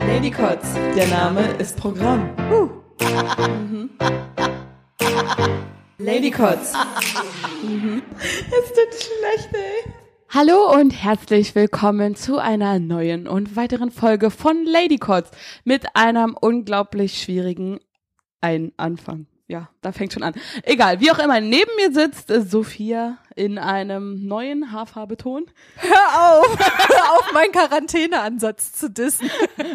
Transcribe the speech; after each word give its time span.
Lady 0.00 0.30
Kotz, 0.30 0.74
der 0.96 1.06
Name 1.08 1.40
ist 1.58 1.76
Programm. 1.76 2.30
Lady 5.98 6.30
Kotz. 6.30 6.74
Es 8.20 8.68
tut 8.72 8.94
schlecht, 8.94 9.54
ey. 9.54 9.92
Hallo 10.30 10.74
und 10.74 10.90
herzlich 10.90 11.54
willkommen 11.54 12.14
zu 12.14 12.38
einer 12.38 12.78
neuen 12.78 13.26
und 13.26 13.56
weiteren 13.56 13.90
Folge 13.90 14.30
von 14.30 14.64
Lady 14.64 14.98
Kotz 14.98 15.30
mit 15.64 15.96
einem 15.96 16.36
unglaublich 16.38 17.22
schwierigen 17.22 17.80
Ein 18.40 18.72
Anfang. 18.76 19.26
Ja, 19.50 19.70
da 19.80 19.92
fängt 19.92 20.12
schon 20.12 20.22
an. 20.22 20.34
Egal, 20.62 21.00
wie 21.00 21.10
auch 21.10 21.18
immer, 21.18 21.40
neben 21.40 21.74
mir 21.76 21.90
sitzt 21.90 22.30
äh, 22.30 22.42
Sophia 22.42 23.16
in 23.34 23.56
einem 23.56 24.26
neuen 24.26 24.72
Haarfarbeton. 24.72 25.50
Hör 25.76 26.38
auf, 26.38 26.58
hör 26.58 27.12
auf, 27.18 27.32
meinen 27.32 27.52
Quarantäneansatz 27.52 28.74
zu 28.74 28.90
dissen. 28.90 29.30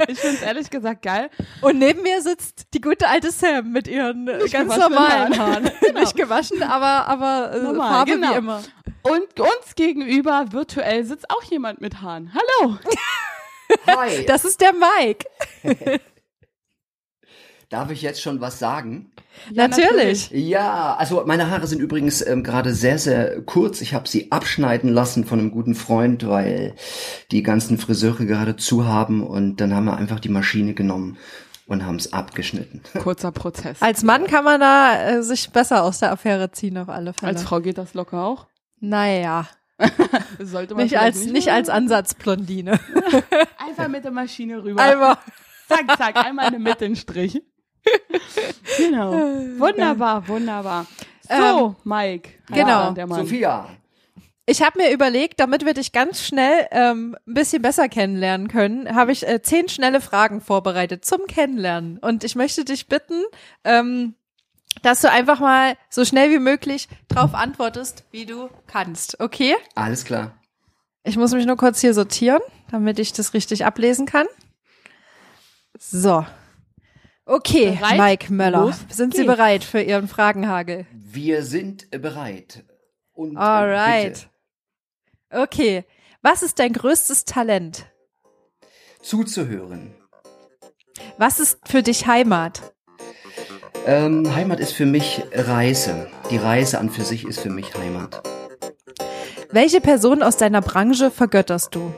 Ich 0.08 0.20
finde 0.20 0.36
es 0.36 0.42
ehrlich 0.44 0.70
gesagt 0.70 1.02
geil. 1.02 1.32
Und 1.62 1.80
neben 1.80 2.04
mir 2.04 2.22
sitzt 2.22 2.68
die 2.76 2.82
gute 2.82 3.08
alte 3.08 3.32
Sam 3.32 3.72
mit 3.72 3.88
ihren 3.88 4.28
äh, 4.28 4.44
Nicht 4.44 4.54
ganz 4.54 4.78
normalen 4.78 5.40
Haaren. 5.40 5.66
Haaren. 5.66 5.72
Genau. 5.84 6.00
Nicht 6.02 6.16
gewaschen, 6.16 6.62
aber, 6.62 7.08
aber 7.08 7.54
äh, 7.54 7.64
Normal, 7.64 7.90
Farbe 7.90 8.12
genau. 8.12 8.32
wie 8.32 8.38
immer. 8.38 8.64
Und 9.02 9.40
uns 9.40 9.76
gegenüber 9.76 10.52
virtuell 10.52 11.04
sitzt 11.04 11.30
auch 11.32 11.44
jemand 11.44 11.82
mit 11.82 12.00
Haaren. 12.00 12.32
Hallo. 12.34 12.78
Hi. 13.88 14.24
Das 14.26 14.46
ist 14.46 14.62
der 14.62 14.74
Mike. 14.74 15.26
Darf 17.74 17.90
ich 17.90 18.04
jetzt 18.04 18.22
schon 18.22 18.40
was 18.40 18.60
sagen? 18.60 19.12
Ja, 19.50 19.68
natürlich. 19.68 20.30
Ja, 20.30 20.96
also 20.96 21.24
meine 21.26 21.50
Haare 21.50 21.66
sind 21.66 21.82
übrigens 21.82 22.24
ähm, 22.24 22.44
gerade 22.44 22.76
sehr, 22.76 23.00
sehr 23.00 23.42
kurz. 23.42 23.82
Ich 23.82 23.96
habe 23.96 24.08
sie 24.08 24.32
abschneiden 24.32 24.92
lassen 24.92 25.26
von 25.26 25.40
einem 25.40 25.50
guten 25.50 25.74
Freund, 25.74 26.28
weil 26.28 26.76
die 27.32 27.42
ganzen 27.42 27.80
Friseure 27.80 28.28
gerade 28.28 28.58
zu 28.58 28.86
haben 28.86 29.26
und 29.26 29.60
dann 29.60 29.74
haben 29.74 29.86
wir 29.86 29.98
einfach 29.98 30.20
die 30.20 30.30
Maschine 30.30 30.76
genommen 30.76 31.18
und 31.66 31.84
haben 31.84 31.96
es 31.96 32.14
abgeschnitten. 32.14 32.84
Kurzer 33.02 33.32
Prozess. 33.32 33.82
Als 33.82 34.04
Mann 34.04 34.28
kann 34.28 34.46
man 34.46 34.60
da 34.60 35.08
äh, 35.08 35.24
sich 35.24 35.50
besser 35.50 35.84
aus 35.84 35.98
der 35.98 36.12
Affäre 36.12 36.52
ziehen 36.52 36.78
auf 36.78 36.90
alle 36.90 37.14
Fälle. 37.14 37.32
Als 37.32 37.42
Frau 37.42 37.60
geht 37.60 37.80
das 37.80 37.96
locker 37.96 38.24
auch. 38.24 38.46
naja, 38.82 39.48
Sollte 40.40 40.76
man 40.76 40.84
nicht 40.84 41.00
als, 41.00 41.26
nicht 41.26 41.50
als 41.50 41.70
Ansatzblondine. 41.70 42.80
Einfach 43.58 43.88
mit 43.88 44.04
der 44.04 44.12
Maschine 44.12 44.64
rüber. 44.64 44.80
Einmal. 44.80 45.18
Zack, 45.68 45.98
zack, 45.98 46.18
einmal 46.18 46.46
eine 46.46 46.60
mit 46.60 46.82
den 46.82 46.96
Strich. 46.96 47.42
Genau. 48.78 49.12
Wunderbar, 49.58 50.28
wunderbar. 50.28 50.86
So, 51.30 51.76
Mike. 51.84 52.30
genau. 52.48 52.92
der 52.92 53.08
Mann. 53.08 53.20
Sophia, 53.20 53.70
Ich 54.46 54.62
habe 54.62 54.82
mir 54.82 54.92
überlegt, 54.92 55.40
damit 55.40 55.66
wir 55.66 55.74
dich 55.74 55.92
ganz 55.92 56.22
schnell 56.22 56.68
ähm, 56.72 57.16
ein 57.28 57.34
bisschen 57.34 57.62
besser 57.62 57.88
kennenlernen 57.88 58.48
können, 58.48 58.94
habe 58.94 59.12
ich 59.12 59.28
äh, 59.28 59.42
zehn 59.42 59.70
schnelle 59.70 60.02
Fragen 60.02 60.42
vorbereitet 60.42 61.06
zum 61.06 61.28
Kennenlernen. 61.28 61.98
Und 61.98 62.24
ich 62.24 62.36
möchte 62.36 62.66
dich 62.66 62.88
bitten, 62.88 63.24
ähm, 63.64 64.16
dass 64.82 65.02
du 65.02 65.10
einfach 65.10 65.40
mal 65.40 65.76
so 65.90 66.04
schnell 66.04 66.32
wie 66.32 66.40
möglich 66.40 66.90
drauf 67.08 67.34
antwortest, 67.34 68.04
wie 68.12 68.26
du 68.26 68.50
kannst. 68.68 69.20
Okay? 69.20 69.56
alles 69.76 70.04
klar. 70.04 70.34
Ich 71.06 71.18
muss 71.18 71.34
mich 71.34 71.46
nur 71.46 71.58
kurz 71.58 71.82
hier 71.82 71.94
sortieren, 71.94 72.42
damit 72.72 72.98
ich 72.98 73.12
das 73.12 73.34
richtig 73.34 73.66
ablesen 73.66 74.06
kann. 74.06 74.26
So. 75.78 76.26
Okay, 77.26 77.72
Bereit? 77.72 77.98
Mike 77.98 78.34
Möller. 78.34 78.60
Los 78.66 78.76
Sind 78.90 79.14
Sie 79.16 79.22
geht's. 79.24 79.34
bereit 79.36 79.64
für 79.64 79.82
Ihren 79.82 80.08
Fragenhagel? 80.08 80.86
Wir 80.92 81.44
sind 81.44 81.90
bereit. 81.92 82.64
Und, 83.14 83.38
Alright. 83.38 84.28
bitte 85.30 85.44
Okay. 85.44 85.86
Was 86.22 86.44
ist 86.44 86.60
dein 86.60 86.74
größtes 86.74 87.26
Talent? 87.26 87.86
zuzuhören. 89.02 89.94
Was 91.18 91.40
ist 91.42 91.60
für 91.68 91.84
dich 91.84 92.08
Heimat? 92.08 92.74
Ähm, 93.86 94.34
Heimat 94.34 94.62
ist 94.62 94.72
für 94.72 94.86
mich 94.86 95.22
Reise. 95.34 96.10
Die 96.32 96.38
Reise 96.38 96.80
an 96.80 96.90
für 96.90 97.04
sich 97.04 97.26
ist 97.26 97.42
für 97.42 97.50
mich 97.50 97.76
Heimat. 97.76 98.24
Welche 99.52 99.82
Person 99.82 100.24
aus 100.24 100.38
deiner 100.38 100.62
Branche 100.62 101.12
vergötterst 101.12 101.76
du? 101.76 101.94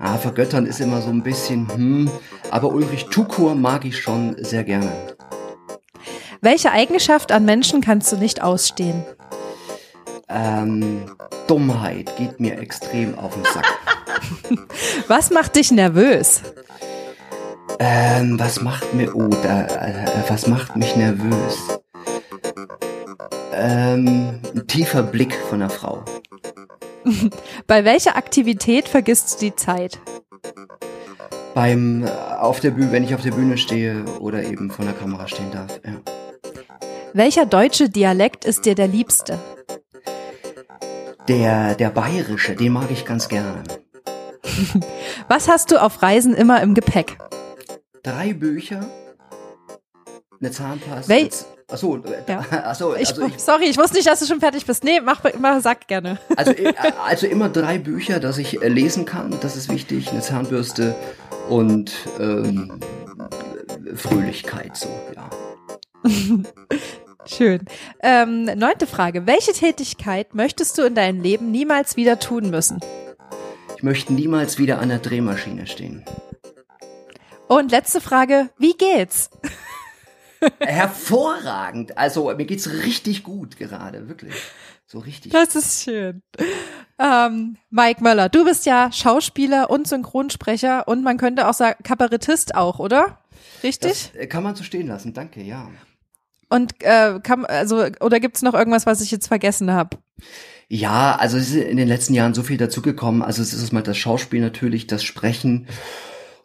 Ah, 0.00 0.16
vergöttern 0.16 0.66
ist 0.66 0.80
immer 0.80 1.02
so 1.02 1.10
ein 1.10 1.22
bisschen, 1.22 1.68
hm, 1.72 2.10
aber 2.50 2.72
Ulrich 2.72 3.06
Tukur 3.06 3.54
mag 3.54 3.84
ich 3.84 3.98
schon 3.98 4.34
sehr 4.38 4.64
gerne. 4.64 4.90
Welche 6.40 6.72
Eigenschaft 6.72 7.32
an 7.32 7.44
Menschen 7.44 7.80
kannst 7.82 8.10
du 8.10 8.16
nicht 8.16 8.42
ausstehen? 8.42 9.04
Ähm, 10.28 11.04
Dummheit 11.46 12.16
geht 12.16 12.40
mir 12.40 12.58
extrem 12.58 13.18
auf 13.18 13.34
den 13.34 13.44
Sack. 13.44 13.66
Was 15.08 15.30
macht 15.30 15.56
dich 15.56 15.70
nervös? 15.70 16.42
ähm, 17.80 18.38
was 18.38 18.60
macht 18.60 18.92
mir, 18.92 19.14
oh, 19.16 19.28
da, 19.28 19.62
äh, 19.62 20.04
was 20.28 20.46
macht 20.46 20.76
mich 20.76 20.96
nervös? 20.96 21.80
Ähm, 23.54 24.38
ein 24.54 24.66
tiefer 24.66 25.02
Blick 25.02 25.34
von 25.48 25.62
einer 25.62 25.70
Frau. 25.70 26.04
Bei 27.66 27.84
welcher 27.84 28.16
Aktivität 28.16 28.88
vergisst 28.88 29.34
du 29.40 29.46
die 29.46 29.56
Zeit? 29.56 29.98
Beim, 31.54 32.04
äh, 32.04 32.08
auf 32.08 32.60
der 32.60 32.70
Bühne, 32.70 32.92
wenn 32.92 33.04
ich 33.04 33.14
auf 33.14 33.22
der 33.22 33.32
Bühne 33.32 33.58
stehe 33.58 34.04
oder 34.20 34.42
eben 34.44 34.70
vor 34.70 34.84
der 34.84 34.94
Kamera 34.94 35.26
stehen 35.28 35.50
darf, 35.50 35.80
ja. 35.84 36.00
Welcher 37.12 37.44
deutsche 37.44 37.88
Dialekt 37.88 38.44
ist 38.44 38.66
dir 38.66 38.74
der 38.76 38.86
liebste? 38.86 39.38
Der, 41.26 41.74
der 41.74 41.90
bayerische, 41.90 42.54
den 42.54 42.72
mag 42.72 42.90
ich 42.90 43.04
ganz 43.04 43.28
gerne. 43.28 43.64
Was 45.28 45.48
hast 45.48 45.70
du 45.70 45.82
auf 45.82 46.02
Reisen 46.02 46.34
immer 46.34 46.62
im 46.62 46.74
Gepäck? 46.74 47.18
Drei 48.02 48.32
Bücher, 48.32 48.88
eine 50.40 50.50
Zahnpasta. 50.50 51.12
Wel- 51.12 51.30
Achso, 51.70 51.96
äh, 51.96 52.22
Ja. 52.26 52.40
achso, 52.64 52.94
Ich, 52.94 53.08
also 53.10 53.26
ich, 53.26 53.38
sorry, 53.38 53.64
ich 53.64 53.78
wusste 53.78 53.96
nicht, 53.96 54.08
dass 54.08 54.20
du 54.20 54.26
schon 54.26 54.40
fertig 54.40 54.66
bist. 54.66 54.82
Nee, 54.84 55.00
mach, 55.00 55.22
mach 55.38 55.60
sag 55.60 55.86
gerne. 55.86 56.18
Also, 56.36 56.52
äh, 56.52 56.72
also 57.06 57.26
immer 57.26 57.48
drei 57.48 57.78
Bücher, 57.78 58.20
dass 58.20 58.38
ich 58.38 58.62
äh, 58.62 58.68
lesen 58.68 59.04
kann, 59.04 59.36
das 59.40 59.56
ist 59.56 59.70
wichtig, 59.70 60.10
eine 60.10 60.20
Zahnbürste 60.20 60.94
und 61.48 61.92
ähm, 62.18 62.80
Fröhlichkeit, 63.94 64.76
so, 64.76 64.88
ja. 65.14 65.30
Schön. 67.26 67.60
Ähm, 68.02 68.44
neunte 68.56 68.86
Frage. 68.86 69.26
Welche 69.26 69.52
Tätigkeit 69.52 70.34
möchtest 70.34 70.78
du 70.78 70.82
in 70.82 70.94
deinem 70.94 71.20
Leben 71.20 71.50
niemals 71.50 71.96
wieder 71.96 72.18
tun 72.18 72.50
müssen? 72.50 72.80
Ich 73.76 73.82
möchte 73.82 74.12
niemals 74.12 74.58
wieder 74.58 74.78
an 74.80 74.88
der 74.88 74.98
Drehmaschine 74.98 75.66
stehen. 75.66 76.04
Und 77.46 77.70
letzte 77.70 78.00
Frage. 78.00 78.48
Wie 78.58 78.72
geht's? 78.74 79.30
Hervorragend, 80.60 81.96
also 81.98 82.32
mir 82.34 82.46
geht's 82.46 82.70
richtig 82.70 83.22
gut 83.22 83.56
gerade, 83.56 84.08
wirklich. 84.08 84.34
So 84.86 84.98
richtig. 84.98 85.32
Das 85.32 85.54
ist 85.54 85.84
schön. 85.84 86.22
Ähm, 86.98 87.56
Mike 87.70 88.02
Möller, 88.02 88.28
du 88.28 88.44
bist 88.44 88.66
ja 88.66 88.90
Schauspieler 88.92 89.70
und 89.70 89.86
Synchronsprecher 89.86 90.88
und 90.88 91.02
man 91.02 91.16
könnte 91.16 91.48
auch 91.48 91.54
sagen 91.54 91.82
Kabarettist 91.82 92.54
auch, 92.54 92.78
oder? 92.78 93.18
Richtig? 93.62 94.10
Das 94.12 94.20
äh, 94.20 94.26
kann 94.26 94.42
man 94.42 94.56
so 94.56 94.64
stehen 94.64 94.88
lassen, 94.88 95.14
danke, 95.14 95.42
ja. 95.42 95.70
und 96.48 96.74
äh, 96.82 97.20
kann, 97.22 97.46
also 97.46 97.86
oder 98.00 98.20
gibt's 98.20 98.42
noch 98.42 98.54
irgendwas, 98.54 98.84
was 98.84 99.00
ich 99.00 99.10
jetzt 99.10 99.28
vergessen 99.28 99.70
habe? 99.72 99.96
Ja, 100.68 101.16
also 101.16 101.36
es 101.36 101.48
ist 101.50 101.56
in 101.56 101.76
den 101.76 101.88
letzten 101.88 102.14
Jahren 102.14 102.32
so 102.32 102.44
viel 102.44 102.56
dazugekommen. 102.56 103.22
Also 103.22 103.42
es 103.42 103.52
ist 103.52 103.72
mal 103.72 103.82
das 103.82 103.96
Schauspiel 103.96 104.40
natürlich, 104.40 104.86
das 104.86 105.02
Sprechen 105.02 105.66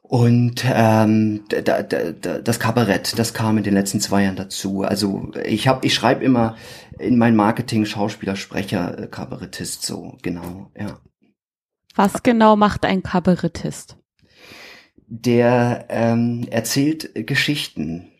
und 0.07 0.63
ähm, 0.67 1.45
da, 1.49 1.81
da, 1.81 2.11
da, 2.11 2.39
das 2.39 2.59
Kabarett. 2.59 3.17
Das 3.17 3.33
kam 3.33 3.57
in 3.57 3.63
den 3.63 3.73
letzten 3.73 3.99
zwei 3.99 4.23
Jahren 4.23 4.35
dazu. 4.35 4.83
Also 4.83 5.31
ich 5.45 5.67
habe, 5.67 5.85
ich 5.85 5.95
schreibe 5.95 6.23
immer 6.23 6.55
in 6.99 7.17
mein 7.17 7.35
Marketing 7.35 7.85
Schauspieler, 7.85 8.35
Sprecher, 8.35 8.99
äh, 8.99 9.07
Kabarettist. 9.07 9.81
So 9.83 10.15
genau, 10.21 10.69
ja. 10.79 10.99
Was 11.95 12.21
genau 12.21 12.55
macht 12.55 12.85
ein 12.85 13.01
Kabarettist? 13.01 13.97
Der 15.07 15.85
ähm, 15.89 16.45
erzählt 16.51 17.15
äh, 17.15 17.23
Geschichten 17.23 18.11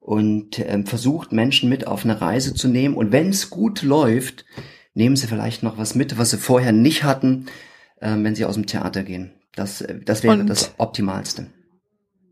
und 0.00 0.58
ähm, 0.58 0.86
versucht 0.86 1.30
Menschen 1.30 1.68
mit 1.68 1.86
auf 1.86 2.04
eine 2.04 2.20
Reise 2.20 2.52
zu 2.52 2.66
nehmen. 2.66 2.96
Und 2.96 3.12
wenn 3.12 3.28
es 3.28 3.48
gut 3.48 3.82
läuft, 3.82 4.44
nehmen 4.94 5.14
sie 5.14 5.28
vielleicht 5.28 5.62
noch 5.62 5.78
was 5.78 5.94
mit, 5.94 6.18
was 6.18 6.30
sie 6.30 6.38
vorher 6.38 6.72
nicht 6.72 7.04
hatten, 7.04 7.46
ähm, 8.00 8.24
wenn 8.24 8.34
sie 8.34 8.44
aus 8.44 8.54
dem 8.54 8.66
Theater 8.66 9.04
gehen. 9.04 9.32
Das, 9.54 9.80
äh, 9.80 10.00
das 10.04 10.22
wäre 10.22 10.38
Und- 10.40 10.46
das 10.46 10.74
Optimalste. 10.78 11.46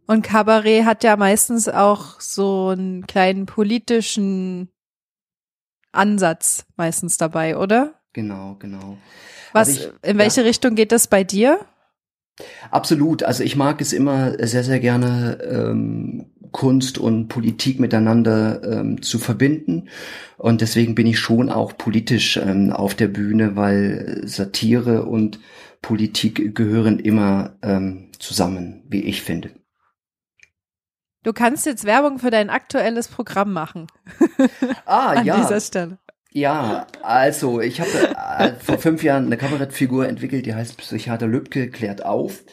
Und 0.06 0.22
Kabarett 0.22 0.84
hat 0.87 1.05
ja 1.05 1.17
meistens 1.17 1.69
auch 1.69 2.20
so 2.20 2.69
einen 2.69 3.06
kleinen 3.06 3.46
politischen 3.46 4.69
Ansatz 5.93 6.64
meistens 6.76 7.17
dabei, 7.17 7.56
oder? 7.56 7.94
Genau, 8.12 8.56
genau. 8.58 8.96
Was, 9.52 9.69
Also 9.69 9.81
ich- 10.02 10.11
in 10.11 10.19
welche 10.19 10.44
Richtung 10.44 10.75
geht 10.75 10.93
das 10.93 11.06
bei 11.06 11.25
dir? 11.25 11.61
Absolut. 12.70 13.22
Also 13.22 13.44
ich 13.44 13.55
mag 13.56 13.81
es 13.81 13.93
immer 13.93 14.32
sehr, 14.46 14.64
sehr 14.64 14.81
gerne, 14.81 15.38
ähm, 15.43 16.26
Kunst 16.52 16.99
und 16.99 17.28
Politik 17.28 17.78
miteinander 17.78 18.62
ähm, 18.64 19.02
zu 19.02 19.19
verbinden. 19.20 19.88
Und 20.37 20.61
deswegen 20.61 20.94
bin 20.96 21.06
ich 21.06 21.19
schon 21.20 21.50
auch 21.50 21.76
politisch 21.76 22.37
ähm, 22.38 22.72
auf 22.72 22.94
der 22.96 23.06
Bühne, 23.08 23.55
weil 23.55 24.22
Satire 24.25 25.05
und 25.05 25.38
Politik 25.82 26.55
gehören 26.55 26.99
immer 26.99 27.56
ähm, 27.62 28.11
zusammen, 28.19 28.85
wie 28.88 29.03
ich 29.03 29.23
finde. 29.23 29.50
Du 31.23 31.32
kannst 31.32 31.67
jetzt 31.67 31.85
Werbung 31.85 32.19
für 32.19 32.31
dein 32.31 32.49
aktuelles 32.49 33.09
Programm 33.09 33.53
machen. 33.53 33.87
Ah, 34.87 35.09
An 35.17 35.27
ja. 35.27 35.37
dieser 35.37 35.61
Stelle. 35.61 35.99
Ja, 36.32 36.87
also 37.03 37.61
ich 37.61 37.81
habe 37.81 37.91
äh, 38.38 38.53
vor 38.55 38.79
fünf 38.79 39.03
Jahren 39.03 39.27
eine 39.27 39.37
Kabarettfigur 39.37 40.09
entwickelt, 40.09 40.47
die 40.47 40.55
heißt 40.55 40.77
Psychiater 40.79 41.27
Lübcke 41.27 41.71
klärt 41.71 42.05
auf. 42.05 42.44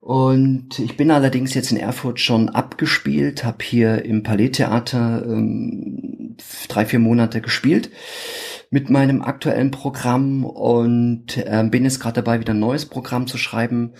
Und 0.00 0.78
ich 0.78 0.96
bin 0.96 1.10
allerdings 1.10 1.54
jetzt 1.54 1.70
in 1.70 1.76
Erfurt 1.76 2.18
schon 2.18 2.48
abgespielt, 2.48 3.44
habe 3.44 3.64
hier 3.64 4.04
im 4.04 4.22
Palais-Theater 4.22 5.22
ähm, 5.24 6.36
drei, 6.68 6.86
vier 6.86 6.98
Monate 6.98 7.40
gespielt 7.40 7.90
mit 8.72 8.88
meinem 8.88 9.20
aktuellen 9.20 9.70
Programm 9.70 10.44
und 10.44 11.44
ähm, 11.46 11.70
bin 11.70 11.84
jetzt 11.84 12.00
gerade 12.00 12.14
dabei, 12.14 12.40
wieder 12.40 12.54
ein 12.54 12.58
neues 12.58 12.86
Programm 12.86 13.26
zu 13.26 13.36
schreiben. 13.36 13.92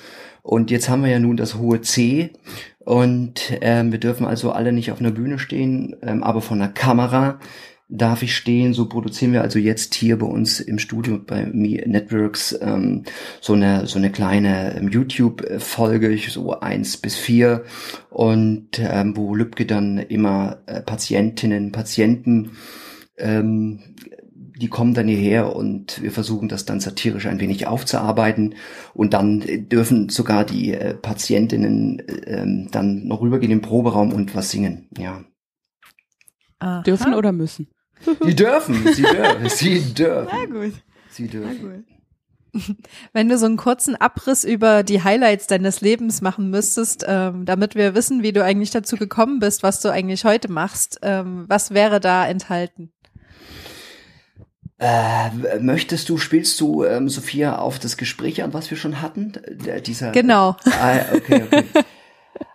Und 0.42 0.70
jetzt 0.70 0.88
haben 0.88 1.04
wir 1.04 1.10
ja 1.10 1.18
nun 1.18 1.36
das 1.36 1.56
hohe 1.56 1.82
C 1.82 2.30
und 2.78 3.52
ähm, 3.60 3.92
wir 3.92 4.00
dürfen 4.00 4.26
also 4.26 4.50
alle 4.50 4.72
nicht 4.72 4.90
auf 4.90 4.98
einer 4.98 5.10
Bühne 5.10 5.38
stehen, 5.38 5.94
ähm, 6.02 6.24
aber 6.24 6.40
von 6.40 6.58
der 6.58 6.68
Kamera 6.68 7.38
darf 7.90 8.22
ich 8.22 8.34
stehen. 8.34 8.72
So 8.72 8.88
produzieren 8.88 9.34
wir 9.34 9.42
also 9.42 9.58
jetzt 9.58 9.94
hier 9.94 10.18
bei 10.18 10.26
uns 10.26 10.58
im 10.58 10.78
Studio 10.78 11.18
bei 11.18 11.44
Me 11.44 11.82
Networks 11.86 12.58
ähm, 12.62 13.04
so 13.42 13.52
eine 13.52 13.86
so 13.86 13.98
eine 13.98 14.10
kleine 14.10 14.74
ähm, 14.74 14.88
YouTube-Folge, 14.88 16.18
so 16.30 16.58
eins 16.58 16.96
bis 16.96 17.16
vier 17.16 17.64
und 18.08 18.78
ähm, 18.78 19.18
wo 19.18 19.34
Lübcke 19.34 19.66
dann 19.66 19.98
immer 19.98 20.62
äh, 20.64 20.80
Patientinnen, 20.80 21.72
Patienten 21.72 22.52
ähm, 23.18 23.80
die 24.62 24.68
kommen 24.68 24.94
dann 24.94 25.08
hierher 25.08 25.56
und 25.56 26.00
wir 26.02 26.12
versuchen 26.12 26.48
das 26.48 26.64
dann 26.64 26.78
satirisch 26.78 27.26
ein 27.26 27.40
wenig 27.40 27.66
aufzuarbeiten 27.66 28.54
und 28.94 29.12
dann 29.12 29.42
dürfen 29.68 30.08
sogar 30.08 30.44
die 30.44 30.72
äh, 30.72 30.94
Patientinnen 30.94 31.98
äh, 31.98 32.42
ähm, 32.42 32.68
dann 32.70 33.08
noch 33.08 33.22
rübergehen 33.22 33.50
im 33.50 33.60
Proberaum 33.60 34.12
und 34.12 34.36
was 34.36 34.50
singen. 34.50 34.88
Ja, 34.96 35.24
Aha. 36.60 36.82
Dürfen 36.82 37.14
oder 37.14 37.32
müssen? 37.32 37.66
die 38.24 38.36
dürfen, 38.36 38.86
sie 38.94 39.02
dürfen, 39.02 39.48
sie 39.48 39.94
dürfen, 39.94 40.52
gut. 40.52 40.74
sie 41.10 41.26
dürfen. 41.26 41.84
Wenn 43.12 43.28
du 43.28 43.38
so 43.38 43.46
einen 43.46 43.56
kurzen 43.56 43.96
Abriss 43.96 44.44
über 44.44 44.84
die 44.84 45.02
Highlights 45.02 45.48
deines 45.48 45.80
Lebens 45.80 46.20
machen 46.20 46.50
müsstest, 46.50 47.04
ähm, 47.08 47.46
damit 47.46 47.74
wir 47.74 47.96
wissen, 47.96 48.22
wie 48.22 48.32
du 48.32 48.44
eigentlich 48.44 48.70
dazu 48.70 48.96
gekommen 48.96 49.40
bist, 49.40 49.64
was 49.64 49.80
du 49.80 49.88
eigentlich 49.88 50.24
heute 50.24 50.52
machst, 50.52 51.00
ähm, 51.02 51.46
was 51.48 51.74
wäre 51.74 51.98
da 51.98 52.28
enthalten? 52.28 52.92
Äh, 54.82 55.60
möchtest 55.60 56.08
du, 56.08 56.18
spielst 56.18 56.60
du, 56.60 56.82
ähm, 56.82 57.08
Sophia, 57.08 57.58
auf 57.58 57.78
das 57.78 57.96
Gespräch 57.96 58.42
an, 58.42 58.52
was 58.52 58.68
wir 58.68 58.76
schon 58.76 59.00
hatten? 59.00 59.32
Der, 59.48 59.80
dieser, 59.80 60.10
Genau. 60.10 60.56
Ah, 60.66 60.98
okay, 61.14 61.44
okay. 61.44 61.64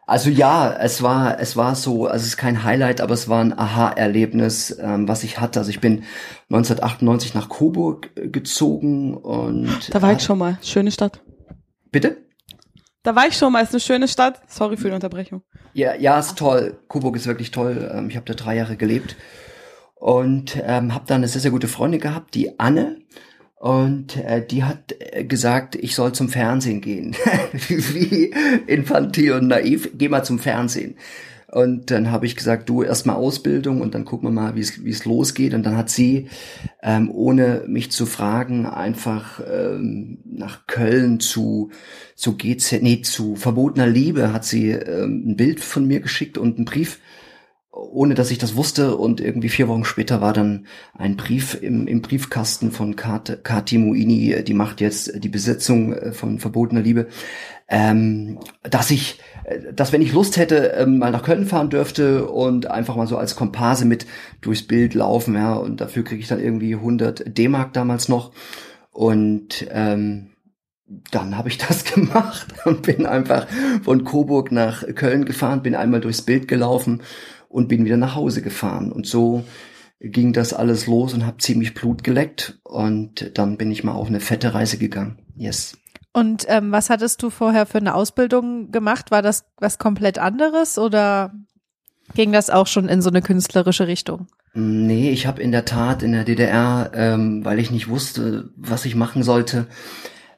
Also 0.06 0.30
ja, 0.30 0.74
es 0.74 1.02
war, 1.02 1.40
es 1.40 1.56
war 1.56 1.76
so, 1.76 2.06
also 2.06 2.24
es 2.24 2.30
ist 2.30 2.38
kein 2.38 2.66
Highlight, 2.66 3.00
aber 3.00 3.14
es 3.14 3.30
war 3.30 3.42
ein 3.42 3.58
Aha-Erlebnis, 3.58 4.78
ähm, 4.78 5.08
was 5.08 5.24
ich 5.24 5.40
hatte. 5.40 5.60
Also 5.60 5.70
ich 5.70 5.80
bin 5.80 6.04
1998 6.50 7.34
nach 7.34 7.48
Coburg 7.48 8.10
äh, 8.16 8.28
gezogen 8.28 9.16
und 9.16 9.94
Da 9.94 10.02
war 10.02 10.12
ich 10.12 10.22
schon 10.22 10.38
mal. 10.38 10.58
Schöne 10.62 10.92
Stadt. 10.92 11.22
bitte. 11.92 12.18
Da 13.04 13.16
war 13.16 13.28
ich 13.28 13.38
schon 13.38 13.54
mal. 13.54 13.64
Ist 13.64 13.72
eine 13.72 13.80
schöne 13.80 14.10
Stadt. 14.10 14.42
Sorry 14.48 14.76
für 14.76 14.90
die 14.90 14.96
Unterbrechung. 14.96 15.44
Ja, 15.74 15.96
ja, 15.96 16.20
ist 16.20 16.38
toll. 16.38 16.78
Coburg 16.90 17.16
ist 17.16 17.26
wirklich 17.26 17.52
toll. 17.52 17.90
Ähm, 17.94 18.10
ich 18.10 18.18
habe 18.18 18.26
da 18.26 18.34
drei 18.34 18.58
Jahre 18.58 18.76
gelebt 18.76 19.16
und 20.00 20.62
ähm, 20.64 20.94
habe 20.94 21.06
da 21.08 21.16
eine 21.16 21.28
sehr, 21.28 21.42
sehr 21.42 21.52
gute 21.52 21.68
Freundin 21.68 22.02
gehabt, 22.02 22.36
die 22.36 22.60
Anne. 22.60 22.98
Und 23.56 24.18
äh, 24.18 24.46
die 24.46 24.64
hat 24.64 24.96
äh, 25.00 25.24
gesagt, 25.24 25.76
ich 25.76 25.96
soll 25.96 26.14
zum 26.14 26.30
Fernsehen 26.30 26.82
gehen. 26.82 27.16
Wie 27.68 28.32
infantil 28.68 29.34
und 29.34 29.48
naiv, 29.48 29.90
geh 29.96 30.10
mal 30.10 30.24
zum 30.24 30.38
Fernsehen. 30.38 30.96
Und 31.50 31.92
dann 31.92 32.12
habe 32.12 32.26
ich 32.26 32.36
gesagt, 32.36 32.68
du 32.68 32.84
erstmal 32.84 33.16
Ausbildung 33.16 33.80
und 33.80 33.96
dann 33.96 34.04
gucken 34.04 34.28
wir 34.28 34.34
mal, 34.34 34.56
wie 34.56 34.90
es 34.90 35.06
losgeht. 35.06 35.54
Und 35.54 35.64
dann 35.64 35.78
hat 35.78 35.90
sie, 35.90 36.28
ähm, 36.84 37.10
ohne 37.10 37.64
mich 37.68 37.90
zu 37.90 38.06
fragen, 38.06 38.66
einfach 38.66 39.40
ähm, 39.50 40.20
nach 40.26 40.68
Köln 40.68 41.22
zu 41.22 41.72
zu 42.16 42.36
GZ, 42.36 42.84
nee, 42.84 43.02
zu 43.02 43.38
verbotener 43.38 43.88
Liebe 43.88 44.34
hat 44.34 44.44
sie 44.44 44.72
ähm, 44.72 45.24
ein 45.30 45.36
Bild 45.38 45.62
von 45.62 45.88
mir 45.88 46.02
geschickt 46.02 46.38
und 46.38 46.58
einen 46.58 46.66
Brief 46.66 47.00
ohne 47.78 48.16
dass 48.16 48.32
ich 48.32 48.38
das 48.38 48.56
wusste 48.56 48.98
und 48.98 49.22
irgendwie 49.22 49.50
vier 49.50 49.68
Wochen 49.68 49.86
später 49.86 50.20
war 50.20 50.34
dann 50.34 50.66
ein 50.98 51.16
Brief 51.16 51.62
im, 51.62 51.88
im 51.88 52.02
Briefkasten 52.02 52.72
von 52.72 52.96
Kat, 52.96 53.44
Kati 53.44 53.78
Muini, 53.78 54.44
die 54.44 54.54
macht 54.54 54.82
jetzt 54.82 55.24
die 55.24 55.30
Besetzung 55.30 55.94
äh, 55.94 56.12
von 56.12 56.40
Verbotener 56.40 56.82
Liebe, 56.82 57.08
ähm, 57.70 58.40
dass 58.64 58.90
ich, 58.90 59.20
äh, 59.44 59.74
dass 59.74 59.92
wenn 59.92 60.02
ich 60.02 60.14
Lust 60.14 60.38
hätte, 60.38 60.74
ähm, 60.78 60.98
mal 61.00 61.12
nach 61.12 61.24
Köln 61.24 61.46
fahren 61.46 61.70
dürfte 61.70 62.28
und 62.28 62.70
einfach 62.72 62.96
mal 62.96 63.08
so 63.08 63.18
als 63.18 63.36
Komparse 63.36 63.86
mit 63.86 64.08
durchs 64.42 64.64
Bild 64.64 64.94
laufen, 64.94 65.36
ja, 65.36 65.54
und 65.56 65.80
dafür 65.80 66.04
kriege 66.04 66.22
ich 66.22 66.28
dann 66.28 66.40
irgendwie 66.40 66.76
100 66.76 67.38
D-Mark 67.38 67.74
damals 67.74 68.10
noch. 68.10 68.32
Und 68.92 69.68
ähm, 69.72 70.32
dann 71.12 71.38
habe 71.38 71.50
ich 71.50 71.58
das 71.68 71.84
gemacht 71.84 72.48
und 72.66 72.82
bin 72.84 73.06
einfach 73.06 73.48
von 73.84 74.04
Coburg 74.04 74.52
nach 74.52 74.84
Köln 74.96 75.26
gefahren, 75.26 75.62
bin 75.62 75.76
einmal 75.76 76.02
durchs 76.02 76.24
Bild 76.24 76.48
gelaufen 76.48 77.02
und 77.50 77.68
bin 77.68 77.86
wieder 77.86 77.98
nach 77.98 78.16
Hause 78.16 78.42
gefahren. 78.42 78.92
Und 78.92 79.08
so 79.08 79.44
ging 80.00 80.34
das 80.34 80.54
alles 80.54 80.88
los 80.88 81.14
und 81.14 81.26
habe 81.26 81.38
ziemlich 81.38 81.74
Blut 81.74 82.04
geleckt. 82.04 82.60
Und 82.64 83.38
dann 83.38 83.58
bin 83.58 83.72
ich 83.72 83.84
mal 83.84 83.94
auf 83.94 84.08
eine 84.08 84.20
fette 84.20 84.54
Reise 84.54 84.78
gegangen. 84.78 85.20
Yes. 85.36 85.78
Und 86.14 86.46
ähm, 86.48 86.72
was 86.72 86.90
hattest 86.90 87.22
du 87.22 87.30
vorher 87.30 87.66
für 87.66 87.78
eine 87.78 87.94
Ausbildung 87.94 88.72
gemacht? 88.72 89.12
War 89.12 89.22
das 89.22 89.46
was 89.58 89.78
komplett 89.78 90.18
anderes 90.18 90.78
oder 90.78 91.34
ging 92.16 92.32
das 92.32 92.50
auch 92.50 92.68
schon 92.68 92.90
in 92.90 93.02
so 93.02 93.10
eine 93.10 93.22
künstlerische 93.22 93.88
Richtung? 93.88 94.28
Nee, 94.54 95.12
ich 95.12 95.28
habe 95.28 95.42
in 95.42 95.52
der 95.52 95.66
Tat 95.66 96.02
in 96.02 96.14
der 96.14 96.24
DDR, 96.24 96.92
ähm, 96.96 97.46
weil 97.46 97.60
ich 97.60 97.70
nicht 97.70 97.90
wusste, 97.90 98.50
was 98.56 98.86
ich 98.86 98.96
machen 98.96 99.22
sollte, 99.22 99.68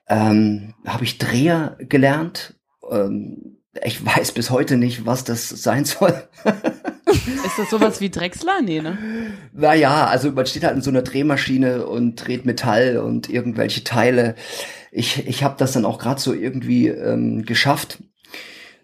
ähm, 0.07 0.73
habe 0.85 1.05
ich 1.05 1.17
Dreher 1.17 1.77
gelernt. 1.79 2.55
Ähm, 2.91 3.59
ich 3.81 4.05
weiß 4.17 4.33
bis 4.33 4.49
heute 4.49 4.75
nicht, 4.75 5.05
was 5.05 5.23
das 5.23 5.47
sein 5.47 5.85
soll. 5.85 6.21
Ist 7.09 7.57
das 7.57 7.69
sowas 7.69 8.01
wie 8.01 8.09
Drechsler? 8.09 8.61
Nee, 8.63 8.81
ne? 8.81 8.97
Naja, 9.53 10.05
also 10.07 10.31
man 10.31 10.45
steht 10.45 10.63
halt 10.63 10.75
in 10.75 10.81
so 10.81 10.89
einer 10.89 11.01
Drehmaschine 11.01 11.85
und 11.85 12.15
dreht 12.15 12.45
Metall 12.45 12.97
und 12.97 13.29
irgendwelche 13.29 13.83
Teile. 13.83 14.35
Ich, 14.91 15.27
ich 15.27 15.43
habe 15.43 15.55
das 15.57 15.73
dann 15.73 15.85
auch 15.85 15.99
gerade 15.99 16.19
so 16.21 16.33
irgendwie 16.33 16.87
ähm, 16.87 17.45
geschafft. 17.45 17.99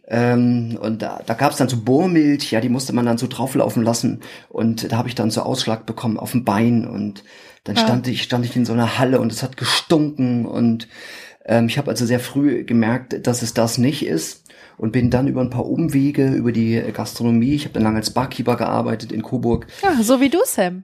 Ähm, 0.08 0.78
und 0.80 1.02
da, 1.02 1.22
da 1.26 1.34
gab 1.34 1.52
es 1.52 1.58
dann 1.58 1.70
so 1.70 1.78
Bohrmilch, 1.78 2.52
ja, 2.52 2.62
die 2.62 2.70
musste 2.70 2.94
man 2.94 3.06
dann 3.06 3.18
so 3.18 3.28
drauflaufen 3.28 3.84
lassen. 3.84 4.20
Und 4.50 4.92
da 4.92 4.98
habe 4.98 5.08
ich 5.10 5.16
dann 5.16 5.32
so 5.32 5.42
Ausschlag 5.42 5.86
bekommen 5.86 6.18
auf 6.20 6.32
dem 6.32 6.46
Bein. 6.46 6.86
Und 6.88 7.24
dann 7.64 7.76
Ja. 7.76 7.82
stand 7.84 8.08
ich, 8.08 8.22
stand 8.24 8.46
ich 8.46 8.56
in 8.56 8.66
so 8.66 8.74
einer 8.74 9.00
Halle 9.00 9.20
und 9.20 9.32
es 9.32 9.42
hat 9.42 9.58
gestunken. 9.58 10.46
Und 10.46 10.88
ähm, 11.46 11.68
ich 11.68 11.78
habe 11.80 11.90
also 11.90 12.06
sehr 12.06 12.20
früh 12.20 12.64
gemerkt, 12.66 13.26
dass 13.26 13.42
es 13.42 13.54
das 13.56 13.78
nicht 13.80 14.06
ist. 14.06 14.45
Und 14.78 14.92
bin 14.92 15.10
dann 15.10 15.28
über 15.28 15.42
ein 15.42 15.50
paar 15.50 15.66
Umwege, 15.66 16.34
über 16.34 16.52
die 16.52 16.82
Gastronomie, 16.94 17.56
ich 17.56 17.64
habe 17.64 17.74
dann 17.74 17.84
lange 17.84 17.98
als 17.98 18.12
Barkeeper 18.14 18.58
gearbeitet 18.58 19.12
in 19.12 19.22
Coburg. 19.22 19.68
Ja, 19.82 20.02
so 20.02 20.20
wie 20.20 20.30
du, 20.30 20.40
Sam. 20.46 20.84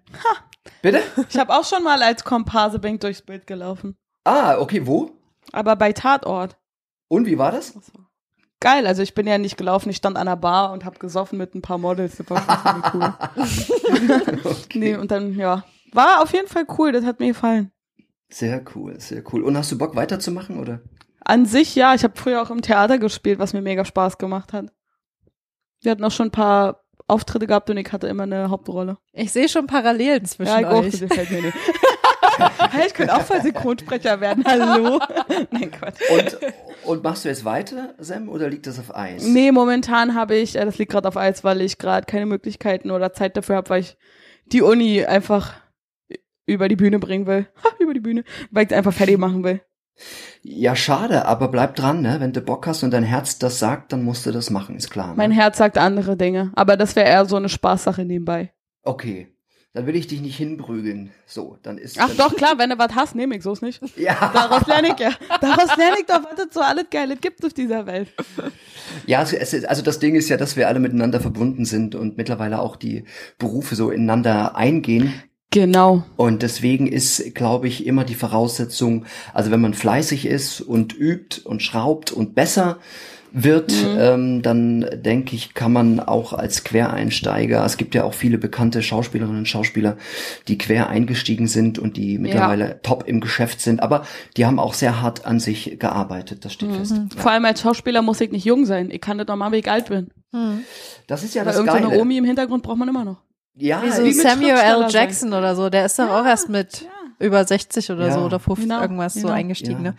Bitte? 0.81 1.01
Ich 1.29 1.37
habe 1.37 1.53
auch 1.53 1.65
schon 1.65 1.83
mal 1.83 2.01
als 2.01 2.23
Komparse 2.23 2.79
bin 2.79 2.99
durchs 2.99 3.21
Bild 3.21 3.47
gelaufen. 3.47 3.95
Ah, 4.23 4.57
okay, 4.59 4.85
wo? 4.85 5.11
Aber 5.51 5.75
bei 5.75 5.91
Tatort. 5.91 6.57
Und 7.07 7.25
wie 7.25 7.37
war 7.37 7.51
das? 7.51 7.73
Geil, 8.59 8.85
also 8.85 9.01
ich 9.01 9.15
bin 9.15 9.25
ja 9.27 9.37
nicht 9.39 9.57
gelaufen, 9.57 9.89
ich 9.89 9.97
stand 9.97 10.17
an 10.17 10.27
der 10.27 10.35
Bar 10.35 10.71
und 10.71 10.85
hab 10.85 10.99
gesoffen 10.99 11.37
mit 11.37 11.55
ein 11.55 11.63
paar 11.63 11.79
Models. 11.79 12.17
Das 12.17 12.29
war 12.29 12.91
cool. 12.93 13.13
Nee, 14.75 14.95
und 14.95 15.11
dann, 15.11 15.35
ja. 15.35 15.65
War 15.91 16.21
auf 16.21 16.31
jeden 16.33 16.47
Fall 16.47 16.65
cool, 16.77 16.91
das 16.91 17.03
hat 17.03 17.19
mir 17.19 17.29
gefallen. 17.29 17.71
Sehr 18.29 18.63
cool, 18.75 18.99
sehr 18.99 19.23
cool. 19.33 19.41
Und 19.43 19.57
hast 19.57 19.71
du 19.71 19.77
Bock 19.77 19.95
weiterzumachen, 19.95 20.59
oder? 20.59 20.79
An 21.23 21.45
sich, 21.45 21.75
ja, 21.75 21.93
ich 21.93 22.03
habe 22.03 22.17
früher 22.17 22.41
auch 22.41 22.49
im 22.49 22.61
Theater 22.61 22.97
gespielt, 22.97 23.39
was 23.39 23.53
mir 23.53 23.61
mega 23.61 23.85
Spaß 23.85 24.17
gemacht 24.17 24.53
hat. 24.53 24.71
Wir 25.81 25.91
hatten 25.91 26.03
auch 26.03 26.11
schon 26.11 26.27
ein 26.27 26.31
paar 26.31 26.83
Auftritte 27.07 27.47
gehabt 27.47 27.69
und 27.69 27.77
ich 27.77 27.91
hatte 27.91 28.07
immer 28.07 28.23
eine 28.23 28.49
Hauptrolle. 28.49 28.97
Ich 29.13 29.31
sehe 29.31 29.49
schon 29.49 29.67
Parallelen 29.67 30.25
zwischen 30.25 30.51
ja, 30.51 30.59
ich 30.59 30.65
auch, 30.65 30.81
euch. 30.81 30.91
das 30.91 31.01
gefällt 31.01 31.31
mir 31.31 31.41
nicht. 31.41 31.57
hey, 32.71 32.87
ich 32.87 32.93
könnte 32.93 33.15
auch 33.15 33.21
voll 33.21 33.41
Synchronsprecher 33.41 34.19
werden, 34.21 34.43
hallo. 34.45 34.99
Nein, 35.51 35.71
Quatsch. 35.71 35.99
Und, 36.09 36.37
und 36.85 37.03
machst 37.03 37.25
du 37.25 37.29
jetzt 37.29 37.45
weiter, 37.45 37.93
Sam, 37.97 38.29
oder 38.29 38.49
liegt 38.49 38.67
das 38.67 38.79
auf 38.79 38.95
Eis? 38.95 39.25
Nee, 39.25 39.51
momentan 39.51 40.15
habe 40.15 40.35
ich, 40.35 40.55
äh, 40.55 40.65
das 40.65 40.77
liegt 40.77 40.91
gerade 40.91 41.07
auf 41.07 41.17
Eis, 41.17 41.43
weil 41.43 41.61
ich 41.61 41.77
gerade 41.77 42.05
keine 42.05 42.25
Möglichkeiten 42.25 42.91
oder 42.91 43.13
Zeit 43.13 43.37
dafür 43.37 43.57
habe, 43.57 43.69
weil 43.69 43.81
ich 43.81 43.97
die 44.45 44.61
Uni 44.61 45.05
einfach 45.05 45.53
über 46.45 46.67
die 46.67 46.75
Bühne 46.75 46.99
bringen 46.99 47.27
will. 47.27 47.47
Ha, 47.63 47.69
über 47.79 47.93
die 47.93 47.99
Bühne. 47.99 48.23
Weil 48.51 48.65
ich 48.65 48.71
es 48.71 48.77
einfach 48.77 48.93
fertig 48.93 49.17
machen 49.17 49.43
will. 49.43 49.61
Ja, 50.43 50.75
schade, 50.75 51.25
aber 51.25 51.47
bleib 51.49 51.75
dran, 51.75 52.01
ne? 52.01 52.17
Wenn 52.19 52.33
du 52.33 52.41
Bock 52.41 52.65
hast 52.67 52.83
und 52.83 52.91
dein 52.91 53.03
Herz 53.03 53.37
das 53.37 53.59
sagt, 53.59 53.93
dann 53.93 54.03
musst 54.03 54.25
du 54.25 54.31
das 54.31 54.49
machen, 54.49 54.75
ist 54.75 54.89
klar. 54.89 55.09
Ne? 55.09 55.13
Mein 55.17 55.31
Herz 55.31 55.57
sagt 55.57 55.77
andere 55.77 56.17
Dinge, 56.17 56.51
aber 56.55 56.77
das 56.77 56.95
wäre 56.95 57.07
eher 57.07 57.25
so 57.25 57.35
eine 57.35 57.49
Spaßsache 57.49 58.03
nebenbei. 58.05 58.51
Okay. 58.83 59.27
Dann 59.73 59.85
will 59.87 59.95
ich 59.95 60.05
dich 60.07 60.19
nicht 60.19 60.35
hinprügeln. 60.35 61.11
So, 61.25 61.57
dann 61.63 61.77
ist. 61.77 61.97
Ach 61.97 62.09
dann 62.09 62.17
doch, 62.17 62.35
klar, 62.35 62.55
wenn 62.57 62.71
du 62.71 62.77
was 62.77 62.93
hast, 62.93 63.15
nehme 63.15 63.37
ich, 63.37 63.43
so 63.43 63.53
ist 63.53 63.61
nicht. 63.61 63.81
Ja. 63.97 64.29
Daraus 64.33 64.67
lerne 64.67 64.89
ich 64.89 64.99
ja. 64.99 65.11
Daraus 65.39 65.77
lerne 65.77 65.95
ich 65.97 66.05
doch, 66.07 66.21
was 66.25 66.45
es 66.45 66.53
so 66.53 66.59
alles 66.59 66.87
Geiles 66.91 67.21
gibt 67.21 67.45
auf 67.45 67.53
dieser 67.53 67.85
Welt. 67.85 68.09
Ja, 69.05 69.21
es, 69.21 69.31
es, 69.31 69.53
ist- 69.53 69.69
also 69.69 69.81
das 69.81 69.99
Ding 69.99 70.15
ist 70.15 70.27
ja, 70.27 70.35
dass 70.35 70.57
wir 70.57 70.67
alle 70.67 70.79
miteinander 70.81 71.21
verbunden 71.21 71.63
sind 71.63 71.95
und 71.95 72.17
mittlerweile 72.17 72.59
auch 72.59 72.75
die 72.75 73.05
Berufe 73.37 73.75
so 73.75 73.91
ineinander 73.91 74.57
eingehen. 74.57 75.13
Genau. 75.51 76.03
Und 76.15 76.43
deswegen 76.43 76.87
ist, 76.87 77.35
glaube 77.35 77.67
ich, 77.67 77.85
immer 77.85 78.05
die 78.05 78.15
Voraussetzung, 78.15 79.05
also 79.33 79.51
wenn 79.51 79.59
man 79.59 79.73
fleißig 79.73 80.25
ist 80.25 80.61
und 80.61 80.97
übt 80.97 81.41
und 81.43 81.61
schraubt 81.61 82.11
und 82.11 82.35
besser 82.35 82.79
wird, 83.33 83.73
ähm, 83.97 84.41
dann 84.41 84.85
denke 84.93 85.35
ich, 85.35 85.53
kann 85.53 85.71
man 85.71 85.99
auch 85.99 86.33
als 86.33 86.63
Quereinsteiger, 86.63 87.65
es 87.65 87.77
gibt 87.77 87.95
ja 87.95 88.03
auch 88.03 88.13
viele 88.13 88.37
bekannte 88.37 88.81
Schauspielerinnen 88.83 89.39
und 89.39 89.47
Schauspieler, 89.47 89.97
die 90.47 90.57
quer 90.57 90.89
eingestiegen 90.89 91.47
sind 91.47 91.79
und 91.79 91.95
die 91.95 92.17
mittlerweile 92.17 92.81
top 92.81 93.05
im 93.07 93.21
Geschäft 93.21 93.61
sind, 93.61 93.81
aber 93.81 94.05
die 94.35 94.45
haben 94.45 94.59
auch 94.59 94.73
sehr 94.73 95.01
hart 95.01 95.25
an 95.25 95.39
sich 95.39 95.79
gearbeitet, 95.79 96.43
das 96.43 96.53
steht 96.53 96.73
fest. 96.73 96.93
Ja. 96.93 97.07
Vor 97.21 97.31
allem 97.31 97.45
als 97.45 97.61
Schauspieler 97.61 98.01
muss 98.01 98.19
ich 98.19 98.31
nicht 98.31 98.45
jung 98.45 98.65
sein. 98.65 98.89
Ich 98.91 98.99
kann 98.99 99.17
das 99.17 99.27
normal, 99.27 99.51
wenn 99.51 99.59
ich 99.59 99.71
alt 99.71 99.87
bin. 99.89 100.09
Das 101.07 101.23
ist 101.23 101.33
ja 101.33 101.41
Weil 101.41 101.47
das 101.47 101.57
irgendeine 101.57 101.87
Geile. 101.89 102.01
Omi 102.01 102.17
im 102.17 102.25
Hintergrund 102.25 102.63
braucht 102.63 102.77
man 102.77 102.89
immer 102.89 103.05
noch. 103.05 103.17
Ja, 103.55 103.83
Wie 103.83 103.91
so 103.91 104.03
Wie 104.03 104.13
Samuel 104.13 104.55
L. 104.55 104.79
sein. 104.81 104.89
Jackson 104.89 105.33
oder 105.33 105.55
so, 105.55 105.69
der 105.69 105.85
ist 105.85 105.99
doch 105.99 106.09
auch 106.09 106.25
erst 106.25 106.49
mit 106.49 106.85
über 107.19 107.43
60 107.45 107.91
oder 107.91 108.07
Ja. 108.07 108.13
so 108.13 108.21
oder 108.21 108.39
50 108.39 108.63
Genau, 108.67 108.81
irgendwas 108.81 109.13
so 109.13 109.21
genau. 109.21 109.33
eingestiegen. 109.33 109.85
Ja. 109.85 109.91
Ne? 109.91 109.95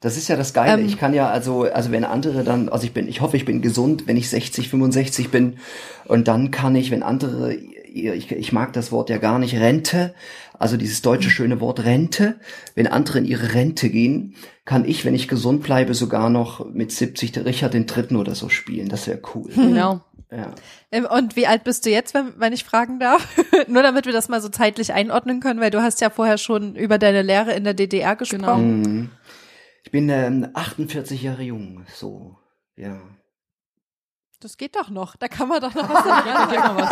Das 0.00 0.16
ist 0.16 0.28
ja 0.28 0.36
das 0.36 0.52
Geile. 0.54 0.80
Ähm, 0.80 0.86
ich 0.86 0.96
kann 0.98 1.12
ja 1.12 1.28
also, 1.28 1.62
also 1.62 1.90
wenn 1.90 2.04
andere 2.04 2.44
dann, 2.44 2.68
also 2.68 2.84
ich 2.84 2.92
bin, 2.92 3.08
ich 3.08 3.20
hoffe, 3.20 3.36
ich 3.36 3.44
bin 3.44 3.62
gesund, 3.62 4.06
wenn 4.06 4.16
ich 4.16 4.28
60, 4.30 4.68
65 4.68 5.30
bin. 5.30 5.58
Und 6.04 6.28
dann 6.28 6.52
kann 6.52 6.76
ich, 6.76 6.92
wenn 6.92 7.02
andere, 7.02 7.52
ich, 7.54 8.30
ich 8.30 8.52
mag 8.52 8.72
das 8.74 8.92
Wort 8.92 9.10
ja 9.10 9.16
gar 9.18 9.40
nicht, 9.40 9.56
Rente, 9.56 10.14
also 10.56 10.76
dieses 10.76 11.02
deutsche 11.02 11.30
schöne 11.30 11.60
Wort 11.60 11.84
Rente, 11.84 12.38
wenn 12.76 12.86
andere 12.86 13.18
in 13.18 13.24
ihre 13.24 13.54
Rente 13.54 13.88
gehen, 13.90 14.36
kann 14.64 14.84
ich, 14.84 15.04
wenn 15.04 15.14
ich 15.16 15.26
gesund 15.26 15.64
bleibe, 15.64 15.94
sogar 15.94 16.30
noch 16.30 16.64
mit 16.72 16.92
70 16.92 17.32
der 17.32 17.44
Richard 17.44 17.74
den 17.74 17.86
Dritten 17.86 18.14
oder 18.14 18.36
so 18.36 18.48
spielen. 18.50 18.88
Das 18.88 19.08
wäre 19.08 19.20
cool. 19.34 19.50
Genau. 19.52 20.00
Ja. 20.30 20.52
Ähm, 20.92 21.06
Und 21.06 21.36
wie 21.36 21.46
alt 21.46 21.64
bist 21.64 21.86
du 21.86 21.90
jetzt, 21.90 22.12
wenn, 22.14 22.38
wenn 22.38 22.52
ich 22.52 22.64
fragen 22.64 22.98
darf? 23.00 23.26
Nur 23.66 23.82
damit 23.82 24.04
wir 24.06 24.12
das 24.12 24.28
mal 24.28 24.40
so 24.42 24.48
zeitlich 24.48 24.92
einordnen 24.92 25.40
können, 25.40 25.60
weil 25.60 25.70
du 25.70 25.80
hast 25.82 26.00
ja 26.00 26.10
vorher 26.10 26.36
schon 26.38 26.76
über 26.76 26.98
deine 26.98 27.22
Lehre 27.22 27.52
in 27.52 27.64
der 27.64 27.74
DDR 27.74 28.14
gesprochen. 28.16 28.80
Mhm. 28.82 29.10
Ich 29.84 29.90
bin 29.90 30.08
ähm, 30.10 30.48
48 30.52 31.22
Jahre 31.22 31.42
jung, 31.42 31.86
so, 31.94 32.36
ja. 32.76 33.00
Das 34.40 34.56
geht 34.56 34.76
doch 34.76 34.90
noch. 34.90 35.16
Da 35.16 35.26
kann 35.28 35.48
man 35.48 35.60
doch 35.60 35.74
noch 35.74 35.88
was 35.88 36.04
was. 36.04 36.90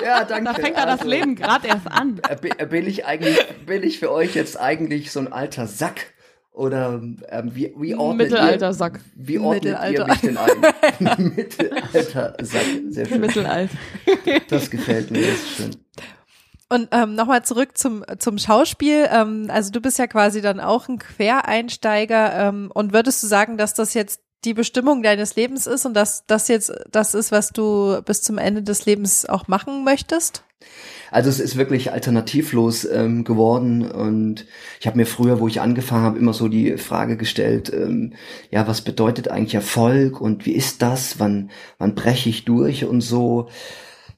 Ja, 0.02 0.24
danke. 0.24 0.44
Da 0.52 0.54
fängt 0.54 0.76
ja 0.76 0.86
das 0.86 1.00
Also- 1.00 1.10
Leben 1.10 1.36
gerade 1.36 1.68
erst 1.68 1.86
an. 1.86 2.20
Äh, 2.28 2.36
äh, 2.58 2.66
Bin 2.66 2.86
ich 2.86 3.04
eigentlich, 3.04 3.38
bin 3.66 3.82
ich 3.82 3.98
für 3.98 4.10
euch 4.10 4.34
jetzt 4.34 4.58
eigentlich 4.58 5.12
so 5.12 5.20
ein 5.20 5.32
alter 5.32 5.66
Sack? 5.66 6.14
Oder 6.60 7.00
ähm, 7.30 7.54
wie, 7.54 7.72
wie 7.78 7.94
ordnet 7.94 8.30
Mittelaltersack. 8.30 9.00
Ihr, 9.16 9.28
wie 9.28 9.38
ordnet 9.38 9.64
Mittelalter. 9.64 10.02
ihr 10.02 10.06
mich 10.06 10.20
denn 10.20 10.36
ein? 10.36 11.34
Mittelalter 11.34 12.36
Sack, 12.42 12.66
sehr 12.90 13.06
schön. 13.06 13.20
Mittelalt. 13.22 13.70
Das 14.50 14.70
gefällt 14.70 15.10
mir, 15.10 15.22
das 15.22 15.30
ist 15.30 15.56
schön. 15.56 15.70
Und 16.68 16.88
ähm, 16.92 17.14
nochmal 17.14 17.46
zurück 17.46 17.78
zum, 17.78 18.04
zum 18.18 18.36
Schauspiel. 18.36 19.08
Ähm, 19.10 19.46
also 19.48 19.72
du 19.72 19.80
bist 19.80 19.98
ja 19.98 20.06
quasi 20.06 20.42
dann 20.42 20.60
auch 20.60 20.86
ein 20.88 20.98
Quereinsteiger. 20.98 22.48
Ähm, 22.48 22.70
und 22.74 22.92
würdest 22.92 23.22
du 23.22 23.26
sagen, 23.26 23.56
dass 23.56 23.72
das 23.72 23.94
jetzt 23.94 24.20
die 24.44 24.54
Bestimmung 24.54 25.02
deines 25.02 25.36
Lebens 25.36 25.66
ist 25.66 25.84
und 25.86 25.94
dass 25.94 26.24
das 26.26 26.48
jetzt 26.48 26.72
das 26.90 27.14
ist, 27.14 27.30
was 27.32 27.50
du 27.50 28.00
bis 28.04 28.22
zum 28.22 28.38
Ende 28.38 28.62
des 28.62 28.86
Lebens 28.86 29.26
auch 29.26 29.48
machen 29.48 29.84
möchtest? 29.84 30.42
Also 31.10 31.28
es 31.28 31.40
ist 31.40 31.56
wirklich 31.56 31.92
alternativlos 31.92 32.84
ähm, 32.84 33.24
geworden 33.24 33.90
und 33.90 34.46
ich 34.78 34.86
habe 34.86 34.96
mir 34.96 35.06
früher, 35.06 35.40
wo 35.40 35.48
ich 35.48 35.60
angefangen 35.60 36.04
habe, 36.04 36.18
immer 36.18 36.32
so 36.32 36.48
die 36.48 36.76
Frage 36.76 37.16
gestellt, 37.16 37.72
ähm, 37.74 38.12
ja, 38.50 38.66
was 38.68 38.82
bedeutet 38.82 39.28
eigentlich 39.28 39.54
Erfolg 39.54 40.20
und 40.20 40.46
wie 40.46 40.52
ist 40.52 40.82
das, 40.82 41.18
wann, 41.18 41.50
wann 41.78 41.94
breche 41.94 42.28
ich 42.28 42.44
durch 42.44 42.84
und 42.84 43.00
so. 43.00 43.48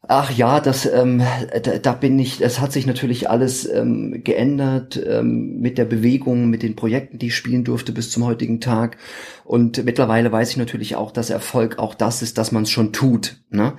Ach 0.08 0.32
ja, 0.32 0.58
das, 0.58 0.84
ähm, 0.84 1.22
da, 1.62 1.78
da 1.78 1.92
bin 1.92 2.18
ich, 2.18 2.40
es 2.40 2.60
hat 2.60 2.72
sich 2.72 2.86
natürlich 2.86 3.30
alles 3.30 3.68
ähm, 3.70 4.24
geändert 4.24 5.00
ähm, 5.06 5.60
mit 5.60 5.78
der 5.78 5.84
Bewegung, 5.84 6.50
mit 6.50 6.64
den 6.64 6.74
Projekten, 6.74 7.18
die 7.18 7.28
ich 7.28 7.36
spielen 7.36 7.62
durfte 7.62 7.92
bis 7.92 8.10
zum 8.10 8.24
heutigen 8.24 8.60
Tag. 8.60 8.96
Und 9.44 9.84
mittlerweile 9.84 10.32
weiß 10.32 10.50
ich 10.50 10.56
natürlich 10.56 10.96
auch, 10.96 11.12
dass 11.12 11.30
Erfolg 11.30 11.78
auch 11.78 11.94
das 11.94 12.20
ist, 12.20 12.36
dass 12.36 12.50
man 12.50 12.64
es 12.64 12.70
schon 12.70 12.92
tut. 12.92 13.36
Ne? 13.50 13.74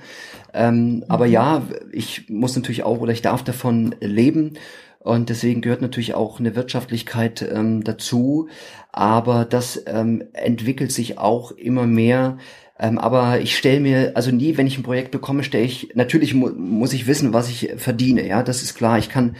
Ähm, 0.54 1.04
Aber 1.08 1.26
ja, 1.26 1.62
ich 1.92 2.30
muss 2.30 2.56
natürlich 2.56 2.84
auch 2.84 3.00
oder 3.00 3.12
ich 3.12 3.22
darf 3.22 3.44
davon 3.44 3.94
leben. 4.00 4.54
Und 5.00 5.28
deswegen 5.28 5.60
gehört 5.60 5.82
natürlich 5.82 6.14
auch 6.14 6.40
eine 6.40 6.56
Wirtschaftlichkeit 6.56 7.42
ähm, 7.42 7.84
dazu. 7.84 8.48
Aber 8.90 9.44
das 9.44 9.82
ähm, 9.86 10.24
entwickelt 10.32 10.90
sich 10.90 11.18
auch 11.18 11.52
immer 11.52 11.86
mehr. 11.86 12.38
Ähm, 12.78 12.98
aber 12.98 13.40
ich 13.40 13.56
stelle 13.56 13.80
mir, 13.80 14.12
also 14.16 14.32
nie, 14.32 14.56
wenn 14.56 14.66
ich 14.66 14.76
ein 14.76 14.82
Projekt 14.82 15.12
bekomme, 15.12 15.44
stelle 15.44 15.64
ich, 15.64 15.90
natürlich 15.94 16.34
mu 16.34 16.50
muss 16.50 16.92
ich 16.92 17.06
wissen, 17.06 17.32
was 17.32 17.48
ich 17.48 17.72
verdiene, 17.76 18.26
ja, 18.26 18.42
das 18.42 18.62
ist 18.62 18.74
klar. 18.74 18.98
Ich 18.98 19.08
kann 19.08 19.36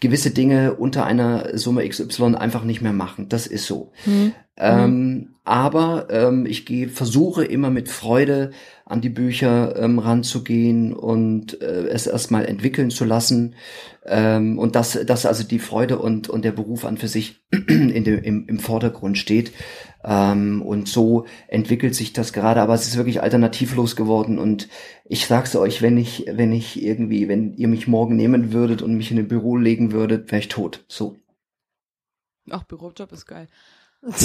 gewisse 0.00 0.30
Dinge 0.30 0.74
unter 0.74 1.04
einer 1.04 1.58
Summe 1.58 1.86
XY 1.86 2.36
einfach 2.36 2.64
nicht 2.64 2.80
mehr 2.80 2.94
machen. 2.94 3.28
Das 3.28 3.46
ist 3.46 3.66
so. 3.66 3.92
Ähm, 4.60 5.34
aber 5.44 6.08
ähm, 6.10 6.44
ich 6.46 6.66
gehe, 6.66 6.88
versuche 6.88 7.44
immer 7.44 7.70
mit 7.70 7.88
Freude 7.88 8.50
an 8.84 9.00
die 9.00 9.08
Bücher 9.08 9.76
ähm, 9.76 9.98
ranzugehen 9.98 10.92
und 10.92 11.60
äh, 11.62 11.86
es 11.88 12.06
erstmal 12.06 12.46
entwickeln 12.46 12.90
zu 12.90 13.04
lassen. 13.04 13.54
Ähm, 14.04 14.58
und 14.58 14.74
dass, 14.74 14.98
dass 15.06 15.26
also 15.26 15.44
die 15.44 15.58
Freude 15.58 15.98
und, 15.98 16.28
und 16.28 16.44
der 16.44 16.52
Beruf 16.52 16.84
an 16.84 16.96
für 16.96 17.08
sich 17.08 17.40
in 17.50 18.02
dem, 18.02 18.22
im, 18.22 18.48
im 18.48 18.58
Vordergrund 18.58 19.16
steht. 19.16 19.52
Ähm, 20.10 20.62
und 20.62 20.88
so 20.88 21.26
entwickelt 21.48 21.94
sich 21.94 22.14
das 22.14 22.32
gerade, 22.32 22.62
aber 22.62 22.72
es 22.72 22.86
ist 22.86 22.96
wirklich 22.96 23.22
alternativlos 23.22 23.94
geworden. 23.94 24.38
Und 24.38 24.68
ich 25.04 25.26
sag's 25.26 25.54
euch, 25.54 25.82
wenn 25.82 25.98
ich, 25.98 26.24
wenn 26.30 26.50
ich 26.50 26.82
irgendwie, 26.82 27.28
wenn 27.28 27.52
ihr 27.54 27.68
mich 27.68 27.86
morgen 27.86 28.16
nehmen 28.16 28.52
würdet 28.54 28.80
und 28.80 28.96
mich 28.96 29.10
in 29.10 29.18
ein 29.18 29.28
Büro 29.28 29.56
legen 29.58 29.92
würdet, 29.92 30.32
wäre 30.32 30.40
ich 30.40 30.48
tot. 30.48 30.82
So. 30.88 31.16
Ach, 32.48 32.62
Bürojob 32.64 33.12
ist 33.12 33.26
geil. 33.26 33.48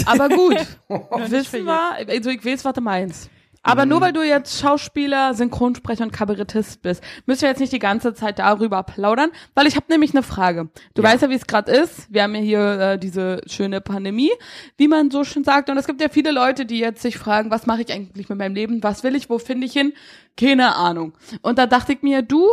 Aber 0.05 0.29
gut, 0.29 0.55
wissen 1.29 1.65
wir, 1.65 2.07
also 2.07 2.29
ich 2.29 2.45
weiß, 2.45 2.63
was 2.63 2.73
du 2.73 2.81
meinst. 2.81 3.29
Aber 3.63 3.85
nur 3.85 4.01
weil 4.01 4.11
du 4.13 4.21
jetzt 4.21 4.59
Schauspieler, 4.59 5.33
Synchronsprecher 5.33 6.03
und 6.03 6.11
Kabarettist 6.11 6.81
bist, 6.81 7.01
müssen 7.25 7.43
wir 7.43 7.49
jetzt 7.49 7.59
nicht 7.59 7.71
die 7.73 7.79
ganze 7.79 8.13
Zeit 8.13 8.39
darüber 8.39 8.83
plaudern, 8.83 9.31
weil 9.55 9.67
ich 9.67 9.75
habe 9.75 9.85
nämlich 9.89 10.11
eine 10.13 10.21
Frage. 10.21 10.69
Du 10.93 11.01
Ja. 11.01 11.09
weißt 11.09 11.23
ja, 11.23 11.29
wie 11.29 11.35
es 11.35 11.47
gerade 11.47 11.71
ist. 11.71 12.13
Wir 12.13 12.23
haben 12.23 12.35
ja 12.35 12.41
hier 12.41 12.79
äh, 12.79 12.99
diese 12.99 13.41
schöne 13.47 13.79
Pandemie, 13.81 14.31
wie 14.77 14.87
man 14.89 15.09
so 15.11 15.23
schön 15.23 15.43
sagt. 15.43 15.69
Und 15.69 15.77
es 15.77 15.87
gibt 15.87 16.01
ja 16.01 16.09
viele 16.09 16.31
Leute, 16.31 16.65
die 16.65 16.79
jetzt 16.79 17.01
sich 17.01 17.17
fragen, 17.17 17.51
was 17.51 17.65
mache 17.65 17.81
ich 17.81 17.91
eigentlich 17.93 18.27
mit 18.29 18.37
meinem 18.37 18.53
Leben? 18.55 18.83
Was 18.83 19.03
will 19.03 19.15
ich? 19.15 19.29
Wo 19.29 19.39
finde 19.39 19.65
ich 19.65 19.73
hin? 19.73 19.93
Keine 20.37 20.75
Ahnung. 20.75 21.13
Und 21.41 21.57
da 21.57 21.65
dachte 21.65 21.93
ich 21.93 22.01
mir, 22.01 22.21
du 22.21 22.47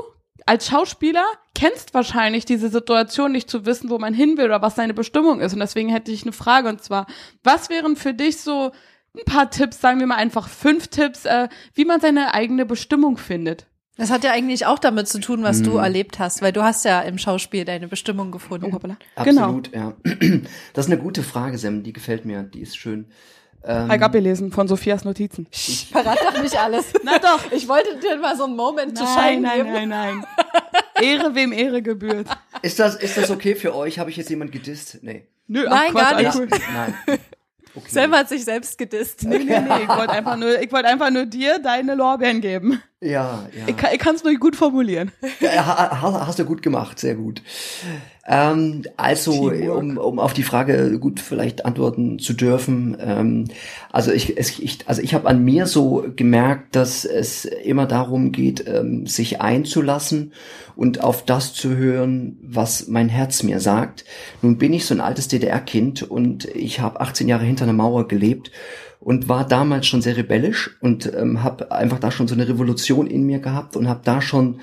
als 0.47 0.69
Schauspieler 0.69 1.25
kennst 1.55 1.93
wahrscheinlich 1.93 2.45
diese 2.45 2.69
Situation 2.71 3.33
nicht 3.33 3.51
zu 3.51 3.67
wissen, 3.67 3.91
wo 3.91 3.99
man 3.99 4.15
hin 4.15 4.39
will 4.39 4.47
oder 4.47 4.63
was 4.63 4.77
seine 4.77 4.95
Bestimmung 4.95 5.41
ist. 5.41 5.53
Und 5.53 5.61
deswegen 5.61 5.91
hätte 5.91 6.11
ich 6.13 6.23
eine 6.23 6.33
Frage 6.33 6.69
und 6.69 6.83
zwar, 6.83 7.07
was 7.45 7.69
wären 7.69 7.97
für 7.97 8.15
dich 8.15 8.41
so 8.41 8.73
ein 9.17 9.25
paar 9.25 9.51
Tipps, 9.51 9.81
sagen 9.81 9.99
wir 10.01 10.07
mal 10.07 10.17
einfach 10.17 10.49
fünf 10.49 10.89
Tipps, 10.89 11.25
äh, 11.25 11.49
wie 11.75 11.85
man 11.85 12.01
seine 12.01 12.33
eigene 12.35 12.65
Bestimmung 12.67 13.17
findet? 13.17 13.67
Das 13.97 14.11
hat 14.11 14.25
ja 14.25 14.31
eigentlich 14.33 14.65
auch 14.67 14.79
damit 14.79 15.09
zu 15.09 15.21
tun, 15.21 15.43
was 15.43 15.59
Mhm. 15.59 15.65
du 15.65 15.77
erlebt 15.77 16.19
hast, 16.19 16.41
weil 16.41 16.53
du 16.53 16.63
hast 16.63 16.85
ja 16.87 17.01
im 17.03 17.19
Schauspiel 17.19 17.65
deine 17.67 17.87
Bestimmung 17.89 18.31
gefunden. 18.31 18.67
Oh, 18.71 18.73
hoppala. 18.73 18.97
Genau. 19.25 19.43
Absolut, 19.59 19.75
ja. 19.75 19.93
Das 20.73 20.87
ist 20.87 20.93
eine 20.93 21.01
gute 21.03 21.23
Frage, 21.23 21.59
Sam. 21.59 21.83
Die 21.83 21.93
gefällt 21.93 22.25
mir. 22.25 22.43
Die 22.45 22.61
ist 22.61 22.77
schön. 22.79 23.11
Habe 23.63 23.97
ich 23.97 24.03
abgelesen 24.03 24.53
von 24.53 24.69
Sophias 24.69 25.05
Notizen. 25.05 25.47
Verrat 25.93 26.19
doch 26.25 26.41
nicht 26.43 26.57
alles. 26.59 26.95
Na 27.05 27.19
doch. 27.19 27.53
Ich 27.53 27.69
wollte 27.69 27.99
dir 27.99 28.17
mal 28.17 28.35
so 28.35 28.45
einen 28.45 28.57
Moment 28.57 28.97
zu 28.97 29.05
Nein, 29.05 29.15
scheinen 29.15 29.43
nein, 29.43 29.57
geben. 29.59 29.73
nein, 29.73 29.89
nein. 29.91 30.25
Ehre, 31.03 31.35
wem 31.35 31.53
Ehre 31.53 31.83
gebührt. 31.83 32.27
Ist 32.63 32.79
das, 32.79 32.95
ist 32.97 33.19
das 33.19 33.31
okay 33.31 33.55
für 33.55 33.75
euch? 33.75 33.99
Habe 33.99 34.09
ich 34.09 34.17
jetzt 34.17 34.31
jemand 34.31 34.53
gedisst? 34.53 35.01
Nee. 35.03 35.27
Nö, 35.47 35.65
Nein, 35.69 35.93
gar 35.93 36.15
alles 36.17 36.37
nicht. 36.37 36.51
gut. 36.53 36.61
Nein. 36.73 36.95
Okay. 37.75 37.89
Selma 37.89 38.19
hat 38.19 38.29
sich 38.29 38.45
selbst 38.45 38.77
gedisst. 38.79 39.23
Nee, 39.25 39.39
nee, 39.39 39.61
nee, 39.61 39.83
ich 39.83 39.89
wollte 39.89 40.11
einfach 40.11 40.37
wollte 40.73 40.89
einfach 40.89 41.11
nur 41.11 41.27
dir 41.27 41.59
deine 41.59 41.95
Lorbeeren 41.95 42.41
geben. 42.41 42.83
Ja, 43.03 43.49
ja. 43.57 43.65
Ich, 43.67 43.77
kann- 43.79 43.91
ich 43.95 43.99
kann 43.99 44.15
es 44.15 44.25
nur 44.25 44.35
gut 44.35 44.57
formulieren. 44.57 45.11
Ja, 45.41 45.65
ha- 45.65 46.03
ha- 46.03 46.27
hast 46.27 46.39
du 46.39 46.45
gut 46.45 46.61
gemacht, 46.63 46.99
sehr 46.99 47.15
gut. 47.15 47.43
Ähm, 48.27 48.83
also, 48.99 49.51
um, 49.51 49.97
um 49.97 50.19
auf 50.19 50.35
die 50.35 50.43
Frage 50.43 50.99
gut 51.01 51.19
vielleicht 51.19 51.65
antworten 51.65 52.19
zu 52.19 52.35
dürfen. 52.35 52.97
Ähm, 53.01 53.45
also 53.91 54.13
ich, 54.13 54.37
ich, 54.37 54.81
also 54.87 55.01
ich 55.01 55.15
habe 55.15 55.27
an 55.29 55.43
mir 55.43 55.67
so 55.67 56.05
gemerkt, 56.15 56.77
dass 56.77 57.07
es 57.07 57.47
immer 57.47 57.87
darum 57.87 58.33
geht, 58.33 58.67
ähm, 58.69 59.07
sich 59.07 59.41
einzulassen 59.41 60.35
und 60.77 61.03
auf 61.03 61.25
das 61.25 61.55
zu 61.55 61.75
hören, 61.75 62.37
was 62.43 62.87
mein 62.89 63.09
Herz 63.09 63.43
mir 63.43 63.61
sagt. 63.61 64.05
Nun 64.43 64.59
bin 64.59 64.75
ich 64.75 64.85
so 64.85 64.95
ein 64.95 65.01
altes 65.01 65.27
DDR-Kind 65.29 66.03
und 66.03 66.45
ich 66.45 66.81
habe 66.81 67.01
18 67.01 67.29
Jahre 67.29 67.45
hinter 67.45 67.65
einer 67.65 67.73
Mauer 67.73 68.07
gelebt 68.07 68.53
und 69.01 69.29
war 69.29 69.49
damals 69.49 69.87
schon 69.87 70.03
sehr 70.03 70.17
rebellisch 70.17 70.77
und 70.81 71.11
ähm, 71.15 71.43
habe 71.43 71.73
einfach 71.73 71.99
da 71.99 72.11
schon 72.11 72.29
so 72.29 72.35
eine 72.35 72.49
Revolution 72.49 73.07
in 73.07 73.25
mir 73.25 73.39
gehabt 73.39 73.77
und 73.77 73.89
habe 73.89 74.03
da 74.05 74.21
schon 74.21 74.61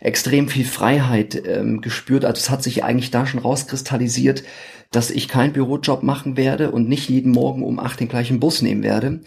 extrem 0.00 0.48
viel 0.48 0.66
Freiheit 0.66 1.42
ähm, 1.46 1.80
gespürt. 1.80 2.24
Also 2.24 2.38
es 2.38 2.50
hat 2.50 2.62
sich 2.62 2.84
eigentlich 2.84 3.10
da 3.10 3.26
schon 3.26 3.40
rauskristallisiert, 3.40 4.44
dass 4.90 5.10
ich 5.10 5.28
keinen 5.28 5.52
Bürojob 5.52 6.02
machen 6.02 6.36
werde 6.36 6.70
und 6.70 6.88
nicht 6.88 7.08
jeden 7.08 7.32
Morgen 7.32 7.62
um 7.62 7.78
acht 7.78 8.00
den 8.00 8.08
gleichen 8.08 8.40
Bus 8.40 8.62
nehmen 8.62 8.82
werde. 8.82 9.20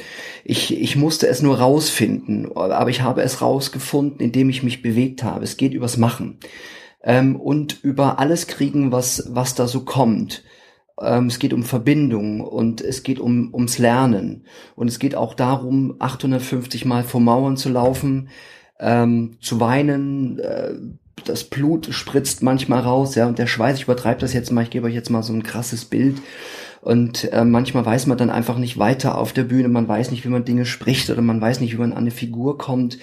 Ich, 0.43 0.79
ich 0.79 0.95
musste 0.95 1.27
es 1.27 1.41
nur 1.41 1.59
rausfinden, 1.59 2.55
aber 2.55 2.89
ich 2.89 3.01
habe 3.01 3.21
es 3.21 3.41
rausgefunden, 3.41 4.19
indem 4.19 4.49
ich 4.49 4.63
mich 4.63 4.81
bewegt 4.81 5.23
habe. 5.23 5.43
Es 5.43 5.57
geht 5.57 5.73
übers 5.73 5.97
Machen 5.97 6.37
ähm, 7.03 7.35
und 7.35 7.83
über 7.83 8.19
alles 8.19 8.47
kriegen, 8.47 8.91
was, 8.91 9.29
was 9.29 9.55
da 9.55 9.67
so 9.67 9.81
kommt. 9.81 10.43
Ähm, 11.01 11.27
es 11.27 11.39
geht 11.39 11.53
um 11.53 11.63
Verbindung 11.63 12.41
und 12.41 12.81
es 12.81 13.03
geht 13.03 13.19
um, 13.19 13.53
ums 13.53 13.77
Lernen. 13.77 14.45
Und 14.75 14.87
es 14.87 14.99
geht 14.99 15.15
auch 15.15 15.33
darum, 15.33 15.95
850 15.99 16.85
Mal 16.85 17.03
vor 17.03 17.21
Mauern 17.21 17.57
zu 17.57 17.69
laufen, 17.69 18.29
ähm, 18.79 19.37
zu 19.39 19.59
weinen, 19.59 20.39
äh, 20.39 20.73
das 21.25 21.43
Blut 21.43 21.87
spritzt 21.91 22.41
manchmal 22.41 22.81
raus, 22.81 23.15
ja, 23.15 23.27
und 23.27 23.37
der 23.37 23.47
Schweiß, 23.47 23.77
ich 23.77 23.83
übertreibe 23.83 24.21
das 24.21 24.33
jetzt 24.33 24.51
mal, 24.51 24.63
ich 24.63 24.71
gebe 24.71 24.87
euch 24.87 24.93
jetzt 24.93 25.09
mal 25.09 25.23
so 25.23 25.33
ein 25.33 25.43
krasses 25.43 25.85
Bild. 25.85 26.17
Und 26.81 27.31
äh, 27.31 27.45
manchmal 27.45 27.85
weiß 27.85 28.07
man 28.07 28.17
dann 28.17 28.31
einfach 28.31 28.57
nicht 28.57 28.79
weiter 28.79 29.17
auf 29.17 29.33
der 29.33 29.43
Bühne, 29.43 29.67
man 29.67 29.87
weiß 29.87 30.09
nicht, 30.09 30.25
wie 30.25 30.29
man 30.29 30.45
Dinge 30.45 30.65
spricht 30.65 31.11
oder 31.11 31.21
man 31.21 31.39
weiß 31.39 31.59
nicht, 31.59 31.73
wie 31.73 31.79
man 31.79 31.91
an 31.91 31.99
eine 31.99 32.11
Figur 32.11 32.57
kommt. 32.57 32.97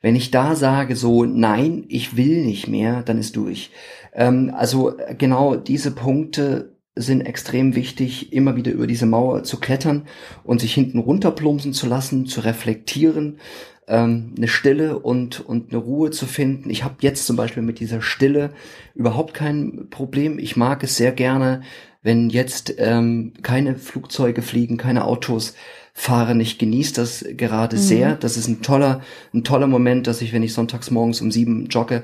Wenn 0.00 0.14
ich 0.14 0.30
da 0.30 0.54
sage 0.54 0.94
so, 0.94 1.24
nein, 1.24 1.84
ich 1.88 2.16
will 2.16 2.44
nicht 2.44 2.68
mehr, 2.68 3.02
dann 3.02 3.18
ist 3.18 3.34
durch. 3.34 3.72
Ähm, 4.14 4.52
also 4.56 4.94
genau 5.18 5.56
diese 5.56 5.90
Punkte 5.90 6.75
sind 6.96 7.20
extrem 7.20 7.74
wichtig, 7.76 8.32
immer 8.32 8.56
wieder 8.56 8.72
über 8.72 8.86
diese 8.86 9.06
Mauer 9.06 9.44
zu 9.44 9.60
klettern 9.60 10.06
und 10.44 10.60
sich 10.60 10.74
hinten 10.74 10.98
runterplumpsen 10.98 11.74
zu 11.74 11.86
lassen, 11.86 12.26
zu 12.26 12.40
reflektieren, 12.40 13.38
ähm, 13.86 14.34
eine 14.36 14.48
Stille 14.48 14.98
und, 14.98 15.40
und 15.40 15.70
eine 15.70 15.78
Ruhe 15.78 16.10
zu 16.10 16.26
finden. 16.26 16.70
Ich 16.70 16.84
habe 16.84 16.96
jetzt 17.00 17.26
zum 17.26 17.36
Beispiel 17.36 17.62
mit 17.62 17.80
dieser 17.80 18.00
Stille 18.00 18.50
überhaupt 18.94 19.34
kein 19.34 19.88
Problem. 19.90 20.38
Ich 20.38 20.56
mag 20.56 20.82
es 20.82 20.96
sehr 20.96 21.12
gerne, 21.12 21.62
wenn 22.02 22.30
jetzt 22.30 22.74
ähm, 22.78 23.34
keine 23.42 23.76
Flugzeuge 23.76 24.42
fliegen, 24.42 24.76
keine 24.76 25.04
Autos 25.04 25.54
fahren. 25.98 26.40
Ich 26.40 26.58
genieße 26.58 26.92
das 26.92 27.24
gerade 27.38 27.78
sehr. 27.78 28.16
Das 28.16 28.36
ist 28.36 28.48
ein 28.48 28.60
toller, 28.60 29.00
ein 29.32 29.44
toller 29.44 29.66
Moment, 29.66 30.06
dass 30.06 30.20
ich, 30.20 30.34
wenn 30.34 30.42
ich 30.42 30.52
sonntags 30.52 30.90
morgens 30.90 31.22
um 31.22 31.32
sieben 31.32 31.68
jogge, 31.68 32.02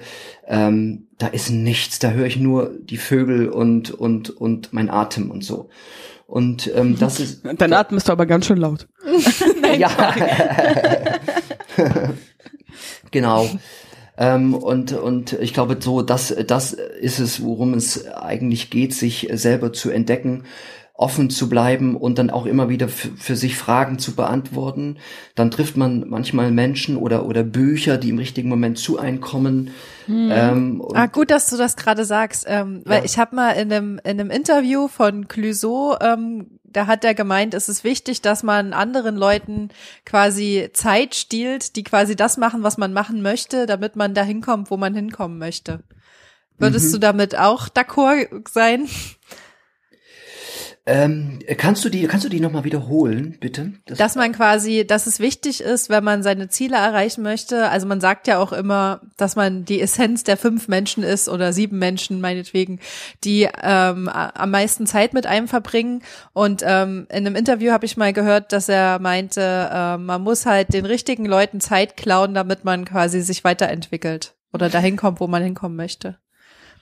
ähm, 0.48 1.08
da 1.18 1.26
ist 1.26 1.50
nichts. 1.50 1.98
Da 1.98 2.12
höre 2.12 2.24
ich 2.24 2.38
nur 2.38 2.70
die 2.80 2.96
Vögel 2.96 3.50
und 3.50 3.90
und 3.90 4.30
und 4.30 4.72
mein 4.72 4.88
Atem 4.88 5.30
und 5.30 5.44
so. 5.44 5.68
Und 6.26 6.72
ähm, 6.74 6.98
das 6.98 7.20
ist 7.20 7.42
Dein 7.58 7.74
Atem 7.74 7.98
ist 7.98 8.08
aber 8.08 8.24
ganz 8.24 8.46
schön 8.46 8.56
laut. 8.56 8.88
ja. 9.78 10.14
genau. 13.10 13.46
Ähm, 14.16 14.54
und, 14.54 14.92
und 14.92 15.34
ich 15.34 15.52
glaube, 15.52 15.76
so, 15.80 16.00
das, 16.00 16.34
das 16.46 16.72
ist 16.72 17.18
es, 17.18 17.42
worum 17.42 17.74
es 17.74 18.06
eigentlich 18.06 18.70
geht, 18.70 18.94
sich 18.94 19.28
selber 19.32 19.72
zu 19.74 19.90
entdecken, 19.90 20.44
offen 21.02 21.28
zu 21.30 21.48
bleiben 21.48 21.96
und 21.96 22.18
dann 22.18 22.30
auch 22.30 22.46
immer 22.46 22.68
wieder 22.68 22.88
für, 22.88 23.34
sich 23.36 23.56
Fragen 23.56 23.98
zu 23.98 24.14
beantworten. 24.14 24.98
Dann 25.34 25.50
trifft 25.50 25.76
man 25.76 26.08
manchmal 26.08 26.50
Menschen 26.52 26.96
oder, 26.96 27.26
oder 27.26 27.42
Bücher, 27.42 27.98
die 27.98 28.10
im 28.10 28.18
richtigen 28.18 28.48
Moment 28.48 28.78
zu 28.78 28.98
einkommen. 28.98 29.70
Ähm, 30.08 30.80
und- 30.80 30.96
Ah, 30.96 31.06
gut, 31.06 31.30
dass 31.30 31.48
du 31.50 31.56
das 31.56 31.76
gerade 31.76 32.04
sagst, 32.04 32.44
ähm, 32.48 32.82
weil 32.84 33.00
Ja. 33.00 33.04
ich 33.04 33.18
habe 33.18 33.34
mal 33.36 33.50
in 33.52 33.72
einem, 33.72 34.00
in 34.04 34.20
einem 34.20 34.30
Interview 34.30 34.88
von 34.88 35.26
Clouseau, 35.28 35.96
ähm, 36.00 36.58
da 36.64 36.86
hat 36.86 37.04
er 37.04 37.14
gemeint, 37.14 37.52
es 37.54 37.68
ist 37.68 37.84
wichtig, 37.84 38.22
dass 38.22 38.42
man 38.42 38.72
anderen 38.72 39.16
Leuten 39.16 39.68
quasi 40.06 40.70
Zeit 40.72 41.14
stiehlt, 41.14 41.76
die 41.76 41.82
quasi 41.82 42.16
das 42.16 42.36
machen, 42.38 42.62
was 42.62 42.78
man 42.78 42.92
machen 42.92 43.22
möchte, 43.22 43.66
damit 43.66 43.96
man 43.96 44.14
da 44.14 44.22
hinkommt, 44.22 44.70
wo 44.70 44.76
man 44.76 44.94
hinkommen 44.94 45.38
möchte. 45.38 45.80
Würdest 46.58 46.88
Mhm. 46.88 46.92
du 46.92 46.98
damit 47.00 47.36
auch 47.38 47.68
d'accord 47.68 48.48
sein? 48.48 48.86
Ähm, 50.84 51.38
kannst 51.58 51.84
du 51.84 51.88
die, 51.88 52.06
kannst 52.08 52.24
du 52.24 52.28
die 52.28 52.40
nochmal 52.40 52.64
wiederholen, 52.64 53.36
bitte? 53.40 53.72
Das- 53.86 53.98
Dass 53.98 54.14
man 54.16 54.32
quasi, 54.32 54.84
dass 54.86 55.06
es 55.06 55.20
wichtig 55.20 55.60
ist, 55.60 55.90
wenn 55.90 56.02
man 56.02 56.22
seine 56.24 56.48
Ziele 56.48 56.76
erreichen 56.76 57.22
möchte. 57.22 57.68
Also 57.68 57.86
man 57.86 58.00
sagt 58.00 58.26
ja 58.26 58.38
auch 58.38 58.52
immer, 58.52 59.00
dass 59.16 59.36
man 59.36 59.64
die 59.64 59.80
Essenz 59.80 60.24
der 60.24 60.36
fünf 60.36 60.66
Menschen 60.66 61.04
ist 61.04 61.28
oder 61.28 61.52
sieben 61.52 61.78
Menschen 61.78 62.20
meinetwegen, 62.20 62.80
die 63.22 63.48
ähm, 63.62 64.08
am 64.08 64.50
meisten 64.50 64.86
Zeit 64.86 65.14
mit 65.14 65.24
einem 65.26 65.46
verbringen. 65.46 66.02
Und 66.32 66.62
ähm, 66.66 67.06
in 67.10 67.26
einem 67.26 67.36
Interview 67.36 67.70
habe 67.70 67.86
ich 67.86 67.96
mal 67.96 68.12
gehört, 68.12 68.52
dass 68.52 68.68
er 68.68 68.98
meinte, 68.98 69.40
äh, 69.72 69.96
man 69.98 70.22
muss 70.22 70.46
halt 70.46 70.74
den 70.74 70.84
richtigen 70.86 71.26
Leuten 71.26 71.60
Zeit 71.60 71.96
klauen, 71.96 72.34
damit 72.34 72.64
man 72.64 72.84
quasi 72.84 73.20
sich 73.20 73.44
weiterentwickelt 73.44 74.34
oder 74.52 74.68
dahin 74.68 74.96
kommt, 74.96 75.20
wo 75.20 75.28
man 75.28 75.42
hinkommen 75.44 75.76
möchte. 75.76 76.18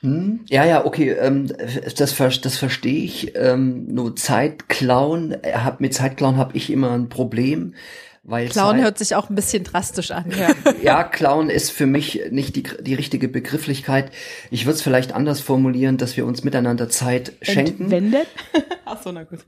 Hm? 0.03 0.47
Ja, 0.49 0.65
ja, 0.65 0.87
okay, 0.87 1.11
ähm, 1.11 1.49
das, 1.97 2.17
das 2.17 2.57
verstehe 2.57 3.05
ich. 3.05 3.37
Ähm, 3.37 3.87
nur 3.87 4.17
Zeit 4.17 4.69
klauen, 4.69 5.33
äh, 5.45 5.53
hab, 5.53 5.81
mit 5.81 5.93
Zeit 5.93 6.17
klauen 6.17 6.39
habe 6.39 6.57
ich 6.57 6.71
immer 6.71 6.93
ein 6.93 7.11
Problem, 7.11 7.75
weil 8.31 8.49
Klauen 8.49 8.77
Zeit, 8.77 8.85
hört 8.85 8.99
sich 8.99 9.15
auch 9.15 9.29
ein 9.29 9.35
bisschen 9.35 9.65
drastisch 9.65 10.11
an. 10.11 10.25
Ja. 10.41 10.55
ja, 10.83 11.05
klauen 11.05 11.51
ist 11.51 11.71
für 11.71 11.87
mich 11.87 12.23
nicht 12.31 12.57
die, 12.57 12.63
die 12.63 12.95
richtige 12.95 13.29
Begrifflichkeit. 13.29 14.11
Ich 14.51 14.65
würde 14.65 14.77
es 14.77 14.83
vielleicht 14.83 15.13
anders 15.13 15.41
formulieren, 15.41 15.99
dass 15.99 16.17
wir 16.17 16.25
uns 16.25 16.45
miteinander 16.45 16.89
Zeit 16.89 17.33
schenken. 17.43 17.85
Entwendet? 17.85 18.27
Ach 18.87 19.03
so, 19.03 19.13
na 19.13 19.25
gut. 19.25 19.41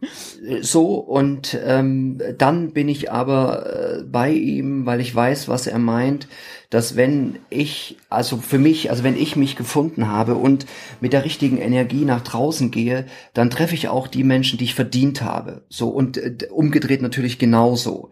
So, 0.61 0.97
und 0.97 1.59
ähm, 1.64 2.21
dann 2.37 2.73
bin 2.73 2.88
ich 2.88 3.11
aber 3.11 4.01
äh, 4.01 4.03
bei 4.03 4.33
ihm, 4.33 4.85
weil 4.85 5.01
ich 5.01 5.14
weiß, 5.14 5.49
was 5.49 5.66
er 5.66 5.79
meint, 5.79 6.29
dass 6.73 6.97
wenn 6.97 7.38
ich, 7.51 7.99
also 8.09 8.38
für 8.38 8.59
mich, 8.59 8.90
also 8.90 9.05
wenn 9.05 9.16
ich 9.16 9.37
mich 9.37 9.57
gefunden 9.57 10.09
habe 10.09 10.37
und 10.37 10.64
mit 11.01 11.12
der 11.12 11.25
richtigen 11.25 11.59
Energie 11.59 12.07
nach 12.07 12.23
draußen 12.23 12.71
gehe, 12.71 13.05
dann 13.35 13.51
treffe 13.51 13.75
ich 13.75 13.88
auch 13.88 14.09
die 14.09 14.25
Menschen, 14.25 14.59
die 14.59 14.64
ich 14.64 14.75
verdient 14.75 15.21
habe. 15.23 15.62
So, 15.68 15.88
und 15.88 16.16
äh, 16.16 16.49
umgedreht 16.51 17.03
natürlich 17.03 17.38
genauso. 17.38 18.11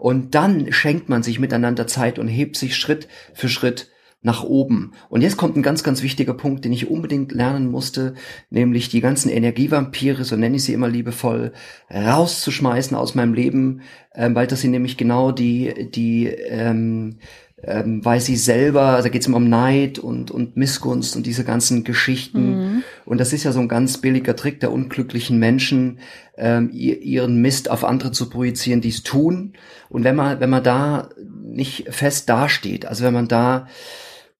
Und 0.00 0.34
dann 0.34 0.72
schenkt 0.72 1.10
man 1.10 1.22
sich 1.22 1.38
miteinander 1.38 1.86
Zeit 1.86 2.18
und 2.18 2.26
hebt 2.26 2.56
sich 2.56 2.74
Schritt 2.74 3.06
für 3.34 3.50
Schritt 3.50 3.90
nach 4.22 4.42
oben. 4.44 4.92
Und 5.10 5.20
jetzt 5.20 5.36
kommt 5.36 5.56
ein 5.56 5.62
ganz, 5.62 5.82
ganz 5.82 6.02
wichtiger 6.02 6.34
Punkt, 6.34 6.64
den 6.64 6.72
ich 6.72 6.90
unbedingt 6.90 7.32
lernen 7.32 7.70
musste, 7.70 8.14
nämlich 8.48 8.88
die 8.88 9.00
ganzen 9.00 9.30
Energievampire, 9.30 10.24
so 10.24 10.36
nenne 10.36 10.56
ich 10.56 10.64
sie 10.64 10.72
immer 10.72 10.88
liebevoll, 10.88 11.52
rauszuschmeißen 11.90 12.96
aus 12.96 13.14
meinem 13.14 13.34
Leben, 13.34 13.82
ähm, 14.14 14.34
weil 14.34 14.46
das 14.46 14.62
sind 14.62 14.70
nämlich 14.72 14.96
genau 14.96 15.32
die, 15.32 15.90
die, 15.90 16.26
ähm, 16.26 17.18
ähm, 17.62 18.04
weil 18.04 18.20
sie 18.20 18.36
selber, 18.36 18.82
also 18.82 19.04
da 19.04 19.08
geht 19.10 19.22
es 19.22 19.28
immer 19.28 19.36
um 19.36 19.48
Neid 19.48 19.98
und, 19.98 20.30
und 20.30 20.56
Missgunst 20.56 21.16
und 21.16 21.26
diese 21.26 21.44
ganzen 21.44 21.84
Geschichten. 21.84 22.82
Und 23.04 23.18
das 23.18 23.32
ist 23.32 23.44
ja 23.44 23.52
so 23.52 23.60
ein 23.60 23.68
ganz 23.68 23.98
billiger 23.98 24.36
Trick 24.36 24.60
der 24.60 24.72
unglücklichen 24.72 25.38
Menschen, 25.38 25.98
ähm, 26.36 26.70
ihr, 26.72 27.00
ihren 27.02 27.40
Mist 27.42 27.70
auf 27.70 27.84
andere 27.84 28.12
zu 28.12 28.30
projizieren, 28.30 28.80
die 28.80 28.88
es 28.88 29.02
tun. 29.02 29.52
Und 29.88 30.04
wenn 30.04 30.16
man, 30.16 30.40
wenn 30.40 30.50
man 30.50 30.64
da 30.64 31.10
nicht 31.42 31.92
fest 31.92 32.28
dasteht, 32.28 32.86
also 32.86 33.04
wenn 33.04 33.14
man 33.14 33.28
da 33.28 33.66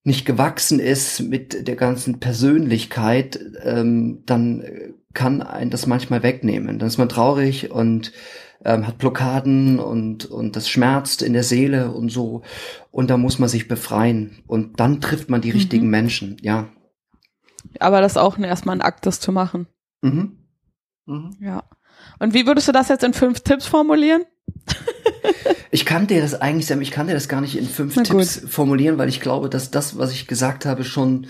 nicht 0.03 0.25
gewachsen 0.25 0.81
ist 0.81 1.21
mit 1.21 1.69
der 1.69 1.77
ganzen 1.77 2.21
Persönlichkeit, 2.21 3.39
ähm, 3.63 4.23
dann 4.25 4.65
kann 5.13 5.43
ein 5.43 5.71
das 5.71 5.87
manchmal 5.87 6.23
wegnehmen. 6.23 6.79
Dann 6.79 6.89
ist 6.89 6.99
man 6.99 7.09
traurig 7.09 7.71
und 7.71 8.13
ähm, 8.65 8.87
hat 8.87 8.99
Blockaden 8.99 9.79
und, 9.79 10.27
und 10.27 10.57
das 10.57 10.69
schmerzt 10.69 11.23
in 11.23 11.33
der 11.33 11.45
Seele 11.45 11.91
und 11.93 12.11
so. 12.11 12.43
Und 12.91 13.09
da 13.11 13.17
muss 13.17 13.39
man 13.39 13.49
sich 13.49 13.69
befreien. 13.69 14.43
Und 14.47 14.81
dann 14.81 15.01
trifft 15.01 15.31
man 15.31 15.41
die 15.41 15.51
richtigen 15.51 15.89
Menschen, 15.89 16.37
ja. 16.43 16.69
Aber 17.79 18.01
das 18.01 18.13
ist 18.13 18.19
auch 18.19 18.39
erstmal 18.39 18.77
ein 18.77 18.83
Akt, 18.83 19.07
das 19.07 19.21
zu 19.21 19.33
machen. 19.33 19.67
Mhm. 20.03 20.39
Mhm. 21.07 21.37
Ja. 21.41 21.65
Und 22.19 22.35
wie 22.35 22.47
würdest 22.47 22.69
du 22.69 22.73
das 22.73 22.89
jetzt 22.89 23.05
in 23.05 23.13
fünf 23.15 23.41
Tipps 23.41 23.67
formulieren? 23.67 24.23
Ich 25.73 25.85
kann 25.87 26.09
dir 26.09 26.21
das 26.21 26.35
eigentlich, 26.41 26.67
Sam, 26.67 26.81
ich 26.81 26.91
kann 26.91 27.07
dir 27.07 27.15
das 27.15 27.29
gar 27.29 27.41
nicht 27.41 27.57
in 27.57 27.67
fünf 27.67 27.95
Na 27.95 28.03
Tipps 28.03 28.43
formulieren, 28.49 28.99
weil 28.99 29.09
ich 29.09 29.21
glaube, 29.21 29.49
dass 29.49 29.71
das, 29.71 29.97
was 29.99 30.11
ich 30.11 30.27
gesagt 30.27 30.67
habe, 30.67 30.83
schon 30.83 31.29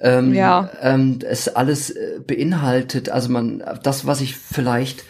ähm, 0.00 0.34
Ja. 0.34 0.70
ähm, 0.80 1.20
es 1.22 1.48
alles 1.48 1.90
äh, 1.90 2.18
beinhaltet. 2.26 3.08
Also 3.08 3.28
man, 3.28 3.62
das, 3.84 4.04
was 4.04 4.20
ich 4.20 4.36
vielleicht 4.36 5.04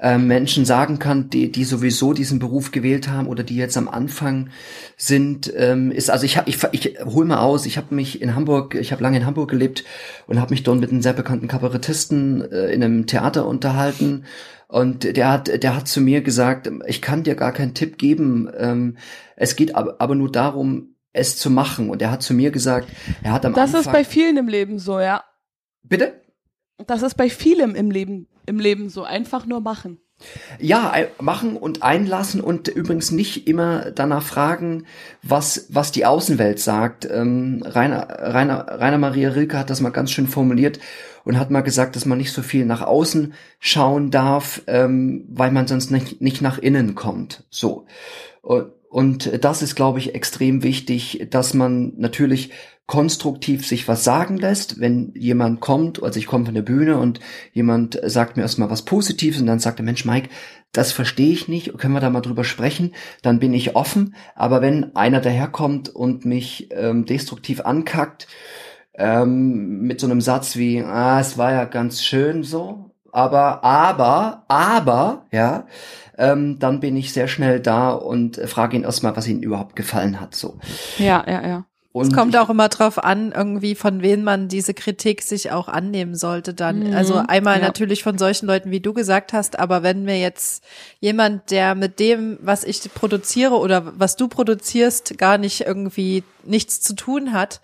äh, 0.00 0.18
Menschen 0.18 0.64
sagen 0.64 0.98
kann, 0.98 1.28
die, 1.30 1.52
die 1.52 1.64
sowieso 1.64 2.12
diesen 2.12 2.38
Beruf 2.38 2.70
gewählt 2.70 3.08
haben 3.08 3.26
oder 3.28 3.42
die 3.42 3.56
jetzt 3.56 3.76
am 3.76 3.88
Anfang 3.88 4.50
sind, 4.96 5.52
ähm, 5.56 5.90
ist, 5.90 6.10
also 6.10 6.24
ich, 6.24 6.36
hab, 6.36 6.48
ich, 6.48 6.62
ich 6.72 6.98
hol 7.04 7.24
mal 7.24 7.40
aus, 7.40 7.66
ich 7.66 7.76
habe 7.76 7.94
mich 7.94 8.22
in 8.22 8.34
Hamburg, 8.34 8.74
ich 8.74 8.92
habe 8.92 9.02
lange 9.02 9.18
in 9.18 9.26
Hamburg 9.26 9.50
gelebt 9.50 9.84
und 10.26 10.40
habe 10.40 10.50
mich 10.52 10.62
dort 10.62 10.80
mit 10.80 10.90
einem 10.90 11.02
sehr 11.02 11.12
bekannten 11.12 11.48
Kabarettisten 11.48 12.50
äh, 12.50 12.72
in 12.72 12.82
einem 12.82 13.06
Theater 13.06 13.46
unterhalten. 13.46 14.24
Und 14.68 15.16
der 15.16 15.30
hat, 15.30 15.62
der 15.62 15.76
hat 15.76 15.88
zu 15.88 16.00
mir 16.00 16.22
gesagt, 16.22 16.70
ich 16.86 17.02
kann 17.02 17.24
dir 17.24 17.34
gar 17.34 17.52
keinen 17.52 17.74
Tipp 17.74 17.98
geben. 17.98 18.48
Ähm, 18.56 18.96
es 19.36 19.56
geht 19.56 19.74
aber, 19.74 19.96
aber 19.98 20.14
nur 20.14 20.30
darum, 20.30 20.94
es 21.12 21.36
zu 21.36 21.50
machen. 21.50 21.90
Und 21.90 22.00
er 22.00 22.12
hat 22.12 22.22
zu 22.22 22.34
mir 22.34 22.52
gesagt, 22.52 22.88
er 23.22 23.32
hat 23.32 23.44
am 23.44 23.52
Das 23.52 23.74
Anfang. 23.74 23.80
ist 23.80 23.92
bei 23.92 24.04
vielen 24.04 24.36
im 24.36 24.48
Leben 24.48 24.78
so, 24.78 25.00
ja. 25.00 25.24
Bitte? 25.82 26.20
Das 26.86 27.02
ist 27.02 27.16
bei 27.16 27.28
vielem 27.28 27.74
im 27.74 27.90
Leben, 27.90 28.28
im 28.46 28.58
Leben 28.58 28.88
so. 28.88 29.04
Einfach 29.04 29.46
nur 29.46 29.60
machen. 29.60 29.98
Ja, 30.58 30.92
machen 31.18 31.56
und 31.56 31.82
einlassen 31.82 32.42
und 32.42 32.68
übrigens 32.68 33.10
nicht 33.10 33.48
immer 33.48 33.90
danach 33.90 34.22
fragen, 34.22 34.84
was, 35.22 35.66
was 35.70 35.92
die 35.92 36.04
Außenwelt 36.04 36.58
sagt. 36.58 37.08
Ähm, 37.10 37.62
Rainer, 37.64 38.06
Rainer, 38.08 38.66
Rainer 38.68 38.98
Maria 38.98 39.30
Rilke 39.30 39.58
hat 39.58 39.70
das 39.70 39.80
mal 39.80 39.90
ganz 39.90 40.10
schön 40.10 40.26
formuliert 40.26 40.78
und 41.24 41.38
hat 41.38 41.50
mal 41.50 41.62
gesagt, 41.62 41.96
dass 41.96 42.04
man 42.04 42.18
nicht 42.18 42.32
so 42.32 42.42
viel 42.42 42.66
nach 42.66 42.82
außen 42.82 43.32
schauen 43.60 44.10
darf, 44.10 44.62
ähm, 44.66 45.24
weil 45.30 45.52
man 45.52 45.66
sonst 45.66 45.90
nicht, 45.90 46.20
nicht 46.20 46.42
nach 46.42 46.58
innen 46.58 46.94
kommt. 46.94 47.44
So. 47.48 47.86
Und, 48.42 48.72
und 48.90 49.44
das 49.44 49.62
ist, 49.62 49.74
glaube 49.74 50.00
ich, 50.00 50.14
extrem 50.14 50.62
wichtig, 50.62 51.28
dass 51.30 51.54
man 51.54 51.94
natürlich 51.96 52.50
konstruktiv 52.90 53.64
sich 53.64 53.86
was 53.86 54.02
sagen 54.02 54.36
lässt, 54.36 54.80
wenn 54.80 55.12
jemand 55.14 55.60
kommt, 55.60 56.02
also 56.02 56.18
ich 56.18 56.26
komme 56.26 56.46
von 56.46 56.56
der 56.56 56.62
Bühne 56.62 56.98
und 56.98 57.20
jemand 57.52 58.00
sagt 58.02 58.36
mir 58.36 58.42
erstmal 58.42 58.68
was 58.68 58.84
Positives 58.84 59.40
und 59.40 59.46
dann 59.46 59.60
sagt 59.60 59.78
der 59.78 59.84
Mensch, 59.84 60.04
Mike, 60.04 60.28
das 60.72 60.90
verstehe 60.90 61.30
ich 61.30 61.46
nicht, 61.46 61.78
können 61.78 61.94
wir 61.94 62.00
da 62.00 62.10
mal 62.10 62.20
drüber 62.20 62.42
sprechen, 62.42 62.92
dann 63.22 63.38
bin 63.38 63.54
ich 63.54 63.76
offen, 63.76 64.16
aber 64.34 64.60
wenn 64.60 64.96
einer 64.96 65.20
daherkommt 65.20 65.88
und 65.88 66.24
mich 66.24 66.66
ähm, 66.72 67.06
destruktiv 67.06 67.60
ankackt, 67.60 68.26
ähm, 68.94 69.82
mit 69.82 70.00
so 70.00 70.08
einem 70.08 70.20
Satz 70.20 70.56
wie, 70.56 70.82
ah, 70.82 71.20
es 71.20 71.38
war 71.38 71.52
ja 71.52 71.66
ganz 71.66 72.02
schön 72.02 72.42
so, 72.42 72.90
aber, 73.12 73.62
aber, 73.62 74.46
aber, 74.48 75.26
ja, 75.30 75.68
ähm, 76.18 76.58
dann 76.58 76.80
bin 76.80 76.96
ich 76.96 77.12
sehr 77.12 77.28
schnell 77.28 77.60
da 77.60 77.92
und 77.92 78.40
frage 78.46 78.76
ihn 78.76 78.82
erstmal, 78.82 79.16
was 79.16 79.28
ihm 79.28 79.44
überhaupt 79.44 79.76
gefallen 79.76 80.20
hat, 80.20 80.34
so. 80.34 80.58
Ja, 80.98 81.24
ja, 81.28 81.46
ja. 81.46 81.64
Und 81.92 82.06
Es 82.06 82.12
kommt 82.12 82.36
auch 82.36 82.48
immer 82.50 82.68
drauf 82.68 83.02
an, 83.02 83.32
irgendwie 83.32 83.74
von 83.74 84.00
wem 84.00 84.22
man 84.22 84.46
diese 84.46 84.74
Kritik 84.74 85.22
sich 85.22 85.50
auch 85.50 85.66
annehmen 85.66 86.14
sollte 86.14 86.54
dann. 86.54 86.88
Mhm, 86.88 86.94
Also 86.94 87.16
einmal 87.16 87.58
ja. 87.58 87.66
natürlich 87.66 88.04
von 88.04 88.16
solchen 88.16 88.46
Leuten, 88.46 88.70
wie 88.70 88.78
du 88.78 88.92
gesagt 88.92 89.32
hast, 89.32 89.58
aber 89.58 89.82
wenn 89.82 90.04
mir 90.04 90.16
jetzt 90.16 90.62
jemand, 91.00 91.50
der 91.50 91.74
mit 91.74 91.98
dem, 91.98 92.38
was 92.40 92.62
ich 92.62 92.80
produziere 92.94 93.58
oder 93.58 93.98
was 93.98 94.14
du 94.14 94.28
produzierst, 94.28 95.18
gar 95.18 95.36
nicht 95.36 95.62
irgendwie 95.62 96.22
nichts 96.44 96.80
zu 96.80 96.94
tun 96.94 97.32
hat 97.32 97.60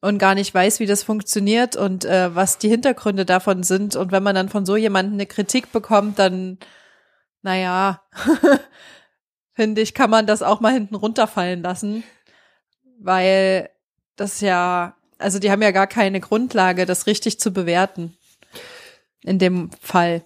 und 0.00 0.18
gar 0.18 0.36
nicht 0.36 0.54
weiß, 0.54 0.78
wie 0.78 0.86
das 0.86 1.02
funktioniert 1.02 1.74
und 1.74 2.04
äh, 2.04 2.32
was 2.32 2.58
die 2.58 2.68
Hintergründe 2.68 3.24
davon 3.24 3.64
sind 3.64 3.96
und 3.96 4.12
wenn 4.12 4.22
man 4.22 4.36
dann 4.36 4.48
von 4.48 4.64
so 4.64 4.76
jemandem 4.76 5.14
eine 5.14 5.26
Kritik 5.26 5.72
bekommt, 5.72 6.20
dann 6.20 6.58
naja, 7.42 8.02
finde 9.54 9.80
ich, 9.80 9.92
kann 9.92 10.10
man 10.10 10.26
das 10.26 10.40
auch 10.42 10.60
mal 10.60 10.72
hinten 10.72 10.94
runterfallen 10.94 11.62
lassen 11.62 12.04
weil 13.00 13.70
das 14.16 14.40
ja, 14.40 14.96
also 15.18 15.38
die 15.38 15.50
haben 15.50 15.62
ja 15.62 15.70
gar 15.70 15.86
keine 15.86 16.20
Grundlage, 16.20 16.86
das 16.86 17.06
richtig 17.06 17.40
zu 17.40 17.52
bewerten. 17.52 18.16
In 19.22 19.38
dem 19.38 19.70
Fall. 19.80 20.24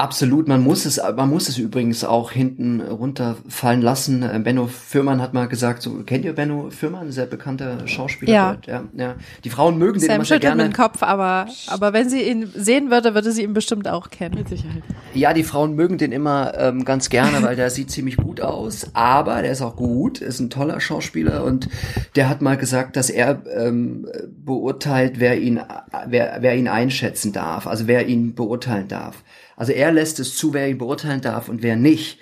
Absolut, 0.00 0.46
man 0.46 0.62
muss 0.62 0.84
es, 0.84 1.00
man 1.16 1.28
muss 1.28 1.48
es 1.48 1.58
übrigens 1.58 2.04
auch 2.04 2.30
hinten 2.30 2.80
runterfallen 2.80 3.82
lassen. 3.82 4.22
Äh, 4.22 4.38
Benno 4.38 4.68
Fürmann 4.68 5.20
hat 5.20 5.34
mal 5.34 5.48
gesagt, 5.48 5.82
so, 5.82 6.04
kennt 6.06 6.24
ihr 6.24 6.34
Benno 6.34 6.70
Fürmann, 6.70 7.10
sehr 7.10 7.26
bekannter 7.26 7.84
Schauspieler? 7.88 8.32
Ja. 8.32 8.52
dort? 8.52 8.66
ja, 8.68 8.84
ja. 8.96 9.16
Die 9.42 9.50
Frauen 9.50 9.76
mögen 9.76 9.98
den 9.98 10.06
Sam 10.06 10.14
immer 10.14 10.24
sehr 10.24 10.38
gerne. 10.38 10.62
dem 10.68 10.72
Kopf, 10.72 11.02
aber, 11.02 11.48
aber 11.66 11.92
wenn 11.92 12.08
sie 12.08 12.22
ihn 12.22 12.48
sehen 12.54 12.92
würde, 12.92 13.16
würde 13.16 13.32
sie 13.32 13.42
ihn 13.42 13.54
bestimmt 13.54 13.88
auch 13.88 14.10
kennen. 14.10 14.36
Mit 14.36 14.48
Sicherheit. 14.48 14.84
Ja, 15.14 15.32
die 15.34 15.42
Frauen 15.42 15.74
mögen 15.74 15.98
den 15.98 16.12
immer 16.12 16.52
ähm, 16.56 16.84
ganz 16.84 17.08
gerne, 17.08 17.42
weil 17.42 17.56
der 17.56 17.68
sieht 17.70 17.90
ziemlich 17.90 18.18
gut 18.18 18.40
aus, 18.40 18.86
aber 18.94 19.42
der 19.42 19.50
ist 19.50 19.62
auch 19.62 19.74
gut, 19.74 20.20
ist 20.20 20.38
ein 20.38 20.48
toller 20.48 20.78
Schauspieler 20.78 21.42
und 21.42 21.68
der 22.14 22.28
hat 22.28 22.40
mal 22.40 22.56
gesagt, 22.56 22.94
dass 22.94 23.10
er 23.10 23.42
ähm, 23.52 24.06
beurteilt, 24.44 25.18
wer 25.18 25.40
ihn, 25.40 25.60
wer, 26.06 26.36
wer 26.38 26.56
ihn 26.56 26.68
einschätzen 26.68 27.32
darf, 27.32 27.66
also 27.66 27.88
wer 27.88 28.06
ihn 28.06 28.36
beurteilen 28.36 28.86
darf. 28.86 29.24
Also 29.58 29.72
er 29.72 29.90
lässt 29.90 30.20
es 30.20 30.36
zu, 30.36 30.54
wer 30.54 30.68
ihn 30.68 30.78
beurteilen 30.78 31.20
darf 31.20 31.48
und 31.48 31.62
wer 31.62 31.74
nicht. 31.74 32.20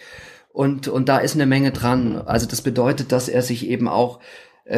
Und, 0.54 0.88
und 0.88 1.10
da 1.10 1.18
ist 1.18 1.34
eine 1.34 1.44
Menge 1.44 1.70
dran. 1.70 2.16
Also 2.16 2.46
das 2.46 2.62
bedeutet, 2.62 3.12
dass 3.12 3.28
er 3.28 3.42
sich 3.42 3.68
eben 3.68 3.88
auch 3.88 4.20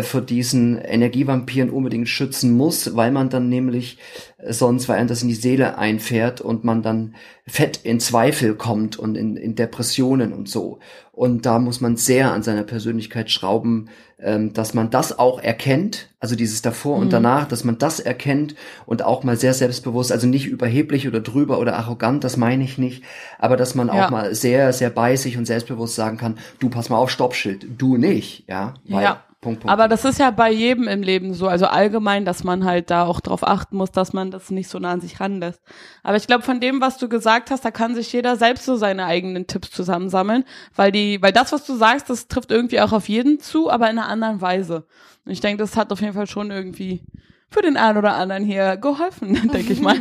vor 0.02 0.20
diesen 0.20 0.76
Energievampiren 0.78 1.70
unbedingt 1.70 2.08
schützen 2.08 2.52
muss, 2.56 2.94
weil 2.94 3.10
man 3.10 3.30
dann 3.30 3.48
nämlich 3.48 3.98
äh, 4.36 4.52
sonst, 4.52 4.88
weil 4.88 4.98
einem 4.98 5.08
das 5.08 5.22
in 5.22 5.28
die 5.28 5.34
Seele 5.34 5.78
einfährt 5.78 6.40
und 6.42 6.62
man 6.64 6.82
dann 6.82 7.14
fett 7.46 7.80
in 7.84 7.98
Zweifel 7.98 8.54
kommt 8.54 8.98
und 8.98 9.16
in, 9.16 9.36
in 9.36 9.54
Depressionen 9.54 10.32
und 10.34 10.48
so. 10.48 10.78
Und 11.12 11.46
da 11.46 11.58
muss 11.58 11.80
man 11.80 11.96
sehr 11.96 12.32
an 12.32 12.42
seiner 12.42 12.62
Persönlichkeit 12.62 13.30
schrauben, 13.30 13.88
ähm, 14.20 14.52
dass 14.52 14.74
man 14.74 14.90
das 14.90 15.18
auch 15.18 15.40
erkennt, 15.40 16.10
also 16.20 16.36
dieses 16.36 16.60
davor 16.62 16.96
und 16.98 17.12
danach, 17.12 17.48
dass 17.48 17.64
man 17.64 17.78
das 17.78 17.98
erkennt 17.98 18.54
und 18.86 19.02
auch 19.02 19.24
mal 19.24 19.36
sehr 19.36 19.54
selbstbewusst, 19.54 20.12
also 20.12 20.26
nicht 20.26 20.46
überheblich 20.46 21.08
oder 21.08 21.20
drüber 21.20 21.58
oder 21.58 21.76
arrogant, 21.76 22.22
das 22.24 22.36
meine 22.36 22.62
ich 22.62 22.76
nicht, 22.78 23.02
aber 23.38 23.56
dass 23.56 23.74
man 23.74 23.88
auch 23.90 23.96
Ja. 23.96 24.10
mal 24.10 24.34
sehr, 24.34 24.72
sehr 24.72 24.90
bei 24.90 25.16
sich 25.16 25.38
und 25.38 25.46
selbstbewusst 25.46 25.94
sagen 25.94 26.18
kann, 26.18 26.38
du 26.60 26.68
pass 26.68 26.88
mal 26.90 26.98
auf, 26.98 27.10
Stoppschild, 27.10 27.66
du 27.78 27.96
nicht, 27.96 28.44
ja, 28.48 28.74
weil, 28.86 29.04
Ja. 29.04 29.24
Punkt, 29.40 29.60
Punkt. 29.60 29.72
Aber 29.72 29.86
das 29.86 30.04
ist 30.04 30.18
ja 30.18 30.32
bei 30.32 30.50
jedem 30.50 30.88
im 30.88 31.00
Leben 31.00 31.32
so, 31.32 31.46
also 31.46 31.66
allgemein, 31.66 32.24
dass 32.24 32.42
man 32.42 32.64
halt 32.64 32.90
da 32.90 33.04
auch 33.04 33.20
drauf 33.20 33.46
achten 33.46 33.76
muss, 33.76 33.92
dass 33.92 34.12
man 34.12 34.32
das 34.32 34.50
nicht 34.50 34.68
so 34.68 34.80
nah 34.80 34.90
an 34.90 35.00
sich 35.00 35.20
ranlässt. 35.20 35.62
Aber 36.02 36.16
ich 36.16 36.26
glaube, 36.26 36.42
von 36.42 36.58
dem, 36.58 36.80
was 36.80 36.98
du 36.98 37.08
gesagt 37.08 37.52
hast, 37.52 37.64
da 37.64 37.70
kann 37.70 37.94
sich 37.94 38.12
jeder 38.12 38.34
selbst 38.36 38.64
so 38.64 38.74
seine 38.74 39.06
eigenen 39.06 39.46
Tipps 39.46 39.70
zusammensammeln, 39.70 40.44
weil 40.74 40.90
die, 40.90 41.22
weil 41.22 41.32
das, 41.32 41.52
was 41.52 41.64
du 41.64 41.76
sagst, 41.76 42.10
das 42.10 42.26
trifft 42.26 42.50
irgendwie 42.50 42.80
auch 42.80 42.92
auf 42.92 43.08
jeden 43.08 43.38
zu, 43.38 43.70
aber 43.70 43.88
in 43.88 43.98
einer 43.98 44.08
anderen 44.08 44.40
Weise. 44.40 44.86
Und 45.24 45.30
ich 45.30 45.40
denke, 45.40 45.62
das 45.62 45.76
hat 45.76 45.92
auf 45.92 46.00
jeden 46.00 46.14
Fall 46.14 46.26
schon 46.26 46.50
irgendwie 46.50 47.04
für 47.50 47.62
den 47.62 47.76
einen 47.76 47.96
oder 47.98 48.14
anderen 48.14 48.44
hier 48.44 48.76
geholfen, 48.76 49.34
denke 49.52 49.72
ich 49.72 49.80
mal. 49.80 49.96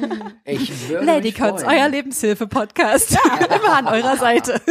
ich 0.45 0.89
würde 0.89 1.05
Lady 1.05 1.27
mich 1.29 1.35
Cots, 1.35 1.63
freuen. 1.63 1.77
euer 1.77 1.89
Lebenshilfe-Podcast. 1.89 3.17
Immer 3.63 3.73
an 3.77 3.87
eurer 3.87 4.17
Seite. 4.17 4.61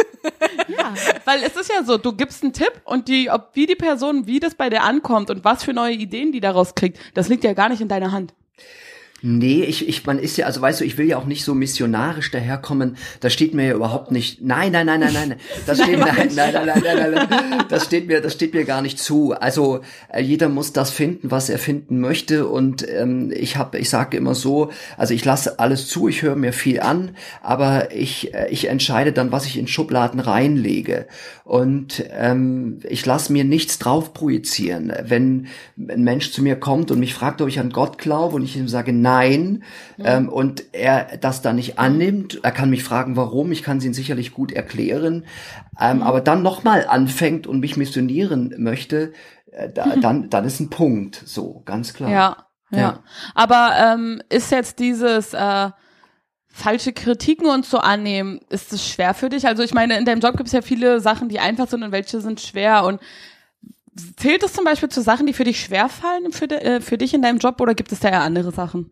Ja, 0.69 0.93
weil 1.25 1.43
es 1.43 1.57
ist 1.57 1.71
ja 1.71 1.85
so, 1.85 1.97
du 1.99 2.13
gibst 2.13 2.43
einen 2.43 2.53
Tipp 2.53 2.73
und 2.85 3.09
die, 3.09 3.31
ob 3.31 3.51
wie 3.55 3.67
die 3.67 3.77
Person, 3.77 4.27
wie 4.27 4.41
das 4.41 4.55
bei 4.55 4.69
der 4.69 4.85
ankommt 4.85 5.31
und 5.31 5.45
was 5.45 5.65
für 5.65 5.73
neue 5.73 5.95
Ideen 5.95 6.33
die 6.33 6.41
daraus 6.41 6.75
kriegt, 6.75 6.99
das 7.15 7.29
liegt 7.29 7.45
ja 7.45 7.53
gar 7.55 7.69
nicht 7.69 7.81
in 7.81 7.89
deiner 7.89 8.13
Hand. 8.13 8.35
Nee, 9.23 9.65
ich, 9.65 9.89
ich, 9.89 10.05
man 10.05 10.19
ist 10.19 10.37
ja, 10.37 10.45
also 10.45 10.61
weißt 10.61 10.81
du, 10.81 10.85
ich 10.85 10.99
will 10.99 11.09
ja 11.09 11.17
auch 11.17 11.25
nicht 11.25 11.43
so 11.43 11.55
missionarisch 11.55 12.31
daherkommen. 12.31 12.99
Das 13.21 13.33
steht 13.33 13.55
mir 13.55 13.69
ja 13.69 13.75
überhaupt 13.75 14.11
nicht. 14.11 14.43
Nein, 14.43 14.73
nein, 14.73 14.85
nein, 14.85 15.01
nein, 15.01 15.13
nein. 15.15 15.35
Das 15.67 15.81
steht, 15.81 15.99
nein, 15.99 16.31
nein, 16.35 16.53
nein, 16.53 16.67
nein, 16.67 16.83
nein, 16.85 17.13
nein, 17.13 17.27
nein. 17.31 17.65
Das 17.71 17.87
steht 17.87 18.07
mir, 18.09 18.21
das 18.21 18.35
steht 18.35 18.53
mir 18.53 18.65
gar 18.65 18.83
nicht 18.83 18.99
zu. 18.99 19.33
Also 19.33 19.81
äh, 20.13 20.21
jeder 20.21 20.51
muss 20.51 20.75
das 20.75 20.91
finden, 20.91 21.31
was 21.31 21.49
er 21.49 21.59
finden 21.59 21.99
möchte. 21.99 22.47
Und 22.47 22.87
ähm, 22.89 23.33
ich 23.35 23.57
habe, 23.57 23.79
ich 23.79 23.89
sage 23.89 24.19
immer 24.19 24.35
so, 24.35 24.71
also 24.99 25.15
ich 25.15 25.25
lasse 25.25 25.59
alles 25.59 25.89
zu, 25.89 26.09
ich 26.09 26.21
höre 26.21 26.37
mir 26.37 26.53
viel 26.53 26.81
an, 26.81 27.17
aber 27.43 27.95
ich, 27.95 28.35
äh, 28.35 28.49
ich 28.51 28.69
entscheide 28.69 29.13
dann, 29.13 29.33
was 29.33 29.47
ich 29.47 29.57
in 29.57 29.67
Schubladen 29.67 30.21
reinlege. 30.21 31.07
Und 31.47 32.03
ähm, 32.11 32.81
ich 32.83 33.07
lasse 33.07 33.33
mir 33.33 33.45
nichts 33.45 33.79
drauf 33.79 34.13
projizieren. 34.13 34.93
Wenn 35.05 35.47
ein 35.79 36.03
Mensch 36.03 36.33
zu 36.33 36.43
mir 36.43 36.57
kommt 36.57 36.91
und 36.91 36.99
mich 36.99 37.15
fragt, 37.15 37.41
ob 37.41 37.47
ich 37.47 37.61
an 37.61 37.71
Gott 37.71 37.99
glaube 37.99 38.35
und 38.35 38.43
ich 38.43 38.57
ihm 38.57 38.67
sage 38.67 38.93
nein 38.93 39.63
ähm, 40.03 40.29
und 40.29 40.65
er 40.75 41.17
das 41.21 41.43
dann 41.43 41.55
nicht 41.55 41.79
annimmt, 41.79 42.41
er 42.43 42.51
kann 42.51 42.69
mich 42.69 42.83
fragen, 42.83 43.15
warum, 43.15 43.53
ich 43.53 43.63
kann 43.63 43.79
es 43.79 43.85
ihm 43.85 43.95
sicherlich 43.95 44.35
gut 44.35 44.51
erklären, 44.51 45.25
ähm, 45.81 46.03
aber 46.03 46.21
dann 46.21 46.43
nochmal 46.43 46.85
anfängt 46.85 47.47
und 47.47 47.61
mich 47.61 47.77
missionieren 47.77 48.53
möchte, 48.59 49.13
äh, 49.53 49.71
da, 49.73 49.95
dann, 49.95 50.29
dann 50.29 50.45
ist 50.47 50.59
ein 50.59 50.69
Punkt, 50.69 51.23
so, 51.27 51.63
ganz 51.65 51.95
klar. 51.95 52.11
Ja, 52.11 52.37
ja. 52.73 52.79
Ja. 52.79 52.99
Aber 53.37 53.71
ähm, 53.79 54.21
ist 54.31 54.51
jetzt 54.51 54.81
dieses 54.81 55.33
äh, 55.33 55.71
falsche 56.57 56.93
Kritiken 56.93 57.47
und 57.47 57.67
so 57.67 57.79
annehmen, 57.79 58.41
ist 58.49 58.73
das 58.73 58.89
schwer 58.89 59.13
für 59.13 59.29
dich? 59.29 59.47
Also 59.47 59.63
ich 59.63 59.75
meine, 59.75 59.99
in 59.99 60.07
deinem 60.07 60.21
Job 60.21 60.37
gibt 60.37 60.47
es 60.47 60.53
ja 60.53 60.63
viele 60.63 61.01
Sachen, 61.01 61.29
die 61.29 61.39
einfach 61.39 61.69
sind 61.69 61.83
und 61.83 61.93
welche 61.93 62.21
sind 62.21 62.41
schwer 62.41 62.85
und 62.85 63.01
Zählt 64.19 64.43
es 64.43 64.53
zum 64.53 64.67
Beispiel 64.67 64.91
zu 64.91 65.01
Sachen, 65.01 65.27
die 65.27 65.33
für 65.33 65.45
dich 65.45 65.59
schwer 65.59 65.89
fallen, 65.89 66.31
für, 66.31 66.47
de, 66.47 66.59
äh, 66.59 66.81
für 66.83 66.99
dich 66.99 67.15
in 67.15 67.23
deinem 67.23 67.39
Job, 67.39 67.59
oder 67.63 67.75
gibt 67.75 67.93
es 67.93 68.01
da 68.01 68.11
eher 68.11 68.21
andere 68.21 68.53
Sachen? 68.53 68.91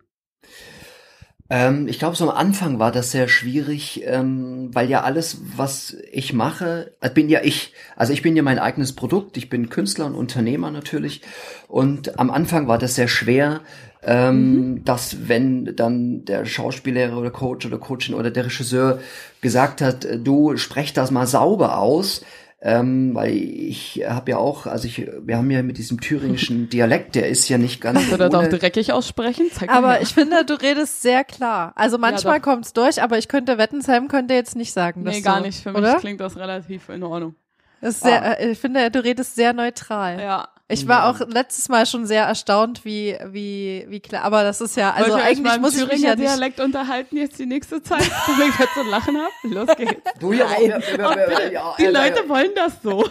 Ähm, 1.51 1.89
ich 1.89 1.99
glaube, 1.99 2.17
so 2.17 2.31
am 2.31 2.35
Anfang 2.35 2.79
war 2.79 2.91
das 2.91 3.11
sehr 3.11 3.29
schwierig, 3.29 4.03
ähm, 4.07 4.71
weil 4.73 4.89
ja 4.89 5.03
alles, 5.03 5.43
was 5.57 5.95
ich 6.11 6.33
mache, 6.33 6.93
äh, 7.03 7.11
bin 7.11 7.29
ja 7.29 7.41
ich. 7.43 7.75
Also 7.97 8.15
ich 8.15 8.23
bin 8.23 8.35
ja 8.35 8.43
mein 8.43 8.59
eigenes 8.59 8.95
Produkt. 8.95 9.37
Ich 9.37 9.51
bin 9.51 9.69
Künstler 9.69 10.07
und 10.07 10.15
Unternehmer 10.15 10.71
natürlich. 10.71 11.21
Und 11.69 12.19
am 12.19 12.31
Anfang 12.31 12.67
war 12.67 12.79
das 12.79 12.95
sehr 12.95 13.09
schwer, 13.09 13.61
ähm, 14.07 14.71
mhm. 14.71 14.85
dass 14.85 15.29
wenn 15.29 15.77
dann 15.77 16.25
der 16.25 16.45
Schauspiellehrer 16.45 17.17
oder 17.17 17.31
Coach 17.31 17.67
oder 17.67 17.79
Coachin 17.79 18.15
oder 18.15 18.31
der 18.31 18.47
Regisseur 18.47 19.01
gesagt 19.41 19.81
hat, 19.81 20.05
äh, 20.05 20.19
du 20.19 20.57
sprech 20.57 20.93
das 20.93 21.11
mal 21.11 21.27
sauber 21.27 21.79
aus, 21.79 22.23
ähm, 22.67 23.15
weil 23.15 23.37
ich 23.37 24.05
habe 24.09 24.31
ja 24.33 24.39
auch, 24.39 24.67
also 24.67 24.89
ich, 24.89 25.07
wir 25.23 25.37
haben 25.37 25.51
ja 25.51 25.63
mit 25.63 25.77
diesem 25.77 26.01
thüringischen 26.01 26.69
Dialekt, 26.71 27.15
der 27.15 27.29
ist 27.29 27.47
ja 27.51 27.59
nicht 27.59 27.83
ganz. 27.83 27.99
Kannst 27.99 28.13
du 28.13 28.17
das 28.17 28.35
auch 28.35 28.49
dreckig 28.49 28.91
aussprechen? 28.91 29.51
Zeig 29.53 29.69
aber 29.69 30.01
ich 30.01 30.15
finde, 30.15 30.47
du 30.47 30.55
redest 30.55 31.03
sehr 31.03 31.25
klar. 31.25 31.73
Also 31.77 31.99
manchmal 31.99 32.37
ja, 32.37 32.41
kommt's 32.41 32.73
durch, 32.73 33.03
aber 33.03 33.19
ich 33.19 33.29
könnte 33.29 33.59
Wettensheim 33.59 34.09
könnte 34.09 34.33
jetzt 34.33 34.57
nicht 34.57 34.73
sagen. 34.73 35.03
Nee, 35.03 35.21
gar 35.21 35.43
nicht. 35.43 35.63
Für 35.63 35.75
oder? 35.75 35.93
mich 35.93 36.01
klingt 36.01 36.21
das 36.21 36.39
relativ 36.39 36.89
in 36.89 37.03
Ordnung. 37.03 37.35
Das 37.83 37.97
ist 37.97 38.03
sehr, 38.03 38.23
ah. 38.23 38.33
Äh, 38.33 38.53
ich 38.53 38.59
finde, 38.59 38.91
du 38.91 39.05
redest 39.05 39.35
sehr 39.35 39.53
neutral. 39.53 40.19
Ja. 40.19 40.49
Ich 40.69 40.89
war 40.89 41.11
auch 41.11 41.21
letztes 41.29 41.69
Mal 41.69 41.85
schon 41.85 42.07
sehr 42.07 42.25
erstaunt, 42.25 42.87
wie, 42.87 43.19
wie, 43.27 43.85
wie 43.89 44.01
klar, 44.01 44.23
aber 44.25 44.43
das 44.45 44.63
ist 44.63 44.79
ja, 44.79 44.93
also 44.93 45.13
Wollt 45.13 45.23
eigentlich 45.23 45.61
muss 45.61 45.77
ich 45.77 45.87
mich 45.87 46.01
ja 46.01 46.17
nicht 46.17 46.27
Dialekt 46.27 46.59
unterhalten 46.59 47.19
jetzt 47.19 47.39
die 47.39 47.45
nächste 47.45 47.83
Zeit, 47.83 48.11
damit 48.27 48.49
ich 48.49 48.59
jetzt 48.59 48.75
so 48.75 48.83
lachen 48.83 49.19
hab. 49.19 49.31
Los 49.43 49.77
geht's. 49.77 49.93
Du, 50.19 50.33
ja, 50.33 50.47
wir, 50.59 50.81
wir, 50.81 50.99
wir, 50.99 51.53
ja, 51.53 51.75
die 51.79 51.85
Leute 51.85 52.27
wollen 52.31 52.53
das 52.55 52.81
so. 52.83 53.05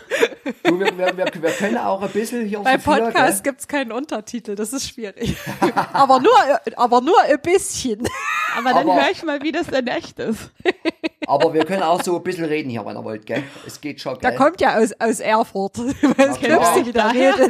Du, 0.63 0.79
wir, 0.79 0.97
wir, 0.97 1.15
wir, 1.15 1.25
wir 1.31 1.51
können 1.51 1.77
auch 1.77 2.01
ein 2.01 2.09
bisschen 2.09 2.43
hier 2.47 2.59
Bei 2.61 2.79
Podcast 2.79 3.43
gibt's 3.43 3.67
keinen 3.67 3.91
Untertitel, 3.91 4.55
das 4.55 4.73
ist 4.73 4.89
schwierig. 4.89 5.37
aber 5.93 6.19
nur, 6.21 6.33
aber 6.75 7.01
nur 7.01 7.21
ein 7.21 7.39
bisschen. 7.39 8.07
Aber 8.55 8.71
dann 8.73 8.85
höre 8.85 9.09
ich 9.11 9.23
mal, 9.23 9.41
wie 9.41 9.51
das 9.51 9.67
denn 9.67 9.87
echt 9.87 10.19
ist. 10.19 10.51
Aber 11.27 11.53
wir 11.53 11.65
können 11.65 11.83
auch 11.83 12.03
so 12.03 12.17
ein 12.17 12.23
bisschen 12.23 12.45
reden 12.45 12.69
hier, 12.69 12.85
wenn 12.85 12.95
ihr 12.97 13.03
wollt, 13.03 13.25
gell? 13.25 13.43
Es 13.65 13.79
geht 13.79 14.01
schon, 14.01 14.19
gell? 14.19 14.29
Der 14.29 14.35
kommt 14.35 14.61
ja 14.61 14.77
aus, 14.77 14.91
aus 14.99 15.19
Erfurt. 15.19 15.77
Was 15.77 16.39
glaubst 16.39 16.75
du, 16.75 16.85
wie 16.85 16.99
redet? 16.99 17.42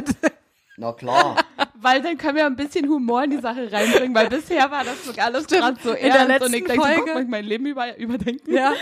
Na 0.76 0.92
klar. 0.92 1.36
weil 1.74 2.02
dann 2.02 2.18
können 2.18 2.36
wir 2.36 2.46
ein 2.46 2.56
bisschen 2.56 2.88
Humor 2.88 3.22
in 3.24 3.30
die 3.30 3.38
Sache 3.38 3.70
reinbringen, 3.70 4.14
weil 4.14 4.28
bisher 4.28 4.70
war 4.70 4.82
das 4.82 5.04
sogar 5.04 5.26
alles 5.26 5.46
gerade 5.46 5.76
so 5.82 5.92
in 5.92 6.12
der 6.12 6.24
letzten 6.24 6.46
und 6.46 6.54
ich 6.54 6.64
denke, 6.64 6.82
Folge, 6.82 7.02
guck 7.04 7.14
mal, 7.14 7.24
mein 7.26 7.44
Leben 7.44 7.66
über, 7.66 7.96
überdenken. 7.96 8.52
Ja. 8.52 8.72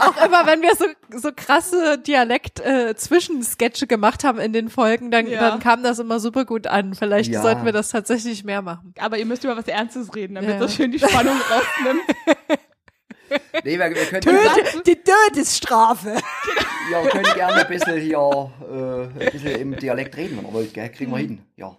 Auch 0.00 0.26
immer, 0.26 0.46
wenn 0.46 0.62
wir 0.62 0.74
so, 0.74 0.86
so 1.16 1.30
krasse 1.34 1.98
Dialekt-Zwischensketche 1.98 3.84
äh, 3.84 3.88
gemacht 3.88 4.24
haben 4.24 4.40
in 4.40 4.52
den 4.52 4.70
Folgen, 4.70 5.12
dann, 5.12 5.28
ja. 5.28 5.38
dann 5.38 5.60
kam 5.60 5.84
das 5.84 6.00
immer 6.00 6.18
super 6.18 6.44
gut 6.44 6.66
an. 6.66 6.94
Vielleicht 6.94 7.30
ja. 7.30 7.42
sollten 7.42 7.64
wir 7.64 7.72
das 7.72 7.90
tatsächlich 7.90 8.42
mehr 8.42 8.62
machen. 8.62 8.94
Aber 8.98 9.16
ihr 9.16 9.26
müsst 9.26 9.44
über 9.44 9.56
was 9.56 9.68
Ernstes 9.68 10.14
reden, 10.16 10.34
damit 10.34 10.50
ja. 10.50 10.58
das 10.58 10.74
schön 10.74 10.90
die 10.90 10.98
Spannung 10.98 11.36
rausnimmt. 11.36 12.02
Nee, 13.64 13.78
wir, 13.78 13.94
wir 13.94 14.04
können 14.06 14.20
Töte, 14.20 14.82
die 14.86 14.96
Todesstrafe. 14.96 16.16
Ja, 16.90 17.02
wir 17.02 17.10
können 17.10 17.34
gerne 17.34 17.54
ein 17.54 17.68
bisschen 17.68 18.00
hier 18.00 18.52
äh, 18.70 19.24
ein 19.24 19.32
bisschen 19.32 19.60
im 19.60 19.76
Dialekt 19.76 20.16
reden, 20.16 20.38
wenn 20.38 20.46
ihr 20.46 20.52
wollt, 20.52 20.74
gell? 20.74 20.88
Kriegen 20.90 21.10
wir 21.10 21.18
hin, 21.18 21.42
ja. 21.56 21.76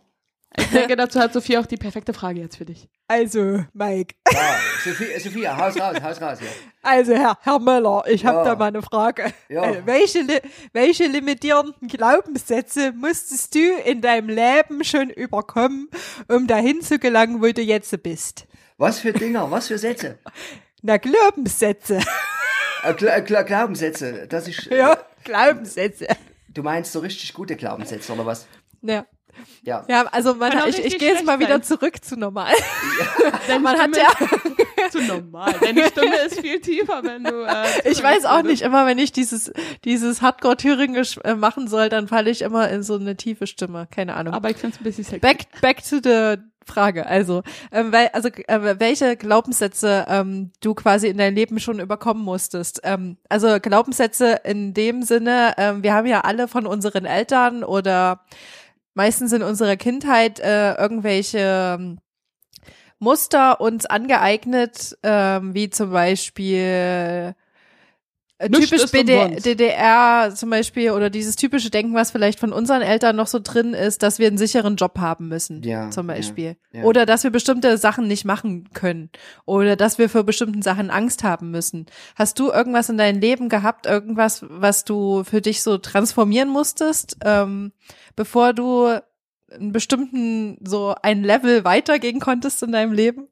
Ich 0.57 0.67
denke, 0.67 0.95
dazu 0.95 1.19
hat 1.19 1.33
Sophie 1.33 1.57
auch 1.57 1.65
die 1.65 1.75
perfekte 1.75 2.13
Frage 2.13 2.39
jetzt 2.39 2.55
für 2.55 2.63
dich. 2.65 2.87
Also, 3.07 3.65
Mike. 3.73 4.15
Ja, 4.31 4.55
Sophie, 4.83 5.19
Sophie 5.19 5.47
haus 5.47 5.77
raus, 5.77 6.01
haus 6.01 6.21
raus, 6.21 6.39
ja. 6.41 6.47
Also, 6.81 7.13
Herr, 7.13 7.37
Herr 7.41 7.59
Möller, 7.59 8.03
ich 8.07 8.21
ja. 8.21 8.31
habe 8.31 8.45
da 8.45 8.55
mal 8.55 8.67
eine 8.67 8.81
Frage. 8.81 9.33
Ja. 9.49 9.63
Also, 9.63 9.85
welche, 9.85 10.19
welche 10.71 11.07
limitierenden 11.07 11.87
Glaubenssätze 11.89 12.93
musstest 12.93 13.53
du 13.53 13.75
in 13.85 14.01
deinem 14.01 14.29
Leben 14.29 14.83
schon 14.85 15.09
überkommen, 15.09 15.89
um 16.29 16.47
dahin 16.47 16.81
zu 16.81 16.99
gelangen, 16.99 17.41
wo 17.41 17.51
du 17.51 17.61
jetzt 17.61 18.01
bist? 18.01 18.47
Was 18.77 18.99
für 18.99 19.11
Dinger, 19.13 19.51
was 19.51 19.67
für 19.67 19.77
Sätze? 19.77 20.19
Na, 20.85 20.97
Glaubenssätze. 20.97 21.99
Äh, 22.83 22.93
Gla 22.93 23.19
Gla 23.21 23.41
Glaubenssätze, 23.41 24.27
das 24.27 24.47
ist. 24.47 24.69
Äh, 24.69 24.77
ja, 24.77 24.97
Glaubenssätze. 25.23 26.05
Du 26.47 26.61
meinst 26.61 26.91
so 26.91 26.99
richtig 26.99 27.33
gute 27.33 27.55
Glaubenssätze, 27.55 28.13
oder 28.13 28.27
was? 28.27 28.45
Ja. 28.83 29.07
Ja. 29.63 29.83
ja, 29.89 30.05
also 30.11 30.35
man, 30.35 30.53
ich, 30.69 30.77
ich 30.85 30.99
gehe 30.99 31.11
jetzt 31.11 31.25
mal 31.25 31.39
wieder 31.39 31.61
zurück 31.63 32.05
zu 32.05 32.15
normal. 32.15 32.53
Ja. 33.19 33.31
Denn 33.49 33.63
man 33.63 33.77
hat 33.77 33.97
ja 33.97 34.89
zu 34.91 35.01
normal. 35.01 35.55
Deine 35.59 35.87
Stimme 35.87 36.17
ist 36.17 36.39
viel 36.39 36.61
tiefer, 36.61 37.01
wenn 37.03 37.23
du. 37.23 37.43
Äh, 37.43 37.65
ich 37.91 38.01
weiß 38.01 38.25
auch 38.25 38.43
nicht 38.43 38.61
immer, 38.61 38.85
wenn 38.85 38.99
ich 38.99 39.11
dieses 39.11 39.51
dieses 39.83 40.21
Hardcore 40.21 40.55
Thüringisch 40.55 41.17
äh, 41.23 41.33
machen 41.33 41.67
soll, 41.67 41.89
dann 41.89 42.07
falle 42.07 42.29
ich 42.29 42.43
immer 42.43 42.69
in 42.69 42.83
so 42.83 42.95
eine 42.95 43.17
tiefe 43.17 43.47
Stimme. 43.47 43.87
Keine 43.89 44.13
Ahnung. 44.13 44.35
Aber 44.35 44.51
ich 44.51 44.57
finde 44.57 44.75
es 44.75 44.81
ein 44.81 44.83
bisschen 44.83 45.03
sexy. 45.03 45.19
Back 45.19 45.61
back 45.61 45.83
to 45.83 45.97
the 46.01 46.37
Frage. 46.65 47.05
Also, 47.05 47.43
ähm, 47.71 47.91
weil, 47.91 48.09
also 48.13 48.29
äh, 48.29 48.79
welche 48.79 49.15
Glaubenssätze 49.15 50.05
ähm, 50.07 50.51
du 50.61 50.73
quasi 50.73 51.07
in 51.07 51.17
deinem 51.17 51.35
Leben 51.35 51.59
schon 51.59 51.79
überkommen 51.79 52.23
musstest. 52.23 52.81
Ähm, 52.83 53.17
also 53.29 53.59
Glaubenssätze 53.59 54.39
in 54.43 54.73
dem 54.73 55.03
Sinne, 55.03 55.53
ähm, 55.57 55.83
wir 55.83 55.93
haben 55.93 56.07
ja 56.07 56.21
alle 56.21 56.47
von 56.47 56.65
unseren 56.65 57.05
Eltern 57.05 57.63
oder 57.63 58.25
meistens 58.93 59.31
in 59.33 59.43
unserer 59.43 59.75
Kindheit 59.75 60.39
äh, 60.39 60.73
irgendwelche 60.75 61.77
ähm, 61.79 61.99
Muster 62.99 63.61
uns 63.61 63.85
angeeignet, 63.85 64.97
ähm, 65.03 65.53
wie 65.53 65.69
zum 65.69 65.91
Beispiel 65.91 67.35
äh, 68.37 68.49
typisch 68.49 68.91
BD 68.91 69.37
DDR 69.39 70.33
zum 70.35 70.49
Beispiel 70.49 70.91
oder 70.91 71.09
dieses 71.09 71.37
typische 71.37 71.69
Denken, 71.69 71.93
was 71.93 72.11
vielleicht 72.11 72.37
von 72.39 72.51
unseren 72.51 72.81
Eltern 72.81 73.15
noch 73.15 73.27
so 73.27 73.39
drin 73.41 73.73
ist, 73.73 74.03
dass 74.03 74.19
wir 74.19 74.27
einen 74.27 74.37
sicheren 74.37 74.75
Job 74.75 74.99
haben 74.99 75.29
müssen, 75.29 75.63
ja, 75.63 75.89
zum 75.89 76.07
Beispiel. 76.07 76.57
Ja, 76.73 76.79
ja. 76.79 76.85
Oder 76.85 77.05
dass 77.05 77.23
wir 77.23 77.31
bestimmte 77.31 77.77
Sachen 77.77 78.07
nicht 78.07 78.25
machen 78.25 78.69
können. 78.73 79.09
Oder 79.45 79.77
dass 79.77 79.97
wir 79.97 80.09
für 80.09 80.25
bestimmten 80.25 80.61
Sachen 80.61 80.89
Angst 80.89 81.23
haben 81.23 81.49
müssen. 81.51 81.85
Hast 82.15 82.37
du 82.37 82.51
irgendwas 82.51 82.89
in 82.89 82.97
deinem 82.97 83.21
Leben 83.21 83.47
gehabt, 83.47 83.85
irgendwas, 83.85 84.43
was 84.49 84.83
du 84.83 85.23
für 85.23 85.41
dich 85.41 85.63
so 85.63 85.77
transformieren 85.77 86.49
musstest, 86.49 87.17
ähm, 87.23 87.71
bevor 88.17 88.51
du 88.51 88.99
einen 89.49 89.71
bestimmten, 89.71 90.57
so 90.65 90.93
ein 91.01 91.23
Level 91.23 91.63
weitergehen 91.63 92.19
konntest 92.19 92.63
in 92.63 92.73
deinem 92.73 92.91
Leben? 92.91 93.29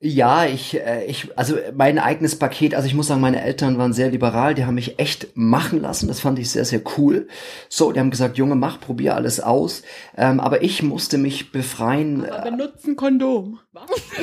Ja, 0.00 0.44
ich, 0.44 0.80
äh, 0.80 1.06
ich, 1.06 1.36
also 1.36 1.56
mein 1.74 1.98
eigenes 1.98 2.38
Paket, 2.38 2.72
also 2.76 2.86
ich 2.86 2.94
muss 2.94 3.08
sagen, 3.08 3.20
meine 3.20 3.42
Eltern 3.42 3.78
waren 3.78 3.92
sehr 3.92 4.10
liberal, 4.10 4.54
die 4.54 4.64
haben 4.64 4.76
mich 4.76 5.00
echt 5.00 5.36
machen 5.36 5.80
lassen, 5.80 6.06
das 6.06 6.20
fand 6.20 6.38
ich 6.38 6.50
sehr, 6.50 6.64
sehr 6.64 6.80
cool. 6.96 7.26
So, 7.68 7.90
die 7.90 7.98
haben 7.98 8.12
gesagt, 8.12 8.38
Junge, 8.38 8.54
mach, 8.54 8.80
probier 8.80 9.16
alles 9.16 9.40
aus. 9.40 9.82
Ähm, 10.16 10.38
aber 10.38 10.62
ich 10.62 10.84
musste 10.84 11.18
mich 11.18 11.50
befreien. 11.50 12.24
Aber 12.30 12.46
äh, 12.46 12.50
benutzen 12.52 12.94
Kondom. 12.94 13.58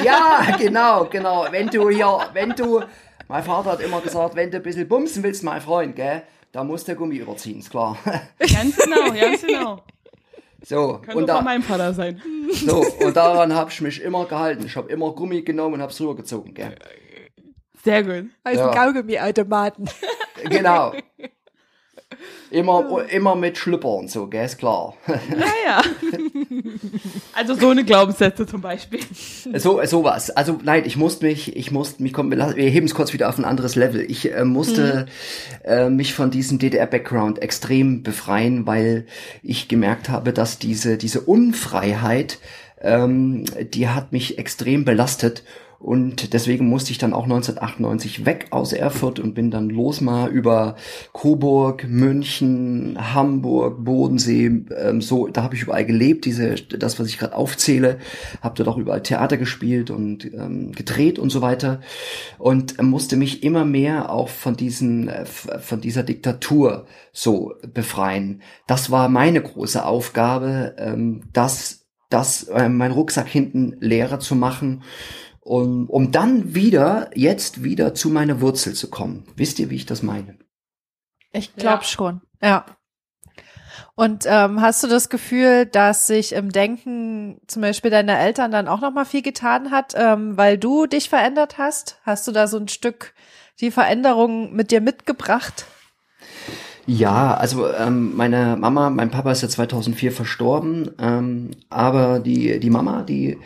Ja, 0.01 0.55
genau, 0.57 1.05
genau. 1.11 1.47
Wenn 1.51 1.67
du 1.67 1.89
hier, 1.89 2.19
wenn 2.31 2.51
du, 2.51 2.81
mein 3.27 3.43
Vater 3.43 3.71
hat 3.71 3.81
immer 3.81 3.99
gesagt, 3.99 4.37
wenn 4.37 4.51
du 4.51 4.57
ein 4.57 4.63
bisschen 4.63 4.87
bumsen 4.87 5.23
willst, 5.23 5.43
mein 5.43 5.59
Freund, 5.59 5.97
gell, 5.97 6.21
da 6.53 6.63
muss 6.63 6.85
der 6.85 6.95
Gummi 6.95 7.17
überziehen, 7.17 7.59
ist 7.59 7.69
klar. 7.69 7.97
Ganz 8.39 8.77
genau, 8.77 9.11
ganz 9.11 9.41
genau. 9.45 9.83
So, 10.65 10.99
Kann 11.05 11.15
und 11.15 11.27
da, 11.27 11.41
meinem 11.41 11.61
Vater 11.61 11.93
sein. 11.93 12.21
So, 12.51 12.85
und 13.03 13.17
daran 13.17 13.53
habe 13.53 13.71
ich 13.71 13.81
mich 13.81 14.01
immer 14.01 14.25
gehalten. 14.25 14.65
Ich 14.65 14.75
habe 14.75 14.89
immer 14.91 15.11
Gummi 15.11 15.41
genommen 15.41 15.75
und 15.75 15.81
habe 15.81 15.91
es 15.91 15.99
rübergezogen, 15.99 16.53
gell? 16.53 16.75
Sehr 17.83 18.03
gut. 18.03 18.29
Als 18.43 18.57
ja. 18.57 18.69
ein 18.69 18.75
Kaugummi-Automaten. 18.75 19.89
Genau. 20.45 20.93
Immer, 22.51 23.05
immer 23.09 23.35
mit 23.35 23.57
Schlüpper 23.57 23.89
und 23.89 24.09
so, 24.09 24.27
gell, 24.27 24.45
ist 24.45 24.59
klar. 24.59 24.95
Ja, 25.07 25.15
ja. 25.65 25.81
Also 27.33 27.53
so 27.55 27.69
eine 27.69 27.83
Glaubenssätze 27.83 28.45
zum 28.45 28.61
Beispiel. 28.61 29.01
So, 29.55 29.83
sowas. 29.83 30.29
Also 30.29 30.57
nein, 30.63 30.83
ich 30.85 30.95
musste 30.95 31.25
mich, 31.25 31.55
ich 31.55 31.69
musste 31.69 32.01
mich, 32.01 32.13
komm, 32.13 32.31
wir 32.31 32.69
heben 32.69 32.85
es 32.85 32.95
kurz 32.95 33.11
wieder 33.11 33.27
auf 33.27 33.37
ein 33.37 33.43
anderes 33.43 33.75
Level. 33.75 34.05
Ich 34.09 34.31
äh, 34.31 34.45
musste 34.45 35.07
mhm. 35.65 35.69
äh, 35.69 35.89
mich 35.89 36.13
von 36.13 36.31
diesem 36.31 36.57
DDR-Background 36.57 37.41
extrem 37.41 38.03
befreien, 38.03 38.65
weil 38.65 39.05
ich 39.43 39.67
gemerkt 39.67 40.07
habe, 40.07 40.31
dass 40.31 40.59
diese, 40.59 40.97
diese 40.97 41.21
Unfreiheit, 41.21 42.39
ähm, 42.81 43.43
die 43.73 43.89
hat 43.89 44.13
mich 44.13 44.37
extrem 44.37 44.85
belastet 44.85 45.43
und 45.85 46.33
deswegen 46.33 46.67
musste 46.67 46.89
ich 46.89 46.97
dann 46.97 47.13
auch 47.13 47.25
1998 47.25 48.25
weg 48.25 48.47
aus 48.49 48.73
Erfurt 48.73 49.19
und 49.19 49.35
bin 49.35 49.51
dann 49.51 49.69
los 49.69 50.01
mal 50.01 50.31
über 50.31 50.77
Coburg, 51.13 51.87
München, 51.87 52.97
Hamburg, 53.13 53.85
Bodensee, 53.85 54.65
ähm, 54.75 54.99
so, 54.99 55.27
da 55.27 55.43
habe 55.43 55.53
ich 55.53 55.61
überall 55.61 55.85
gelebt, 55.85 56.25
diese, 56.25 56.55
das, 56.55 56.99
was 56.99 57.07
ich 57.07 57.19
gerade 57.19 57.35
aufzähle, 57.35 57.99
habe 58.41 58.55
dort 58.55 58.67
auch 58.67 58.79
überall 58.79 59.03
Theater 59.03 59.37
gespielt 59.37 59.91
und 59.91 60.25
ähm, 60.25 60.71
gedreht 60.71 61.19
und 61.19 61.29
so 61.29 61.43
weiter 61.43 61.81
und 62.39 62.81
musste 62.81 63.15
mich 63.15 63.43
immer 63.43 63.63
mehr 63.63 64.11
auch 64.11 64.29
von 64.29 64.55
diesen, 64.55 65.07
äh, 65.07 65.27
von 65.27 65.81
dieser 65.81 66.01
Diktatur 66.01 66.87
so 67.13 67.53
befreien. 67.75 68.41
Das 68.65 68.89
war 68.89 69.07
meine 69.07 69.39
große 69.39 69.85
Aufgabe, 69.85 70.73
ähm, 70.79 71.21
das, 71.31 71.85
das, 72.09 72.45
äh, 72.45 72.69
mein 72.69 72.91
Rucksack 72.91 73.27
hinten 73.27 73.77
leerer 73.81 74.19
zu 74.19 74.33
machen 74.33 74.81
um, 75.45 75.87
um 75.89 76.11
dann 76.11 76.55
wieder, 76.55 77.11
jetzt 77.13 77.63
wieder 77.63 77.93
zu 77.93 78.09
meiner 78.09 78.41
Wurzel 78.41 78.73
zu 78.73 78.89
kommen. 78.89 79.25
Wisst 79.35 79.59
ihr, 79.59 79.69
wie 79.69 79.75
ich 79.75 79.85
das 79.85 80.01
meine? 80.01 80.39
Ich 81.31 81.55
glaube 81.55 81.83
ja. 81.83 81.87
schon, 81.87 82.21
ja. 82.41 82.65
Und 83.93 84.25
ähm, 84.27 84.59
hast 84.59 84.83
du 84.83 84.87
das 84.87 85.07
Gefühl, 85.07 85.67
dass 85.67 86.07
sich 86.07 86.33
im 86.33 86.51
Denken 86.51 87.39
zum 87.47 87.61
Beispiel 87.61 87.91
deiner 87.91 88.19
Eltern 88.19 88.51
dann 88.51 88.67
auch 88.67 88.81
noch 88.81 88.91
mal 88.91 89.05
viel 89.05 89.21
getan 89.21 89.71
hat, 89.71 89.93
ähm, 89.95 90.35
weil 90.35 90.57
du 90.57 90.87
dich 90.87 91.09
verändert 91.09 91.57
hast? 91.59 91.99
Hast 92.03 92.27
du 92.27 92.31
da 92.31 92.47
so 92.47 92.57
ein 92.57 92.67
Stück 92.67 93.13
die 93.61 93.71
Veränderung 93.71 94.53
mit 94.53 94.71
dir 94.71 94.81
mitgebracht? 94.81 95.65
Ja, 96.87 97.35
also 97.35 97.71
ähm, 97.71 98.15
meine 98.15 98.57
Mama, 98.57 98.89
mein 98.89 99.11
Papa 99.11 99.31
ist 99.31 99.43
ja 99.43 99.47
2004 99.47 100.11
verstorben, 100.11 100.91
ähm, 100.99 101.51
aber 101.69 102.19
die 102.19 102.59
die 102.59 102.69
Mama, 102.69 103.03
die 103.03 103.37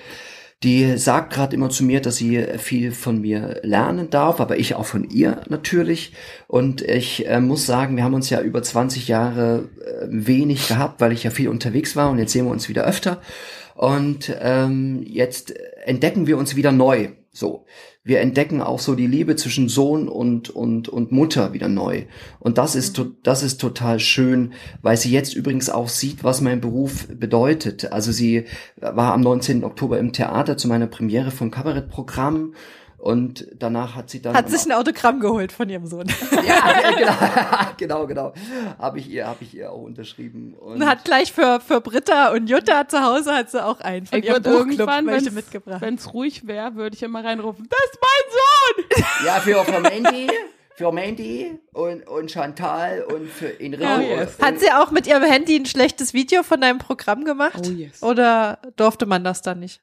die 0.64 0.98
sagt 0.98 1.32
gerade 1.32 1.56
immer 1.56 1.70
zu 1.70 1.86
mir, 1.86 2.02
dass 2.02 2.18
sie 2.18 2.46
viel 2.58 2.92
von 2.92 3.22
mir 3.22 3.62
lernen 3.64 4.10
darf, 4.10 4.42
aber 4.42 4.58
ich 4.58 4.76
auch 4.76 4.86
von 4.86 5.10
ihr 5.10 5.42
natürlich. 5.48 6.14
Und 6.48 6.82
ich 6.82 7.28
äh, 7.28 7.40
muss 7.40 7.66
sagen, 7.66 7.96
wir 7.96 8.04
haben 8.04 8.14
uns 8.14 8.30
ja 8.30 8.42
über 8.42 8.62
20 8.62 9.08
Jahre 9.08 9.70
äh, 9.80 10.08
wenig 10.10 10.68
gehabt, 10.68 11.00
weil 11.00 11.14
ich 11.14 11.24
ja 11.24 11.32
viel 11.32 11.48
unterwegs 11.48 11.96
war 11.96 12.10
und 12.10 12.20
jetzt 12.20 12.34
sehen 12.34 12.46
wir 12.46 12.52
uns 12.52 12.68
wieder 12.68 12.84
öfter. 12.84 13.22
Und 13.76 14.36
ähm, 14.42 15.02
jetzt 15.06 15.54
entdecken 15.86 16.28
wir 16.28 16.38
uns 16.38 16.58
wieder 16.58 16.74
neu. 16.74 17.10
So, 17.32 17.66
wir 18.04 18.22
entdecken 18.22 18.62
auch 18.62 18.80
so 18.80 18.96
die 18.96 19.08
Liebe 19.08 19.36
zwischen 19.36 19.68
Sohn 19.68 20.08
und 20.08 20.50
und 20.50 20.88
und 20.88 21.12
Mutter 21.12 21.54
wieder 21.54 21.68
neu. 21.68 22.06
Und 22.40 22.58
das 22.58 22.76
ist 22.76 23.02
das 23.24 23.44
ist 23.44 23.60
total 23.60 24.00
schön, 24.00 24.54
weil 24.82 24.98
sie 24.98 25.12
jetzt 25.12 25.36
übrigens 25.36 25.70
auch 25.70 25.90
sieht, 25.90 26.24
was 26.24 26.42
mein 26.42 26.62
Beruf 26.62 27.08
bedeutet. 27.08 27.92
Also 27.92 28.12
sie 28.12 28.46
war 28.78 29.14
am 29.14 29.22
19. 29.22 29.64
Oktober 29.64 30.00
im 30.00 30.14
Theater 30.14 30.58
zu 30.58 30.68
meiner 30.68 30.88
Premiere 30.88 31.32
von 31.32 31.52
Kabarettprogramm 31.52 32.54
und 33.00 33.48
danach 33.56 33.96
hat 33.96 34.10
sie 34.10 34.22
dann. 34.22 34.36
Hat 34.36 34.50
sich 34.50 34.66
ein 34.66 34.72
Autogramm 34.74 35.20
geholt 35.20 35.52
von 35.52 35.70
ihrem 35.70 35.88
Sohn. 35.88 36.06
ja, 36.48 37.72
genau, 37.78 38.06
genau, 38.06 38.08
genau. 38.08 38.34
Habe 38.78 39.00
ich 39.00 39.10
ihr, 39.10 39.26
habe 39.28 39.44
ich 39.44 39.54
ihr 39.56 39.72
auch 39.72 39.82
unterschrieben. 39.82 40.54
Und 40.56 40.86
hat 40.86 41.06
gleich 41.06 41.32
für, 41.34 41.60
für 41.62 41.82
Britta 41.82 42.32
und 42.34 42.48
Jutta 42.50 42.88
zu 42.88 43.02
Hause 43.02 43.34
hat 43.34 43.50
sie 43.52 43.64
auch 43.64 43.80
einen 43.82 44.06
von 44.06 44.20
Ich 44.20 44.26
ihrem 44.26 44.44
Buchclub 44.44 44.70
irgendwann, 44.70 45.08
welche 45.08 45.28
wenn's- 45.28 45.34
mitgebracht. 45.36 45.82
wenn 45.82 45.96
es 45.96 46.14
ruhig 46.14 46.46
wäre, 46.48 46.76
würde 46.76 46.96
ich 46.96 47.04
immer 47.04 47.24
reinrufen, 47.24 47.68
das 47.70 47.80
ist 47.92 48.00
mein 48.02 49.06
Sohn! 49.06 49.26
Ja, 49.26 49.34
für, 49.40 49.64
für 49.64 49.80
Mandy, 49.82 50.30
für 50.76 50.92
Mandy 50.92 51.60
und, 51.74 52.08
und 52.08 52.32
Chantal 52.32 53.04
und 53.04 53.30
für 53.30 53.60
Enrico. 53.60 53.86
Oh, 53.98 54.02
yes. 54.02 54.38
Hat 54.42 54.60
sie 54.60 54.72
auch 54.72 54.92
mit 54.92 55.08
ihrem 55.08 55.24
Handy 55.24 55.56
ein 55.58 55.66
schlechtes 55.66 56.14
Video 56.14 56.44
von 56.44 56.62
deinem 56.62 56.80
Programm 56.80 57.26
gemacht? 57.26 57.62
Oh, 57.68 57.72
yes. 57.72 58.02
Oder 58.04 58.60
durfte 58.76 59.06
man 59.06 59.24
das 59.24 59.42
dann 59.42 59.60
nicht? 59.60 59.82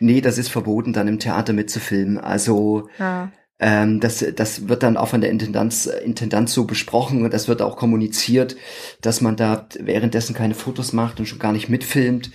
Nee, 0.00 0.20
das 0.20 0.38
ist 0.38 0.48
verboten, 0.48 0.92
dann 0.92 1.08
im 1.08 1.18
Theater 1.18 1.52
mitzufilmen. 1.52 2.18
Also 2.18 2.88
Ja. 2.98 3.30
ähm, 3.60 4.00
das, 4.00 4.24
das 4.36 4.68
wird 4.68 4.82
dann 4.82 4.96
auch 4.96 5.08
von 5.08 5.20
der 5.20 5.30
Intendanz, 5.30 5.86
Intendanz 5.86 6.54
so 6.54 6.64
besprochen 6.64 7.24
und 7.24 7.34
das 7.34 7.48
wird 7.48 7.60
auch 7.62 7.76
kommuniziert, 7.76 8.56
dass 9.00 9.20
man 9.20 9.36
da 9.36 9.68
währenddessen 9.78 10.34
keine 10.34 10.54
Fotos 10.54 10.92
macht 10.92 11.18
und 11.20 11.26
schon 11.26 11.38
gar 11.38 11.52
nicht 11.52 11.68
mitfilmt. 11.68 12.30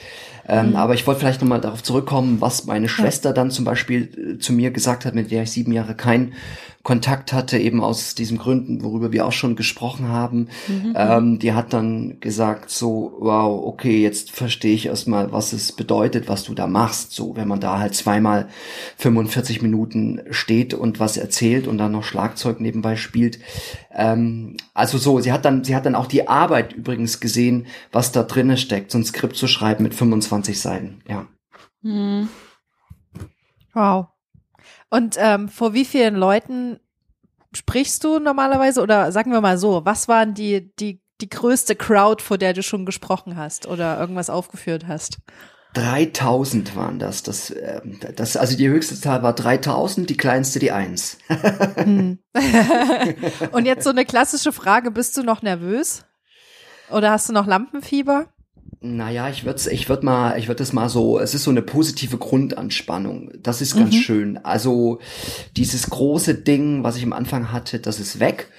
Ähm, 0.48 0.76
Aber 0.76 0.94
ich 0.94 1.08
wollte 1.08 1.22
vielleicht 1.22 1.42
nochmal 1.42 1.62
darauf 1.62 1.84
zurückkommen, 1.84 2.42
was 2.42 2.66
meine 2.66 2.90
Schwester 2.90 3.34
dann 3.34 3.52
zum 3.52 3.66
Beispiel 3.66 4.36
äh, 4.36 4.40
zu 4.40 4.54
mir 4.54 4.72
gesagt 4.72 5.06
hat, 5.06 5.16
mit 5.16 5.32
der 5.32 5.44
ich 5.44 5.52
sieben 5.52 5.72
Jahre 5.72 5.96
keinen 5.96 6.34
Kontakt 6.84 7.32
hatte, 7.32 7.58
eben 7.58 7.82
aus 7.82 8.14
diesen 8.14 8.38
Gründen, 8.38 8.84
worüber 8.84 9.14
wir 9.14 9.26
auch 9.26 9.32
schon 9.32 9.56
gesprochen 9.56 10.10
haben. 10.10 10.50
Ähm, 10.96 11.40
die 11.40 11.54
hat 11.54 11.72
dann 11.72 12.20
gesagt 12.20 12.70
so, 12.70 13.14
wow, 13.20 13.66
okay, 13.66 14.02
jetzt 14.02 14.32
verstehe 14.32 14.76
ich 14.76 14.88
erstmal, 14.88 15.32
was 15.32 15.54
es 15.54 15.72
bedeutet, 15.72 16.28
was 16.28 16.44
du 16.44 16.54
da 16.54 16.68
machst. 16.68 17.14
So, 17.14 17.38
wenn 17.38 17.48
man 17.48 17.62
da 17.62 17.80
halt 17.80 17.96
zweimal 17.96 18.50
45 18.98 19.62
Minuten 19.62 20.24
steht 20.30 20.74
und 20.74 21.00
was 21.00 21.16
erzählt 21.16 21.68
und 21.68 21.78
dann 21.78 21.94
noch 21.94 22.04
Schlagzeug 22.04 22.60
nebenbei 22.60 22.98
spielt. 22.98 23.40
Ähm, 23.94 24.58
also 24.74 24.98
so, 24.98 25.20
sie 25.20 25.32
hat 25.32 25.46
dann, 25.46 25.64
sie 25.64 25.76
hat 25.76 25.86
dann 25.86 25.96
auch 25.96 26.08
die 26.08 26.28
Arbeit 26.28 26.74
übrigens 26.74 27.20
gesehen, 27.20 27.68
was 27.92 28.12
da 28.12 28.24
drinne 28.24 28.58
steckt, 28.58 28.92
so 28.92 28.98
ein 28.98 29.06
Skript 29.06 29.36
zu 29.36 29.48
schreiben 29.48 29.84
mit 29.84 29.94
25 29.94 30.60
Seiten. 30.60 31.02
Ja. 31.08 31.28
Hm. 31.82 32.30
Wow. 33.74 34.08
Und 34.90 35.16
ähm, 35.20 35.50
vor 35.50 35.74
wie 35.74 35.86
vielen 35.86 36.16
Leuten 36.16 36.80
sprichst 37.54 38.04
du 38.04 38.20
normalerweise? 38.20 38.82
Oder 38.82 39.12
sagen 39.12 39.32
wir 39.32 39.42
mal 39.42 39.58
so, 39.58 39.86
was 39.86 40.08
waren 40.08 40.34
die, 40.34 40.72
die, 40.80 41.02
die 41.22 41.30
größte 41.30 41.76
Crowd, 41.76 42.22
vor 42.22 42.38
der 42.38 42.54
du 42.54 42.64
schon 42.64 42.86
gesprochen 42.86 43.36
hast 43.36 43.68
oder 43.68 44.00
irgendwas 44.00 44.30
aufgeführt 44.30 44.88
hast? 44.88 45.20
3000 45.74 46.76
waren 46.76 47.00
das. 47.00 47.24
Das, 47.24 47.52
ähm, 47.52 48.00
das, 48.16 48.38
also 48.38 48.56
die 48.56 48.70
höchste 48.70 49.00
Zahl 49.00 49.24
war 49.24 49.34
3000, 49.34 50.10
die 50.10 50.18
kleinste 50.18 50.60
die 50.60 50.72
1. 50.72 51.18
Hm. 51.76 52.20
Und 53.52 53.66
jetzt 53.66 53.84
so 53.84 53.90
eine 53.90 54.06
klassische 54.06 54.52
Frage, 54.52 54.92
bist 54.92 55.18
du 55.18 55.24
noch 55.24 55.42
nervös? 55.42 56.06
Oder 56.90 57.12
hast 57.12 57.30
du 57.30 57.34
noch 57.34 57.48
Lampenfieber? 57.48 58.28
Naja, 58.86 59.30
ich 59.30 59.46
würde 59.46 59.72
ich 59.72 59.88
würd 59.88 60.04
mal, 60.04 60.38
ich 60.38 60.50
würde 60.50 60.58
das 60.58 60.74
mal 60.74 60.90
so, 60.90 61.18
es 61.18 61.34
ist 61.34 61.46
so 61.46 61.52
eine 61.52 61.62
positive 61.62 62.18
Grundanspannung. 62.18 63.32
Das 63.42 63.62
ist 63.62 63.78
ganz 63.78 63.96
schön. 63.96 64.38
Also 64.44 65.00
dieses 65.56 65.90
große 65.90 66.36
Ding, 66.36 66.84
was 66.84 66.98
ich 66.98 67.04
am 67.04 67.14
Anfang 67.14 67.54
hatte, 67.54 67.80
das 67.80 68.02
ist 68.02 68.20
weg. 68.20 68.50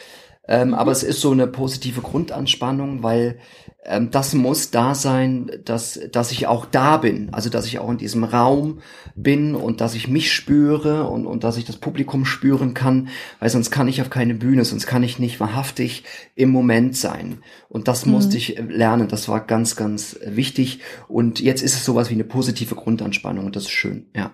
Ähm, 0.46 0.74
Aber 0.74 0.92
es 0.92 1.02
ist 1.02 1.20
so 1.20 1.30
eine 1.30 1.46
positive 1.46 2.02
Grundanspannung, 2.02 3.02
weil 3.02 3.38
ähm, 3.84 4.10
das 4.10 4.34
muss 4.34 4.70
da 4.70 4.94
sein, 4.94 5.50
dass, 5.64 5.98
dass 6.12 6.32
ich 6.32 6.46
auch 6.46 6.66
da 6.66 6.98
bin. 6.98 7.32
Also 7.32 7.48
dass 7.48 7.66
ich 7.66 7.78
auch 7.78 7.90
in 7.90 7.98
diesem 7.98 8.24
Raum 8.24 8.80
bin 9.14 9.54
und 9.54 9.80
dass 9.80 9.94
ich 9.94 10.08
mich 10.08 10.32
spüre 10.32 11.08
und, 11.08 11.26
und 11.26 11.44
dass 11.44 11.56
ich 11.56 11.64
das 11.64 11.76
Publikum 11.76 12.26
spüren 12.26 12.74
kann, 12.74 13.08
weil 13.40 13.48
sonst 13.50 13.70
kann 13.70 13.88
ich 13.88 14.02
auf 14.02 14.10
keine 14.10 14.34
Bühne, 14.34 14.64
sonst 14.64 14.86
kann 14.86 15.02
ich 15.02 15.18
nicht 15.18 15.40
wahrhaftig 15.40 16.04
im 16.34 16.50
Moment 16.50 16.96
sein. 16.96 17.38
Und 17.68 17.88
das 17.88 18.04
musste 18.04 18.36
ich 18.36 18.58
äh, 18.58 18.62
lernen. 18.62 19.08
Das 19.08 19.28
war 19.28 19.40
ganz, 19.46 19.76
ganz 19.76 20.14
äh, 20.14 20.36
wichtig. 20.36 20.80
Und 21.08 21.40
jetzt 21.40 21.62
ist 21.62 21.74
es 21.74 21.84
sowas 21.84 22.10
wie 22.10 22.14
eine 22.14 22.24
positive 22.24 22.74
Grundanspannung 22.74 23.46
und 23.46 23.56
das 23.56 23.64
ist 23.64 23.70
schön, 23.70 24.10
ja. 24.14 24.32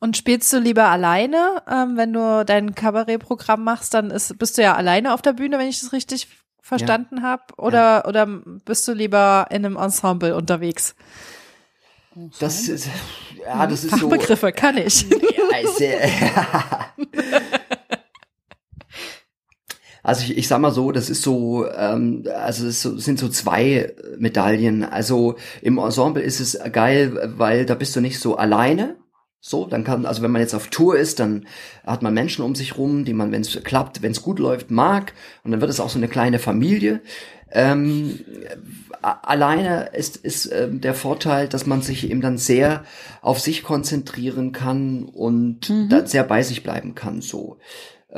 Und 0.00 0.16
spielst 0.16 0.52
du 0.52 0.58
lieber 0.58 0.84
alleine, 0.84 1.62
ähm, 1.70 1.96
wenn 1.96 2.12
du 2.12 2.44
dein 2.44 2.74
Kabarettprogramm 2.74 3.64
machst, 3.64 3.94
dann 3.94 4.10
ist, 4.10 4.38
bist 4.38 4.58
du 4.58 4.62
ja 4.62 4.74
alleine 4.76 5.12
auf 5.12 5.22
der 5.22 5.32
Bühne, 5.32 5.58
wenn 5.58 5.68
ich 5.68 5.80
das 5.80 5.92
richtig 5.92 6.28
verstanden 6.62 7.22
habe, 7.22 7.42
oder 7.56 8.06
oder 8.06 8.26
bist 8.26 8.86
du 8.86 8.92
lieber 8.92 9.46
in 9.50 9.64
einem 9.64 9.76
Ensemble 9.76 10.36
unterwegs? 10.36 10.94
Das 12.40 12.68
ist, 12.68 12.88
ja, 13.44 13.66
das 13.66 13.84
ist 13.84 13.98
so. 13.98 14.10
Fachbegriffe 14.10 14.52
kann 14.52 14.76
ich. 14.76 15.06
Ja, 15.38 15.60
Also 20.02 20.22
ich, 20.24 20.38
ich 20.38 20.48
sag 20.48 20.60
mal 20.60 20.70
so, 20.70 20.90
das 20.90 21.10
ist 21.10 21.22
so, 21.22 21.70
ähm, 21.70 22.24
also 22.34 22.66
es 22.66 22.82
sind 22.82 23.18
so 23.18 23.28
zwei 23.28 23.94
Medaillen. 24.16 24.84
Also 24.84 25.36
im 25.60 25.78
Ensemble 25.78 26.22
ist 26.22 26.40
es 26.40 26.58
geil, 26.72 27.34
weil 27.36 27.66
da 27.66 27.74
bist 27.74 27.94
du 27.94 28.00
nicht 28.00 28.18
so 28.18 28.36
alleine. 28.36 28.96
So, 29.40 29.66
dann 29.66 29.84
kann, 29.84 30.04
also 30.04 30.22
wenn 30.22 30.32
man 30.32 30.42
jetzt 30.42 30.54
auf 30.54 30.66
Tour 30.66 30.96
ist, 30.96 31.20
dann 31.20 31.46
hat 31.86 32.02
man 32.02 32.12
Menschen 32.12 32.44
um 32.44 32.56
sich 32.56 32.76
rum, 32.76 33.04
die 33.04 33.14
man, 33.14 33.30
wenn 33.30 33.42
es 33.42 33.62
klappt, 33.62 34.02
wenn 34.02 34.10
es 34.10 34.22
gut 34.22 34.40
läuft, 34.40 34.70
mag. 34.70 35.12
Und 35.44 35.52
dann 35.52 35.60
wird 35.60 35.70
es 35.70 35.78
auch 35.78 35.90
so 35.90 35.98
eine 35.98 36.08
kleine 36.08 36.40
Familie. 36.40 37.00
Ähm, 37.50 38.18
alleine 39.00 39.90
ist, 39.94 40.16
ist 40.16 40.50
ähm, 40.52 40.80
der 40.80 40.94
Vorteil, 40.94 41.48
dass 41.48 41.66
man 41.66 41.82
sich 41.82 42.10
eben 42.10 42.20
dann 42.20 42.36
sehr 42.36 42.84
auf 43.22 43.40
sich 43.40 43.62
konzentrieren 43.62 44.52
kann 44.52 45.04
und 45.04 45.72
da 45.88 46.04
sehr 46.06 46.24
bei 46.24 46.42
sich 46.42 46.62
bleiben 46.62 46.94
kann. 46.94 47.22
So, 47.22 47.58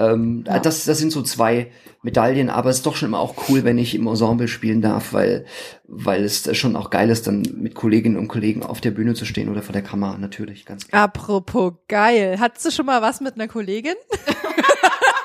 ähm, 0.00 0.44
das, 0.44 0.84
das 0.84 0.98
sind 0.98 1.12
so 1.12 1.22
zwei 1.22 1.70
Medaillen, 2.02 2.48
aber 2.48 2.70
es 2.70 2.76
ist 2.76 2.86
doch 2.86 2.96
schon 2.96 3.10
immer 3.10 3.18
auch 3.18 3.34
cool, 3.48 3.64
wenn 3.64 3.76
ich 3.76 3.94
im 3.94 4.06
Ensemble 4.06 4.48
spielen 4.48 4.80
darf, 4.80 5.12
weil, 5.12 5.44
weil 5.86 6.24
es 6.24 6.56
schon 6.56 6.74
auch 6.74 6.88
geil 6.88 7.10
ist, 7.10 7.26
dann 7.26 7.42
mit 7.56 7.74
Kolleginnen 7.74 8.16
und 8.16 8.28
Kollegen 8.28 8.62
auf 8.62 8.80
der 8.80 8.92
Bühne 8.92 9.12
zu 9.12 9.26
stehen 9.26 9.50
oder 9.50 9.62
vor 9.62 9.74
der 9.74 9.82
Kamera, 9.82 10.16
natürlich, 10.16 10.64
ganz 10.64 10.88
klar. 10.88 11.02
Apropos 11.02 11.74
geil. 11.88 12.38
Hattest 12.40 12.64
du 12.64 12.70
schon 12.70 12.86
mal 12.86 13.02
was 13.02 13.20
mit 13.20 13.34
einer 13.34 13.48
Kollegin? 13.48 13.94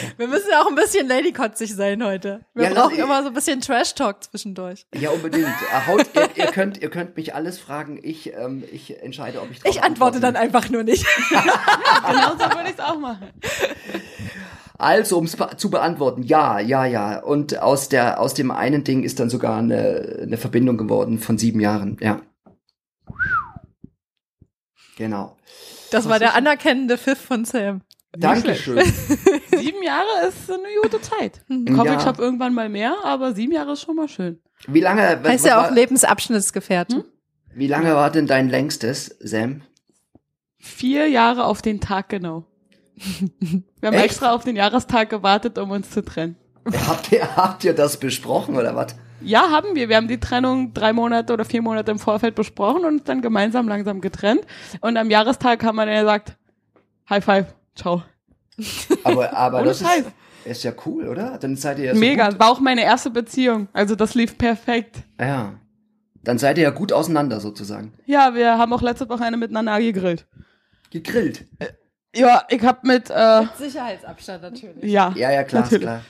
Wir 0.16 0.28
müssen 0.28 0.48
ja 0.50 0.62
auch 0.62 0.68
ein 0.68 0.74
bisschen 0.74 1.08
ladykotzig 1.08 1.74
sein 1.74 2.04
heute. 2.04 2.40
Wir 2.54 2.64
Ja, 2.64 2.74
brauchen 2.74 2.96
immer 2.96 3.22
so 3.22 3.28
ein 3.28 3.34
bisschen 3.34 3.60
Trash-Talk 3.60 4.24
zwischendurch. 4.24 4.86
Ja, 4.94 5.10
unbedingt. 5.10 5.46
Äh, 5.46 5.86
Haut, 5.86 6.06
ihr, 6.14 6.28
ihr, 6.36 6.46
könnt, 6.52 6.80
ihr 6.82 6.90
könnt 6.90 7.16
mich 7.16 7.34
alles 7.34 7.58
fragen. 7.58 7.98
Ich, 8.02 8.32
ähm, 8.34 8.64
ich 8.72 9.02
entscheide, 9.02 9.40
ob 9.40 9.50
ich 9.50 9.60
drauf 9.60 9.70
Ich 9.72 9.82
antworte 9.82 10.20
dann 10.20 10.36
einfach 10.36 10.68
nur 10.70 10.82
nicht. 10.82 11.06
Genau 12.08 12.32
so 12.32 12.56
würde 12.56 12.68
ich 12.68 12.74
es 12.78 12.80
auch 12.80 12.98
machen. 12.98 13.30
Also, 14.78 15.18
um 15.18 15.24
es 15.24 15.36
zu 15.56 15.70
beantworten, 15.70 16.22
ja, 16.22 16.60
ja, 16.60 16.84
ja. 16.84 17.18
Und 17.20 17.58
aus 17.58 17.88
der, 17.88 18.20
aus 18.20 18.34
dem 18.34 18.50
einen 18.50 18.84
Ding 18.84 19.02
ist 19.02 19.18
dann 19.18 19.30
sogar 19.30 19.58
eine, 19.58 20.20
eine 20.22 20.36
Verbindung 20.36 20.76
geworden 20.76 21.18
von 21.18 21.38
sieben 21.38 21.60
Jahren, 21.60 21.96
ja. 22.00 22.20
Genau. 24.96 25.36
Das 25.90 26.08
war 26.08 26.18
der 26.18 26.34
anerkennende 26.34 26.98
Pfiff 26.98 27.20
von 27.20 27.44
Sam. 27.44 27.82
Dankeschön. 28.12 28.78
Sieben 29.66 29.82
Jahre 29.82 30.28
ist 30.28 30.48
eine 30.50 30.62
gute 30.82 31.00
Zeit. 31.00 31.42
Ich 31.48 31.76
hoffe, 31.76 31.88
Ja. 31.88 31.98
ich 31.98 32.06
habe 32.06 32.22
irgendwann 32.22 32.54
mal 32.54 32.68
mehr, 32.68 32.94
aber 33.02 33.32
sieben 33.34 33.52
Jahre 33.52 33.72
ist 33.72 33.82
schon 33.82 33.96
mal 33.96 34.08
schön. 34.08 34.38
Wie 34.68 34.80
lange, 34.80 35.18
was, 35.22 35.32
Heißt 35.32 35.46
ja 35.46 35.58
auch 35.60 35.64
war, 35.64 35.72
Lebensabschnittsgefährte. 35.72 37.04
wie 37.54 37.66
lange 37.66 37.94
war 37.94 38.10
denn 38.10 38.26
dein 38.28 38.48
längstes, 38.48 39.16
Sam? 39.20 39.62
Vier 40.58 41.08
Jahre 41.08 41.44
auf 41.44 41.62
den 41.62 41.80
Tag 41.80 42.08
genau. 42.10 42.44
Wir 43.80 43.88
haben 43.88 43.94
Echt? 43.94 44.04
extra 44.04 44.32
auf 44.32 44.44
den 44.44 44.54
Jahrestag 44.56 45.10
gewartet, 45.10 45.58
um 45.58 45.70
uns 45.72 45.90
zu 45.90 46.02
trennen. 46.04 46.36
Habt 46.88 47.10
ihr, 47.12 47.36
habt 47.36 47.64
ihr 47.64 47.74
das 47.74 47.98
besprochen 47.98 48.56
oder 48.56 48.74
was? 48.76 48.96
Ja, 49.20 49.50
haben 49.50 49.74
wir. 49.74 49.88
Wir 49.88 49.96
haben 49.96 50.08
die 50.08 50.20
Trennung 50.20 50.74
drei 50.74 50.92
Monate 50.92 51.32
oder 51.32 51.44
vier 51.44 51.62
Monate 51.62 51.90
im 51.90 51.98
Vorfeld 51.98 52.34
besprochen 52.34 52.84
und 52.84 52.94
uns 52.94 53.04
dann 53.04 53.20
gemeinsam 53.22 53.66
langsam 53.68 54.00
getrennt. 54.00 54.42
Und 54.80 54.96
am 54.96 55.10
Jahrestag 55.10 55.64
haben 55.64 55.76
wir 55.76 55.86
dann 55.86 56.00
gesagt, 56.00 56.36
High 57.08 57.24
Five, 57.24 57.54
ciao. 57.74 58.02
Aber, 59.04 59.32
aber 59.36 59.62
das 59.62 59.80
ist, 59.80 59.88
Ist 60.44 60.64
ja 60.64 60.72
cool, 60.86 61.08
oder? 61.08 61.38
Dann 61.38 61.56
seid 61.56 61.78
ihr 61.78 61.86
ja 61.86 61.94
so 61.94 62.00
Mega, 62.00 62.30
gut. 62.30 62.38
war 62.38 62.50
auch 62.50 62.60
meine 62.60 62.82
erste 62.82 63.10
Beziehung. 63.10 63.68
Also 63.72 63.94
das 63.96 64.14
lief 64.14 64.38
perfekt. 64.38 64.96
Ja. 65.20 65.54
Dann 66.22 66.38
seid 66.38 66.58
ihr 66.58 66.64
ja 66.64 66.70
gut 66.70 66.92
auseinander 66.92 67.40
sozusagen. 67.40 67.92
Ja, 68.06 68.34
wir 68.34 68.58
haben 68.58 68.72
auch 68.72 68.82
letzte 68.82 69.08
Woche 69.08 69.24
eine 69.24 69.36
miteinander 69.36 69.78
gegrillt. 69.80 70.26
Gegrillt. 70.90 71.44
Ja, 72.14 72.42
ich 72.48 72.62
hab 72.62 72.82
mit, 72.84 73.10
äh, 73.10 73.42
Sicherheitsabstand 73.58 74.42
natürlich. 74.42 74.84
ja, 74.84 75.12
Ja, 75.16 75.30
ja, 75.30 75.44
klar, 75.44 75.62
Natürlich. 75.62 75.82
ist 75.84 75.88
klar. 75.88 76.00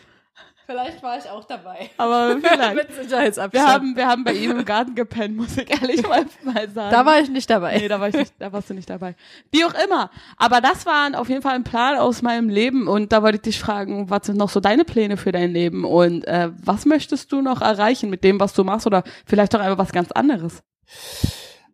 Vielleicht 0.67 1.01
war 1.01 1.17
ich 1.17 1.31
auch 1.31 1.45
dabei. 1.45 1.91
aber 1.97 2.37
vielleicht. 2.43 2.75
Mit 2.75 2.93
Sicherheitsabstand. 2.93 3.53
Wir 3.55 3.73
haben, 3.73 3.97
wir 3.97 4.07
haben 4.09 4.25
bei 4.25 4.33
ihm 4.33 4.51
im 4.51 4.65
Garten 4.65 4.97
gepennt, 4.97 5.37
muss 5.37 5.57
ich 5.57 5.71
ehrlich 5.71 6.03
mal, 6.03 6.27
mal 6.43 6.69
sagen. 6.69 6.91
da 6.91 7.07
war 7.07 7.21
ich 7.21 7.31
nicht 7.31 7.49
dabei. 7.49 7.79
Nee, 7.79 7.87
da 7.87 8.01
war 8.01 8.09
ich 8.09 8.15
nicht, 8.17 8.35
da 8.41 8.53
warst 8.53 8.69
du 8.69 8.75
nicht 8.75 8.91
dabei. 8.91 9.15
Wie 9.53 9.65
auch 9.65 9.75
immer. 9.85 10.11
Aber 10.37 10.61
das 10.61 10.85
war 10.85 11.19
auf 11.21 11.29
jeden 11.29 11.43
Fall 11.43 11.55
ein 11.55 11.63
Plan 11.63 11.97
aus 11.97 12.21
meinem 12.21 12.49
Leben 12.49 12.89
und 12.89 13.13
da 13.13 13.23
wollte 13.23 13.37
ich 13.37 13.43
dich 13.43 13.61
fragen, 13.61 14.11
was 14.11 14.27
sind 14.27 14.39
noch 14.39 14.51
so 14.51 14.59
deine 14.59 14.85
Pläne 14.85 15.17
für 15.17 15.31
dein 15.31 15.53
Leben 15.53 15.85
und 15.85 16.27
äh, 16.27 16.51
was 16.65 16.85
möchtest 16.85 17.31
du 17.31 17.43
noch 17.43 17.63
erreichen 17.63 18.11
mit 18.11 18.25
dem, 18.25 18.41
was 18.41 18.53
du 18.53 18.65
machst 18.65 18.89
oder 18.89 19.05
vielleicht 19.25 19.55
doch 19.55 19.61
einfach 19.61 19.79
was 19.79 19.93
ganz 19.93 20.11
anderes? 20.11 20.65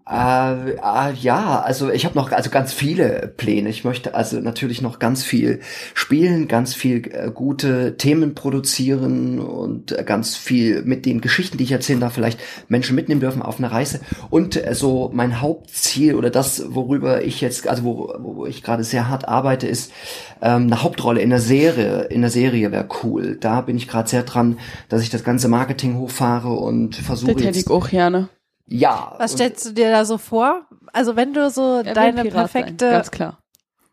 Äh, 0.09 0.73
äh, 0.73 1.13
ja, 1.21 1.61
also 1.61 1.91
ich 1.91 2.05
habe 2.05 2.17
noch 2.17 2.33
also 2.33 2.51
ganz 2.51 2.73
viele 2.73 3.33
Pläne. 3.37 3.69
Ich 3.69 3.85
möchte 3.85 4.15
also 4.15 4.41
natürlich 4.41 4.83
noch 4.83 4.99
ganz 4.99 5.23
viel 5.23 5.61
spielen, 5.95 6.49
ganz 6.49 6.75
viel 6.75 7.09
äh, 7.13 7.31
gute 7.33 7.97
Themen 7.97 8.35
produzieren 8.35 9.39
und 9.39 9.93
äh, 9.93 10.03
ganz 10.03 10.37
viel 10.37 10.83
mit 10.83 11.07
den 11.07 11.21
Geschichten, 11.21 11.57
die 11.57 11.65
ich 11.65 11.73
erzählen 11.73 12.01
darf, 12.01 12.15
vielleicht 12.15 12.41
Menschen 12.67 12.97
mitnehmen 12.97 13.21
dürfen 13.21 13.43
auf 13.43 13.59
eine 13.59 13.71
Reise. 13.71 14.01
Und 14.29 14.57
äh, 14.57 14.75
so 14.75 15.11
mein 15.13 15.41
Hauptziel 15.41 16.17
oder 16.17 16.31
das, 16.31 16.65
worüber 16.75 17.23
ich 17.23 17.41
jetzt, 17.41 17.69
also 17.69 17.85
wo, 17.85 18.15
wo 18.19 18.47
ich 18.47 18.65
gerade 18.65 18.83
sehr 18.83 19.09
hart 19.09 19.29
arbeite, 19.29 19.69
ist 19.69 19.93
ähm, 20.41 20.65
eine 20.65 20.83
Hauptrolle 20.83 21.21
in 21.21 21.31
der 21.31 21.41
Serie. 21.41 22.07
In 22.11 22.23
der 22.23 22.31
Serie 22.31 22.73
wäre 22.73 22.89
cool. 23.05 23.37
Da 23.41 23.61
bin 23.61 23.77
ich 23.77 23.87
gerade 23.87 24.09
sehr 24.09 24.25
dran, 24.25 24.59
dass 24.89 25.03
ich 25.03 25.11
das 25.11 25.23
ganze 25.23 25.47
Marketing 25.47 25.97
hochfahre 25.97 26.51
und 26.51 26.97
versuche 26.97 27.35
Das 27.35 27.45
hätte 27.45 27.59
ich 27.61 27.71
auch 27.71 27.89
gerne. 27.89 28.29
Ja. 28.73 29.15
Was 29.19 29.33
stellst 29.33 29.67
du 29.67 29.73
dir 29.73 29.91
da 29.91 30.05
so 30.05 30.19
vor? 30.19 30.67
Also 30.93 31.17
wenn 31.17 31.33
du 31.33 31.51
so 31.51 31.83
Er 31.85 31.95
deine 31.95 32.23
Pirat 32.23 32.51
sein, 32.51 32.63
perfekte, 32.65 32.91
ganz 32.91 33.11
klar. 33.11 33.39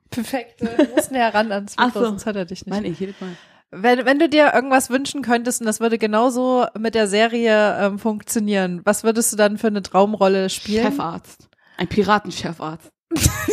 perfekte, 0.09 0.65
du 0.65 0.95
musst 0.95 1.11
näher 1.11 1.33
ran 1.33 1.51
ans 1.51 1.73
Ach 1.77 1.87
Mikro, 1.87 1.99
so. 1.99 2.05
sonst 2.05 2.25
hört 2.25 2.35
er 2.35 2.45
dich 2.45 2.65
nicht. 2.65 2.73
Meine 2.73 2.87
ich 2.87 2.99
jedes 2.99 3.19
Mal. 3.21 3.29
Wenn, 3.71 4.03
wenn 4.05 4.17
du 4.17 4.27
dir 4.27 4.51
irgendwas 4.53 4.89
wünschen 4.89 5.21
könntest 5.21 5.61
und 5.61 5.67
das 5.67 5.79
würde 5.79 5.99
genauso 5.99 6.65
mit 6.77 6.95
der 6.95 7.07
Serie 7.07 7.77
ähm, 7.79 7.99
funktionieren, 7.99 8.81
was 8.83 9.03
würdest 9.03 9.31
du 9.31 9.37
dann 9.37 9.57
für 9.59 9.67
eine 9.67 9.83
Traumrolle 9.83 10.49
spielen? 10.49 10.85
Chefarzt. 10.85 11.47
Ein 11.77 11.87
Piratenchefarzt. 11.87 12.89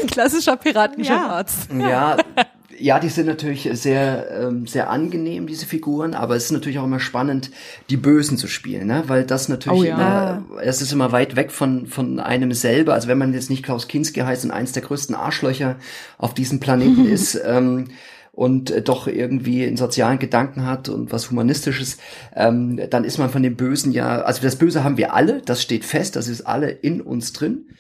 Ein 0.01 0.07
klassischer 0.11 0.57
Piratenchefarzt. 0.57 1.71
Ja, 1.71 1.89
ja, 1.89 2.17
die 2.99 3.09
sind 3.09 3.27
natürlich 3.27 3.69
sehr, 3.73 4.31
ähm, 4.31 4.67
sehr 4.67 4.91
angenehm, 4.91 5.47
diese 5.47 5.67
Figuren, 5.67 6.15
aber 6.15 6.37
es 6.37 6.45
ist 6.47 6.53
natürlich 6.53 6.79
auch 6.79 6.85
immer 6.85 7.01
spannend, 7.01 7.51
die 7.91 7.97
Bösen 7.97 8.39
zu 8.39 8.47
spielen, 8.47 8.87
ne? 8.87 9.05
Weil 9.07 9.25
das 9.25 9.49
natürlich 9.49 9.81
Oh 9.81 9.85
ja. 9.85 9.95
immer, 9.95 10.45
es 10.63 10.83
ist 10.83 10.93
immer 10.93 11.13
weit 11.13 11.37
weg 11.37 11.51
von, 11.51 11.87
von 11.87 12.21
einem 12.21 12.53
selber. 12.53 12.95
Also 12.95 13.09
wenn 13.09 13.19
man 13.19 13.33
jetzt 13.33 13.51
nicht 13.51 13.63
Klaus 13.63 13.89
Kinski 13.89 14.21
heißt 14.21 14.45
und 14.45 14.51
eins 14.51 14.73
der 14.73 14.83
größten 14.83 15.15
Arschlöcher 15.15 15.77
auf 16.19 16.35
diesem 16.35 16.61
Planeten 16.61 17.07
ist, 17.11 17.41
ähm, 17.45 17.89
und 18.37 18.71
äh, 18.71 18.83
doch 18.83 19.09
irgendwie 19.09 19.67
einen 19.67 19.79
sozialen 19.79 20.19
Gedanken 20.19 20.67
hat 20.67 20.91
und 20.91 21.11
was 21.11 21.31
Humanistisches, 21.31 21.97
ähm, 22.35 22.79
dann 22.91 23.05
ist 23.05 23.17
man 23.19 23.31
von 23.31 23.43
dem 23.43 23.57
Bösen 23.57 23.93
ja, 23.93 24.21
also 24.21 24.43
das 24.43 24.57
Böse 24.57 24.85
haben 24.85 24.99
wir 24.99 25.15
alle, 25.15 25.41
das 25.41 25.63
steht 25.63 25.87
fest, 25.87 26.17
das 26.17 26.29
ist 26.29 26.43
alle 26.43 26.71
in 26.71 27.01
uns 27.01 27.33
drin. 27.33 27.71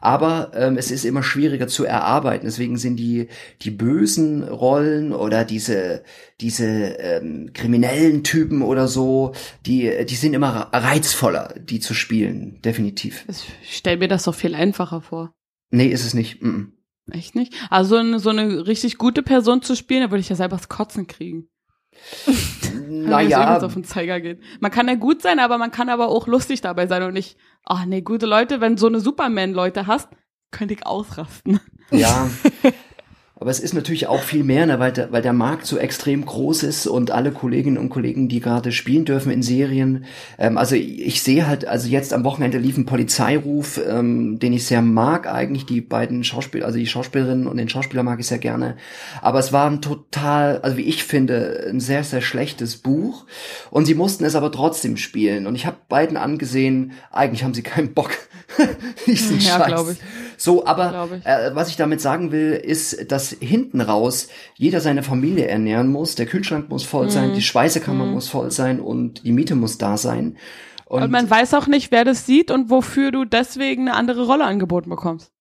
Aber 0.00 0.52
ähm, 0.54 0.78
es 0.78 0.90
ist 0.90 1.04
immer 1.04 1.22
schwieriger 1.22 1.68
zu 1.68 1.84
erarbeiten. 1.84 2.46
Deswegen 2.46 2.76
sind 2.76 2.96
die 2.96 3.28
die 3.62 3.70
bösen 3.70 4.44
Rollen 4.44 5.12
oder 5.12 5.44
diese 5.44 6.02
diese 6.40 6.66
ähm, 6.66 7.50
kriminellen 7.52 8.22
Typen 8.22 8.62
oder 8.62 8.88
so, 8.88 9.32
die 9.66 9.90
die 10.08 10.14
sind 10.14 10.34
immer 10.34 10.68
reizvoller, 10.72 11.54
die 11.58 11.80
zu 11.80 11.92
spielen, 11.92 12.60
definitiv. 12.62 13.24
Ich 13.62 13.76
stell 13.76 13.96
mir 13.96 14.08
das 14.08 14.24
doch 14.24 14.34
viel 14.34 14.54
einfacher 14.54 15.00
vor. 15.00 15.32
Nee, 15.70 15.88
ist 15.88 16.04
es 16.04 16.14
nicht. 16.14 16.42
Mm 16.42 16.48
-mm. 16.48 16.75
Echt 17.10 17.34
nicht? 17.34 17.54
Also 17.70 17.96
so 17.96 18.00
eine, 18.00 18.18
so 18.18 18.30
eine 18.30 18.66
richtig 18.66 18.98
gute 18.98 19.22
Person 19.22 19.62
zu 19.62 19.76
spielen, 19.76 20.02
da 20.02 20.10
würde 20.10 20.20
ich 20.20 20.28
ja 20.28 20.36
selber 20.36 20.56
das 20.56 20.68
Kotzen 20.68 21.06
kriegen. 21.06 21.48
Das 22.76 23.10
Naja, 23.10 23.58
auf 23.58 23.74
den 23.74 23.84
Zeiger 23.84 24.20
geht. 24.20 24.40
Man 24.60 24.70
kann 24.70 24.86
ja 24.86 24.94
gut 24.94 25.20
sein, 25.20 25.38
aber 25.40 25.58
man 25.58 25.70
kann 25.70 25.88
aber 25.88 26.08
auch 26.08 26.26
lustig 26.26 26.60
dabei 26.60 26.86
sein 26.86 27.02
und 27.02 27.14
nicht, 27.14 27.36
ach 27.64 27.84
nee, 27.84 28.00
gute 28.00 28.26
Leute, 28.26 28.60
wenn 28.60 28.76
so 28.76 28.86
eine 28.86 29.00
Superman-Leute 29.00 29.86
hast, 29.86 30.08
könnte 30.50 30.74
ich 30.74 30.86
ausrasten. 30.86 31.60
Ja. 31.90 32.28
Aber 33.38 33.50
es 33.50 33.60
ist 33.60 33.74
natürlich 33.74 34.06
auch 34.06 34.22
viel 34.22 34.44
mehr, 34.44 34.64
ne, 34.64 34.78
weil, 34.78 34.92
der, 34.92 35.12
weil 35.12 35.20
der 35.20 35.34
Markt 35.34 35.66
so 35.66 35.76
extrem 35.76 36.24
groß 36.24 36.62
ist 36.62 36.86
und 36.86 37.10
alle 37.10 37.32
Kolleginnen 37.32 37.76
und 37.76 37.90
Kollegen, 37.90 38.28
die 38.28 38.40
gerade 38.40 38.72
spielen 38.72 39.04
dürfen 39.04 39.30
in 39.30 39.42
Serien. 39.42 40.06
Ähm, 40.38 40.56
also 40.56 40.74
ich, 40.74 41.02
ich 41.02 41.22
sehe 41.22 41.46
halt, 41.46 41.66
also 41.66 41.86
jetzt 41.86 42.14
am 42.14 42.24
Wochenende 42.24 42.56
lief 42.56 42.78
ein 42.78 42.86
Polizeiruf, 42.86 43.78
ähm, 43.86 44.38
den 44.38 44.54
ich 44.54 44.64
sehr 44.64 44.80
mag 44.80 45.26
eigentlich. 45.26 45.66
Die 45.66 45.82
beiden 45.82 46.24
Schauspieler, 46.24 46.64
also 46.64 46.78
die 46.78 46.86
Schauspielerinnen 46.86 47.46
und 47.46 47.58
den 47.58 47.68
Schauspieler 47.68 48.02
mag 48.02 48.20
ich 48.20 48.26
sehr 48.26 48.38
gerne. 48.38 48.78
Aber 49.20 49.38
es 49.38 49.52
war 49.52 49.68
ein 49.68 49.82
total, 49.82 50.60
also 50.62 50.78
wie 50.78 50.84
ich 50.84 51.04
finde, 51.04 51.66
ein 51.68 51.80
sehr, 51.80 52.04
sehr 52.04 52.22
schlechtes 52.22 52.78
Buch. 52.78 53.26
Und 53.70 53.84
sie 53.84 53.94
mussten 53.94 54.24
es 54.24 54.34
aber 54.34 54.50
trotzdem 54.50 54.96
spielen. 54.96 55.46
Und 55.46 55.56
ich 55.56 55.66
habe 55.66 55.76
beiden 55.90 56.16
angesehen, 56.16 56.92
eigentlich 57.10 57.44
haben 57.44 57.52
sie 57.52 57.62
keinen 57.62 57.92
Bock. 57.92 58.12
diesen 59.06 59.40
Ja, 59.40 59.68
Scheiß. 59.68 59.98
So, 60.36 60.66
aber 60.66 61.08
ich. 61.16 61.26
äh, 61.26 61.54
was 61.54 61.68
ich 61.68 61.76
damit 61.76 62.00
sagen 62.00 62.32
will, 62.32 62.52
ist, 62.52 63.10
dass 63.10 63.30
hinten 63.40 63.80
raus 63.80 64.28
jeder 64.56 64.80
seine 64.80 65.02
Familie 65.02 65.46
ernähren 65.48 65.88
muss. 65.88 66.14
Der 66.14 66.26
Kühlschrank 66.26 66.68
muss 66.68 66.84
voll 66.84 67.06
Mhm. 67.06 67.10
sein, 67.10 67.32
die 67.34 67.42
Speisekammer 67.42 68.04
muss 68.06 68.28
voll 68.28 68.50
sein 68.50 68.80
und 68.80 69.24
die 69.24 69.32
Miete 69.32 69.54
muss 69.54 69.78
da 69.78 69.96
sein. 69.96 70.36
Und, 70.84 71.02
Und, 71.02 71.10
man 71.10 71.28
weiß 71.28 71.54
auch 71.54 71.66
nicht, 71.66 71.90
wer 71.90 72.04
das 72.04 72.26
sieht 72.26 72.50
und 72.50 72.70
wofür 72.70 73.10
du 73.10 73.24
deswegen 73.24 73.88
eine 73.88 73.96
andere 73.96 74.26
Rolle 74.26 74.44
angeboten 74.44 74.88
bekommst. 74.90 75.32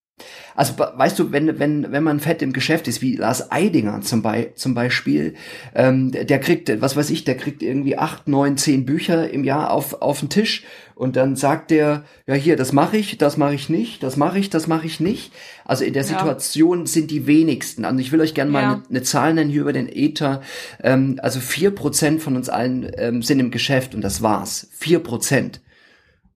Also 0.56 0.74
be- 0.74 0.94
weißt 0.96 1.20
du, 1.20 1.32
wenn 1.34 1.60
wenn 1.60 1.92
wenn 1.92 2.04
man 2.04 2.22
fett 2.22 2.42
im 2.42 2.54
Geschäft 2.54 2.88
ist, 2.88 3.02
wie 3.02 3.18
Lars 3.18 3.52
Eidinger 3.52 4.00
zum, 4.02 4.22
Bei, 4.22 4.52
zum 4.56 4.74
Beispiel, 4.74 5.34
ähm, 5.74 6.12
der, 6.12 6.40
kriegt, 6.40 6.82
was 6.82 6.96
weiß 6.96 7.10
ich, 7.10 7.26
der 7.26 7.36
kriegt 7.36 7.62
irgendwie 7.62 7.98
acht, 7.98 8.28
neun, 8.30 8.56
zehn 8.58 8.86
Bücher 8.86 9.30
im 9.30 9.44
Jahr 9.44 9.72
auf 9.72 10.02
auf 10.02 10.22
den 10.22 10.30
Tisch 10.30 10.64
und 10.96 11.18
dann 11.18 11.36
sagt 11.36 11.70
der, 11.72 12.06
ja 12.28 12.34
hier, 12.36 12.56
das 12.56 12.72
mache 12.72 12.96
ich, 12.96 13.18
das 13.18 13.36
mache 13.36 13.56
ich 13.56 13.68
nicht, 13.68 14.04
das 14.04 14.16
mache 14.16 14.40
ich, 14.40 14.50
das 14.50 14.68
mache 14.68 14.86
ich 14.88 15.02
nicht. 15.02 15.34
Also 15.66 15.84
in 15.84 15.92
der 15.92 16.04
Ja. 16.04 16.08
Situation 16.08 16.86
sind 16.86 17.12
die 17.12 17.28
wenigsten. 17.28 17.84
Also 17.84 18.00
ich 18.00 18.14
will 18.14 18.22
euch 18.22 18.34
gerne 18.34 18.52
mal 18.52 18.62
Ja. 18.62 18.74
eine, 18.76 18.84
eine 18.90 19.04
Zahl 19.04 19.34
nennen 19.34 19.50
hier 19.50 19.62
über 19.62 19.74
den 19.74 19.90
Ether. 19.90 20.42
Ähm, 20.82 21.20
also 21.22 21.42
vier 21.42 21.72
Prozent 21.72 22.22
von 22.22 22.38
uns 22.38 22.48
allen 22.48 22.90
ähm, 22.98 23.22
sind 23.22 23.42
im 23.42 23.52
Geschäft 23.52 23.94
und 23.94 24.02
das 24.02 24.22
war's. 24.22 24.70
Vier 24.72 25.00
Prozent. 25.00 25.60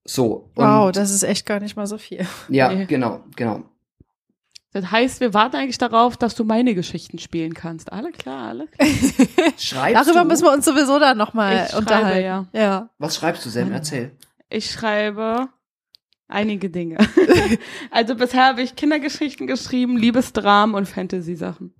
So. 0.09 0.49
Und, 0.55 0.65
Wow, 0.65 0.91
das 0.91 1.11
ist 1.11 1.23
echt 1.23 1.45
gar 1.45 1.59
nicht 1.59 1.75
mal 1.75 1.85
so 1.87 1.97
viel. 1.97 2.25
Ja, 2.49 2.69
Nee. 2.71 2.85
genau, 2.85 3.23
genau. 3.35 3.63
Das 4.71 4.91
heißt, 4.91 5.19
wir 5.19 5.33
warten 5.33 5.55
eigentlich 5.55 5.77
darauf, 5.79 6.15
dass 6.17 6.35
du 6.35 6.43
meine 6.43 6.75
Geschichten 6.75 7.17
spielen 7.19 7.53
kannst. 7.53 7.91
Alle 7.91 8.11
klar, 8.11 8.49
alle 8.49 8.67
klar. 8.67 8.87
Schreibst 9.57 9.95
Darüber 10.07 10.21
du? 10.23 10.27
müssen 10.27 10.43
wir 10.45 10.51
uns 10.53 10.65
sowieso 10.65 10.99
dann 10.99 11.17
nochmal 11.17 11.67
unterhalten. 11.75 12.23
ja. 12.23 12.45
ja. 12.53 12.89
Was 12.99 13.15
schreibst 13.15 13.45
du, 13.45 13.49
Sam? 13.49 13.71
Erzähl. 13.71 14.15
Ich 14.49 14.69
schreibe 14.71 15.49
einige 16.27 16.69
Dinge. 16.69 16.97
also 17.91 18.15
bisher 18.15 18.45
habe 18.45 18.61
ich 18.61 18.75
Kindergeschichten 18.75 19.47
geschrieben, 19.47 19.97
Liebesdramen 19.97 20.75
und 20.75 20.87
Fantasy-Sachen. 20.87 21.73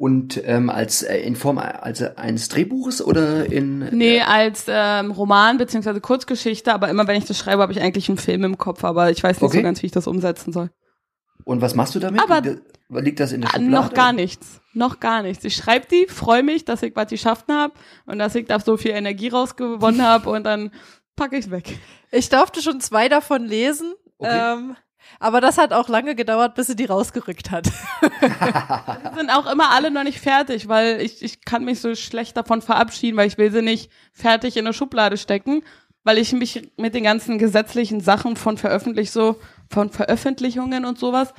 Und 0.00 0.40
ähm, 0.44 0.70
als 0.70 1.02
äh, 1.02 1.18
in 1.18 1.34
Form 1.34 1.58
also 1.58 2.06
eines 2.14 2.48
Drehbuches 2.48 3.02
oder 3.04 3.50
in 3.50 3.80
Nee, 3.90 4.20
als 4.20 4.66
ähm, 4.68 5.10
Roman 5.10 5.58
beziehungsweise 5.58 6.00
Kurzgeschichte, 6.00 6.72
aber 6.72 6.88
immer 6.88 7.08
wenn 7.08 7.16
ich 7.16 7.24
das 7.24 7.36
schreibe, 7.36 7.62
habe 7.62 7.72
ich 7.72 7.80
eigentlich 7.82 8.08
einen 8.08 8.16
Film 8.18 8.44
im 8.44 8.58
Kopf, 8.58 8.84
aber 8.84 9.10
ich 9.10 9.20
weiß 9.24 9.40
nicht 9.40 9.42
Okay. 9.42 9.56
so 9.58 9.62
ganz, 9.64 9.82
wie 9.82 9.86
ich 9.86 9.92
das 9.92 10.06
umsetzen 10.06 10.52
soll. 10.52 10.70
und 11.44 11.60
was 11.62 11.74
machst 11.74 11.96
du 11.96 11.98
damit? 11.98 12.20
Aber- 12.22 12.40
liegt, 12.42 12.60
das, 12.90 13.02
liegt 13.04 13.18
das 13.20 13.32
in 13.32 13.40
der 13.40 13.50
Ah, 13.50 13.54
Schublade? 13.54 13.72
noch 13.72 13.92
gar 13.92 14.12
nichts. 14.12 14.60
Noch 14.72 15.00
gar 15.00 15.22
nichts. 15.22 15.44
Ich 15.44 15.56
schreibe 15.56 15.86
die, 15.90 16.06
freue 16.06 16.44
mich, 16.44 16.64
dass 16.64 16.84
ich 16.84 16.94
was 16.94 17.08
geschafft 17.08 17.46
habe 17.50 17.72
und 18.06 18.20
dass 18.20 18.36
ich 18.36 18.46
da 18.46 18.60
so 18.60 18.76
viel 18.76 18.92
Energie 18.92 19.28
rausgewonnen 19.30 20.02
habe 20.02 20.30
und 20.30 20.44
dann 20.44 20.70
packe 21.16 21.36
ich 21.36 21.50
weg. 21.50 21.76
Ich 22.12 22.28
durfte 22.28 22.62
schon 22.62 22.80
zwei 22.80 23.08
davon 23.08 23.44
lesen. 23.46 23.94
Okay. 24.18 24.52
Ähm, 24.54 24.76
aber 25.20 25.40
das 25.40 25.58
hat 25.58 25.72
auch 25.72 25.88
lange 25.88 26.14
gedauert, 26.14 26.54
bis 26.54 26.66
sie 26.68 26.76
die 26.76 26.84
rausgerückt 26.84 27.50
hat. 27.50 27.66
sind 29.16 29.30
auch 29.30 29.50
immer 29.50 29.70
alle 29.70 29.90
noch 29.90 30.04
nicht 30.04 30.20
fertig, 30.20 30.68
weil 30.68 31.00
ich, 31.00 31.22
ich 31.22 31.44
kann 31.44 31.64
mich 31.64 31.80
so 31.80 31.94
schlecht 31.94 32.36
davon 32.36 32.62
verabschieden, 32.62 33.16
weil 33.16 33.28
ich 33.28 33.38
will 33.38 33.50
sie 33.50 33.62
nicht 33.62 33.90
fertig 34.12 34.56
in 34.56 34.66
eine 34.66 34.74
Schublade 34.74 35.16
stecken, 35.16 35.62
weil 36.04 36.18
ich 36.18 36.32
mich 36.32 36.70
mit 36.76 36.94
den 36.94 37.04
ganzen 37.04 37.38
gesetzlichen 37.38 38.00
Sachen 38.00 38.36
von 38.36 38.56
veröffentlich 38.56 39.10
so, 39.10 39.36
von 39.68 39.90
Veröffentlichungen 39.90 40.84
und 40.84 40.98
sowas, 40.98 41.34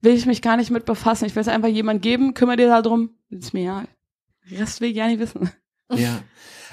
will 0.00 0.14
ich 0.14 0.26
mich 0.26 0.42
gar 0.42 0.56
nicht 0.56 0.70
mit 0.70 0.84
befassen. 0.84 1.26
Ich 1.26 1.34
will 1.34 1.42
es 1.42 1.48
einfach 1.48 1.68
jemand 1.68 2.02
geben, 2.02 2.34
kümmere 2.34 2.56
dir 2.56 2.68
darum, 2.68 3.10
ist 3.30 3.54
mir 3.54 3.62
ja. 3.62 3.84
Rest 4.50 4.80
will 4.80 4.90
ich 4.90 4.96
gar 4.96 5.06
nicht 5.06 5.20
wissen. 5.20 5.50
Ja. 5.94 6.22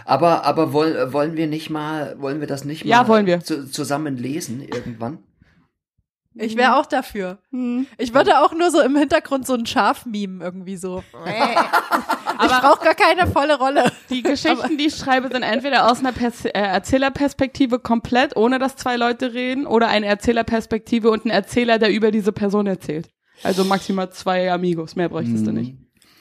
Aber 0.05 0.45
aber 0.45 0.73
woll, 0.73 1.13
wollen 1.13 1.35
wir 1.35 1.47
nicht 1.47 1.69
mal 1.69 2.19
wollen 2.19 2.39
wir 2.39 2.47
das 2.47 2.65
nicht 2.65 2.85
Ja, 2.85 3.03
mal 3.03 3.09
wollen 3.09 3.25
wir. 3.25 3.41
Zu, 3.41 3.69
zusammen 3.69 4.17
lesen 4.17 4.61
irgendwann? 4.61 5.19
Ich 6.41 6.55
wäre 6.55 6.77
auch 6.77 6.85
dafür. 6.85 7.39
Hm. 7.51 7.87
Ich 7.97 8.13
würde 8.13 8.39
auch 8.39 8.53
nur 8.53 8.71
so 8.71 8.81
im 8.81 8.95
Hintergrund 8.95 9.45
so 9.45 9.53
ein 9.53 9.65
Schaf 9.65 10.05
mimen 10.05 10.41
irgendwie 10.41 10.77
so. 10.77 11.03
ich 11.25 12.49
brauche 12.49 12.83
gar 12.83 12.95
keine 12.95 13.27
volle 13.27 13.57
Rolle. 13.57 13.91
Die 14.09 14.23
Geschichten, 14.23 14.77
die 14.77 14.87
ich 14.87 14.95
schreibe, 14.95 15.29
sind 15.29 15.43
entweder 15.43 15.91
aus 15.91 15.99
einer 15.99 16.11
Pers 16.11 16.45
äh, 16.45 16.51
Erzählerperspektive 16.51 17.79
komplett, 17.79 18.35
ohne 18.35 18.59
dass 18.59 18.75
zwei 18.75 18.95
Leute 18.95 19.33
reden, 19.33 19.67
oder 19.67 19.87
eine 19.87 20.05
Erzählerperspektive 20.05 21.09
und 21.09 21.25
ein 21.25 21.29
Erzähler, 21.29 21.79
der 21.79 21.91
über 21.91 22.11
diese 22.11 22.31
Person 22.31 22.67
erzählt. 22.67 23.09
Also 23.43 23.63
maximal 23.63 24.09
zwei 24.11 24.51
Amigos, 24.51 24.95
mehr 24.95 25.09
bräuchtest 25.09 25.47
du 25.47 25.51
nicht. 25.51 25.75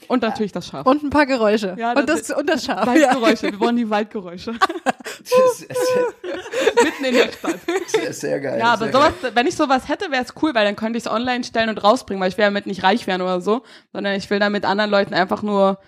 Und 0.09 0.23
natürlich 0.23 0.51
das 0.51 0.67
Schaf. 0.67 0.85
Und 0.87 1.03
ein 1.03 1.11
paar 1.11 1.27
Geräusche. 1.27 1.75
Ja, 1.77 1.93
und, 1.93 2.09
das 2.09 2.23
das, 2.23 2.37
und 2.37 2.49
das 2.49 2.65
Schaf. 2.65 2.79
Ja. 2.79 2.87
Waldgeräusche, 2.87 3.43
wir 3.51 3.59
wollen 3.59 3.75
die 3.77 3.89
Waldgeräusche. 3.89 4.51
Mitten 6.83 7.05
in 7.05 7.13
der 7.13 7.31
Stadt. 7.31 7.59
sehr, 7.87 8.13
sehr 8.13 8.39
geil. 8.39 8.59
Ja, 8.59 8.73
aber 8.73 8.91
sowas, 8.91 9.13
wenn 9.33 9.47
ich 9.47 9.55
sowas 9.55 9.87
hätte, 9.87 10.11
wäre 10.11 10.23
es 10.23 10.33
cool, 10.41 10.53
weil 10.55 10.65
dann 10.65 10.75
könnte 10.75 10.97
ich 10.97 11.05
es 11.05 11.11
online 11.11 11.43
stellen 11.43 11.69
und 11.69 11.83
rausbringen, 11.83 12.21
weil 12.21 12.29
ich 12.29 12.37
will 12.37 12.45
damit 12.45 12.65
nicht 12.65 12.83
reich 12.83 13.05
werden 13.07 13.21
oder 13.21 13.39
so, 13.39 13.63
sondern 13.93 14.15
ich 14.15 14.29
will 14.29 14.39
damit 14.39 14.65
anderen 14.65 14.89
Leuten 14.89 15.13
einfach 15.13 15.43
nur 15.43 15.79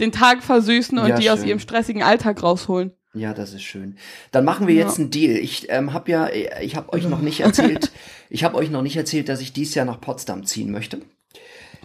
den 0.00 0.12
Tag 0.12 0.42
versüßen 0.42 0.98
und 0.98 1.08
Ja, 1.08 1.18
die 1.18 1.30
aus 1.30 1.40
schön. 1.40 1.48
ihrem 1.48 1.60
stressigen 1.60 2.02
Alltag 2.02 2.42
rausholen. 2.42 2.92
Ja, 3.12 3.32
das 3.32 3.52
ist 3.54 3.62
schön. 3.62 3.96
Dann 4.32 4.44
machen 4.44 4.66
wir 4.66 4.74
jetzt 4.74 4.98
einen 4.98 5.10
Deal. 5.10 5.36
Ich 5.36 5.70
ähm, 5.70 5.92
habe 5.92 6.10
ja, 6.10 6.28
ich 6.60 6.74
habe 6.74 6.92
euch 6.92 7.08
noch 7.08 7.20
nicht 7.20 7.40
erzählt, 7.40 7.92
ich 8.28 8.42
habe 8.42 8.56
euch 8.56 8.70
noch 8.70 8.82
nicht 8.82 8.96
erzählt, 8.96 9.28
dass 9.28 9.40
ich 9.40 9.52
dieses 9.52 9.76
Jahr 9.76 9.86
nach 9.86 10.00
Potsdam 10.00 10.44
ziehen 10.44 10.72
möchte. 10.72 11.00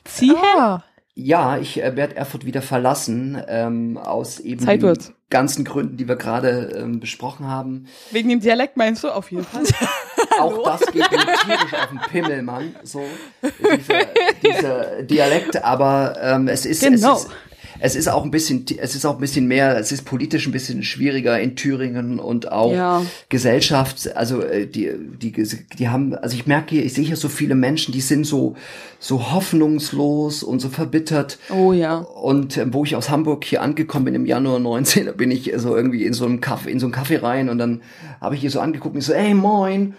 Zieh 0.06 0.34
Ah, 0.36 0.84
Ja, 1.16 1.58
ich 1.58 1.82
äh, 1.84 1.96
werde 1.96 2.16
Erfurt 2.16 2.46
wieder 2.46 2.62
verlassen, 2.62 3.42
ähm, 3.48 3.98
aus 3.98 4.40
eben 4.40 4.62
Zeit 4.64 4.78
den 4.82 4.88
wird's. 4.88 5.12
ganzen 5.30 5.66
Gründen, 5.66 5.98
die 5.98 6.08
wir 6.08 6.16
gerade 6.16 6.72
ähm, 6.78 7.00
besprochen 7.00 7.48
haben. 7.48 7.88
Wegen 8.12 8.30
dem 8.30 8.40
Dialekt 8.40 8.78
meinst 8.78 9.04
du? 9.04 9.10
Auf 9.10 9.30
jeden 9.32 9.44
Fall. 9.44 9.64
Auch 10.40 10.64
das 10.64 10.82
geht 10.92 11.12
mir 11.12 11.18
tierisch 11.18 11.74
auf 11.74 11.90
den 11.90 12.00
Pimmel, 12.10 12.42
Mann. 12.44 12.74
So, 12.84 13.04
dieser, 13.44 14.06
dieser 14.44 15.04
Dialekt, 15.04 15.62
aber 15.64 16.16
ähm, 16.22 16.48
es 16.48 16.66
ist, 16.66 16.82
Genau. 16.82 17.16
es 17.18 17.24
ist 17.26 17.32
es 17.80 17.96
ist 17.96 18.08
auch 18.08 18.24
ein 18.24 18.32
bisschen, 18.32 18.66
es 18.78 18.96
ist 18.96 19.06
auch 19.06 19.16
ein 19.16 19.20
bisschen 19.20 19.48
mehr, 19.48 19.78
es 19.78 19.92
ist 19.92 20.04
politisch 20.06 20.46
ein 20.48 20.52
bisschen 20.52 20.84
schwieriger 20.84 21.40
in 21.40 21.56
Thüringen 21.56 22.20
und 22.20 22.52
auch 22.52 22.74
Ja. 22.74 23.06
Gesellschaft, 23.30 24.16
also 24.16 24.42
äh, 24.42 24.68
die, 24.68 24.92
die, 25.22 25.32
die 25.32 25.90
haben, 25.90 26.16
also 26.16 26.36
ich 26.36 26.46
merke 26.48 26.76
hier, 26.76 26.86
ich 26.86 26.94
sehe 26.94 27.06
hier 27.06 27.16
so 27.16 27.30
viele 27.30 27.56
Menschen, 27.56 27.92
die 27.94 28.02
sind 28.02 28.26
so, 28.26 28.56
so 29.00 29.32
hoffnungslos 29.32 30.44
und 30.44 30.60
so 30.60 30.70
verbittert. 30.70 31.40
Oh 31.50 31.74
ja. 31.74 31.98
Und 31.98 32.58
äh, 32.58 32.74
wo 32.74 32.84
ich 32.84 32.96
aus 32.96 33.10
Hamburg 33.10 33.46
hier 33.46 33.62
angekommen 33.62 34.06
bin 34.06 34.16
im 34.16 34.26
Januar 34.26 34.60
19, 34.60 35.06
da 35.06 35.12
bin 35.14 35.32
ich 35.32 35.52
so 35.58 35.76
irgendwie 35.76 36.06
in 36.06 36.14
so 36.14 36.26
einem 36.26 36.42
Kaffee, 36.42 36.72
in 36.72 36.80
so 36.80 36.86
einem 36.86 36.94
Kaffee 36.94 37.18
rein 37.18 37.50
und 37.50 37.58
dann 37.58 37.82
habe 38.22 38.36
ich 38.36 38.42
hier 38.42 38.52
so 38.52 38.60
angeguckt 38.60 38.96
und 38.96 39.00
ich 39.00 39.06
so, 39.08 39.14
ey 39.14 39.34
moin. 39.34 39.96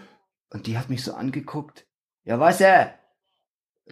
Und 0.53 0.66
die 0.66 0.76
hat 0.76 0.91
mich 0.91 1.03
so 1.05 1.14
angeguckt. 1.14 1.87
Ja, 2.24 2.39
weißt 2.39 2.61
du? 2.61 2.91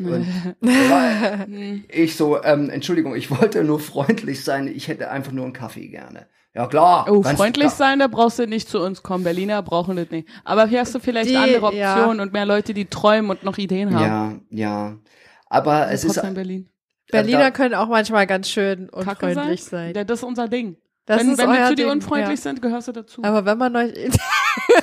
Und 0.01 0.27
ich 1.89 2.17
so, 2.17 2.43
ähm, 2.43 2.71
Entschuldigung, 2.71 3.15
ich 3.15 3.31
wollte 3.31 3.65
nur 3.65 3.81
freundlich 3.81 4.45
sein, 4.45 4.69
ich 4.69 4.89
hätte 4.89 5.11
einfach 5.11 5.33
nur 5.33 5.45
einen 5.45 5.53
Kaffee 5.53 5.89
gerne. 5.89 6.27
Ja 6.55 6.67
klar. 6.67 7.07
Oh, 7.09 7.23
freundlich 7.23 7.67
klar. 7.67 7.77
sein, 7.77 7.99
da 7.99 8.07
brauchst 8.09 8.39
du 8.39 8.47
nicht 8.47 8.69
zu 8.69 8.81
uns 8.81 9.03
kommen. 9.03 9.23
Berliner 9.23 9.63
brauchen 9.63 9.97
das 9.97 10.11
nicht. 10.11 10.29
Aber 10.45 10.67
hier 10.67 10.81
hast 10.81 10.95
du 10.95 10.99
vielleicht 10.99 11.31
Die- 11.31 11.37
andere 11.37 11.75
ja. 11.75 11.95
Optionen 11.95 12.21
und 12.21 12.33
mehr 12.33 12.47
Leute, 12.47 12.75
die 12.75 12.87
träumen 12.87 13.31
und 13.31 13.45
noch 13.45 13.59
Ideen 13.59 13.95
haben. 13.95 14.43
Ja, 14.51 14.67
ja. 14.67 14.99
Aber 15.47 15.91
es 15.91 16.05
ist, 16.05 16.21
Berlin. 16.35 16.69
Berliner 17.11 17.39
da- 17.39 17.51
können 17.51 17.75
auch 17.75 17.89
manchmal 17.89 18.27
ganz 18.27 18.49
schön 18.49 18.91
Kacke 18.91 19.27
unfreundlich 19.27 19.65
sein. 19.65 19.95
Ja, 19.95 20.05
das 20.05 20.21
ist 20.21 20.25
unser 20.25 20.49
Ding. 20.49 20.77
Das 21.07 21.21
wenn 21.21 21.31
ist 21.31 21.39
wenn 21.39 21.51
wir 21.51 21.67
zu 21.69 21.75
dir 21.75 21.91
unfreundlich 21.91 22.39
ja. 22.39 22.43
sind, 22.43 22.61
gehörst 22.61 22.89
du 22.89 22.93
dazu. 22.93 23.23
Aber 23.25 23.47
wenn 23.47 23.57
man 23.57 23.75
euch, 23.77 23.95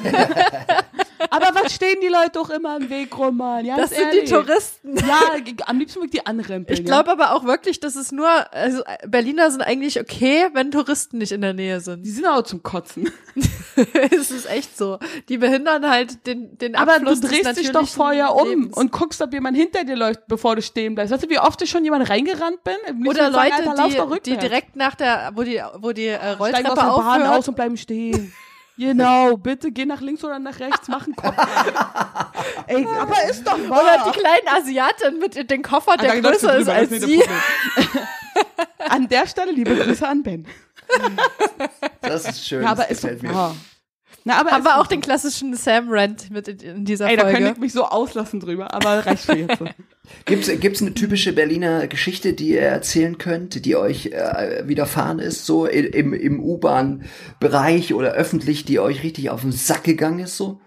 Aber 1.29 1.47
was 1.53 1.73
stehen 1.73 1.97
die 2.01 2.07
Leute 2.07 2.31
doch 2.33 2.49
immer 2.49 2.77
im 2.77 2.89
Weg 2.89 3.17
rum, 3.17 3.37
Mann? 3.37 3.65
Ganz 3.65 3.81
das 3.81 3.89
sind 3.91 4.11
die 4.11 4.17
ehrlich. 4.17 4.29
Touristen. 4.29 4.95
Ja, 4.97 5.65
am 5.65 5.79
liebsten 5.79 5.99
würde 5.99 6.07
ich 6.07 6.21
die 6.21 6.25
anrempeln. 6.25 6.79
Ich 6.79 6.85
glaube 6.85 7.11
aber 7.11 7.33
auch 7.33 7.43
wirklich, 7.45 7.79
dass 7.79 7.95
es 7.95 8.11
nur, 8.11 8.27
also 8.53 8.83
Berliner 9.07 9.51
sind 9.51 9.61
eigentlich 9.61 9.99
okay, 9.99 10.49
wenn 10.53 10.71
Touristen 10.71 11.17
nicht 11.17 11.31
in 11.31 11.41
der 11.41 11.53
Nähe 11.53 11.73
ja. 11.73 11.79
sind. 11.79 12.05
die 12.05 12.09
sind 12.09 12.25
auch 12.25 12.43
zum 12.43 12.63
Kotzen. 12.63 13.11
es 14.11 14.31
ist 14.31 14.49
echt 14.49 14.77
so. 14.77 14.99
Die 15.29 15.37
behindern 15.37 15.89
halt 15.89 16.25
den, 16.27 16.57
den 16.57 16.75
Aber 16.75 16.93
du 16.93 17.07
Abfluss 17.07 17.21
des 17.21 17.31
drehst 17.31 17.57
dich 17.57 17.71
doch 17.71 17.87
vorher 17.87 18.35
um 18.35 18.47
Lebens. 18.47 18.77
und 18.77 18.91
guckst, 18.91 19.21
ob 19.21 19.33
jemand 19.33 19.57
hinter 19.57 19.83
dir 19.83 19.95
läuft, 19.95 20.27
bevor 20.27 20.55
du 20.55 20.61
stehen 20.61 20.95
bleibst. 20.95 21.13
Weißt 21.13 21.23
du, 21.23 21.29
wie 21.29 21.39
oft 21.39 21.61
ich 21.61 21.69
schon 21.69 21.83
jemand 21.83 22.09
reingerannt 22.09 22.63
bin? 22.63 23.07
Oder 23.07 23.31
sagen, 23.31 23.35
Leute, 23.35 23.69
Alter, 23.69 23.75
lauf 23.75 23.95
doch 23.95 24.17
die, 24.17 24.31
die 24.31 24.37
direkt 24.37 24.75
nach 24.75 24.95
der, 24.95 25.31
wo 25.35 25.43
die, 25.43 25.61
wo 25.79 25.91
die 25.91 26.07
äh, 26.07 26.17
Steigen 26.17 26.35
aus 26.35 26.39
Rolltreppe 26.39 26.63
der 26.63 26.75
Bahn 26.75 26.89
aufhört. 26.89 27.39
aus 27.39 27.47
und 27.47 27.55
bleiben 27.55 27.77
stehen. 27.77 28.33
Genau, 28.77 29.37
bitte 29.37 29.71
geh 29.71 29.85
nach 29.85 30.01
links 30.01 30.23
oder 30.23 30.37
nach 30.39 30.59
rechts, 30.59 30.87
mach 30.89 31.05
einen 31.05 31.15
Kopf. 31.15 31.35
Ey, 32.67 32.85
aber 32.99 33.15
ist 33.29 33.45
doch 33.47 33.57
wahr. 33.69 33.81
Oder 33.83 34.11
die 34.11 34.19
kleinen 34.19 34.47
Asiatin 34.49 35.19
mit 35.19 35.49
dem 35.49 35.61
Koffer, 35.61 35.93
Ah, 35.93 35.97
der 35.97 36.21
größer 36.21 36.57
ist 36.57 36.67
als 36.69 36.91
ist 36.91 37.05
sie. 37.05 37.23
An 38.89 39.07
der 39.07 39.27
Stelle 39.27 39.51
liebe 39.53 39.75
Grüße 39.75 40.07
an 40.07 40.23
Ben. 40.23 40.45
das 42.01 42.27
ist 42.27 42.45
schön. 42.47 42.63
Ja, 42.63 42.71
aber 42.71 42.83
das 42.83 42.91
ist 42.91 43.01
gefällt 43.01 43.23
mir. 43.23 43.33
wahr. 43.33 43.55
Na, 44.25 44.39
aber 44.39 44.51
Haben 44.51 44.63
wir 44.65 44.77
auch 44.79 44.87
den 44.87 45.01
klassischen 45.01 45.53
Sam 45.55 45.85
Rant 45.89 46.31
mit 46.31 46.47
in, 46.47 46.59
in 46.59 46.85
dieser 46.85 47.07
Ey, 47.09 47.15
da 47.15 47.23
könnte 47.23 47.37
Folge. 47.37 47.51
ich 47.53 47.57
mich 47.59 47.73
so 47.73 47.85
auslassen 47.85 48.39
drüber, 48.39 48.73
aber 48.73 49.05
reicht 49.05 49.25
für 49.25 49.35
jetzt. 49.37 49.59
Gibt's, 50.25 50.49
gibt's 50.59 50.81
eine 50.81 50.93
typische 50.93 51.33
Berliner 51.33 51.87
Geschichte, 51.87 52.33
die 52.33 52.49
ihr 52.49 52.61
erzählen 52.61 53.17
könnt, 53.17 53.65
die 53.65 53.75
euch 53.75 54.07
äh, 54.07 54.67
widerfahren 54.67 55.19
ist, 55.19 55.45
so 55.45 55.65
im, 55.65 56.13
im 56.13 56.43
U-Bahn-Bereich 56.43 57.93
oder 57.93 58.13
öffentlich, 58.13 58.65
die 58.65 58.79
euch 58.79 59.03
richtig 59.03 59.29
auf 59.29 59.41
den 59.41 59.51
Sack 59.51 59.83
gegangen 59.83 60.19
ist, 60.19 60.37
so? 60.37 60.59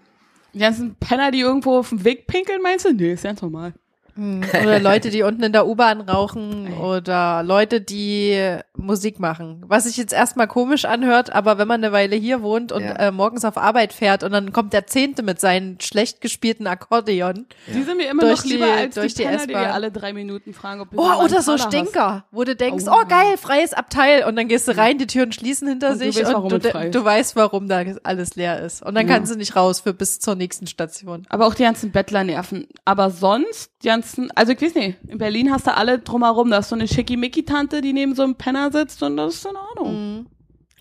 Die 0.53 0.59
ganzen 0.59 0.95
Penner, 0.95 1.31
die 1.31 1.41
irgendwo 1.41 1.77
auf 1.77 1.89
dem 1.89 2.03
Weg 2.03 2.27
pinkeln, 2.27 2.61
meinst 2.61 2.85
du? 2.85 2.93
Nee, 2.93 3.13
ist 3.13 3.23
ganz 3.23 3.41
normal. 3.41 3.73
Oder 4.19 4.79
Leute, 4.79 5.09
die 5.09 5.23
unten 5.23 5.43
in 5.43 5.51
der 5.53 5.65
U-Bahn 5.67 6.01
rauchen 6.01 6.73
oder 6.77 7.41
Leute, 7.43 7.79
die 7.81 8.57
Musik 8.75 9.19
machen. 9.19 9.63
Was 9.67 9.85
sich 9.85 9.97
jetzt 9.97 10.13
erstmal 10.13 10.47
komisch 10.47 10.85
anhört, 10.85 11.31
aber 11.33 11.57
wenn 11.57 11.67
man 11.67 11.83
eine 11.83 11.93
Weile 11.93 12.15
hier 12.15 12.41
wohnt 12.41 12.71
und 12.71 12.83
Ja. 12.83 12.95
äh, 12.95 13.11
morgens 13.11 13.45
auf 13.45 13.57
Arbeit 13.57 13.93
fährt 13.93 14.23
und 14.23 14.31
dann 14.31 14.51
kommt 14.51 14.73
der 14.73 14.87
Zehnte 14.87 15.23
mit 15.23 15.39
seinen 15.39 15.79
schlecht 15.79 16.21
gespielten 16.21 16.67
Akkordeon. 16.67 17.45
Die 17.67 17.83
sind 17.83 17.97
mir 17.97 18.09
immer 18.09 18.23
noch 18.25 18.43
lieber 18.43 18.65
die- 18.65 18.71
als 18.71 18.95
durch 18.95 19.13
die 19.13 19.23
die 19.23 19.27
Penner, 19.27 19.47
die 19.47 19.55
alle 19.55 19.91
drei 19.91 20.13
Minuten 20.13 20.53
fragen, 20.53 20.81
ob 20.81 20.91
du 20.91 20.97
Oh, 20.99 21.23
oder 21.23 21.41
so 21.41 21.51
Kader 21.51 21.63
hast. 21.63 21.73
Stinker, 21.73 22.25
wo 22.31 22.43
du 22.43 22.55
denkst, 22.55 22.85
Oh, 22.87 22.91
oh, 23.03 23.07
geil, 23.07 23.37
freies 23.37 23.73
Abteil 23.73 24.25
und 24.25 24.35
dann 24.35 24.47
gehst 24.47 24.67
du 24.67 24.75
rein, 24.75 24.97
die 24.97 25.07
Türen 25.07 25.31
schließen 25.31 25.67
hinter 25.67 25.91
Und 25.91 26.01
du 26.01 26.05
sich 26.11 26.15
weißt, 26.23 26.33
warum 26.33 26.51
und 26.53 26.63
du, 26.65 26.89
du 26.91 27.05
weißt, 27.05 27.35
warum 27.35 27.67
da 27.67 27.83
alles 28.03 28.35
leer 28.35 28.59
ist. 28.61 28.81
Und 28.83 28.95
dann 28.95 29.07
Ja. 29.07 29.13
kannst 29.15 29.33
du 29.33 29.37
nicht 29.37 29.55
raus 29.55 29.79
für 29.81 29.93
bis 29.93 30.19
zur 30.19 30.35
nächsten 30.35 30.67
Station. 30.67 31.25
Aber 31.29 31.45
auch 31.47 31.53
die 31.53 31.63
ganzen 31.63 31.91
Bettler 31.91 32.23
nerven. 32.23 32.67
Aber 32.85 33.09
sonst, 33.11 33.71
die 33.83 33.87
ganzen, 33.87 34.08
also 34.35 34.51
ich 34.53 34.61
weiß 34.61 34.75
nicht, 34.75 34.97
in 35.07 35.17
Berlin 35.17 35.51
hast 35.51 35.67
du 35.67 35.75
alle 35.75 35.99
drumherum, 35.99 36.49
da 36.51 36.59
ist 36.59 36.69
so 36.69 36.75
eine 36.75 36.87
Schickimicki-Tante, 36.87 37.81
die 37.81 37.93
neben 37.93 38.15
so 38.15 38.23
einem 38.23 38.35
Penner 38.35 38.71
sitzt 38.71 39.01
und 39.03 39.17
das 39.17 39.35
ist 39.35 39.45
in 39.45 39.55
Ordnung. 39.55 40.25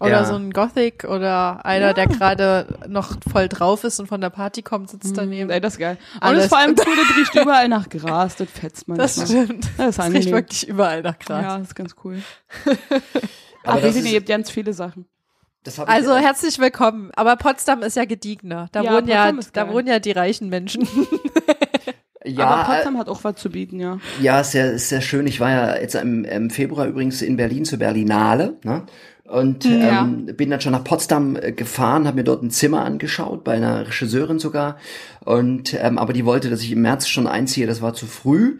Oder 0.01 0.11
Ja. 0.11 0.25
so 0.25 0.37
ein 0.37 0.53
Gothic 0.53 1.03
oder 1.05 1.65
einer, 1.67 1.89
Ja. 1.89 1.93
der 1.93 2.07
gerade 2.07 2.79
noch 2.89 3.17
voll 3.33 3.49
drauf 3.49 3.83
ist 3.83 3.99
und 3.99 4.07
von 4.07 4.21
der 4.21 4.31
Party 4.31 4.63
kommt, 4.63 4.89
sitzt 4.91 5.19
daneben. 5.19 5.51
Ey, 5.51 5.61
das 5.61 5.73
ist 5.75 5.79
geil. 5.81 5.99
Und 6.15 6.23
Alles. 6.23 6.39
es 6.39 6.45
ist 6.45 6.49
vor 6.51 6.59
allem 6.59 6.77
cool, 6.87 6.95
das 6.97 7.17
riecht 7.17 7.35
überall 7.35 7.69
nach 7.69 7.89
Gras, 7.89 8.37
das 8.37 8.49
fetzt 8.49 8.87
man. 8.87 8.97
Das 8.97 9.15
stimmt. 9.15 9.67
Das 9.77 9.89
ist 9.89 9.99
Das 9.99 10.11
riecht 10.13 10.31
wirklich 10.31 10.69
überall 10.69 11.03
nach 11.03 11.19
Gras. 11.19 11.43
Ja, 11.43 11.59
das 11.59 11.67
ist 11.69 11.75
ganz 11.75 11.97
cool. 12.05 12.23
Aber 13.65 13.83
ich 13.85 13.97
ist- 13.97 14.07
ihr 14.07 14.17
habt 14.19 14.29
ganz 14.29 14.51
viele 14.51 14.73
Sachen. 14.73 15.07
Also 15.87 16.15
herzlich 16.17 16.59
willkommen. 16.61 17.11
Aber 17.15 17.37
Potsdam 17.37 17.83
ist 17.83 17.97
ja 17.97 18.05
gediegener. 18.07 18.69
Da 18.73 18.83
Ja, 18.83 18.93
wohnen 18.93 19.09
ja, 19.09 19.17
Potsdam 19.25 19.39
ist 19.41 19.57
da 19.57 19.69
wohnen 19.71 19.89
ja 19.89 19.99
die 19.99 20.13
reichen 20.13 20.49
Menschen. 20.49 20.87
ja, 22.25 22.47
Aber 22.47 22.63
äh, 22.63 22.75
Potsdam 22.75 22.99
hat 22.99 23.09
auch 23.09 23.25
was 23.25 23.37
zu 23.37 23.51
bieten, 23.51 23.79
ja. 23.81 23.99
Ja, 24.21 24.41
ist 24.41 24.53
sehr, 24.53 24.79
sehr 24.79 25.01
schön. 25.01 25.27
Ich 25.27 25.41
war 25.41 25.51
ja 25.51 25.77
jetzt 25.81 25.95
im, 25.95 26.25
im 26.25 26.51
Februar 26.51 26.87
übrigens 26.87 27.23
in 27.23 27.37
Berlin 27.37 27.65
zur 27.65 27.79
Berlinale. 27.79 28.57
Ne? 28.65 28.85
Und 29.25 29.65
Ja. 29.65 30.03
ähm, 30.05 30.25
bin 30.37 30.49
dann 30.51 30.61
schon 30.63 30.73
nach 30.73 30.85
Potsdam 30.85 31.37
äh, 31.37 31.53
gefahren, 31.53 32.07
habe 32.07 32.17
mir 32.17 32.25
dort 32.25 32.43
ein 32.43 32.51
Zimmer 32.51 32.85
angeschaut, 32.85 33.45
bei 33.45 33.53
einer 33.53 33.87
Regisseurin 33.87 34.39
sogar. 34.39 34.79
Und 35.25 35.75
ähm, 35.75 35.99
aber 35.99 36.15
die 36.15 36.25
wollte, 36.25 36.49
dass 36.49 36.63
ich 36.63 36.73
im 36.73 36.81
März 36.81 37.09
schon 37.09 37.27
einziehe, 37.27 37.67
das 37.67 37.83
war 37.83 37.93
zu 37.93 38.07
früh. 38.07 38.59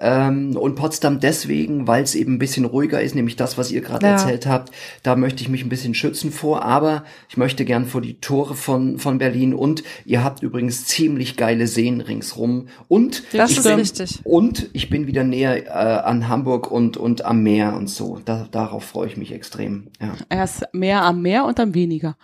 Ähm, 0.00 0.56
und 0.56 0.76
Potsdam 0.76 1.18
deswegen, 1.18 1.88
weil 1.88 2.04
es 2.04 2.14
eben 2.14 2.34
ein 2.34 2.38
bisschen 2.38 2.64
ruhiger 2.64 3.00
ist, 3.02 3.16
nämlich 3.16 3.34
das, 3.34 3.58
was 3.58 3.72
ihr 3.72 3.80
gerade 3.80 4.06
Ja. 4.06 4.12
erzählt 4.12 4.46
habt. 4.46 4.70
Da 5.02 5.16
möchte 5.16 5.42
ich 5.42 5.48
mich 5.48 5.64
ein 5.64 5.68
bisschen 5.68 5.92
schützen 5.94 6.30
vor, 6.30 6.62
aber 6.62 7.02
ich 7.28 7.36
möchte 7.36 7.64
gern 7.64 7.84
vor 7.84 8.00
die 8.00 8.20
Tore 8.20 8.54
von, 8.54 8.98
von 8.98 9.18
Berlin 9.18 9.54
und 9.54 9.82
ihr 10.04 10.22
habt 10.22 10.42
übrigens 10.44 10.84
ziemlich 10.86 11.36
geile 11.36 11.66
Seen 11.66 12.00
ringsrum. 12.00 12.68
Und 12.86 13.24
Das 13.32 13.50
ich 13.50 13.58
ist 13.58 13.64
bin, 13.64 13.74
richtig. 13.74 14.20
und 14.22 14.70
ich 14.72 14.88
bin 14.88 15.08
wieder 15.08 15.24
näher 15.24 15.66
äh, 15.66 15.70
an 15.70 16.28
Hamburg 16.28 16.70
und, 16.70 16.96
und 16.96 17.24
am 17.24 17.42
Meer 17.42 17.74
und 17.74 17.90
so. 17.90 18.20
Da, 18.24 18.46
darauf 18.52 18.84
freue 18.84 19.08
ich 19.08 19.16
mich 19.16 19.32
extrem. 19.32 19.88
Ja. 20.00 20.12
Erst 20.28 20.64
mehr 20.72 21.02
am 21.02 21.22
Meer 21.22 21.44
und 21.44 21.58
dann 21.58 21.74
weniger. 21.74 22.16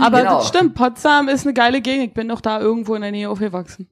Aber 0.00 0.18
Genau. 0.18 0.38
das 0.38 0.48
stimmt, 0.48 0.74
Potsdam 0.74 1.28
ist 1.28 1.46
eine 1.46 1.54
geile 1.54 1.80
Gegend. 1.80 2.08
Ich 2.08 2.14
bin 2.14 2.28
doch 2.28 2.42
da 2.42 2.60
irgendwo 2.60 2.94
in 2.94 3.00
der 3.02 3.10
Nähe 3.10 3.30
aufgewachsen. 3.30 3.88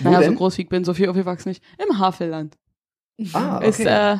Wo 0.00 0.08
naja, 0.10 0.20
denn? 0.20 0.32
so 0.32 0.36
groß 0.38 0.58
wie 0.58 0.62
ich 0.62 0.68
bin, 0.68 0.84
so 0.84 0.94
viel 0.94 1.08
aufgewachsen 1.08 1.48
nicht. 1.50 1.62
Im 1.78 1.98
Havelland. 1.98 2.56
Ah, 3.32 3.56
okay. 3.58 3.68
Ist, 3.68 3.80
äh, 3.80 4.16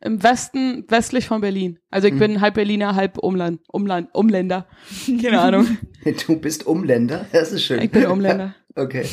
Im 0.00 0.22
Westen, 0.22 0.84
westlich 0.88 1.26
von 1.26 1.40
Berlin. 1.40 1.78
Also 1.90 2.06
ich 2.06 2.14
Mhm. 2.14 2.18
bin 2.20 2.40
halb 2.40 2.54
Berliner, 2.54 2.94
halb 2.94 3.18
Umland, 3.18 3.60
Umland, 3.68 4.10
Umländer. 4.14 4.66
Keine 5.22 5.40
Ahnung. 5.40 5.78
Du 6.26 6.38
bist 6.38 6.66
Umländer? 6.66 7.26
Das 7.32 7.52
ist 7.52 7.64
schön. 7.64 7.80
Ich 7.82 7.90
bin 7.90 8.06
Umländer. 8.06 8.54
Okay. 8.76 9.04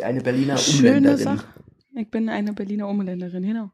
Eine 0.00 0.20
Berliner 0.20 0.56
Schöne 0.56 0.88
Umländerin. 0.98 1.18
Sache. 1.18 1.46
Ich 1.96 2.08
bin 2.10 2.28
eine 2.28 2.52
Berliner 2.52 2.86
Umländerin, 2.88 3.42
genau. 3.42 3.70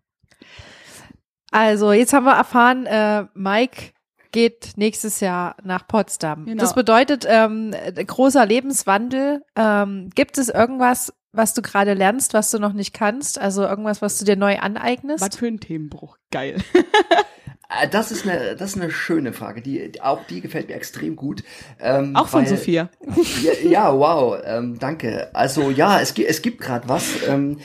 Also, 1.50 1.92
jetzt 1.92 2.14
haben 2.14 2.24
wir 2.24 2.32
erfahren, 2.32 2.86
äh, 2.86 3.26
Mike 3.34 3.92
geht 4.32 4.72
nächstes 4.76 5.20
Jahr 5.20 5.56
nach 5.62 5.86
Potsdam. 5.86 6.46
Genau. 6.46 6.60
Das 6.60 6.74
bedeutet 6.74 7.26
ähm, 7.28 7.72
äh, 7.72 8.04
großer 8.04 8.44
Lebenswandel. 8.44 9.42
Ähm, 9.56 10.10
gibt 10.14 10.38
es 10.38 10.48
irgendwas, 10.48 11.12
was 11.32 11.54
du 11.54 11.62
gerade 11.62 11.94
lernst, 11.94 12.34
was 12.34 12.50
du 12.50 12.58
noch 12.58 12.72
nicht 12.72 12.92
kannst? 12.92 13.40
Also 13.40 13.62
irgendwas, 13.62 14.02
was 14.02 14.18
du 14.18 14.24
dir 14.24 14.36
neu 14.36 14.58
aneignest? 14.58 15.24
Was 15.24 15.36
für 15.36 15.46
ein 15.46 15.60
Themenbruch. 15.60 16.16
Geil. 16.30 16.56
Äh, 17.82 17.88
Das 17.88 18.12
ist 18.12 18.28
eine, 18.28 18.54
das 18.54 18.74
ist 18.74 18.82
eine 18.82 18.90
schöne 18.90 19.32
Frage. 19.32 19.62
Die, 19.62 20.02
auch 20.02 20.20
die 20.28 20.42
gefällt 20.42 20.68
mir 20.68 20.74
extrem 20.74 21.16
gut. 21.16 21.42
Ähm, 21.80 22.14
Auch 22.16 22.28
von 22.28 22.42
weil- 22.42 22.48
Sophia. 22.48 22.90
Ja, 23.42 23.68
ja 23.70 23.98
wow, 23.98 24.38
ähm, 24.44 24.78
danke. 24.78 25.30
Also 25.34 25.70
ja, 25.70 26.00
es, 26.00 26.12
es 26.18 26.42
gibt 26.42 26.60
gerade 26.60 26.86
was, 26.88 27.26
ähm, 27.26 27.60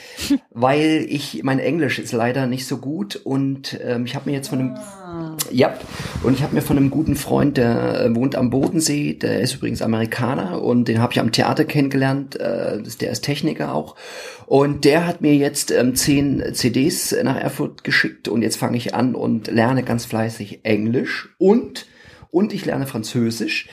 weil 0.51 1.05
ich 1.09 1.43
mein 1.43 1.59
Englisch 1.59 1.99
ist 1.99 2.13
leider 2.13 2.47
nicht 2.47 2.67
so 2.67 2.77
gut 2.77 3.17
und 3.17 3.77
ähm, 3.83 4.05
ich 4.05 4.15
habe 4.15 4.29
mir 4.29 4.35
jetzt 4.37 4.47
von 4.47 4.59
einem 4.59 4.77
ja 5.51 5.77
und 6.23 6.33
ich 6.33 6.43
habe 6.43 6.55
mir 6.55 6.61
von 6.61 6.77
einem 6.77 6.89
guten 6.89 7.15
Freund, 7.15 7.57
der 7.57 8.01
äh, 8.01 8.15
wohnt 8.15 8.35
am 8.35 8.49
Bodensee, 8.49 9.13
der 9.13 9.41
ist 9.41 9.55
übrigens 9.55 9.81
Amerikaner 9.81 10.61
und 10.61 10.87
den 10.87 10.99
habe 10.99 11.13
ich 11.13 11.19
am 11.19 11.31
Theater 11.31 11.65
kennengelernt. 11.65 12.35
Äh, 12.35 12.81
der 12.99 13.11
ist 13.11 13.21
Techniker 13.21 13.73
auch 13.73 13.95
und 14.45 14.85
der 14.85 15.07
hat 15.07 15.21
mir 15.21 15.35
jetzt 15.35 15.71
ähm, 15.71 15.95
zehn 15.95 16.53
CDs 16.53 17.15
nach 17.23 17.37
Erfurt 17.37 17.83
geschickt 17.83 18.27
und 18.27 18.41
jetzt 18.41 18.57
fange 18.57 18.77
ich 18.77 18.93
an 18.93 19.15
und 19.15 19.47
lerne 19.47 19.83
ganz 19.83 20.05
fleißig 20.05 20.61
Englisch 20.63 21.29
und 21.37 21.85
und 22.31 22.53
ich 22.53 22.65
lerne 22.65 22.87
Französisch. 22.87 23.67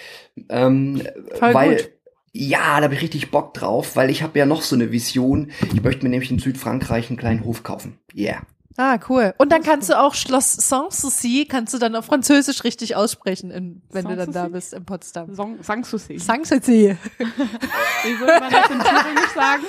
Ähm, 0.48 1.02
Voll 1.34 1.54
weil, 1.54 1.76
gut. 1.76 1.90
Ja, 2.32 2.78
da 2.78 2.84
habe 2.84 2.94
ich 2.94 3.02
richtig 3.02 3.30
Bock 3.30 3.54
drauf, 3.54 3.94
weil 3.94 4.10
ich 4.10 4.22
habe 4.24 4.38
ja 4.38 4.44
noch 4.44 4.62
so 4.62 4.74
eine 4.74 4.90
Vision. 4.90 5.52
Ich 5.72 5.82
möchte 5.82 6.02
mir 6.02 6.10
nämlich 6.10 6.32
in 6.32 6.40
Südfrankreich 6.40 7.08
einen 7.08 7.16
kleinen 7.16 7.44
Hof 7.44 7.62
kaufen. 7.62 7.98
Yeah. 8.12 8.42
Ah, 8.76 8.98
cool. 9.08 9.34
Und 9.38 9.52
dann 9.52 9.62
kannst 9.62 9.88
du 9.88 9.98
auch 9.98 10.14
Schloss 10.14 10.52
Sanssouci, 10.52 11.46
kannst 11.48 11.72
du 11.74 11.78
dann 11.78 11.94
auf 11.94 12.06
Französisch 12.06 12.64
richtig 12.64 12.96
aussprechen, 12.96 13.52
in, 13.52 13.82
wenn 13.90 14.04
du 14.04 14.16
dann 14.16 14.32
da 14.32 14.48
bist 14.48 14.72
in 14.72 14.84
Potsdam. 14.84 15.32
Sanssouci. 15.62 16.18
Sanssouci. 16.18 16.96
Wie 17.18 18.20
würde 18.20 18.40
man 18.40 18.50
das 18.50 18.70
in 18.70 18.80
Thüringen 18.80 19.24
sagen? 19.34 19.62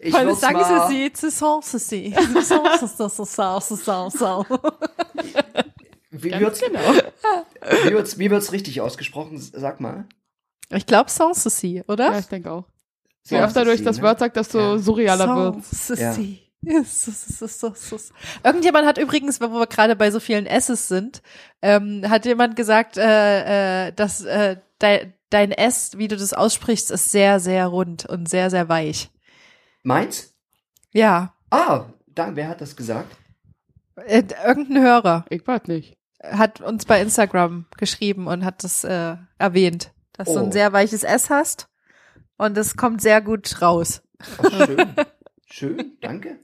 Ich 0.00 0.12
mal, 0.12 0.34
Sanssouci 0.34 1.12
zu 1.14 1.30
Sanssouci. 1.30 2.14
Sanssouci. 2.42 3.24
wie 6.10 6.40
wird's, 6.40 6.60
genau. 6.60 6.78
wie 7.84 7.90
wird's, 7.92 8.18
wie 8.18 8.30
wird's 8.30 8.52
richtig 8.52 8.82
ausgesprochen? 8.82 9.38
Sag 9.38 9.80
mal. 9.80 10.04
Ich 10.68 10.84
glaube 10.84 11.08
Sanssouci, 11.10 11.84
oder? 11.88 12.12
Ja, 12.12 12.18
ich 12.18 12.26
denke 12.26 12.50
auch. 12.52 12.64
Je 13.24 13.38
öfter 13.40 13.64
du 13.64 13.76
das 13.82 13.96
ne? 13.96 14.02
Wort 14.02 14.18
sagst, 14.18 14.36
desto 14.36 14.58
Ja. 14.58 14.78
surrealer 14.78 15.36
wird. 15.36 15.64
Sanssouci. 15.64 16.49
Irgendjemand 18.44 18.86
hat 18.86 18.98
übrigens, 18.98 19.40
wo 19.40 19.48
wir 19.48 19.66
gerade 19.66 19.96
bei 19.96 20.10
so 20.10 20.20
vielen 20.20 20.46
S's 20.46 20.88
sind, 20.88 21.22
ähm, 21.62 22.04
hat 22.08 22.24
jemand 22.26 22.56
gesagt, 22.56 22.96
äh, 22.98 23.88
äh, 23.88 23.92
dass 23.92 24.22
äh, 24.24 24.56
de 24.82 25.08
dein 25.30 25.52
S, 25.52 25.96
wie 25.96 26.08
du 26.08 26.16
das 26.16 26.32
aussprichst, 26.32 26.90
ist 26.90 27.12
sehr, 27.12 27.38
sehr 27.38 27.66
rund 27.68 28.04
und 28.04 28.28
sehr, 28.28 28.50
sehr 28.50 28.68
weich. 28.68 29.10
Meins? 29.84 30.34
Ja, 30.92 31.34
Ah, 31.52 31.86
dann, 32.08 32.34
wer 32.36 32.48
hat 32.48 32.60
das 32.60 32.74
gesagt? 32.76 33.16
äh, 33.96 34.22
irgendein 34.44 34.82
Hörer 34.82 35.24
Ich 35.30 35.46
weiß 35.46 35.62
nicht. 35.68 35.96
hat 36.22 36.60
uns 36.60 36.84
bei 36.84 37.00
Instagram 37.00 37.66
geschrieben 37.76 38.26
und 38.26 38.44
hat 38.44 38.64
das 38.64 38.82
äh, 38.84 39.16
erwähnt, 39.38 39.92
dass 40.14 40.28
du 40.32 40.40
Oh. 40.40 40.44
ein 40.44 40.52
sehr 40.52 40.72
weiches 40.72 41.04
S 41.04 41.30
hast 41.30 41.68
und 42.36 42.58
es 42.58 42.76
kommt 42.76 43.00
sehr 43.00 43.20
gut 43.20 43.62
raus. 43.62 44.02
Oh, 44.42 44.50
schön. 44.50 44.94
schön, 45.52 45.96
danke. 46.00 46.38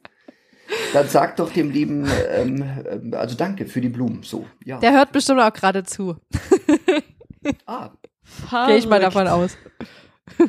Dann 0.93 1.09
sag 1.09 1.37
doch 1.37 1.53
dem 1.53 1.71
lieben, 1.71 2.09
ähm, 2.31 2.63
ähm, 2.91 3.15
also 3.15 3.37
danke 3.37 3.67
für 3.67 3.81
die 3.81 3.89
Blumen. 3.89 4.23
So, 4.25 4.47
ja. 4.65 4.79
Der 4.81 4.93
hört 4.93 5.13
bestimmt 5.13 5.41
auch 5.41 5.53
gerade 5.53 5.85
zu. 5.85 6.17
ah, 7.67 7.91
Gehe 8.67 8.77
ich 8.79 8.89
mal 8.89 8.99
davon 9.01 9.29
aus. 9.29 9.57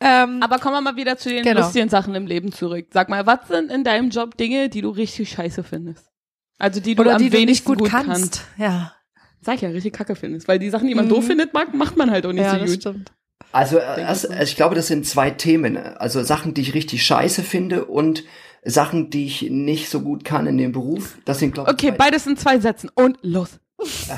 ähm, 0.00 0.40
Aber 0.42 0.58
kommen 0.58 0.74
wir 0.76 0.80
mal 0.80 0.96
wieder 0.96 1.16
zu 1.16 1.28
den 1.28 1.42
Genau. 1.42 1.60
lustigen 1.62 1.88
Sachen 1.88 2.14
im 2.14 2.26
Leben 2.26 2.52
zurück. 2.52 2.86
Sag 2.92 3.08
mal, 3.08 3.26
was 3.26 3.48
sind 3.48 3.70
in 3.72 3.84
deinem 3.84 4.10
Job 4.10 4.36
Dinge, 4.36 4.68
die 4.68 4.82
du 4.82 4.90
richtig 4.90 5.30
scheiße 5.30 5.62
findest? 5.64 6.06
Also 6.58 6.80
die 6.80 6.94
du 6.94 7.02
oder 7.02 7.14
am 7.16 7.18
die 7.18 7.24
du 7.28 7.36
nicht 7.36 7.42
wenigsten 7.42 7.66
gut, 7.68 7.78
gut 7.78 7.90
kannst. 7.90 8.06
kannst. 8.08 8.46
Ja, 8.56 8.92
Sag 9.42 9.56
ich 9.56 9.60
ja, 9.62 9.68
richtig 9.68 9.92
kacke 9.92 10.16
findest. 10.16 10.48
Weil 10.48 10.58
die 10.58 10.70
Sachen, 10.70 10.88
die 10.88 10.94
man 10.94 11.04
Mhm. 11.04 11.10
doof 11.10 11.26
findet, 11.26 11.54
mag, 11.54 11.72
macht 11.74 11.96
man 11.96 12.10
halt 12.10 12.26
auch 12.26 12.32
nicht 12.32 12.42
ja 12.42 12.54
so 12.54 12.58
das 12.58 12.70
gut. 12.70 12.80
stimmt. 12.80 13.12
Also, 13.56 13.78
das, 13.78 14.24
ich 14.24 14.56
glaube, 14.56 14.74
das 14.74 14.86
sind 14.86 15.06
zwei 15.06 15.30
Themen. 15.30 15.76
Also 15.78 16.22
Sachen, 16.22 16.52
die 16.52 16.60
ich 16.60 16.74
richtig 16.74 17.04
scheiße 17.06 17.42
finde 17.42 17.86
und 17.86 18.24
Sachen, 18.64 19.08
die 19.10 19.24
ich 19.26 19.42
nicht 19.50 19.88
so 19.88 20.00
gut 20.00 20.24
kann 20.24 20.46
in 20.46 20.58
dem 20.58 20.72
Beruf. 20.72 21.16
Das 21.24 21.38
sind, 21.38 21.54
glaube 21.54 21.70
ich, 21.70 21.74
Okay, 21.74 21.88
zwei- 21.88 21.96
beides 21.96 22.26
in 22.26 22.36
zwei 22.36 22.58
Sätzen. 22.58 22.90
Und 22.94 23.18
los. 23.22 23.58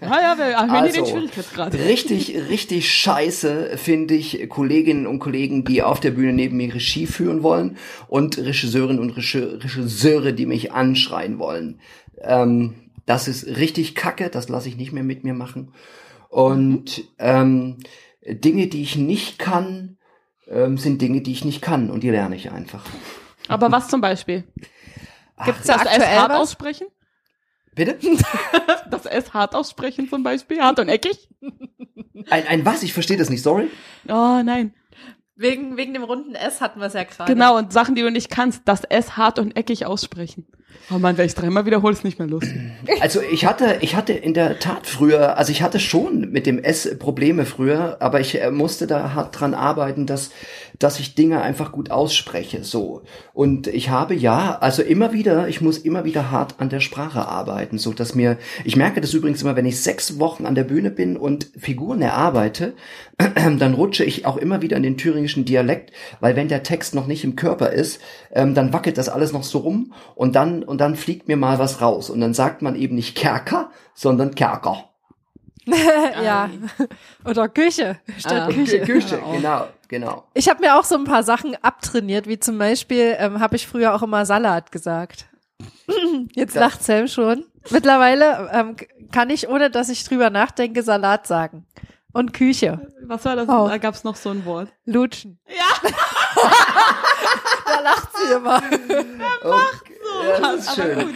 ja, 0.00 0.20
ja, 0.20 0.38
wir 0.38 0.58
also, 0.58 0.74
den 0.74 1.02
Also, 1.02 1.06
Schwierigkeitsgrad. 1.06 1.74
Richtig, 1.74 2.36
richtig 2.48 2.90
scheiße 2.92 3.76
finde 3.76 4.14
ich 4.14 4.48
Kolleginnen 4.48 5.06
und 5.06 5.18
Kollegen, 5.18 5.64
die 5.64 5.82
auf 5.82 6.00
der 6.00 6.12
Bühne 6.12 6.32
neben 6.32 6.56
mir 6.56 6.74
Regie 6.74 7.06
führen 7.06 7.42
wollen 7.42 7.76
und 8.08 8.38
Regisseurinnen 8.38 9.00
und 9.00 9.10
Regisseure, 9.10 10.32
die 10.32 10.46
mich 10.46 10.72
anschreien 10.72 11.38
wollen. 11.38 11.80
Ähm, 12.22 12.74
das 13.06 13.28
ist 13.28 13.46
richtig 13.46 13.94
kacke, 13.94 14.30
das 14.30 14.48
lasse 14.48 14.68
ich 14.68 14.76
nicht 14.76 14.92
mehr 14.92 15.02
mit 15.04 15.24
mir 15.24 15.34
machen. 15.34 15.72
Und 16.28 17.02
ähm, 17.18 17.78
Dinge, 18.22 18.66
die 18.68 18.82
ich 18.82 18.96
nicht 18.96 19.38
kann, 19.38 19.98
ähm, 20.48 20.76
sind 20.78 21.00
Dinge, 21.00 21.22
die 21.22 21.32
ich 21.32 21.44
nicht 21.44 21.62
kann 21.62 21.90
und 21.90 22.02
die 22.02 22.10
lerne 22.10 22.36
ich 22.36 22.50
einfach. 22.50 22.84
Aber 23.48 23.72
was 23.72 23.88
zum 23.88 24.00
Beispiel? 24.00 24.44
Gibt's 25.44 25.66
da 25.66 25.78
Das 25.78 25.96
S 25.96 26.06
hart 26.06 26.32
aussprechen? 26.32 26.86
Bitte? 27.74 27.98
Das 28.90 29.06
S 29.06 29.32
hart 29.32 29.54
aussprechen 29.54 30.08
zum 30.08 30.24
Beispiel? 30.24 30.60
Hart 30.60 30.80
und 30.80 30.88
eckig? 30.88 31.28
Ein, 32.28 32.46
ein 32.48 32.66
was? 32.66 32.82
Ich 32.82 32.92
verstehe 32.92 33.16
das 33.16 33.30
nicht, 33.30 33.42
sorry. 33.42 33.68
Oh 34.08 34.42
nein. 34.42 34.74
Wegen, 35.36 35.76
wegen 35.76 35.94
dem 35.94 36.02
runden 36.02 36.34
S 36.34 36.60
hatten 36.60 36.80
wir 36.80 36.86
es 36.88 36.92
ja 36.92 37.04
gerade. 37.04 37.32
Genau, 37.32 37.56
und 37.56 37.72
Sachen, 37.72 37.94
die 37.94 38.02
du 38.02 38.10
nicht 38.10 38.28
kannst, 38.30 38.62
das 38.66 38.82
S 38.84 39.16
hart 39.16 39.38
und 39.38 39.56
eckig 39.56 39.86
aussprechen. 39.86 40.46
Oh 40.92 40.98
Mann, 40.98 41.16
wenn 41.18 41.26
ich 41.26 41.34
dreimal 41.34 41.66
wiederhole, 41.66 41.92
ist 41.92 42.02
nicht 42.04 42.18
mehr 42.18 42.26
lustig. 42.26 42.56
Also 43.00 43.20
ich 43.22 43.46
hatte, 43.46 43.78
ich 43.80 43.94
hatte 43.94 44.12
in 44.12 44.34
der 44.34 44.58
Tat 44.58 44.88
früher, 44.88 45.38
also 45.38 45.52
ich 45.52 45.62
hatte 45.62 45.78
schon 45.78 46.32
mit 46.32 46.46
dem 46.46 46.58
S 46.58 46.98
Probleme 46.98 47.46
früher, 47.46 47.98
aber 48.00 48.20
ich 48.20 48.42
äh, 48.42 48.50
musste 48.50 48.88
da 48.88 49.14
hart 49.14 49.38
dran 49.38 49.54
arbeiten, 49.54 50.06
dass, 50.06 50.30
dass 50.80 50.98
ich 50.98 51.14
Dinge 51.14 51.42
einfach 51.42 51.70
gut 51.70 51.92
ausspreche, 51.92 52.64
so. 52.64 53.02
Und 53.32 53.68
ich 53.68 53.90
habe 53.90 54.14
ja, 54.14 54.58
also 54.60 54.82
immer 54.82 55.12
wieder, 55.12 55.48
ich 55.48 55.60
muss 55.60 55.78
immer 55.78 56.04
wieder 56.04 56.32
hart 56.32 56.56
an 56.58 56.70
der 56.70 56.80
Sprache 56.80 57.26
arbeiten, 57.26 57.78
so 57.78 57.92
dass 57.92 58.16
mir, 58.16 58.36
ich 58.64 58.76
merke 58.76 59.00
das 59.00 59.14
übrigens 59.14 59.42
immer, 59.42 59.54
wenn 59.54 59.66
ich 59.66 59.80
sechs 59.80 60.18
Wochen 60.18 60.44
an 60.44 60.56
der 60.56 60.64
Bühne 60.64 60.90
bin 60.90 61.16
und 61.16 61.48
Figuren 61.56 62.02
erarbeite, 62.02 62.74
dann 63.58 63.74
rutsche 63.74 64.04
ich 64.04 64.26
auch 64.26 64.36
immer 64.36 64.60
wieder 64.62 64.76
in 64.76 64.82
den 64.82 64.96
thüringischen 64.96 65.44
Dialekt, 65.44 65.92
weil 66.18 66.34
wenn 66.34 66.48
der 66.48 66.62
Text 66.62 66.94
noch 66.94 67.06
nicht 67.06 67.22
im 67.22 67.36
Körper 67.36 67.70
ist, 67.70 68.00
ähm, 68.32 68.54
dann 68.54 68.72
wackelt 68.72 68.98
das 68.98 69.08
alles 69.08 69.32
noch 69.32 69.44
so 69.44 69.58
rum 69.58 69.92
und 70.14 70.34
dann 70.34 70.59
und 70.64 70.78
dann 70.80 70.96
fliegt 70.96 71.28
mir 71.28 71.36
mal 71.36 71.58
was 71.58 71.80
raus 71.80 72.10
und 72.10 72.20
dann 72.20 72.34
sagt 72.34 72.62
man 72.62 72.74
eben 72.76 72.94
nicht 72.96 73.16
Kerker, 73.16 73.70
sondern 73.94 74.34
Kerker. 74.34 74.84
ja. 76.24 76.48
Oder 77.24 77.48
Küche 77.48 77.98
statt 78.18 78.48
Ah. 78.48 78.52
Küche. 78.52 78.80
Küche, 78.80 79.22
auch. 79.22 79.32
genau, 79.34 79.66
genau. 79.88 80.24
Ich 80.34 80.48
habe 80.48 80.60
mir 80.60 80.78
auch 80.78 80.84
so 80.84 80.96
ein 80.96 81.04
paar 81.04 81.22
Sachen 81.22 81.54
abtrainiert, 81.62 82.26
wie 82.26 82.40
zum 82.40 82.58
Beispiel 82.58 83.14
ähm, 83.18 83.40
habe 83.40 83.56
ich 83.56 83.66
früher 83.66 83.94
auch 83.94 84.02
immer 84.02 84.24
Salat 84.26 84.72
gesagt. 84.72 85.26
Jetzt 86.34 86.56
Das- 86.56 86.60
lacht 86.60 86.82
Sam 86.82 87.06
schon. 87.08 87.44
Mittlerweile 87.68 88.48
ähm, 88.54 88.76
kann 89.12 89.28
ich, 89.28 89.48
ohne 89.48 89.70
dass 89.70 89.90
ich 89.90 90.02
drüber 90.04 90.30
nachdenke, 90.30 90.82
Salat 90.82 91.26
sagen. 91.26 91.66
Und 92.12 92.32
Küche. 92.32 92.88
Was 93.06 93.24
war 93.26 93.36
das? 93.36 93.46
Oh. 93.48 93.68
Da 93.68 93.76
gab's 93.78 94.02
noch 94.02 94.16
so 94.16 94.30
ein 94.30 94.44
Wort. 94.46 94.72
Lutschen. 94.86 95.38
Ja. 95.46 95.90
Da 97.66 97.80
lacht 97.80 98.08
sie 98.16 98.32
immer. 98.34 98.56
Okay, 98.56 99.04
ja, 99.18 99.50
das 100.38 100.60
ist 100.60 100.78
aber 100.78 100.94
schön. 100.94 101.06
gut. 101.06 101.14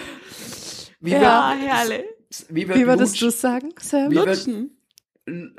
Wie, 1.01 1.11
Ja, 1.13 1.55
wird, 1.59 1.69
herrlich. 1.69 2.05
wie 2.49 2.69
wird 2.69 2.79
Wie 2.79 2.87
würdest 2.87 3.21
du 3.23 3.31
sagen, 3.31 3.71
Sam? 3.81 4.11
Wie 4.11 4.17
wird- 4.17 4.27
Lutschen. 4.27 4.79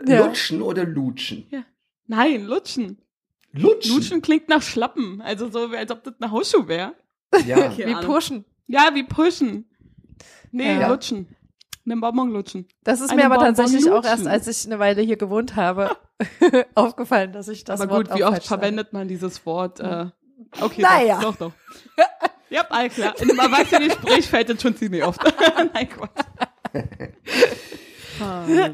Ja. 0.08 0.26
Lutschen 0.26 0.62
oder 0.62 0.84
Lutschen? 0.86 1.48
Nein, 2.08 2.46
lutschen. 2.46 3.02
Lutschen. 3.52 3.96
Lutschen 3.96 4.22
klingt 4.22 4.48
nach 4.50 4.62
Schlappen. 4.62 5.22
Also 5.22 5.50
so, 5.50 5.72
wie 5.72 5.78
als 5.78 5.90
ob 5.92 6.04
das 6.04 6.14
ein 6.20 6.32
Hausschuh 6.32 6.68
wäre. 6.68 6.94
Ja. 7.46 7.76
Wie 7.78 7.96
pushen. 8.06 8.46
Ja, 8.68 8.92
wie 8.94 9.04
pushen. 9.04 9.66
Nee, 10.52 10.80
Ja. 10.80 10.88
lutschen. 10.90 11.28
Einen 11.86 12.00
Bonbon 12.02 12.32
lutschen. 12.32 12.68
Das 12.84 13.02
ist 13.02 13.10
Eine 13.12 13.22
mir 13.22 13.26
aber 13.26 13.36
Bonbon 13.36 13.56
tatsächlich 13.56 13.90
auch 13.92 13.96
lutschen. 14.04 14.12
erst, 14.12 14.28
als 14.28 14.48
ich 14.48 14.66
eine 14.66 14.80
Weile 14.80 15.02
hier 15.02 15.18
gewohnt 15.18 15.56
habe, 15.56 15.96
aufgefallen, 16.76 17.34
dass 17.34 17.48
ich 17.48 17.64
das 17.64 17.82
Aber 17.82 17.92
Wort 17.96 18.10
gut, 18.10 18.18
wie 18.20 18.24
auch 18.24 18.32
oft 18.32 18.46
verwendet 18.48 18.94
man 18.94 19.08
dieses 19.08 19.46
Wort? 19.46 19.80
Äh, 19.80 20.08
okay, 20.62 20.82
Naja. 20.82 21.20
doch, 21.22 21.36
doch, 21.36 21.52
doch. 21.52 21.54
Ja, 22.50 22.66
all 22.70 22.90
klar. 22.90 23.14
In 23.20 23.30
einem 23.32 23.40
erwachsenen 23.40 23.90
Gespräch 23.90 24.28
fällt 24.28 24.50
das 24.50 24.62
schon 24.62 24.76
ziemlich 24.76 25.04
oft. 25.04 25.20
Nein, 25.74 25.90
Quatsch. 25.90 26.26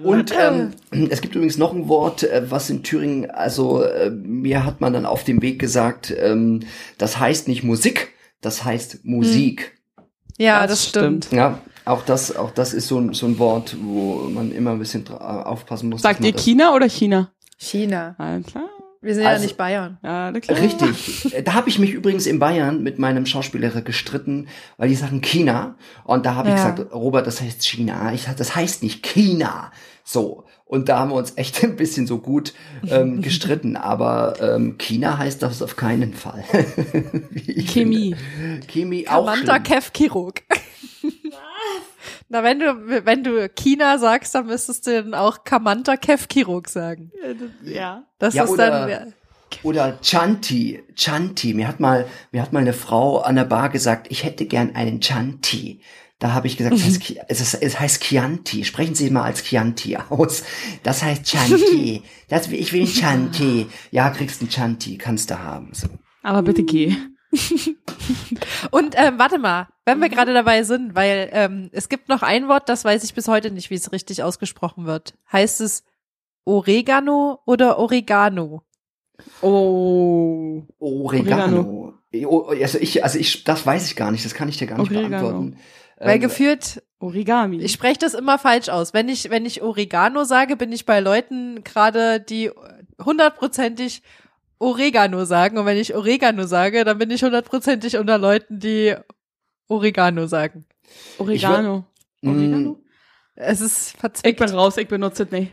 Und 0.04 0.34
ähm, 0.40 0.72
es 1.10 1.22
gibt 1.22 1.34
übrigens 1.36 1.58
noch 1.58 1.74
ein 1.74 1.88
Wort, 1.88 2.24
äh, 2.24 2.44
was 2.52 2.70
in 2.70 2.84
Thüringen, 2.84 3.30
also 3.32 3.84
äh, 3.84 4.12
mir 4.12 4.66
hat 4.66 4.82
man 4.82 4.94
dann 4.94 5.06
auf 5.08 5.24
dem 5.24 5.42
Weg 5.42 5.58
gesagt, 5.60 6.14
ähm, 6.16 6.60
das 7.00 7.18
heißt 7.20 7.48
nicht 7.48 7.64
Musik, 7.64 8.10
das 8.42 8.64
heißt 8.64 9.04
Musik. 9.04 9.80
Ja, 10.38 10.68
das, 10.68 10.88
stimmt. 10.88 11.32
Ja, 11.32 11.60
auch 11.86 12.04
das, 12.06 12.36
auch 12.36 12.52
das 12.52 12.74
ist 12.74 12.88
so 12.88 13.00
ein, 13.00 13.14
so 13.14 13.26
ein 13.26 13.40
Wort, 13.40 13.76
wo 13.82 14.30
man 14.30 14.52
immer 14.52 14.72
ein 14.72 14.80
bisschen 14.80 15.08
aufpassen 15.08 15.90
muss. 15.90 16.02
Sagt 16.04 16.24
ihr 16.24 16.34
das- 16.34 16.44
China 16.44 16.76
oder 16.76 16.88
China? 16.88 17.32
China. 17.58 18.16
Alles 18.20 18.46
klar. 18.48 18.70
Wir 19.02 19.16
sind 19.16 19.24
ja 19.24 19.30
Also- 19.30 19.46
nicht 19.46 19.58
Bayern. 19.58 19.98
Ja. 20.04 20.30
Richtig. 20.30 21.34
Äh, 21.34 21.42
Da 21.44 21.54
habe 21.56 21.70
ich 21.70 21.80
mich 21.80 21.92
übrigens 21.92 22.28
in 22.28 22.38
Bayern 22.40 22.84
mit 22.84 23.00
meinem 23.00 23.26
Schauspiellehrer 23.26 23.82
gestritten, 23.82 24.48
weil 24.78 24.90
die 24.90 24.96
sagen 24.96 25.22
China. 25.22 25.76
Und 26.04 26.26
da 26.28 26.36
habe 26.36 26.50
ich 26.50 26.56
Ja. 26.56 26.70
gesagt, 26.70 26.94
Robert, 26.94 27.26
das 27.26 27.42
heißt 27.42 27.64
China. 27.68 28.14
Ich 28.14 28.24
sag, 28.24 28.38
das 28.38 28.56
heißt 28.56 28.84
nicht 28.84 29.02
China. 29.04 29.72
So. 30.04 30.46
Und 30.66 30.88
da 30.88 31.00
haben 31.00 31.10
wir 31.12 31.16
uns 31.16 31.34
echt 31.36 31.62
ein 31.64 31.76
bisschen 31.76 32.06
so 32.08 32.20
gut 32.20 32.54
ähm, 32.88 33.22
gestritten. 33.24 33.76
Aber 33.76 34.36
ähm, 34.40 34.78
China 34.78 35.18
heißt 35.18 35.42
das 35.42 35.62
auf 35.64 35.76
keinen 35.76 36.14
Fall. 36.14 36.44
Ich 37.34 37.70
Chemie. 37.72 38.16
finde. 38.16 38.68
Chemie 38.68 39.08
auch 39.08 39.26
Kamanta. 39.26 39.60
Kev 39.60 39.90
Chirurg. 39.94 40.44
Na, 42.30 42.44
wenn 42.44 42.60
du, 42.60 43.06
wenn 43.06 43.24
du 43.24 43.48
China 43.50 43.98
sagst, 43.98 44.34
dann 44.36 44.48
müsstest 44.48 44.88
du 44.88 45.04
dann 45.04 45.14
auch 45.14 45.44
Kamanta 45.44 45.98
Kev 45.98 46.28
Chirurg 46.32 46.70
sagen. 46.70 47.12
Ja. 47.64 48.04
Das 48.20 48.34
Ja, 48.34 48.44
ist 48.44 48.50
oder- 48.50 48.88
dann, 48.88 49.14
Oder 49.64 50.00
Chanti, 50.02 50.82
Chanti. 50.96 51.54
Mir 51.54 51.68
hat 51.68 51.80
mal, 51.80 52.06
mir 52.32 52.42
hat 52.42 52.54
mal 52.54 52.60
eine 52.60 52.74
Frau 52.74 53.20
an 53.20 53.36
der 53.36 53.44
Bar 53.46 53.70
gesagt, 53.70 54.08
ich 54.10 54.24
hätte 54.24 54.46
gern 54.46 54.76
einen 54.76 55.02
Chanti. 55.02 55.82
Da 56.20 56.34
habe 56.34 56.46
ich 56.48 56.56
gesagt, 56.56 56.76
es 56.76 56.86
heißt, 56.86 57.02
es, 57.28 57.42
ist, 57.42 57.54
es 57.56 57.80
heißt 57.80 58.02
Chianti. 58.04 58.64
Sprechen 58.64 58.96
Sie 58.96 59.10
mal 59.10 59.24
als 59.24 59.44
Chianti 59.44 59.98
aus. 60.10 60.44
Das 60.84 61.04
heißt 61.04 61.26
Chanti. 61.26 62.04
Das, 62.30 62.48
ich 62.48 62.72
will 62.72 62.84
einen 62.84 62.90
Chanti. 62.94 63.68
Ja, 63.92 64.10
kriegst 64.10 64.40
einen 64.40 64.50
Chanti, 64.50 64.98
kannst 64.98 65.30
du 65.32 65.40
haben. 65.40 65.72
So. 65.74 65.88
Aber 66.24 66.44
bitte 66.44 66.64
geh. 66.64 66.96
Und 68.72 68.96
ähm, 68.98 69.18
warte 69.18 69.38
mal, 69.40 69.68
wenn 69.86 70.00
wir 70.00 70.10
gerade 70.10 70.34
dabei 70.34 70.64
sind, 70.64 70.96
weil 70.96 71.30
ähm, 71.32 71.70
es 71.72 71.90
gibt 71.90 72.10
noch 72.10 72.24
ein 72.24 72.48
Wort, 72.48 72.70
das 72.70 72.84
weiß 72.84 73.04
ich 73.04 73.14
bis 73.14 73.28
heute 73.28 73.52
nicht, 73.52 73.70
wie 73.70 73.76
es 73.76 73.92
richtig 73.92 74.24
ausgesprochen 74.24 74.86
wird. 74.86 75.14
Heißt 75.32 75.62
es 75.62 75.84
Oregano 76.46 77.40
oder 77.46 77.78
Oregano? 77.80 78.64
Oh. 79.42 80.64
Oregano. 80.80 81.94
Oh, 82.26 82.54
Also 82.62 82.78
ich, 82.80 83.04
also 83.04 83.18
ich, 83.20 83.44
das 83.44 83.66
weiß 83.66 83.86
ich 83.88 83.96
gar 83.96 84.12
nicht. 84.12 84.26
Das 84.26 84.34
kann 84.34 84.50
ich 84.50 84.58
dir 84.58 84.68
gar 84.68 84.78
nicht 84.78 84.92
Oregano. 84.92 85.10
beantworten. 85.10 85.58
Weil 85.98 86.16
Ähm, 86.16 86.22
gefühlt, 86.22 86.84
Origami. 87.00 87.58
ich 87.62 87.72
spreche 87.74 88.00
das 88.00 88.14
immer 88.14 88.40
falsch 88.40 88.70
aus. 88.70 88.94
Wenn 88.94 89.08
ich, 89.08 89.30
wenn 89.30 89.46
ich 89.46 89.62
Oregano 89.62 90.24
sage, 90.24 90.58
bin 90.58 90.72
ich 90.72 90.86
bei 90.86 91.00
Leuten 91.00 91.64
gerade, 91.64 92.20
die 92.20 92.52
hundertprozentig 93.04 94.02
Oregano 94.62 95.26
sagen. 95.26 95.58
Und 95.58 95.66
wenn 95.66 95.78
ich 95.78 95.96
Oregano 95.96 96.46
sage, 96.46 96.84
dann 96.86 96.98
bin 96.98 97.10
ich 97.12 97.24
hundertprozentig 97.24 97.98
unter 97.98 98.18
Leuten, 98.18 98.60
die 98.60 98.96
Oregano 99.68 100.28
sagen. 100.28 100.66
Oregano. 101.18 101.86
Oregano? 102.24 102.80
Es 103.36 103.62
ist 103.62 103.94
Ich 103.96 104.00
verzwickt. 104.00 104.40
bin 104.40 104.50
raus, 104.50 104.78
ich 104.78 104.88
benutze 104.88 105.24
es 105.24 105.32
nicht. 105.32 105.52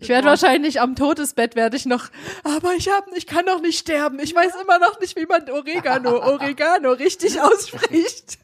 Ich 0.00 0.08
werde 0.08 0.28
wahrscheinlich 0.28 0.80
am 0.80 0.94
Todesbett 0.94 1.56
werde 1.56 1.76
ich 1.76 1.84
noch, 1.84 2.08
aber 2.44 2.72
ich 2.76 2.88
hab, 2.88 3.06
ich 3.16 3.26
kann 3.26 3.44
noch 3.44 3.60
nicht 3.60 3.78
sterben. 3.80 4.20
Ich 4.20 4.32
weiß 4.32 4.52
immer 4.62 4.78
noch 4.78 5.00
nicht, 5.00 5.16
wie 5.16 5.26
man 5.26 5.48
Oregano, 5.50 6.18
Oregano 6.22 6.92
richtig 6.92 7.40
ausspricht. 7.40 8.38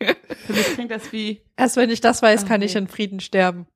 Für 0.00 0.52
mich 0.52 0.74
klingt 0.74 0.90
das 0.92 1.10
wie 1.12 1.42
Erst 1.56 1.76
wenn 1.76 1.90
ich 1.90 2.00
das 2.00 2.22
weiß, 2.22 2.46
kann 2.46 2.56
Okay. 2.58 2.66
ich 2.66 2.76
in 2.76 2.86
Frieden 2.88 3.18
sterben. 3.20 3.66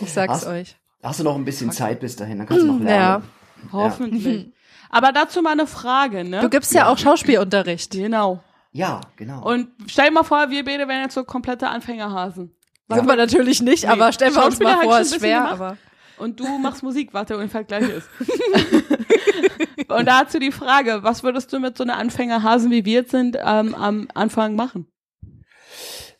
Ich 0.00 0.12
sag's 0.12 0.32
Hast- 0.32 0.46
euch. 0.46 0.76
Hast 1.02 1.18
du 1.20 1.24
noch 1.24 1.34
ein 1.36 1.44
bisschen 1.44 1.70
Zeit 1.72 1.98
bis 2.00 2.14
dahin, 2.16 2.38
dann 2.38 2.46
kannst 2.46 2.62
du 2.62 2.66
noch 2.72 2.80
lernen. 2.80 3.24
hoffentlich. 3.72 4.52
Aber 4.90 5.12
dazu 5.12 5.42
mal 5.42 5.52
eine 5.52 5.66
Frage, 5.66 6.24
ne? 6.24 6.40
Du 6.40 6.48
gibst 6.48 6.72
ja 6.74 6.88
auch 6.88 6.98
Schauspielunterricht. 6.98 7.92
genau. 7.92 8.42
Ja, 8.72 9.00
genau. 9.16 9.42
Und 9.44 9.68
stell 9.86 10.06
dir 10.06 10.12
mal 10.12 10.22
vor, 10.24 10.50
wir 10.50 10.64
beide 10.64 10.86
wären 10.88 11.02
jetzt 11.02 11.14
so 11.14 11.24
komplette 11.24 11.68
Anfängerhasen. 11.68 12.54
Sind 12.90 13.06
wir 13.06 13.16
natürlich 13.16 13.60
nicht, 13.60 13.84
Nee, 13.84 13.90
aber 13.90 14.12
stellen 14.12 14.34
wir 14.34 14.44
uns 14.44 14.58
mal 14.60 14.82
vor, 14.82 15.00
ist 15.00 15.14
schwer, 15.16 15.38
gemacht. 15.38 15.52
aber. 15.52 15.76
Und 16.18 16.40
du 16.40 16.58
machst 16.58 16.82
Musik, 16.82 17.10
was 17.12 17.26
der 17.26 17.36
ungefähr 17.36 17.64
gleich 17.64 17.88
ist. 17.88 18.08
Und 19.88 20.06
dazu 20.06 20.38
die 20.38 20.52
Frage, 20.52 21.02
was 21.02 21.22
würdest 21.22 21.52
du 21.52 21.60
mit 21.60 21.76
so 21.76 21.84
einer 21.84 21.96
Anfängerhasen, 21.96 22.70
wie 22.70 22.84
wir 22.84 23.00
jetzt 23.00 23.10
sind, 23.10 23.36
ähm, 23.42 23.74
am 23.74 24.08
Anfang 24.14 24.54
machen? 24.54 24.86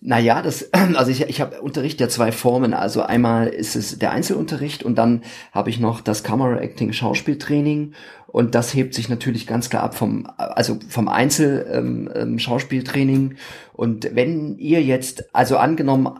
Naja, 0.00 0.42
das, 0.42 0.70
also 0.72 1.10
ich, 1.10 1.22
ich 1.22 1.40
habe 1.40 1.60
Unterricht 1.60 2.00
ja 2.00 2.08
zwei 2.08 2.32
Formen. 2.32 2.72
Also 2.74 3.02
einmal 3.02 3.48
ist 3.48 3.76
es 3.76 3.98
der 3.98 4.12
Einzelunterricht 4.12 4.82
und 4.82 4.96
dann 4.96 5.22
habe 5.52 5.70
ich 5.70 5.80
noch 5.80 6.00
das 6.00 6.22
Camera 6.22 6.58
Acting 6.58 6.92
Schauspieltraining 6.92 7.94
und 8.30 8.54
das 8.54 8.74
hebt 8.74 8.94
sich 8.94 9.08
natürlich 9.08 9.46
ganz 9.46 9.70
klar 9.70 9.82
ab 9.82 9.94
vom, 9.94 10.28
also 10.36 10.78
vom 10.88 11.08
Einzel 11.08 11.66
ähm, 11.72 12.10
ähm, 12.14 12.38
Schauspieltraining. 12.38 13.36
Und 13.72 14.14
wenn 14.14 14.58
ihr 14.58 14.82
jetzt, 14.82 15.34
also 15.34 15.56
angenommen, 15.56 16.12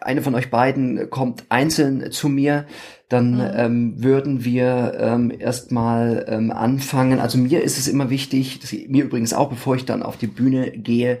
eine 0.00 0.22
von 0.22 0.36
euch 0.36 0.50
beiden 0.50 1.10
kommt 1.10 1.44
einzeln 1.48 2.12
zu 2.12 2.28
mir, 2.28 2.64
dann 3.08 3.42
ähm, 3.56 3.94
würden 3.96 4.44
wir 4.44 4.98
ähm, 5.00 5.32
erstmal 5.36 6.26
ähm, 6.28 6.52
anfangen. 6.52 7.18
Also 7.18 7.38
mir 7.38 7.62
ist 7.62 7.76
es 7.76 7.88
immer 7.88 8.08
wichtig, 8.08 8.60
das, 8.60 8.72
mir 8.72 9.04
übrigens 9.04 9.32
auch, 9.32 9.48
bevor 9.48 9.74
ich 9.74 9.84
dann 9.84 10.04
auf 10.04 10.16
die 10.16 10.26
Bühne 10.28 10.70
gehe, 10.70 11.18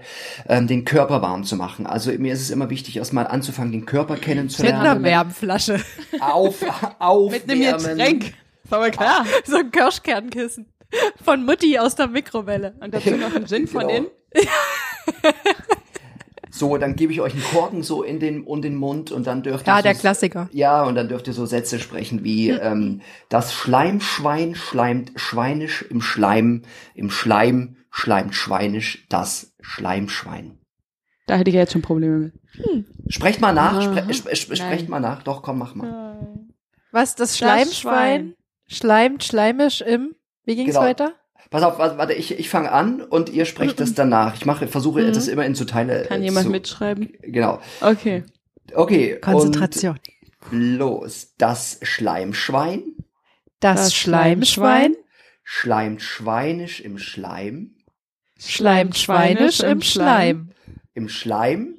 ähm, 0.48 0.68
den 0.68 0.84
Körper 0.84 1.20
warm 1.20 1.42
zu 1.44 1.56
machen. 1.56 1.86
Also 1.86 2.12
mir 2.12 2.32
ist 2.32 2.42
es 2.42 2.50
immer 2.50 2.70
wichtig, 2.70 2.98
erstmal 2.98 3.26
anzufangen, 3.26 3.72
den 3.72 3.86
Körper 3.86 4.14
Mit 4.14 4.22
kennenzulernen. 4.22 4.86
einer 4.86 5.02
Wärmflasche. 5.02 5.80
Auf, 6.20 6.64
auf, 7.00 7.32
Mit 7.48 7.50
einem 7.50 7.78
Getränk. 7.78 8.34
Ist 8.68 8.72
aber 8.74 8.90
klar. 8.90 9.24
so 9.44 9.56
ein 9.56 9.70
Kirschkernkissen. 9.70 10.66
Von 11.24 11.44
Mutti 11.44 11.78
aus 11.78 11.94
der 11.94 12.08
Mikrowelle. 12.08 12.74
Und 12.80 12.92
dazu 12.92 13.10
noch 13.16 13.34
ein 13.34 13.46
Gin 13.46 13.66
von 13.66 13.80
Genau. 13.88 13.94
innen. 13.94 14.06
So, 16.50 16.76
dann 16.76 16.96
gebe 16.96 17.12
ich 17.12 17.20
euch 17.20 17.34
einen 17.34 17.44
Korken 17.44 17.82
so 17.84 18.02
in 18.02 18.18
den, 18.18 18.42
um 18.42 18.62
den 18.62 18.74
Mund 18.74 19.12
und 19.12 19.26
dann 19.28 19.42
dürft 19.44 19.68
ihr 19.68 19.70
Ja, 19.70 19.76
so 19.76 19.82
der 19.82 19.94
Klassiker. 19.94 20.48
Ja, 20.52 20.82
und 20.82 20.96
dann 20.96 21.08
dürft 21.08 21.28
ihr 21.28 21.32
so 21.32 21.46
Sätze 21.46 21.78
sprechen 21.78 22.24
wie 22.24 22.50
ähm, 22.50 23.00
das 23.28 23.52
Schleimschwein 23.52 24.56
schleimt 24.56 25.12
schweinisch 25.16 25.82
im 25.82 26.00
Schleim, 26.00 26.62
im 26.94 27.10
Schleim 27.10 27.76
schleimt 27.90 28.34
schweinisch 28.34 29.06
das 29.08 29.54
Schleimschwein. 29.60 30.58
Da 31.26 31.36
hätte 31.36 31.50
ich 31.50 31.54
ja 31.54 31.60
jetzt 31.60 31.74
schon 31.74 31.82
Probleme 31.82 32.18
mit. 32.18 32.34
Sprecht 33.08 33.40
mal 33.40 33.52
nach, 33.52 33.80
spre 33.82 34.12
spre 34.14 34.34
spre 34.34 34.56
sprecht 34.56 34.82
Nein. 34.88 34.90
mal 34.90 35.00
nach. 35.00 35.22
Doch, 35.22 35.42
komm, 35.42 35.58
mach 35.58 35.74
mal. 35.76 36.18
Was, 36.90 37.14
das 37.14 37.30
Das 37.30 37.38
Schleimschwein? 37.38 38.34
Schleimt 38.68 39.24
schleimisch 39.24 39.80
im, 39.80 40.14
wie 40.44 40.54
ging's 40.54 40.74
Genau. 40.74 40.80
weiter? 40.82 41.12
Pass 41.50 41.62
auf, 41.62 41.78
warte, 41.78 41.96
warte, 41.96 42.12
ich, 42.12 42.38
ich 42.38 42.50
fange 42.50 42.70
an 42.70 43.00
und 43.00 43.30
ihr 43.30 43.46
sprecht 43.46 43.80
das 43.80 43.94
danach. 43.94 44.34
Ich 44.34 44.44
mache, 44.44 44.68
versuche 44.68 45.00
Mhm. 45.02 45.12
das 45.14 45.28
immer 45.28 45.46
in 45.46 45.54
so 45.54 45.64
Teile. 45.64 46.04
Kann 46.06 46.20
äh, 46.20 46.24
jemand 46.24 46.44
zu, 46.46 46.50
mitschreiben? 46.52 47.10
Genau. 47.22 47.60
Okay. 47.80 48.24
Okay. 48.74 49.18
Konzentration. 49.20 49.98
Und 50.50 50.76
los. 50.76 51.34
Das 51.38 51.78
Schleimschwein 51.82 52.82
Das, 53.60 53.76
Das 53.80 53.94
Schleimschwein 53.94 54.94
schleimt 55.42 56.02
schweinisch 56.02 56.80
im 56.80 56.98
Schleim. 56.98 57.74
schleimt 58.38 58.96
schweinisch 58.98 59.60
im 59.60 59.80
Schleim. 59.80 60.50
Im 60.94 61.08
Schleim 61.08 61.78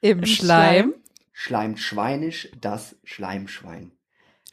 Im 0.00 0.24
Schleim 0.24 0.94
schleimt 1.32 1.78
schweinisch 1.78 2.48
das 2.60 2.96
Schleimschwein. 3.04 3.92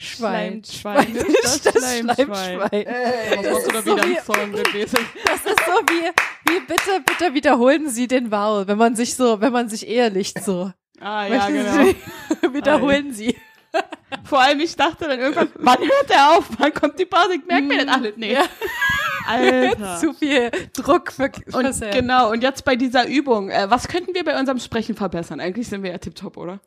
Schwein. 0.02 0.64
Schweinisch, 0.64 1.24
das, 1.44 1.62
Das 1.62 1.74
Schleimschwein. 1.74 2.16
Schleimschwein. 2.16 2.86
Das 2.86 3.44
Das 3.44 3.54
hast 3.54 3.68
du 3.68 3.72
da 3.72 3.80
ist 3.80 3.86
so 3.86 3.92
wieder 3.96 4.04
wie- 4.08 4.16
einen 4.16 4.26
Song 4.26 4.52
gewesen. 4.54 4.98
Das 5.26 5.36
ist 5.36 5.60
so 5.66 5.74
wie, 5.90 6.52
wie 6.54 6.60
bitte, 6.62 7.02
bitte 7.06 7.34
wiederholen 7.34 7.90
Sie 7.90 8.08
den 8.08 8.32
Vowel, 8.32 8.68
wenn 8.68 8.78
man 8.78 8.96
sich 8.96 9.16
so, 9.16 9.42
wenn 9.42 9.52
man 9.52 9.68
sich 9.68 9.86
ehelicht 9.88 10.42
so. 10.44 10.72
Ah, 11.02 11.26
ja, 11.28 11.50
Möchten 11.50 11.54
genau. 11.54 11.84
Sie, 11.84 12.54
wiederholen 12.54 13.14
Sie. 13.14 13.36
Vor 14.24 14.40
allem, 14.42 14.60
ich 14.62 14.76
dachte 14.76 15.08
dann 15.08 15.20
irgendwann, 15.20 15.50
wann 15.56 15.80
hört 15.80 16.10
der 16.10 16.32
auf? 16.32 16.46
Wann 16.58 16.74
kommt 16.74 16.98
die 16.98 17.06
Pause? 17.06 17.36
Ich 17.36 17.46
merke 17.46 17.64
mir 17.68 17.86
das 17.86 17.94
alles 17.96 18.16
nicht. 18.18 18.32
Ja. 18.34 18.44
Alter. 19.30 19.98
Zu 19.98 20.14
viel 20.14 20.52
Druck 20.74 21.12
für, 21.12 21.32
Und 21.54 21.66
für 21.68 21.74
Sam. 21.74 21.92
genau, 21.92 22.32
und 22.32 22.42
jetzt 22.44 22.66
bei 22.66 22.76
dieser 22.76 23.08
Übung, 23.08 23.50
äh, 23.50 23.70
was 23.70 23.88
könnten 23.88 24.14
wir 24.14 24.24
bei 24.24 24.40
unserem 24.40 24.60
Sprechen 24.60 24.96
verbessern? 24.96 25.40
Eigentlich 25.40 25.68
sind 25.68 25.84
wir 25.84 25.92
ja 25.92 25.98
tipptopp, 25.98 26.38
oder? 26.38 26.60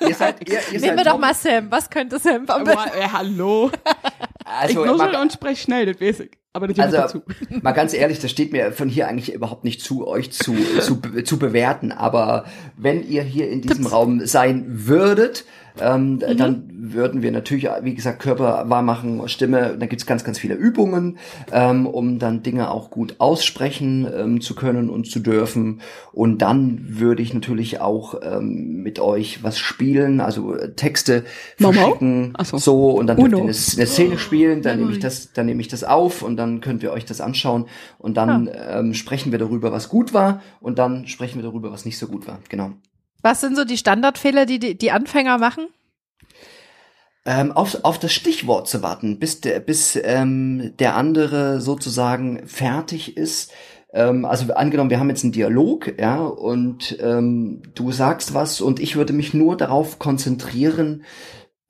Ihr 0.00 0.14
seid, 0.14 0.48
ihr, 0.48 0.58
ihr 0.72 0.80
Nehmen 0.80 0.80
seid 0.80 0.96
wir 0.98 1.04
doch 1.04 1.18
mal 1.18 1.34
Sam. 1.34 1.70
Was 1.70 1.90
könnte 1.90 2.18
Sam 2.18 2.44
am 2.48 2.62
Aber, 2.62 2.86
äh, 2.96 3.08
hallo. 4.44 4.70
ich 4.70 4.78
Also, 4.78 4.84
nuschel 4.84 5.12
mal, 5.12 5.22
und 5.22 5.32
sprech 5.32 5.60
schnell, 5.60 5.86
das 5.86 6.00
weiß 6.00 6.20
ich. 6.20 6.30
Aber 6.52 6.68
das 6.68 6.78
Also, 6.78 6.96
dazu. 6.96 7.22
mal 7.62 7.72
ganz 7.72 7.94
ehrlich, 7.94 8.20
das 8.20 8.30
steht 8.30 8.52
mir 8.52 8.72
von 8.72 8.88
hier 8.88 9.08
eigentlich 9.08 9.34
überhaupt 9.34 9.64
nicht 9.64 9.80
zu, 9.80 10.06
euch 10.06 10.30
zu, 10.30 10.54
zu, 10.80 11.00
zu 11.24 11.38
bewerten. 11.38 11.90
Aber 11.90 12.44
wenn 12.76 13.02
ihr 13.08 13.22
hier 13.22 13.50
in 13.50 13.60
diesem 13.60 13.86
Raum 13.86 14.24
sein 14.24 14.64
würdet, 14.68 15.44
ähm, 15.80 16.20
dann 16.20 16.70
würden 16.72 17.22
wir 17.22 17.32
natürlich, 17.32 17.68
wie 17.82 17.94
gesagt, 17.94 18.20
Körper 18.20 18.68
wahr 18.68 18.82
machen, 18.82 19.26
Stimme, 19.28 19.76
da 19.78 19.86
gibt's 19.86 20.06
ganz, 20.06 20.22
ganz 20.22 20.38
viele 20.38 20.54
Übungen, 20.54 21.18
ähm, 21.50 21.86
um 21.86 22.20
dann 22.20 22.44
Dinge 22.44 22.70
auch 22.70 22.90
gut 22.90 23.16
aussprechen 23.18 24.06
ähm, 24.14 24.40
zu 24.40 24.54
können 24.54 24.88
und 24.88 25.10
zu 25.10 25.18
dürfen. 25.18 25.80
Und 26.12 26.42
dann 26.42 26.84
würde 26.86 27.22
ich 27.22 27.34
natürlich 27.34 27.80
auch 27.80 28.20
ähm, 28.22 28.82
mit 28.82 29.00
euch 29.00 29.42
was 29.42 29.58
spielen, 29.58 30.20
also 30.20 30.54
äh, 30.54 30.74
Texte 30.74 31.24
Mau? 31.58 31.72
verschicken, 31.72 32.34
so. 32.44 32.58
so 32.58 32.90
und 32.90 33.08
dann 33.08 33.16
dürft 33.16 33.32
ihr 33.32 33.38
eine, 33.38 33.46
eine 33.46 33.54
Szene 33.54 34.18
spielen, 34.18 34.33
dann 34.62 34.78
nehme 34.78 34.92
ich 34.92 34.98
das, 34.98 35.32
dann 35.32 35.46
nehme 35.46 35.60
ich 35.60 35.68
das 35.68 35.84
auf 35.84 36.22
und 36.22 36.36
dann 36.36 36.60
könnt 36.60 36.82
ihr 36.82 36.92
euch 36.92 37.04
das 37.04 37.20
anschauen 37.20 37.66
und 37.98 38.16
dann 38.16 38.50
ähm, 38.52 38.94
sprechen 38.94 39.32
wir 39.32 39.38
darüber, 39.38 39.72
was 39.72 39.88
gut 39.88 40.12
war 40.12 40.42
und 40.60 40.78
dann 40.78 41.06
sprechen 41.06 41.36
wir 41.36 41.42
darüber, 41.42 41.72
was 41.72 41.84
nicht 41.84 41.98
so 41.98 42.06
gut 42.06 42.26
war. 42.26 42.40
Genau. 42.48 42.72
Was 43.22 43.40
sind 43.40 43.56
so 43.56 43.64
die 43.64 43.78
Standardfehler, 43.78 44.46
die 44.46 44.58
die, 44.58 44.76
die 44.76 44.90
Anfänger 44.90 45.38
machen? 45.38 45.68
Ähm, 47.26 47.52
auf, 47.52 47.84
auf 47.84 47.98
das 47.98 48.12
Stichwort 48.12 48.68
zu 48.68 48.82
warten, 48.82 49.18
bis 49.18 49.40
der, 49.40 49.58
bis 49.60 49.98
ähm, 50.02 50.74
der 50.78 50.94
andere 50.94 51.62
sozusagen 51.62 52.46
fertig 52.46 53.16
ist. 53.16 53.50
Ähm, 53.94 54.26
also 54.26 54.52
angenommen, 54.52 54.90
wir 54.90 55.00
haben 55.00 55.08
jetzt 55.08 55.24
einen 55.24 55.32
Dialog, 55.32 55.98
ja, 55.98 56.20
und 56.22 56.98
ähm, 57.00 57.62
du 57.74 57.92
sagst 57.92 58.34
was 58.34 58.60
und 58.60 58.78
ich 58.78 58.96
würde 58.96 59.14
mich 59.14 59.32
nur 59.32 59.56
darauf 59.56 59.98
konzentrieren, 59.98 61.04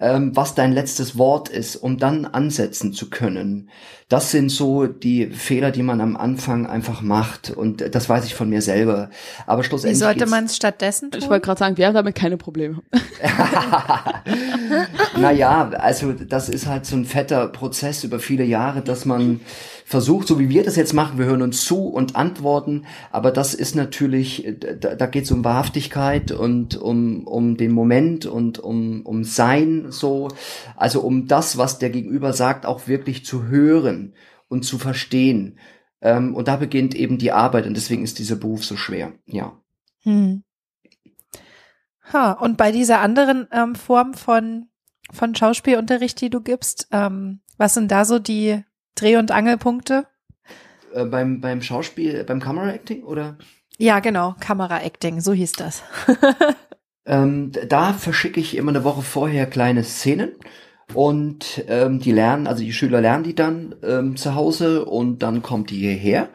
ähm, 0.00 0.34
was 0.34 0.54
dein 0.54 0.72
letztes 0.72 1.16
Wort 1.16 1.48
ist, 1.48 1.76
um 1.76 1.98
dann 1.98 2.24
ansetzen 2.26 2.92
zu 2.92 3.10
können. 3.10 3.70
Das 4.08 4.30
sind 4.30 4.50
so 4.50 4.86
die 4.86 5.28
Fehler, 5.28 5.70
die 5.70 5.82
man 5.82 6.00
am 6.00 6.16
Anfang 6.16 6.66
einfach 6.66 7.00
macht. 7.00 7.50
Und 7.50 7.94
das 7.94 8.08
weiß 8.08 8.26
ich 8.26 8.34
von 8.34 8.50
mir 8.50 8.60
selber. 8.60 9.08
Aber 9.46 9.62
Wie 9.62 9.66
schlussendlich. 9.66 9.98
sollte 10.00 10.18
geht's- 10.20 10.30
man 10.30 10.44
es 10.44 10.56
stattdessen 10.56 11.10
tun? 11.10 11.20
Ich 11.22 11.28
wollte 11.30 11.46
gerade 11.46 11.58
sagen, 11.58 11.76
wir 11.78 11.86
haben 11.86 11.94
damit 11.94 12.14
keine 12.14 12.36
Probleme. 12.36 12.82
naja, 15.18 15.70
also 15.78 16.12
das 16.12 16.48
ist 16.48 16.66
halt 16.66 16.86
so 16.86 16.96
ein 16.96 17.04
fetter 17.04 17.48
Prozess 17.48 18.04
über 18.04 18.18
viele 18.18 18.44
Jahre, 18.44 18.82
dass 18.82 19.04
man 19.04 19.40
versucht, 19.86 20.26
so 20.28 20.38
wie 20.38 20.48
wir 20.48 20.64
das 20.64 20.76
jetzt 20.76 20.94
machen, 20.94 21.18
wir 21.18 21.26
hören 21.26 21.42
uns 21.42 21.64
zu 21.64 21.88
und 21.88 22.16
antworten, 22.16 22.86
aber 23.12 23.30
das 23.30 23.52
ist 23.54 23.74
natürlich, 23.74 24.54
da, 24.80 24.94
da 24.94 25.06
geht 25.06 25.24
es 25.24 25.30
um 25.30 25.44
Wahrhaftigkeit 25.44 26.32
und 26.32 26.76
um, 26.76 27.26
um 27.26 27.56
den 27.56 27.70
Moment 27.72 28.24
und 28.26 28.58
um, 28.58 29.02
um 29.02 29.24
Sein 29.24 29.83
so, 29.90 30.28
also 30.76 31.00
um 31.00 31.26
das, 31.26 31.58
was 31.58 31.78
der 31.78 31.90
Gegenüber 31.90 32.32
sagt, 32.32 32.66
auch 32.66 32.86
wirklich 32.86 33.24
zu 33.24 33.46
hören 33.46 34.14
und 34.48 34.64
zu 34.64 34.78
verstehen. 34.78 35.58
Ähm, 36.00 36.34
und 36.34 36.48
da 36.48 36.56
beginnt 36.56 36.94
eben 36.94 37.18
die 37.18 37.32
Arbeit 37.32 37.66
und 37.66 37.74
deswegen 37.74 38.04
ist 38.04 38.18
dieser 38.18 38.36
Beruf 38.36 38.64
so 38.64 38.76
schwer, 38.76 39.12
ja. 39.26 39.58
Hm. 40.02 40.44
Ha, 42.12 42.32
und 42.32 42.56
bei 42.56 42.70
dieser 42.70 43.00
anderen 43.00 43.48
ähm, 43.50 43.74
Form 43.74 44.14
von, 44.14 44.68
von 45.10 45.34
Schauspielunterricht, 45.34 46.20
die 46.20 46.30
du 46.30 46.40
gibst, 46.40 46.88
ähm, 46.92 47.40
was 47.56 47.74
sind 47.74 47.90
da 47.90 48.04
so 48.04 48.18
die 48.18 48.62
Dreh- 48.94 49.16
und 49.16 49.30
Angelpunkte? 49.30 50.06
Äh, 50.92 51.06
beim, 51.06 51.40
beim 51.40 51.62
Schauspiel, 51.62 52.24
beim 52.24 52.40
Camera-Acting 52.40 53.04
oder? 53.04 53.38
Ja, 53.78 54.00
genau, 54.00 54.34
Kamera-Acting, 54.38 55.20
so 55.20 55.32
hieß 55.32 55.52
das. 55.52 55.82
Ähm, 57.06 57.52
da 57.68 57.92
verschicke 57.92 58.40
ich 58.40 58.56
immer 58.56 58.70
eine 58.70 58.84
Woche 58.84 59.02
vorher 59.02 59.46
kleine 59.46 59.84
Szenen 59.84 60.32
und 60.94 61.64
ähm, 61.68 61.98
die 62.00 62.12
lernen, 62.12 62.46
also 62.46 62.62
die 62.62 62.72
Schüler 62.72 63.00
lernen 63.00 63.24
die 63.24 63.34
dann 63.34 63.74
ähm, 63.82 64.16
zu 64.16 64.34
Hause 64.34 64.84
und 64.84 65.22
dann 65.22 65.42
kommt 65.42 65.70
die 65.70 65.76
hierher 65.76 66.28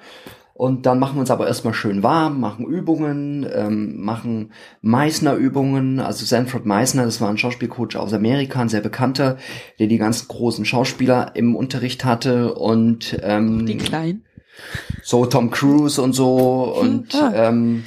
und 0.53 0.85
dann 0.85 0.99
machen 0.99 1.15
wir 1.15 1.21
uns 1.21 1.31
aber 1.31 1.47
erstmal 1.47 1.73
schön 1.73 2.03
warm, 2.03 2.39
machen 2.39 2.65
Übungen, 2.67 3.47
ähm, 3.51 4.01
machen 4.03 4.51
Meissner-Übungen, 4.81 5.99
also 5.99 6.25
Sanford 6.25 6.65
Meissner, 6.65 7.05
das 7.05 7.21
war 7.21 7.29
ein 7.29 7.37
Schauspielcoach 7.37 7.95
aus 7.95 8.13
Amerika, 8.13 8.59
ein 8.59 8.69
sehr 8.69 8.81
bekannter, 8.81 9.37
der 9.79 9.87
die 9.87 9.97
ganzen 9.97 10.27
großen 10.27 10.65
Schauspieler 10.65 11.31
im 11.35 11.55
Unterricht 11.55 12.03
hatte 12.05 12.53
und 12.53 13.17
ähm, 13.23 13.65
Die 13.65 13.77
Kleinen. 13.77 14.25
so 15.01 15.25
Tom 15.25 15.49
Cruise 15.49 16.01
und 16.01 16.13
so 16.13 16.75
und 16.79 17.15
Ah. 17.15 17.31
ähm, 17.49 17.85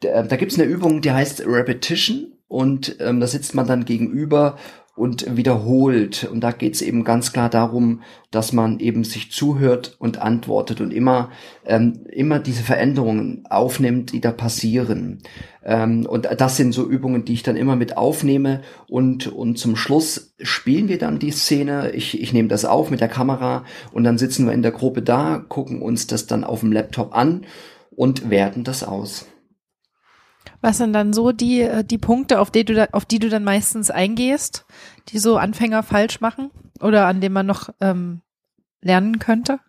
da, 0.00 0.22
da 0.22 0.36
gibt's 0.36 0.58
eine 0.58 0.68
Übung, 0.68 1.00
die 1.00 1.12
heißt 1.12 1.46
Repetition 1.46 2.32
und 2.48 2.96
ähm, 3.00 3.20
da 3.20 3.26
sitzt 3.26 3.54
man 3.54 3.66
dann 3.66 3.84
gegenüber 3.84 4.56
und 4.96 5.36
wiederholt 5.36 6.28
und 6.30 6.40
da 6.40 6.50
geht's 6.50 6.82
eben 6.82 7.04
ganz 7.04 7.32
klar 7.32 7.48
darum, 7.48 8.02
dass 8.30 8.52
man 8.52 8.80
eben 8.80 9.04
sich 9.04 9.30
zuhört 9.30 9.96
und 9.98 10.20
antwortet 10.20 10.80
und 10.80 10.92
immer 10.92 11.30
ähm, 11.64 12.04
immer 12.10 12.38
diese 12.38 12.62
Veränderungen 12.62 13.44
aufnimmt, 13.48 14.12
die 14.12 14.20
da 14.20 14.30
passieren 14.32 15.22
ähm, 15.64 16.04
und 16.06 16.28
das 16.36 16.56
sind 16.56 16.72
so 16.72 16.86
Übungen, 16.86 17.24
die 17.24 17.34
ich 17.34 17.42
dann 17.42 17.56
immer 17.56 17.76
mit 17.76 17.96
aufnehme 17.96 18.62
und 18.88 19.28
und 19.28 19.58
zum 19.58 19.76
Schluss 19.76 20.34
spielen 20.42 20.88
wir 20.88 20.98
dann 20.98 21.18
die 21.18 21.30
Szene. 21.30 21.92
Ich 21.92 22.20
ich 22.20 22.32
nehme 22.32 22.48
das 22.48 22.64
auf 22.64 22.90
mit 22.90 23.00
der 23.00 23.08
Kamera 23.08 23.64
und 23.92 24.04
dann 24.04 24.18
sitzen 24.18 24.46
wir 24.46 24.52
in 24.52 24.62
der 24.62 24.72
Gruppe 24.72 25.02
da, 25.02 25.42
gucken 25.48 25.80
uns 25.80 26.08
das 26.08 26.26
dann 26.26 26.44
auf 26.44 26.60
dem 26.60 26.72
Laptop 26.72 27.16
an 27.16 27.46
und 27.94 28.28
werten 28.28 28.64
das 28.64 28.82
aus. 28.82 29.26
Was 30.60 30.78
sind 30.78 30.92
dann 30.92 31.12
so 31.12 31.32
die, 31.32 31.62
äh, 31.62 31.84
die 31.84 31.98
Punkte, 31.98 32.40
auf 32.40 32.50
die, 32.50 32.64
du 32.64 32.74
da, 32.74 32.88
auf 32.92 33.04
die 33.04 33.18
du 33.18 33.28
dann 33.28 33.44
meistens 33.44 33.90
eingehst, 33.90 34.66
die 35.08 35.18
so 35.18 35.36
Anfänger 35.36 35.82
falsch 35.82 36.20
machen 36.20 36.50
oder 36.80 37.06
an 37.06 37.20
denen 37.20 37.34
man 37.34 37.46
noch 37.46 37.70
ähm, 37.80 38.20
lernen 38.82 39.18
könnte? 39.18 39.60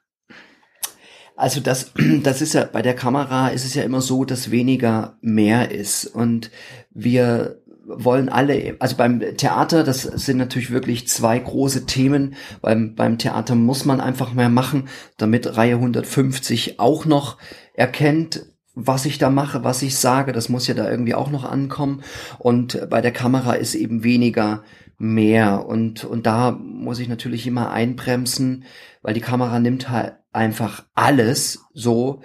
Also 1.35 1.61
das, 1.61 1.93
das 2.23 2.41
ist 2.41 2.53
ja 2.53 2.65
bei 2.65 2.81
der 2.81 2.95
Kamera 2.95 3.49
ist 3.49 3.65
es 3.65 3.73
ja 3.73 3.83
immer 3.83 4.01
so, 4.01 4.25
dass 4.25 4.51
weniger 4.51 5.17
mehr 5.21 5.71
ist 5.71 6.05
und 6.05 6.51
wir 6.91 7.61
wollen 7.85 8.29
alle, 8.29 8.75
also 8.79 8.95
beim 8.95 9.19
Theater, 9.37 9.83
das 9.83 10.03
sind 10.03 10.37
natürlich 10.37 10.71
wirklich 10.71 11.07
zwei 11.07 11.39
große 11.39 11.85
Themen. 11.85 12.35
Beim, 12.61 12.95
beim 12.95 13.17
Theater 13.17 13.55
muss 13.55 13.85
man 13.85 13.99
einfach 13.99 14.33
mehr 14.33 14.49
machen, 14.49 14.87
damit 15.17 15.57
Reihe 15.57 15.75
150 15.75 16.79
auch 16.79 17.05
noch 17.05 17.37
erkennt, 17.73 18.45
was 18.76 19.05
ich 19.05 19.17
da 19.17 19.30
mache, 19.30 19.63
was 19.63 19.82
ich 19.82 19.97
sage. 19.97 20.32
Das 20.32 20.49
muss 20.49 20.67
ja 20.67 20.74
da 20.74 20.89
irgendwie 20.89 21.15
auch 21.15 21.30
noch 21.30 21.43
ankommen. 21.43 22.03
Und 22.39 22.89
bei 22.89 23.01
der 23.01 23.11
Kamera 23.11 23.53
ist 23.53 23.76
eben 23.76 24.03
weniger 24.03 24.63
mehr. 24.97 25.65
Und, 25.65 26.03
und 26.03 26.26
da 26.26 26.51
muss 26.51 26.99
ich 26.99 27.09
natürlich 27.09 27.47
immer 27.47 27.72
einbremsen, 27.72 28.63
weil 29.01 29.13
die 29.13 29.22
Kamera 29.22 29.59
nimmt 29.59 29.89
halt 29.89 30.13
einfach 30.32 30.86
alles 30.93 31.65
so. 31.74 32.22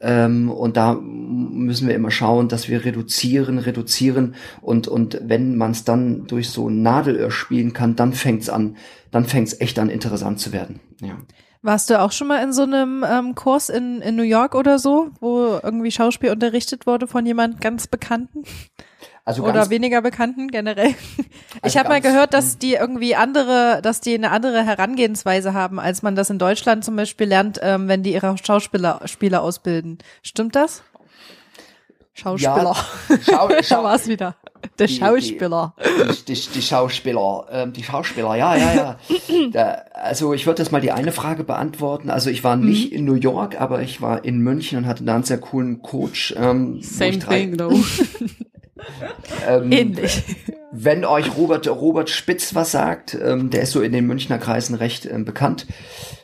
Ähm, 0.00 0.50
und 0.50 0.76
da 0.76 0.94
müssen 0.94 1.86
wir 1.88 1.94
immer 1.94 2.10
schauen, 2.10 2.48
dass 2.48 2.68
wir 2.68 2.84
reduzieren, 2.84 3.58
reduzieren 3.58 4.34
und 4.60 4.88
und 4.88 5.20
wenn 5.22 5.56
man 5.56 5.70
es 5.70 5.84
dann 5.84 6.26
durch 6.26 6.48
so 6.50 6.68
ein 6.68 6.82
Nadelöhr 6.82 7.30
spielen 7.30 7.72
kann, 7.72 7.94
dann 7.94 8.12
fängt's 8.12 8.48
an, 8.48 8.76
dann 9.12 9.26
fängt's 9.26 9.60
echt 9.60 9.78
an 9.78 9.90
interessant 9.90 10.40
zu 10.40 10.52
werden. 10.52 10.80
Ja. 11.00 11.18
Warst 11.62 11.90
du 11.90 12.00
auch 12.00 12.10
schon 12.10 12.26
mal 12.26 12.42
in 12.42 12.52
so 12.52 12.62
einem 12.62 13.04
ähm, 13.08 13.36
Kurs 13.36 13.68
in, 13.68 14.02
in 14.02 14.16
New 14.16 14.24
York 14.24 14.56
oder 14.56 14.80
so, 14.80 15.10
wo 15.20 15.60
irgendwie 15.62 15.92
Schauspiel 15.92 16.30
unterrichtet 16.30 16.86
wurde 16.88 17.06
von 17.06 17.24
jemand 17.24 17.60
ganz 17.60 17.86
Bekannten 17.86 18.42
Also 19.24 19.44
oder 19.44 19.52
ganz, 19.52 19.70
weniger 19.70 20.02
Bekannten 20.02 20.48
generell? 20.48 20.88
ich 20.88 21.62
Also 21.62 21.78
habe 21.78 21.88
mal 21.90 22.00
gehört, 22.00 22.34
dass 22.34 22.58
die 22.58 22.74
irgendwie 22.74 23.14
andere, 23.14 23.78
dass 23.80 24.00
die 24.00 24.14
eine 24.14 24.32
andere 24.32 24.64
Herangehensweise 24.64 25.54
haben, 25.54 25.78
als 25.78 26.02
man 26.02 26.16
das 26.16 26.30
in 26.30 26.40
Deutschland 26.40 26.84
zum 26.84 26.96
Beispiel 26.96 27.28
lernt, 27.28 27.60
ähm, 27.62 27.86
wenn 27.86 28.02
die 28.02 28.12
ihre 28.12 28.36
Schauspieler 28.42 29.00
Spieler 29.04 29.42
ausbilden. 29.42 29.98
Stimmt 30.22 30.56
das? 30.56 30.82
Schauspieler. 32.12 32.74
Schau, 33.22 33.48
da 33.48 33.62
schau, 33.62 33.84
war's 33.84 34.08
wieder. 34.08 34.34
Der 34.78 34.86
die- 34.86 34.94
Schauspieler. 34.94 35.74
die, 36.26 36.34
die, 36.34 36.40
die 36.54 36.62
Schauspieler, 36.62 37.46
ähm, 37.50 37.72
die 37.72 37.82
Schauspieler, 37.84 38.34
ja, 38.36 38.56
ja, 38.56 38.74
ja. 38.74 38.98
Da, 39.52 39.82
also 39.92 40.32
ich 40.34 40.46
würde 40.46 40.62
jetzt 40.62 40.70
mal 40.72 40.80
die 40.80 40.92
eine 40.92 41.12
Frage 41.12 41.44
beantworten. 41.44 42.10
Also 42.10 42.30
ich 42.30 42.44
war 42.44 42.56
nicht 42.56 42.92
in 42.92 43.04
New 43.04 43.14
York, 43.14 43.60
aber 43.60 43.82
ich 43.82 44.00
war 44.00 44.24
in 44.24 44.38
München 44.38 44.78
und 44.78 44.86
hatte 44.86 45.04
da 45.04 45.14
einen 45.14 45.24
sehr 45.24 45.38
coolen 45.38 45.82
Coach. 45.82 46.34
Ähm, 46.38 46.80
Same 46.82 47.18
thing, 47.18 47.56
though. 47.56 47.78
Ähm, 49.46 49.70
Ähnlich. 49.70 50.22
Wenn 50.72 51.04
euch 51.04 51.36
Robert, 51.36 51.68
Robert 51.68 52.10
Spitz 52.10 52.54
was 52.56 52.72
sagt, 52.72 53.14
ähm, 53.14 53.50
der 53.50 53.62
ist 53.62 53.70
so 53.72 53.80
in 53.80 53.92
den 53.92 54.06
Münchner 54.06 54.38
Kreisen 54.38 54.74
recht 54.74 55.06
ähm, 55.06 55.24
bekannt. 55.24 55.66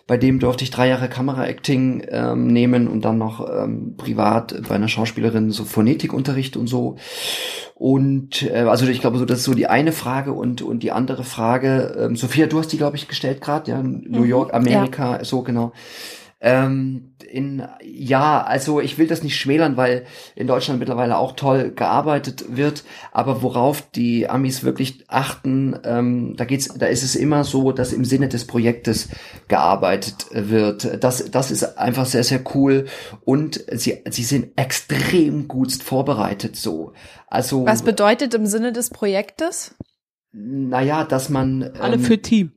Bei 0.09 0.19
dem 0.19 0.41
durfte 0.41 0.65
ich 0.65 0.71
drei 0.73 0.89
Jahre 0.89 1.09
Kameraacting 1.11 2.05
ähm, 2.11 2.49
nehmen 2.49 2.89
und 2.89 3.05
dann 3.05 3.19
noch 3.19 3.49
ähm, 3.49 3.97
privat 3.97 4.63
bei 4.69 4.75
einer 4.77 4.89
Schauspielerin 4.89 5.53
so 5.53 5.65
Phonetikunterricht 5.67 6.57
und 6.57 6.67
so. 6.69 6.97
Und 7.75 8.43
äh, 8.43 8.61
also 8.69 8.87
ich 8.87 9.01
glaube, 9.01 9.19
so 9.19 9.25
das 9.25 9.41
ist 9.41 9.45
so 9.45 9.55
die 9.55 9.69
eine 9.69 9.93
Frage 9.93 10.33
und 10.33 10.63
und 10.63 10.83
die 10.83 10.93
andere 10.93 11.25
Frage. 11.25 11.97
Ähm, 11.99 12.17
Sophia, 12.17 12.47
du 12.47 12.59
hast 12.59 12.69
die 12.73 12.79
glaube 12.79 12.97
ich 12.97 13.09
gestellt 13.09 13.41
gerade, 13.41 13.71
ja, 13.71 13.83
New 13.83 14.23
Mhm, 14.23 14.25
York, 14.25 14.55
Amerika, 14.55 15.25
so 15.25 15.43
genau. 15.43 15.73
Ähm, 16.41 17.15
in, 17.29 17.63
ja, 17.83 18.43
also 18.43 18.81
ich 18.81 18.99
will 18.99 19.07
das 19.07 19.23
nicht 19.23 19.37
schmälern, 19.37 19.77
weil 19.77 20.05
in 20.35 20.47
Deutschland 20.47 20.81
mittlerweile 20.81 21.19
auch 21.19 21.33
toll 21.33 21.73
gearbeitet 21.75 22.57
wird, 22.57 22.85
aber 23.13 23.43
worauf 23.43 23.83
die 23.83 24.29
Amis 24.29 24.65
wirklich 24.65 25.05
achten, 25.09 25.77
ähm, 25.85 26.35
da 26.37 26.45
geht's, 26.45 26.69
da 26.69 26.87
ist 26.87 27.03
es 27.03 27.15
immer 27.15 27.45
so, 27.45 27.73
dass 27.73 27.93
im 27.93 28.05
Sinne 28.05 28.29
des 28.29 28.47
Projektes 28.47 29.09
gearbeitet 29.49 30.27
wird. 30.31 31.03
Das, 31.03 31.31
das 31.31 31.51
ist 31.51 31.79
einfach 31.79 32.07
sehr, 32.07 32.25
sehr 32.25 32.41
cool 32.55 32.87
und 33.25 33.65
sie, 33.73 34.03
sie 34.11 34.25
sind 34.25 34.53
extrem 34.57 35.49
gut 35.49 35.73
vorbereitet 35.73 36.57
so. 36.57 36.93
Also. 37.27 37.67
Was 37.67 37.83
bedeutet 37.83 38.35
im 38.35 38.47
Sinne 38.47 38.73
des 38.73 38.91
Projektes? 38.91 39.75
Naja, 40.33 41.05
dass 41.05 41.29
man. 41.29 41.63
Alle 41.79 41.97
ähm, 41.97 42.01
für 42.01 42.21
Team. 42.21 42.53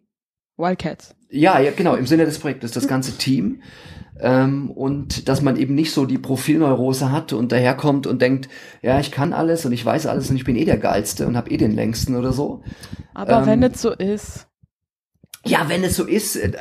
Wildcats. 0.58 1.16
Ja, 1.30 1.60
ja, 1.60 1.72
genau, 1.72 1.96
im 1.96 2.06
Sinne 2.06 2.26
des 2.26 2.40
Projektes, 2.40 2.72
das 2.72 2.88
ganze 2.88 3.18
Team. 3.18 3.62
Ähm, 4.24 4.70
und 4.70 5.28
dass 5.28 5.42
man 5.42 5.56
eben 5.58 5.74
nicht 5.74 5.92
so 5.94 6.06
die 6.06 6.20
Profilneurose 6.20 7.12
hat 7.12 7.34
und 7.34 7.52
daherkommt 7.52 8.06
und 8.06 8.22
denkt, 8.22 8.50
ja, 8.84 9.00
ich 9.00 9.12
kann 9.12 9.34
alles 9.34 9.66
und 9.66 9.72
ich 9.72 9.84
weiß 9.84 10.06
alles 10.06 10.30
und 10.30 10.36
ich 10.36 10.44
bin 10.44 10.56
eh 10.56 10.66
der 10.66 10.78
Geilste 10.78 11.26
und 11.28 11.36
habe 11.36 11.50
eh 11.50 11.58
den 11.58 11.72
längsten 11.74 12.16
oder 12.16 12.32
so. 12.32 12.62
Aber 13.16 13.40
Ähm, 13.40 13.46
wenn 13.48 13.64
es 13.64 13.82
so 13.82 13.92
ist. 13.92 14.48
Ja, 15.44 15.68
wenn 15.70 15.84
es 15.84 15.96
so 15.96 16.06
ist, 16.06 16.36
äh, 16.36 16.52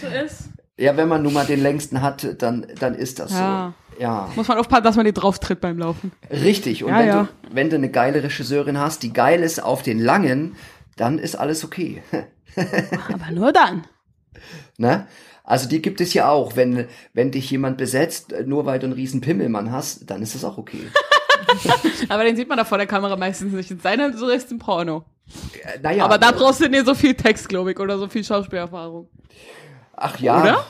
So 0.00 0.06
ist. 0.08 0.48
ja, 0.76 0.96
wenn 0.96 1.08
man 1.08 1.22
nun 1.22 1.32
mal 1.32 1.46
den 1.46 1.62
längsten 1.62 2.02
hat, 2.02 2.42
dann, 2.42 2.66
dann 2.80 2.94
ist 2.94 3.20
das 3.20 3.30
Ja. 3.32 3.72
so. 3.96 4.02
Ja, 4.02 4.28
Muss 4.36 4.48
man 4.48 4.58
aufpassen, 4.58 4.84
dass 4.84 4.96
man 4.96 5.04
nicht 5.06 5.14
drauf 5.14 5.38
tritt 5.38 5.60
beim 5.62 5.78
Laufen. 5.78 6.12
richtig. 6.30 6.84
Und 6.84 6.90
Ja, 6.90 6.98
wenn, 6.98 7.06
ja. 7.06 7.22
Du, 7.48 7.54
wenn 7.54 7.70
du 7.70 7.76
eine 7.76 7.88
geile 7.90 8.22
Regisseurin 8.22 8.78
hast, 8.78 9.02
die 9.02 9.12
geil 9.12 9.42
ist 9.42 9.62
auf 9.62 9.82
den 9.82 9.98
langen, 10.00 10.54
dann 10.96 11.18
ist 11.18 11.36
alles 11.36 11.64
okay. 11.64 12.02
Aber 13.12 13.30
nur 13.32 13.52
dann. 13.52 13.86
Ne? 14.76 15.06
Also 15.46 15.68
die 15.68 15.80
gibt 15.80 16.00
es 16.00 16.12
ja 16.12 16.28
auch. 16.28 16.56
Wenn, 16.56 16.86
wenn 17.14 17.30
dich 17.30 17.50
jemand 17.50 17.78
besetzt, 17.78 18.32
äh, 18.32 18.42
nur 18.44 18.66
weil 18.66 18.80
du 18.80 18.86
einen 18.86 18.92
riesen 18.92 19.20
Pimmelmann 19.20 19.70
hast, 19.70 20.10
dann 20.10 20.20
ist 20.20 20.34
das 20.34 20.44
auch 20.44 20.58
okay. 20.58 20.80
Aber 22.08 22.24
den 22.24 22.36
sieht 22.36 22.48
man 22.48 22.58
da 22.58 22.64
vor 22.64 22.78
der 22.78 22.88
Kamera 22.88 23.16
meistens 23.16 23.52
nicht. 23.52 23.70
In 23.70 23.78
seinem 23.80 24.16
so 24.16 24.28
ist 24.28 24.50
ein 24.50 24.58
Porno. 24.58 25.04
Äh, 25.62 25.78
naja, 25.80 26.04
Aber 26.04 26.18
da 26.18 26.32
brauchst 26.32 26.60
du 26.60 26.68
nicht 26.68 26.84
so 26.84 26.94
viel 26.94 27.14
Text, 27.14 27.48
glaube 27.48 27.70
ich, 27.70 27.78
oder 27.78 27.96
so 27.96 28.08
viel 28.08 28.24
Schauspielerfahrung. 28.24 29.08
Ach 29.96 30.18
ja, 30.18 30.66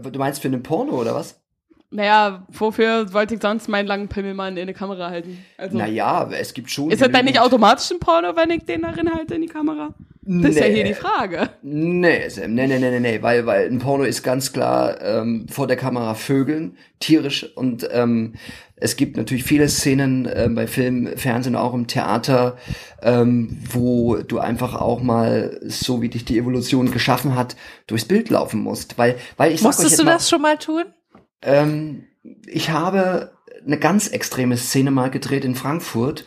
du 0.00 0.18
meinst 0.18 0.40
für 0.40 0.48
einen 0.48 0.62
Porno 0.62 0.92
oder 0.92 1.14
was? 1.14 1.38
Naja, 1.90 2.46
wofür 2.48 3.12
wollte 3.12 3.34
ich 3.34 3.42
sonst 3.42 3.68
meinen 3.68 3.86
langen 3.88 4.08
Pimmelmann 4.08 4.56
in 4.56 4.68
die 4.68 4.72
Kamera 4.72 5.10
halten? 5.10 5.44
Also, 5.58 5.76
Naja, 5.76 6.30
es 6.30 6.54
gibt 6.54 6.70
schon. 6.70 6.90
ist 6.90 7.02
das 7.02 7.10
dann 7.10 7.24
nicht 7.24 7.40
automatisch 7.40 7.90
ein 7.90 7.98
Porno, 7.98 8.34
wenn 8.36 8.50
ich 8.50 8.64
den 8.64 8.82
darin 8.82 9.12
halte 9.12 9.34
in 9.34 9.42
die 9.42 9.48
Kamera? 9.48 9.92
Das 10.32 10.50
ist 10.52 10.60
ja 10.60 10.68
Nee. 10.68 10.74
hier 10.74 10.84
die 10.84 10.94
Frage. 10.94 11.50
Nee, 11.62 12.28
Sam, 12.28 12.54
nee, 12.54 12.68
nee, 12.68 12.78
nee, 12.78 12.90
nee, 12.90 13.00
nee, 13.00 13.22
weil, 13.22 13.46
weil 13.46 13.66
ein 13.66 13.80
Porno 13.80 14.04
ist 14.04 14.22
ganz 14.22 14.52
klar 14.52 15.00
ähm, 15.02 15.46
vor 15.50 15.66
der 15.66 15.76
Kamera 15.76 16.14
Vögeln, 16.14 16.76
tierisch 17.00 17.44
und 17.56 17.88
ähm, 17.90 18.34
es 18.76 18.96
gibt 18.96 19.16
natürlich 19.16 19.42
viele 19.42 19.68
Szenen 19.68 20.26
äh, 20.26 20.48
bei 20.48 20.68
Film, 20.68 21.16
Fernsehen, 21.16 21.56
auch 21.56 21.74
im 21.74 21.88
Theater, 21.88 22.56
ähm, 23.02 23.58
wo 23.70 24.18
du 24.18 24.38
einfach 24.38 24.74
auch 24.74 25.02
mal, 25.02 25.58
so 25.64 26.00
wie 26.00 26.08
dich 26.08 26.24
die 26.24 26.38
Evolution 26.38 26.92
geschaffen 26.92 27.34
hat, 27.34 27.56
durchs 27.88 28.04
Bild 28.04 28.30
laufen 28.30 28.62
musst. 28.62 28.98
Weil, 28.98 29.16
weil 29.36 29.52
ich 29.52 29.62
Musstest 29.62 29.98
du 29.98 30.04
mal, 30.04 30.12
das 30.12 30.30
schon 30.30 30.40
mal 30.40 30.56
tun? 30.58 30.84
Ähm, 31.42 32.04
ich 32.46 32.70
habe 32.70 33.32
eine 33.66 33.78
ganz 33.78 34.06
extreme 34.08 34.56
Szene 34.56 34.90
mal 34.92 35.10
gedreht 35.10 35.44
in 35.44 35.56
Frankfurt. 35.56 36.24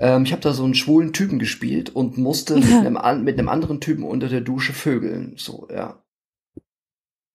Ähm, 0.00 0.24
ich 0.24 0.32
habe 0.32 0.40
da 0.40 0.52
so 0.54 0.64
einen 0.64 0.74
schwulen 0.74 1.12
Typen 1.12 1.38
gespielt 1.38 1.90
und 1.90 2.16
musste 2.16 2.56
mit, 2.56 2.64
einem, 2.72 2.96
an- 2.96 3.22
mit 3.22 3.38
einem 3.38 3.48
anderen 3.50 3.80
Typen 3.80 4.02
unter 4.04 4.28
der 4.28 4.40
Dusche 4.40 4.72
vögeln. 4.72 5.34
So, 5.36 5.68
ja. 5.70 6.02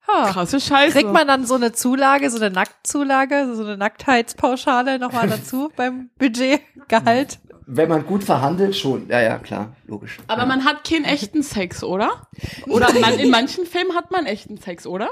Ha. 0.08 0.32
Krasse 0.32 0.60
Scheiße. 0.60 0.98
Kriegt 0.98 1.12
man 1.14 1.28
dann 1.28 1.46
so 1.46 1.56
eine 1.56 1.72
Zulage, 1.74 2.30
so 2.30 2.38
eine 2.38 2.50
Nacktzulage, 2.52 3.56
so 3.56 3.64
eine 3.64 3.78
Nacktheitspauschale 3.78 5.00
nochmal 5.00 5.28
dazu 5.30 5.72
beim 5.76 6.10
Budgetgehalt? 6.18 7.40
Wenn 7.68 7.90
man 7.90 8.06
gut 8.06 8.24
verhandelt, 8.24 8.76
schon. 8.76 9.08
Ja, 9.10 9.22
ja, 9.22 9.38
klar, 9.40 9.76
logisch. 9.88 10.20
Aber 10.28 10.42
ja. 10.44 10.48
man 10.48 10.66
hat 10.66 10.88
keinen 10.88 11.06
echten 11.06 11.44
Sex, 11.44 11.84
oder? 11.84 12.28
Oder 12.68 12.92
man, 13.00 13.18
in 13.20 13.30
manchen 13.32 13.66
Filmen 13.66 13.96
hat 13.96 14.12
man 14.12 14.26
echten 14.26 14.58
Sex, 14.58 14.86
oder? 14.86 15.10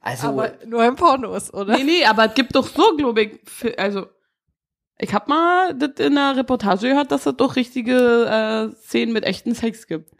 also, 0.00 0.28
Aber 0.28 0.52
nur 0.66 0.84
im 0.84 0.94
Pornos, 0.94 1.52
oder? 1.52 1.76
Nee, 1.76 1.84
nee, 1.84 2.04
aber 2.04 2.26
es 2.26 2.34
gibt 2.34 2.54
doch 2.54 2.68
so, 2.68 2.96
glaube 2.96 3.22
ich, 3.22 3.78
also 3.78 4.06
ich 4.98 5.14
hab 5.14 5.28
mal 5.28 5.74
das 5.74 5.92
in 5.98 6.18
einer 6.18 6.36
Reportage 6.36 6.88
gehört, 6.88 7.12
dass 7.12 7.26
es 7.26 7.36
doch 7.36 7.56
richtige 7.56 8.70
äh, 8.74 8.74
Szenen 8.82 9.12
mit 9.12 9.24
echten 9.24 9.54
Sex 9.54 9.86
gibt. 9.86 10.10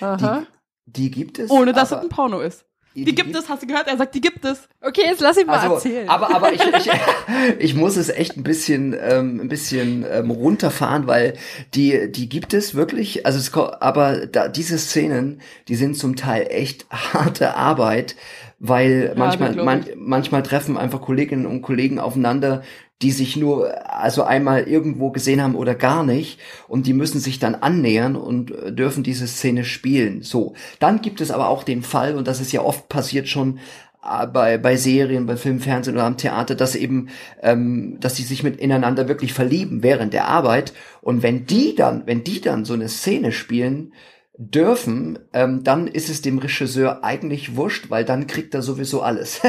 Aha. 0.00 0.44
die 0.86 1.10
gibt 1.10 1.38
es. 1.38 1.50
Ohne 1.50 1.72
dass 1.72 1.90
es 1.92 1.98
ein 1.98 2.08
Porno 2.08 2.40
ist. 2.40 2.64
Die, 2.94 3.14
gibt 3.14 3.36
es, 3.36 3.48
hast 3.48 3.62
du 3.62 3.68
gehört? 3.68 3.86
Er 3.86 3.96
sagt, 3.96 4.16
die 4.16 4.20
gibt 4.20 4.44
es. 4.44 4.68
Okay, 4.80 5.02
jetzt 5.04 5.20
lass 5.20 5.38
ihn 5.38 5.46
mal 5.46 5.58
Also, 5.60 5.74
erzählen. 5.74 6.08
aber 6.08 6.34
aber 6.34 6.52
ich, 6.52 6.60
ich, 6.60 6.90
ich 7.60 7.74
muss 7.74 7.96
es 7.96 8.08
echt 8.08 8.36
ein 8.36 8.42
bisschen 8.42 8.96
ähm, 9.00 9.40
ein 9.40 9.48
bisschen 9.48 10.04
ähm, 10.10 10.30
runterfahren, 10.32 11.06
weil 11.06 11.34
die 11.74 12.10
die 12.10 12.28
gibt 12.28 12.52
es 12.52 12.74
wirklich. 12.74 13.26
Also 13.26 13.38
es, 13.38 13.54
aber 13.54 14.26
da, 14.26 14.48
diese 14.48 14.76
Szenen, 14.76 15.40
die 15.68 15.76
sind 15.76 15.96
zum 15.96 16.16
Teil 16.16 16.48
echt 16.50 16.86
harte 16.90 17.54
Arbeit, 17.54 18.16
weil 18.58 19.14
manchmal 19.16 19.52
glaub 19.52 19.66
man, 19.66 19.86
manchmal 19.94 20.42
treffen 20.42 20.76
einfach 20.76 21.00
Kolleginnen 21.00 21.46
und 21.46 21.62
Kollegen 21.62 22.00
aufeinander, 22.00 22.62
die 23.02 23.12
sich 23.12 23.36
nur 23.36 23.90
also 23.90 24.24
einmal 24.24 24.64
irgendwo 24.68 25.10
gesehen 25.10 25.42
haben 25.42 25.54
oder 25.54 25.74
gar 25.74 26.04
nicht 26.04 26.38
und 26.68 26.86
die 26.86 26.92
müssen 26.92 27.20
sich 27.20 27.38
dann 27.38 27.54
annähern 27.54 28.16
und 28.16 28.50
äh, 28.50 28.72
dürfen 28.72 29.02
diese 29.02 29.26
Szene 29.26 29.64
spielen. 29.64 30.22
So, 30.22 30.54
dann 30.78 31.00
gibt 31.00 31.20
es 31.20 31.30
aber 31.30 31.48
auch 31.48 31.62
den 31.62 31.82
Fall 31.82 32.16
und 32.16 32.28
das 32.28 32.40
ist 32.40 32.52
ja 32.52 32.62
oft 32.62 32.88
passiert 32.88 33.28
schon 33.28 33.58
äh, 34.04 34.26
bei 34.26 34.58
bei 34.58 34.76
Serien, 34.76 35.26
bei 35.26 35.36
Film, 35.36 35.60
Fernsehen 35.60 35.94
oder 35.94 36.04
am 36.04 36.18
Theater, 36.18 36.54
dass 36.54 36.74
eben 36.74 37.08
ähm, 37.42 37.96
dass 38.00 38.16
sie 38.16 38.24
sich 38.24 38.42
mit 38.42 38.58
ineinander 38.58 39.08
wirklich 39.08 39.32
verlieben 39.32 39.82
während 39.82 40.12
der 40.12 40.28
Arbeit 40.28 40.74
und 41.00 41.22
wenn 41.22 41.46
die 41.46 41.74
dann 41.74 42.02
wenn 42.06 42.22
die 42.22 42.40
dann 42.42 42.66
so 42.66 42.74
eine 42.74 42.88
Szene 42.88 43.32
spielen 43.32 43.94
dürfen, 44.36 45.18
ähm, 45.32 45.64
dann 45.64 45.86
ist 45.86 46.08
es 46.08 46.22
dem 46.22 46.38
Regisseur 46.38 47.04
eigentlich 47.04 47.56
wurscht, 47.56 47.90
weil 47.90 48.04
dann 48.04 48.26
kriegt 48.26 48.54
er 48.54 48.62
sowieso 48.62 49.02
alles. 49.02 49.40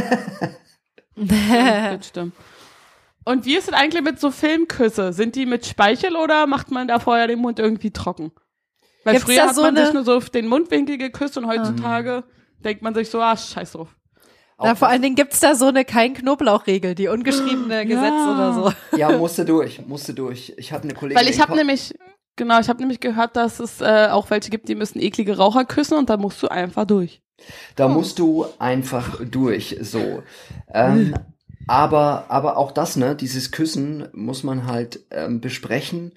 das 1.15 2.07
stimmt. 2.07 2.33
Und 3.25 3.45
wie 3.45 3.55
ist 3.55 3.67
es 3.67 3.73
eigentlich 3.73 4.03
mit 4.03 4.19
so 4.19 4.31
Filmküsse? 4.31 5.13
Sind 5.13 5.35
die 5.35 5.45
mit 5.45 5.65
Speichel 5.65 6.15
oder 6.15 6.47
macht 6.47 6.71
man 6.71 6.87
da 6.87 6.99
vorher 6.99 7.27
den 7.27 7.39
Mund 7.39 7.59
irgendwie 7.59 7.91
trocken? 7.91 8.31
Weil 9.03 9.13
Gibt's 9.15 9.31
früher 9.31 9.47
hat 9.47 9.55
so 9.55 9.61
man 9.63 9.75
sich 9.75 9.85
eine- 9.85 9.93
nur 9.93 10.03
so 10.03 10.15
auf 10.15 10.29
den 10.29 10.47
Mundwinkel 10.47 10.97
geküsst 10.97 11.37
und 11.37 11.47
heutzutage 11.47 12.23
denkt 12.63 12.81
man 12.83 12.93
sich 12.95 13.09
so, 13.09 13.21
ah, 13.21 13.35
scheiß 13.37 13.73
drauf. 13.73 13.95
Na, 14.63 14.75
vor 14.75 14.87
allen 14.89 15.01
Dingen 15.01 15.15
gibt's 15.15 15.39
da 15.39 15.55
so 15.55 15.65
eine 15.67 15.83
kein 15.85 16.13
Knoblauch-Regel, 16.13 16.93
die 16.93 17.07
ungeschriebene 17.07 17.83
Gesetz 17.87 18.13
oder 18.13 18.53
so. 18.53 18.97
Ja, 18.97 19.17
musste 19.17 19.43
durch, 19.43 19.83
musste 19.87 20.13
durch. 20.13 20.53
Ich 20.57 20.71
hatte 20.71 20.83
eine 20.83 20.93
Kollegin. 20.93 21.19
Weil 21.19 21.31
ich 21.31 21.41
habe 21.41 21.55
nämlich, 21.55 21.95
genau, 22.35 22.59
ich 22.59 22.69
habe 22.69 22.77
nämlich 22.79 22.99
gehört, 22.99 23.35
dass 23.35 23.59
es 23.59 23.81
äh, 23.81 24.09
auch 24.11 24.29
welche 24.29 24.51
gibt, 24.51 24.69
die 24.69 24.75
müssen 24.75 24.99
eklige 24.99 25.35
Raucher 25.37 25.65
küssen 25.65 25.97
und 25.97 26.11
da 26.11 26.17
musst 26.17 26.43
du 26.43 26.47
einfach 26.47 26.85
durch. 26.85 27.23
Da 27.75 27.87
musst 27.87 28.19
du 28.19 28.45
einfach 28.59 29.19
durch, 29.25 29.77
so. 29.81 30.21
Ähm, 30.71 31.15
aber, 31.67 32.25
aber 32.29 32.57
auch 32.57 32.71
das, 32.71 32.95
ne, 32.95 33.15
dieses 33.15 33.51
Küssen 33.51 34.07
muss 34.13 34.43
man 34.43 34.65
halt 34.67 34.99
ähm, 35.11 35.41
besprechen, 35.41 36.13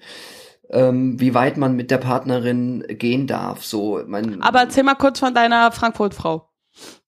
ähm, 0.69 1.19
wie 1.19 1.33
weit 1.33 1.57
man 1.57 1.75
mit 1.75 1.91
der 1.91 1.97
Partnerin 1.97 2.83
gehen 2.87 3.27
darf. 3.27 3.63
So, 3.63 4.01
mein, 4.07 4.41
Aber 4.41 4.59
erzähl 4.59 4.83
mal 4.83 4.95
kurz 4.95 5.19
von 5.19 5.33
deiner 5.33 5.71
Frankfurt-Frau. 5.71 6.49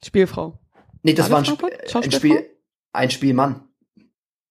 Spielfrau. 0.03 0.59
nee, 1.03 1.13
das 1.13 1.29
war 1.29 1.45
war 1.45 1.53
ein, 1.53 2.03
ein? 2.03 2.11
Spiel, 2.11 2.49
ein 2.93 3.09
Spielmann. 3.09 3.63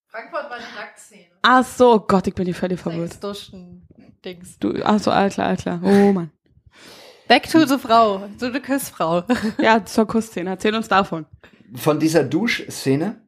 Frankfurt 0.09 0.51
war 0.51 0.59
die 0.59 0.77
Nacktszene. 0.77 1.25
Ach 1.43 1.65
so, 1.65 2.01
Gott, 2.01 2.27
ich 2.27 2.35
bin 2.35 2.47
hier 2.47 2.55
völlig 2.55 2.81
verwirrt. 2.81 3.13
Sexduschen-Dings. 3.13 4.59
Du, 4.59 4.75
ach 4.83 4.99
so, 4.99 5.11
all 5.11 5.31
klar, 5.31 5.49
all 5.49 5.57
klar. 5.57 5.81
Oh 5.83 6.13
Mann. 6.13 6.31
Back 7.29 7.51
to 7.51 7.67
the 7.67 7.79
Frau, 7.79 8.29
so 8.39 8.47
eine 8.47 8.61
Küssfrau. 8.61 9.25
Ja, 9.59 9.85
zur 9.85 10.07
Kussszene. 10.07 10.51
Erzähl 10.51 10.75
uns 10.75 10.89
davon. 10.89 11.27
Von 11.75 11.99
dieser 11.99 12.23
Duschszene. 12.25 13.21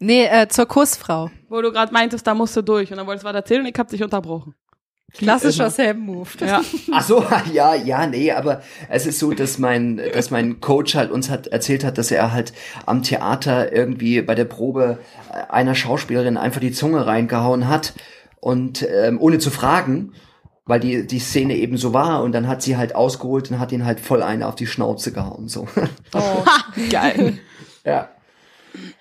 Nee, 0.00 0.26
äh, 0.26 0.48
zur 0.48 0.66
Kussfrau. 0.66 1.30
Wo 1.48 1.60
du 1.60 1.72
gerade 1.72 1.92
meintest, 1.92 2.26
da 2.26 2.34
musst 2.34 2.56
du 2.56 2.62
durch. 2.62 2.90
Und 2.90 2.98
dann 2.98 3.06
wolltest 3.06 3.24
du 3.24 3.28
was 3.28 3.34
erzählen 3.34 3.62
und 3.62 3.68
ich 3.68 3.78
hab 3.78 3.88
dich 3.88 4.02
unterbrochen. 4.02 4.54
Klassischer 5.14 5.70
Sam-Move. 5.70 6.28
Ja. 6.40 6.60
Ach 6.92 7.02
so, 7.02 7.24
ja, 7.52 7.74
ja, 7.74 8.06
nee, 8.06 8.30
aber 8.30 8.62
es 8.90 9.06
ist 9.06 9.18
so, 9.18 9.32
dass 9.32 9.58
mein, 9.58 10.00
dass 10.12 10.30
mein 10.30 10.60
Coach 10.60 10.94
halt 10.94 11.10
uns 11.10 11.30
hat 11.30 11.46
erzählt 11.46 11.82
hat, 11.82 11.96
dass 11.96 12.10
er 12.10 12.32
halt 12.32 12.52
am 12.84 13.02
Theater 13.02 13.72
irgendwie 13.72 14.20
bei 14.20 14.34
der 14.34 14.44
Probe 14.44 14.98
einer 15.48 15.74
Schauspielerin 15.74 16.36
einfach 16.36 16.60
die 16.60 16.72
Zunge 16.72 17.06
reingehauen 17.06 17.68
hat 17.68 17.94
und 18.40 18.86
ähm, 18.86 19.18
ohne 19.18 19.38
zu 19.38 19.50
fragen, 19.50 20.12
weil 20.66 20.80
die 20.80 21.06
die 21.06 21.20
Szene 21.20 21.56
eben 21.56 21.78
so 21.78 21.94
war 21.94 22.22
und 22.22 22.32
dann 22.32 22.46
hat 22.46 22.60
sie 22.60 22.76
halt 22.76 22.94
ausgeholt 22.94 23.50
und 23.50 23.58
hat 23.58 23.72
ihn 23.72 23.86
halt 23.86 24.00
voll 24.00 24.22
eine 24.22 24.46
auf 24.46 24.56
die 24.56 24.66
Schnauze 24.66 25.12
gehauen 25.12 25.48
so. 25.48 25.66
Ha, 26.14 26.44
geil. 26.90 27.38
Ja. 27.82 28.10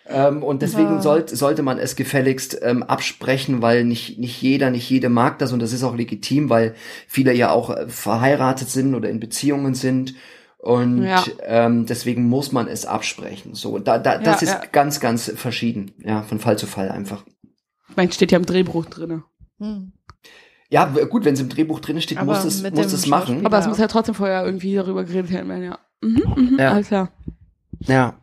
Ähm, 0.08 0.42
und 0.44 0.62
deswegen 0.62 1.02
sollt, 1.02 1.30
sollte 1.30 1.64
man 1.64 1.78
es 1.80 1.96
gefälligst 1.96 2.58
ähm, 2.62 2.82
absprechen, 2.84 3.62
weil 3.62 3.84
nicht, 3.84 4.18
nicht 4.20 4.42
jeder, 4.42 4.70
nicht 4.72 4.90
jede 4.90 5.10
mag 5.10 5.38
das 5.40 5.52
und 5.52 5.60
das 5.62 5.74
ist 5.74 5.84
auch 5.84 5.96
legitim, 5.96 6.50
weil 6.50 6.76
viele 7.08 7.34
ja 7.34 7.52
auch 7.52 7.70
äh, 7.70 7.88
verheiratet 7.90 8.70
sind 8.70 8.96
oder 8.96 9.10
in 9.10 9.20
Beziehungen 9.20 9.74
sind. 9.76 10.16
Und 10.60 11.04
Ja. 11.04 11.24
ähm, 11.46 11.86
deswegen 11.86 12.28
muss 12.28 12.52
man 12.52 12.68
es 12.68 12.86
absprechen. 12.86 13.54
So, 13.54 13.80
da, 13.80 13.98
da, 14.00 14.18
das 14.18 14.42
Ja, 14.42 14.48
ist 14.48 14.54
ja. 14.64 14.70
ganz, 14.72 15.00
ganz 15.00 15.32
verschieden. 15.36 15.92
Ja, 16.04 16.24
von 16.24 16.40
Fall 16.40 16.58
zu 16.58 16.68
Fall 16.68 16.90
einfach. 16.90 17.24
Ich 17.90 17.96
meine, 17.96 18.12
steht 18.12 18.32
ja 18.32 18.38
im 18.38 18.46
Drehbuch 18.46 18.86
drinne. 18.86 19.24
Hm. 19.60 19.92
Ja, 20.70 20.86
gut, 20.86 21.24
wenn 21.24 21.34
es 21.36 21.40
im 21.40 21.48
Drehbuch 21.50 21.80
drin 21.80 22.02
steht, 22.02 22.18
Aber 22.18 22.34
muss 22.34 22.44
es, 22.44 22.62
muss 22.72 22.92
es 22.92 23.08
machen. 23.08 23.46
Aber 23.46 23.58
es 23.60 23.66
Ja. 23.66 23.70
muss 23.70 23.78
ja 23.80 23.88
trotzdem 23.88 24.16
vorher 24.16 24.44
irgendwie 24.46 24.76
darüber 24.76 25.04
geredet 25.06 25.32
werden, 25.32 25.64
ja. 25.64 25.80
Mhm, 26.02 26.22
mhm, 26.36 26.60
Ja. 26.60 26.72
Alles 26.72 26.88
klar. 26.88 27.12
Ja. 27.82 28.16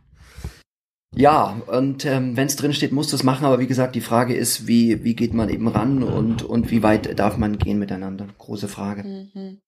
Ja, 1.16 1.60
und 1.66 2.04
ähm, 2.04 2.36
wenn 2.36 2.46
es 2.46 2.56
drin 2.56 2.72
steht, 2.72 2.92
muss 2.92 3.08
das 3.08 3.22
machen, 3.22 3.44
aber 3.44 3.60
wie 3.60 3.66
gesagt, 3.66 3.94
die 3.94 4.00
Frage 4.00 4.34
ist, 4.34 4.66
wie, 4.66 5.04
wie 5.04 5.14
geht 5.14 5.32
man 5.32 5.48
eben 5.48 5.68
ran 5.68 6.02
und, 6.02 6.42
und 6.42 6.70
wie 6.70 6.82
weit 6.82 7.18
darf 7.18 7.36
man 7.36 7.58
gehen 7.58 7.78
miteinander? 7.78 8.26
Große 8.38 8.68
Frage. 8.68 9.04
Mhm. 9.04 9.58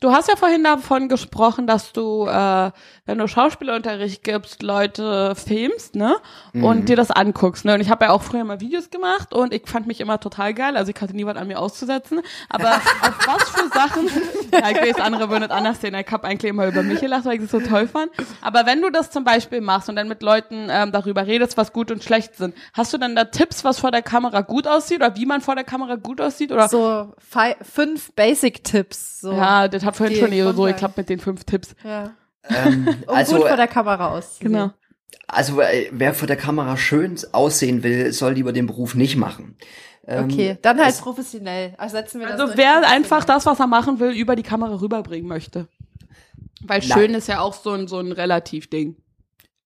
Du 0.00 0.12
hast 0.12 0.28
ja 0.28 0.36
vorhin 0.36 0.62
davon 0.62 1.08
gesprochen, 1.08 1.66
dass 1.66 1.92
du, 1.94 2.26
äh, 2.26 2.70
wenn 3.06 3.16
du 3.16 3.26
Schauspielunterricht 3.26 4.22
gibst, 4.22 4.62
Leute 4.62 5.34
filmst, 5.34 5.94
ne? 5.94 6.16
Und 6.52 6.80
Mhm. 6.80 6.84
dir 6.84 6.96
das 6.96 7.10
anguckst, 7.10 7.64
ne? 7.64 7.74
Und 7.74 7.80
ich 7.80 7.88
habe 7.88 8.04
ja 8.04 8.10
auch 8.10 8.22
früher 8.22 8.44
mal 8.44 8.60
Videos 8.60 8.90
gemacht 8.90 9.32
und 9.32 9.54
ich 9.54 9.66
fand 9.66 9.86
mich 9.86 10.00
immer 10.00 10.20
total 10.20 10.52
geil. 10.52 10.76
Also 10.76 10.92
ich 10.94 11.00
hatte 11.00 11.16
niemand 11.16 11.38
an 11.38 11.46
mir 11.48 11.58
auszusetzen. 11.58 12.20
Aber 12.50 12.74
auf 13.00 13.26
was 13.26 13.48
für 13.50 13.68
Sachen, 13.70 14.08
ja, 14.52 14.70
ich 14.70 14.76
weiß, 14.82 15.00
andere 15.00 15.30
würden 15.30 15.44
es 15.44 15.50
anders 15.50 15.80
sehen. 15.80 15.94
Ich 15.94 16.10
habe 16.12 16.26
eigentlich 16.26 16.50
immer 16.50 16.66
über 16.66 16.82
mich 16.82 17.00
gelacht, 17.00 17.24
weil 17.24 17.36
ich 17.36 17.42
es 17.44 17.50
so 17.50 17.60
toll 17.60 17.88
fand. 17.88 18.10
Aber 18.42 18.66
wenn 18.66 18.82
du 18.82 18.90
das 18.90 19.10
zum 19.10 19.24
Beispiel 19.24 19.62
machst 19.62 19.88
und 19.88 19.96
dann 19.96 20.08
mit 20.08 20.22
Leuten 20.22 20.68
ähm, 20.70 20.92
darüber 20.92 21.26
redest, 21.26 21.56
was 21.56 21.72
gut 21.72 21.90
und 21.90 22.04
schlecht 22.04 22.36
sind, 22.36 22.54
hast 22.74 22.92
du 22.92 22.98
dann 22.98 23.16
da 23.16 23.24
Tipps, 23.24 23.64
was 23.64 23.78
vor 23.78 23.92
der 23.92 24.02
Kamera 24.02 24.42
gut 24.42 24.66
aussieht 24.66 24.98
oder 24.98 25.16
wie 25.16 25.24
man 25.24 25.40
vor 25.40 25.54
der 25.54 25.64
Kamera 25.64 25.94
gut 25.94 26.20
aussieht? 26.20 26.52
Oder 26.52 26.68
So 26.68 27.14
fünf 27.62 28.12
Basic-Tipps. 28.12 29.20
So. 29.22 29.32
ja, 29.32 29.66
das 29.68 29.85
hat 29.86 29.96
vorhin 29.96 30.14
Die 30.14 30.20
schon 30.20 30.30
so 30.30 30.36
Grundlagen. 30.44 30.72
geklappt 30.74 30.96
mit 30.98 31.08
den 31.08 31.18
fünf 31.20 31.44
Tipps. 31.44 31.74
ja. 31.84 32.10
Ähm, 32.48 32.86
Um 33.08 33.14
also, 33.16 33.36
gut 33.38 33.48
vor 33.48 33.56
der 33.56 33.66
Kamera 33.66 34.10
auszusehen. 34.10 34.52
Genau. 34.52 34.70
also 35.26 35.60
äh, 35.60 35.88
wer 35.90 36.14
vor 36.14 36.28
der 36.28 36.36
Kamera 36.36 36.76
schön 36.76 37.16
aussehen 37.32 37.82
will, 37.82 38.12
soll 38.12 38.34
lieber 38.34 38.52
den 38.52 38.66
Beruf 38.66 38.94
nicht 38.94 39.16
machen. 39.16 39.56
Ähm, 40.06 40.26
Okay, 40.26 40.56
dann 40.62 40.78
halt 40.78 40.90
es- 40.90 41.00
professionell. 41.00 41.74
Ersetzen 41.78 42.20
wir 42.20 42.28
das 42.28 42.40
Also 42.40 42.56
wer 42.56 42.88
einfach 42.88 43.24
das, 43.24 43.46
was 43.46 43.58
er 43.58 43.66
machen 43.66 43.98
will, 43.98 44.12
über 44.12 44.36
die 44.36 44.44
Kamera 44.44 44.80
rüberbringen 44.80 45.26
möchte. 45.28 45.66
Weil 46.62 46.78
Nein. 46.80 46.88
schön 46.98 47.14
ist 47.14 47.26
ja 47.26 47.40
auch 47.40 47.54
so 47.54 47.72
ein, 47.72 47.88
so 47.88 47.98
ein 47.98 48.12
Relativ-Ding. 48.12 48.94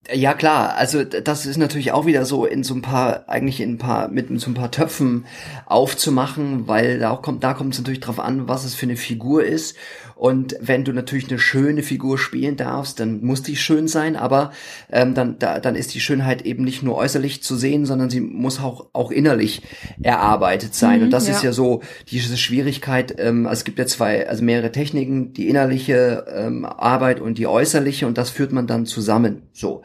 Ja 0.09 0.33
klar, 0.33 0.75
also 0.77 1.03
das 1.03 1.45
ist 1.45 1.57
natürlich 1.57 1.91
auch 1.91 2.07
wieder 2.07 2.25
so 2.25 2.45
in 2.45 2.63
so 2.63 2.73
ein 2.73 2.81
paar, 2.81 3.29
eigentlich 3.29 3.61
in 3.61 3.73
ein 3.73 3.77
paar, 3.77 4.07
mit 4.07 4.27
so 4.41 4.49
ein 4.49 4.55
paar 4.55 4.71
Töpfen 4.71 5.25
aufzumachen, 5.67 6.67
weil 6.67 6.97
da 6.97 7.11
auch 7.11 7.21
kommt, 7.21 7.43
da 7.43 7.53
kommt 7.53 7.73
es 7.73 7.79
natürlich 7.79 7.99
drauf 7.99 8.19
an, 8.19 8.47
was 8.47 8.65
es 8.65 8.73
für 8.73 8.87
eine 8.87 8.97
Figur 8.97 9.43
ist. 9.43 9.77
Und 10.15 10.55
wenn 10.59 10.83
du 10.83 10.91
natürlich 10.91 11.29
eine 11.29 11.39
schöne 11.39 11.81
Figur 11.81 12.17
spielen 12.17 12.55
darfst, 12.55 12.99
dann 12.99 13.21
muss 13.23 13.41
die 13.41 13.55
schön 13.55 13.87
sein, 13.87 14.15
aber 14.15 14.51
ähm, 14.91 15.15
dann, 15.15 15.39
da, 15.39 15.59
dann 15.59 15.75
ist 15.75 15.93
die 15.95 15.99
Schönheit 15.99 16.43
eben 16.43 16.63
nicht 16.63 16.83
nur 16.83 16.95
äußerlich 16.95 17.41
zu 17.41 17.55
sehen, 17.55 17.85
sondern 17.85 18.09
sie 18.09 18.21
muss 18.21 18.59
auch, 18.59 18.89
auch 18.93 19.09
innerlich 19.09 19.63
erarbeitet 20.01 20.75
sein. 20.75 20.99
Mhm, 20.99 21.05
Und 21.05 21.09
das 21.11 21.27
ja. 21.27 21.35
ist 21.35 21.43
ja 21.43 21.53
so 21.53 21.81
diese 22.07 22.37
Schwierigkeit, 22.37 23.15
ähm, 23.19 23.47
also 23.47 23.61
es 23.61 23.63
gibt 23.65 23.79
ja 23.79 23.87
zwei, 23.87 24.27
also 24.27 24.43
mehrere 24.43 24.71
Techniken, 24.71 25.33
die 25.33 25.47
innerliche 25.47 26.25
ähm, 26.31 26.65
Arbeit 26.65 27.19
und 27.19 27.37
die 27.39 27.47
äußerliche 27.47 28.05
und 28.05 28.17
das 28.17 28.29
führt 28.29 28.51
man 28.51 28.67
dann 28.67 28.85
zusammen. 28.85 29.43
So. 29.53 29.81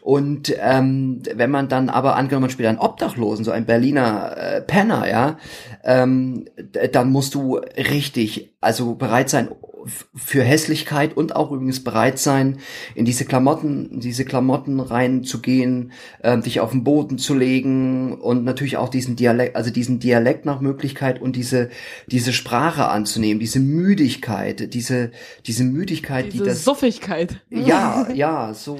Und 0.00 0.54
ähm, 0.58 1.22
wenn 1.34 1.50
man 1.50 1.68
dann 1.68 1.88
aber 1.88 2.16
angenommen 2.16 2.44
man 2.44 2.50
spielt 2.50 2.68
einen 2.68 2.78
Obdachlosen, 2.78 3.44
so 3.44 3.50
ein 3.50 3.66
Berliner 3.66 4.36
äh, 4.36 4.60
Penner, 4.62 5.08
ja, 5.08 5.36
ähm, 5.84 6.46
dann 6.92 7.10
musst 7.10 7.34
du 7.34 7.56
richtig, 7.56 8.54
also 8.60 8.94
bereit 8.94 9.28
sein 9.28 9.48
für 9.86 10.42
Hässlichkeit 10.42 11.16
und 11.16 11.36
auch 11.36 11.52
übrigens 11.52 11.82
bereit 11.82 12.18
sein, 12.18 12.58
in 12.94 13.04
diese 13.04 13.24
Klamotten, 13.24 13.90
in 13.92 14.00
diese 14.00 14.24
Klamotten 14.24 14.80
reinzugehen, 14.80 15.92
ähm, 16.22 16.42
dich 16.42 16.60
auf 16.60 16.72
den 16.72 16.84
Boden 16.84 17.18
zu 17.18 17.34
legen 17.34 18.20
und 18.20 18.44
natürlich 18.44 18.76
auch 18.76 18.88
diesen 18.88 19.16
Dialekt, 19.16 19.56
also 19.56 19.70
diesen 19.70 20.00
Dialekt 20.00 20.44
nach 20.44 20.60
Möglichkeit 20.60 21.20
und 21.20 21.36
diese 21.36 21.70
diese 22.06 22.32
Sprache 22.32 22.88
anzunehmen, 22.88 23.40
diese 23.40 23.60
Müdigkeit, 23.60 24.74
diese 24.74 25.12
diese 25.46 25.64
Müdigkeit, 25.64 26.26
Diese 26.26 26.44
die 26.44 26.48
das 26.48 26.64
Suffigkeit. 26.64 27.40
ja, 27.50 28.08
ja, 28.14 28.54
so. 28.54 28.78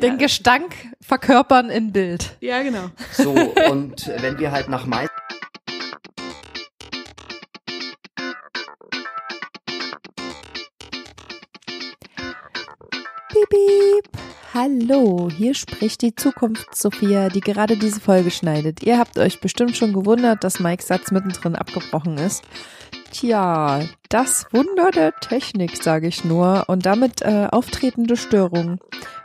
Den 0.00 0.18
Gestank 0.18 0.74
verkörpern 1.00 1.70
in 1.70 1.92
Bild. 1.92 2.36
Ja, 2.40 2.62
genau. 2.62 2.90
So, 3.12 3.32
und 3.70 4.10
wenn 4.20 4.38
wir 4.38 4.52
halt 4.52 4.68
nach 4.68 4.86
Mais 4.86 5.09
Hallo, 14.52 15.28
hier 15.30 15.54
spricht 15.54 16.02
die 16.02 16.16
Zukunft-Sophia, 16.16 17.28
die 17.28 17.40
gerade 17.40 17.76
diese 17.76 18.00
Folge 18.00 18.32
schneidet. 18.32 18.82
Ihr 18.82 18.98
habt 18.98 19.16
euch 19.16 19.40
bestimmt 19.40 19.76
schon 19.76 19.92
gewundert, 19.92 20.42
dass 20.42 20.58
Mikes 20.58 20.88
Satz 20.88 21.12
mittendrin 21.12 21.54
abgebrochen 21.54 22.18
ist. 22.18 22.42
Tja, 23.12 23.84
das 24.08 24.46
Wunder 24.50 24.90
der 24.90 25.14
Technik, 25.14 25.80
sage 25.80 26.08
ich 26.08 26.24
nur, 26.24 26.64
und 26.66 26.84
damit 26.84 27.22
äh, 27.22 27.46
auftretende 27.48 28.16
Störungen 28.16 28.80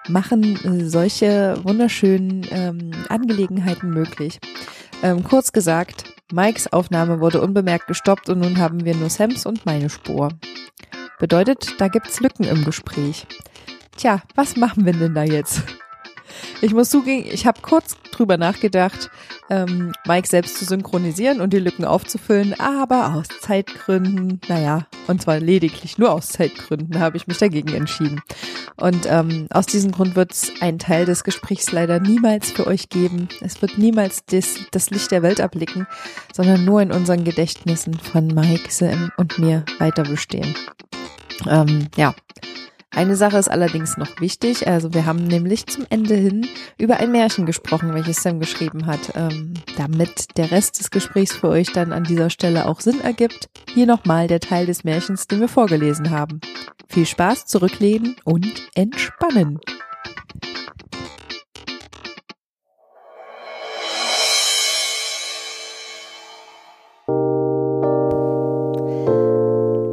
machen 0.08 0.64
äh, 0.64 0.86
solche 0.88 1.58
wunderschönen 1.64 2.46
ähm, 2.52 2.92
Angelegenheiten 3.10 3.90
möglich. 3.90 4.40
Ähm, 5.02 5.24
kurz 5.24 5.52
gesagt, 5.52 6.04
Mikes 6.32 6.72
Aufnahme 6.72 7.20
wurde 7.20 7.42
unbemerkt 7.42 7.88
gestoppt 7.88 8.30
und 8.30 8.42
nun 8.42 8.60
haben 8.60 8.86
wir 8.86 8.96
nur 8.96 9.10
Sams 9.10 9.48
und 9.48 9.66
meine 9.66 9.90
Spur. 9.90 10.30
Bedeutet, 11.18 11.74
da 11.80 11.88
gibt's 11.88 12.20
Lücken 12.20 12.44
im 12.44 12.64
Gespräch. 12.64 13.26
Tja, 13.98 14.22
was 14.36 14.56
machen 14.56 14.86
wir 14.86 14.94
denn 14.94 15.14
da 15.14 15.24
jetzt? 15.24 15.64
Ich 16.62 16.74
muss 16.74 16.90
zugeben, 16.90 17.28
ich 17.32 17.46
habe 17.46 17.62
kurz 17.62 17.96
drüber 18.12 18.38
nachgedacht, 18.38 19.10
ähm, 19.50 19.94
Mike 20.08 20.28
selbst 20.28 20.58
zu 20.58 20.66
synchronisieren 20.66 21.40
und 21.40 21.54
die 21.54 21.60
Lücken 21.60 21.86
aufzufüllen, 21.86 22.60
aber 22.60 23.14
aus 23.14 23.28
Zeitgründen, 23.42 24.42
naja, 24.48 24.88
und 25.08 25.22
zwar 25.22 25.40
lediglich 25.40 25.98
nur 25.98 26.12
aus 26.12 26.30
Zeitgründen 26.30 27.00
habe 27.00 27.18
ich 27.18 27.28
mich 27.28 27.38
dagegen 27.38 27.74
entschieden. 27.74 28.22
Und 28.78 29.06
ähm, 29.08 29.48
aus 29.52 29.66
diesem 29.66 29.92
Grund 29.92 30.16
wird 30.16 30.34
es 30.34 30.52
einen 30.60 30.80
Teil 30.80 31.06
des 31.06 31.24
Gesprächs 31.24 31.72
leider 31.72 32.00
niemals 32.00 32.52
für 32.52 32.68
euch 32.68 32.90
geben. 32.90 33.30
Es 33.42 33.62
wird 33.62 33.78
niemals 33.78 34.26
das, 34.26 34.56
das 34.72 34.90
Licht 34.90 35.12
der 35.12 35.22
Welt 35.22 35.40
erblicken, 35.40 35.88
sondern 36.34 36.66
nur 36.66 36.82
in 36.82 36.92
unseren 36.92 37.24
Gedächtnissen 37.24 37.94
von 37.94 38.28
Mike, 38.28 38.70
Sam 38.70 39.12
und 39.18 39.40
mir 39.40 39.64
weiter 39.80 40.04
bestehen. 40.04 40.56
Ähm, 41.48 41.88
ja. 41.96 42.14
Eine 42.96 43.18
Sache 43.18 43.38
ist 43.38 43.52
allerdings 43.52 43.98
noch 43.98 44.22
wichtig. 44.22 44.68
Also 44.68 44.94
wir 44.94 45.06
haben 45.06 45.26
nämlich 45.26 45.68
zum 45.68 45.86
Ende 45.90 46.16
hin 46.16 46.48
über 46.78 46.98
ein 46.98 47.12
Märchen 47.12 47.46
gesprochen, 47.46 47.94
welches 47.94 48.24
Sam 48.24 48.40
geschrieben 48.40 48.86
hat. 48.86 49.12
Ähm, 49.16 49.54
damit 49.76 50.38
der 50.38 50.52
Rest 50.52 50.80
des 50.80 50.92
Gesprächs 50.92 51.34
für 51.34 51.50
euch 51.50 51.74
dann 51.74 51.92
an 51.92 52.06
dieser 52.06 52.30
Stelle 52.30 52.68
auch 52.68 52.80
Sinn 52.80 53.02
ergibt, 53.02 53.50
hier 53.74 53.86
nochmal 53.86 54.28
der 54.28 54.40
Teil 54.40 54.66
des 54.66 54.86
Märchens, 54.86 55.28
den 55.28 55.42
wir 55.42 55.50
vorgelesen 55.50 56.10
haben. 56.10 56.40
Viel 56.88 57.06
Spaß, 57.06 57.46
zurücklehnen 57.46 58.16
und 58.24 58.48
entspannen. 58.76 59.60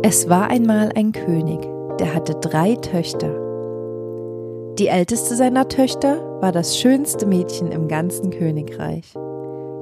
Es 0.05 0.29
war 0.29 0.51
einmal 0.51 0.93
ein 0.95 1.13
König, 1.13 1.72
der 1.99 2.15
hatte 2.15 2.35
drei 2.35 2.77
Töchter. 2.77 3.31
Die 4.79 4.89
älteste 4.89 5.37
seiner 5.37 5.69
Töchter 5.69 6.41
war 6.41 6.51
das 6.51 6.79
schönste 6.79 7.27
Mädchen 7.27 7.71
im 7.71 7.89
ganzen 7.89 8.31
Königreich. 8.31 9.15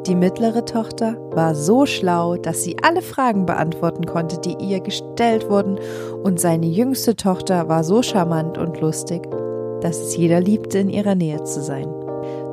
Die 0.06 0.14
mittlere 0.14 0.64
Tochter 0.64 1.16
war 1.30 1.54
so 1.54 1.86
schlau, 1.86 2.36
dass 2.36 2.64
sie 2.64 2.76
alle 2.82 3.02
Fragen 3.02 3.46
beantworten 3.46 4.06
konnte, 4.06 4.38
die 4.38 4.56
ihr 4.58 4.80
gestellt 4.80 5.48
wurden, 5.48 5.78
und 6.22 6.40
seine 6.40 6.66
jüngste 6.66 7.16
Tochter 7.16 7.68
war 7.68 7.84
so 7.84 8.02
charmant 8.02 8.58
und 8.58 8.80
lustig, 8.80 9.28
dass 9.80 9.98
es 10.00 10.16
jeder 10.16 10.40
liebte, 10.40 10.78
in 10.78 10.88
ihrer 10.88 11.14
Nähe 11.14 11.44
zu 11.44 11.62
sein. 11.62 11.88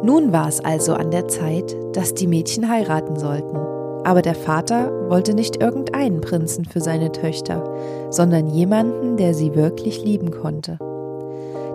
Nun 0.04 0.32
war 0.32 0.48
es 0.48 0.60
also 0.64 0.94
an 0.94 1.10
der 1.12 1.28
Zeit, 1.28 1.76
dass 1.94 2.14
die 2.14 2.28
Mädchen 2.28 2.70
heiraten 2.70 3.18
sollten. 3.18 3.67
Aber 4.08 4.22
der 4.22 4.36
Vater 4.36 4.90
wollte 5.10 5.34
nicht 5.34 5.62
irgendeinen 5.62 6.22
Prinzen 6.22 6.64
für 6.64 6.80
seine 6.80 7.12
Töchter, 7.12 7.62
sondern 8.10 8.48
jemanden, 8.48 9.18
der 9.18 9.34
sie 9.34 9.54
wirklich 9.54 10.02
lieben 10.02 10.32
konnte. 10.32 10.78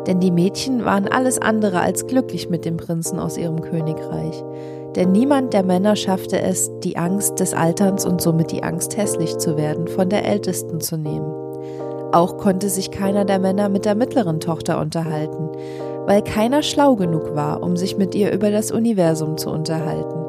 Denn 0.06 0.18
die 0.18 0.30
Mädchen 0.30 0.82
waren 0.86 1.06
alles 1.08 1.36
andere 1.36 1.80
als 1.80 2.06
glücklich 2.06 2.48
mit 2.48 2.64
dem 2.64 2.78
Prinzen 2.78 3.18
aus 3.18 3.36
ihrem 3.36 3.60
Königreich. 3.60 4.42
Denn 4.96 5.12
niemand 5.12 5.52
der 5.52 5.62
Männer 5.62 5.94
schaffte 5.94 6.40
es, 6.40 6.70
die 6.82 6.96
Angst 6.96 7.38
des 7.38 7.52
Alterns 7.52 8.06
und 8.06 8.22
somit 8.22 8.50
die 8.50 8.62
Angst 8.62 8.96
hässlich 8.96 9.36
zu 9.36 9.58
werden 9.58 9.86
von 9.86 10.08
der 10.08 10.24
Ältesten 10.24 10.80
zu 10.80 10.96
nehmen. 10.96 11.30
Auch 12.12 12.38
konnte 12.38 12.70
sich 12.70 12.90
keiner 12.90 13.26
der 13.26 13.40
Männer 13.40 13.68
mit 13.68 13.84
der 13.84 13.94
mittleren 13.94 14.40
Tochter 14.40 14.80
unterhalten, 14.80 15.50
weil 16.06 16.22
keiner 16.22 16.62
schlau 16.62 16.96
genug 16.96 17.34
war, 17.34 17.62
um 17.62 17.76
sich 17.76 17.98
mit 17.98 18.14
ihr 18.14 18.32
über 18.32 18.50
das 18.50 18.72
Universum 18.72 19.36
zu 19.36 19.50
unterhalten. 19.50 20.21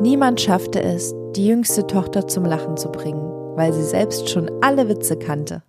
Niemand 0.00 0.40
schaffte 0.40 0.82
es, 0.82 1.14
die 1.34 1.46
jüngste 1.46 1.86
Tochter 1.86 2.26
zum 2.26 2.44
Lachen 2.44 2.76
zu 2.76 2.90
bringen, 2.90 3.30
weil 3.56 3.72
sie 3.72 3.82
selbst 3.82 4.28
schon 4.28 4.50
alle 4.60 4.88
Witze 4.88 5.16
kannte. 5.16 5.62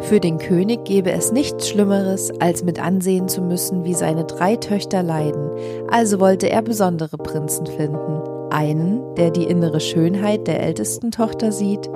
Für 0.00 0.20
den 0.20 0.38
König 0.38 0.84
gäbe 0.84 1.12
es 1.12 1.32
nichts 1.32 1.68
Schlimmeres, 1.68 2.32
als 2.40 2.64
mit 2.64 2.82
ansehen 2.82 3.28
zu 3.28 3.40
müssen, 3.42 3.84
wie 3.84 3.94
seine 3.94 4.24
drei 4.24 4.56
Töchter 4.56 5.02
leiden, 5.02 5.50
also 5.88 6.20
wollte 6.20 6.50
er 6.50 6.62
besondere 6.62 7.16
Prinzen 7.18 7.66
finden. 7.66 8.20
Einen, 8.50 9.14
der 9.14 9.30
die 9.30 9.44
innere 9.44 9.80
Schönheit 9.80 10.46
der 10.46 10.62
ältesten 10.62 11.12
Tochter 11.12 11.52
sieht, 11.52 11.88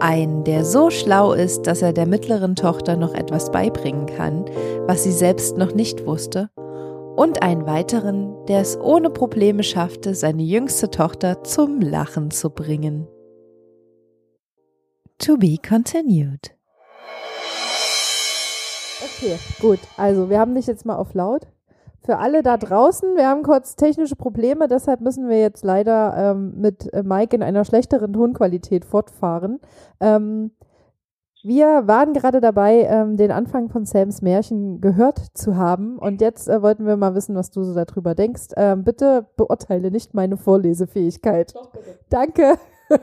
einen, 0.00 0.44
der 0.44 0.64
so 0.64 0.90
schlau 0.90 1.32
ist, 1.32 1.66
dass 1.66 1.82
er 1.82 1.92
der 1.92 2.06
mittleren 2.06 2.56
Tochter 2.56 2.96
noch 2.96 3.14
etwas 3.14 3.50
beibringen 3.50 4.06
kann, 4.06 4.44
was 4.86 5.02
sie 5.02 5.12
selbst 5.12 5.56
noch 5.56 5.74
nicht 5.74 6.06
wusste, 6.06 6.50
und 7.16 7.42
einen 7.42 7.66
weiteren, 7.66 8.34
der 8.46 8.60
es 8.60 8.78
ohne 8.78 9.10
Probleme 9.10 9.62
schaffte, 9.62 10.14
seine 10.14 10.42
jüngste 10.42 10.90
Tochter 10.90 11.44
zum 11.44 11.80
Lachen 11.80 12.30
zu 12.30 12.50
bringen. 12.50 13.06
To 15.18 15.36
be 15.36 15.56
continued. 15.56 16.56
Okay, 19.04 19.38
gut. 19.60 19.78
Also, 19.96 20.28
wir 20.28 20.38
haben 20.38 20.54
dich 20.54 20.66
jetzt 20.66 20.84
mal 20.84 20.96
auf 20.96 21.14
laut. 21.14 21.46
Für 22.04 22.18
alle 22.18 22.42
da 22.42 22.58
draußen, 22.58 23.16
wir 23.16 23.28
haben 23.28 23.42
kurz 23.42 23.76
technische 23.76 24.16
Probleme, 24.16 24.68
deshalb 24.68 25.00
müssen 25.00 25.28
wir 25.28 25.40
jetzt 25.40 25.64
leider 25.64 26.14
ähm, 26.16 26.52
mit 26.60 26.92
äh, 26.92 27.02
Mike 27.02 27.34
in 27.34 27.42
einer 27.42 27.64
schlechteren 27.64 28.12
Tonqualität 28.12 28.84
fortfahren. 28.84 29.58
Ähm, 30.00 30.50
wir 31.44 31.86
waren 31.86 32.14
gerade 32.14 32.40
dabei, 32.40 32.86
ähm, 32.88 33.16
den 33.16 33.30
Anfang 33.30 33.68
von 33.68 33.84
Sams 33.84 34.22
Märchen 34.22 34.80
gehört 34.80 35.18
zu 35.34 35.56
haben 35.56 35.98
und 35.98 36.20
jetzt 36.20 36.48
äh, 36.48 36.62
wollten 36.62 36.86
wir 36.86 36.96
mal 36.96 37.14
wissen, 37.14 37.36
was 37.36 37.50
du 37.50 37.62
so 37.62 37.74
darüber 37.74 38.14
denkst. 38.14 38.54
Ähm, 38.56 38.82
bitte 38.82 39.26
beurteile 39.36 39.90
nicht 39.90 40.14
meine 40.14 40.36
Vorlesefähigkeit. 40.36 41.54
Doch, 41.54 41.70
bitte. 41.70 41.98
Danke. 42.08 42.58
Nein, 42.88 42.98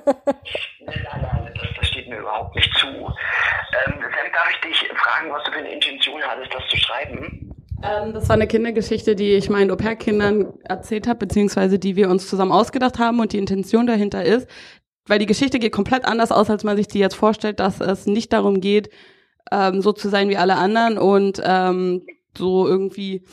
nein, 0.86 1.52
das, 1.56 1.68
das 1.80 1.88
steht 1.88 2.10
mir 2.10 2.20
überhaupt 2.20 2.56
nicht 2.56 2.72
zu. 2.78 2.88
Ähm, 2.88 3.94
Sam, 4.00 4.32
darf 4.34 4.50
ich 4.52 4.70
dich 4.70 4.90
fragen, 4.96 5.32
was 5.32 5.44
du 5.44 5.52
für 5.52 5.60
eine 5.60 5.74
Intention 5.74 6.22
hattest, 6.22 6.54
das 6.54 6.64
zu 6.70 6.78
schreiben? 6.78 7.56
Ähm, 7.84 8.14
das 8.14 8.30
war 8.30 8.36
eine 8.36 8.48
Kindergeschichte, 8.48 9.16
die 9.16 9.34
ich 9.34 9.50
meinen 9.50 9.72
Au-pair-Kindern 9.72 10.54
erzählt 10.64 11.08
habe, 11.08 11.20
beziehungsweise 11.20 11.80
die 11.80 11.96
wir 11.96 12.10
uns 12.10 12.30
zusammen 12.30 12.52
ausgedacht 12.52 13.00
haben 13.00 13.20
und 13.20 13.34
die 13.34 13.40
Intention 13.40 13.88
dahinter 13.88 14.24
ist, 14.24 14.48
weil 15.08 15.20
die 15.20 15.26
Geschichte 15.26 15.60
geht 15.60 15.72
komplett 15.72 16.06
anders 16.06 16.32
aus, 16.32 16.50
als 16.50 16.64
man 16.64 16.78
sich 16.78 16.88
die 16.88 17.00
jetzt 17.00 17.16
vorstellt, 17.16 17.60
dass 17.60 17.80
es 17.80 18.06
nicht 18.06 18.32
darum 18.34 18.62
geht, 18.62 18.90
ähm, 19.52 19.82
so 19.82 19.92
zu 19.92 20.10
sein 20.10 20.30
wie 20.30 20.38
alle 20.38 20.56
anderen 20.56 20.98
und 20.98 21.42
ähm, 21.44 22.06
so 22.38 22.68
irgendwie 22.68 23.26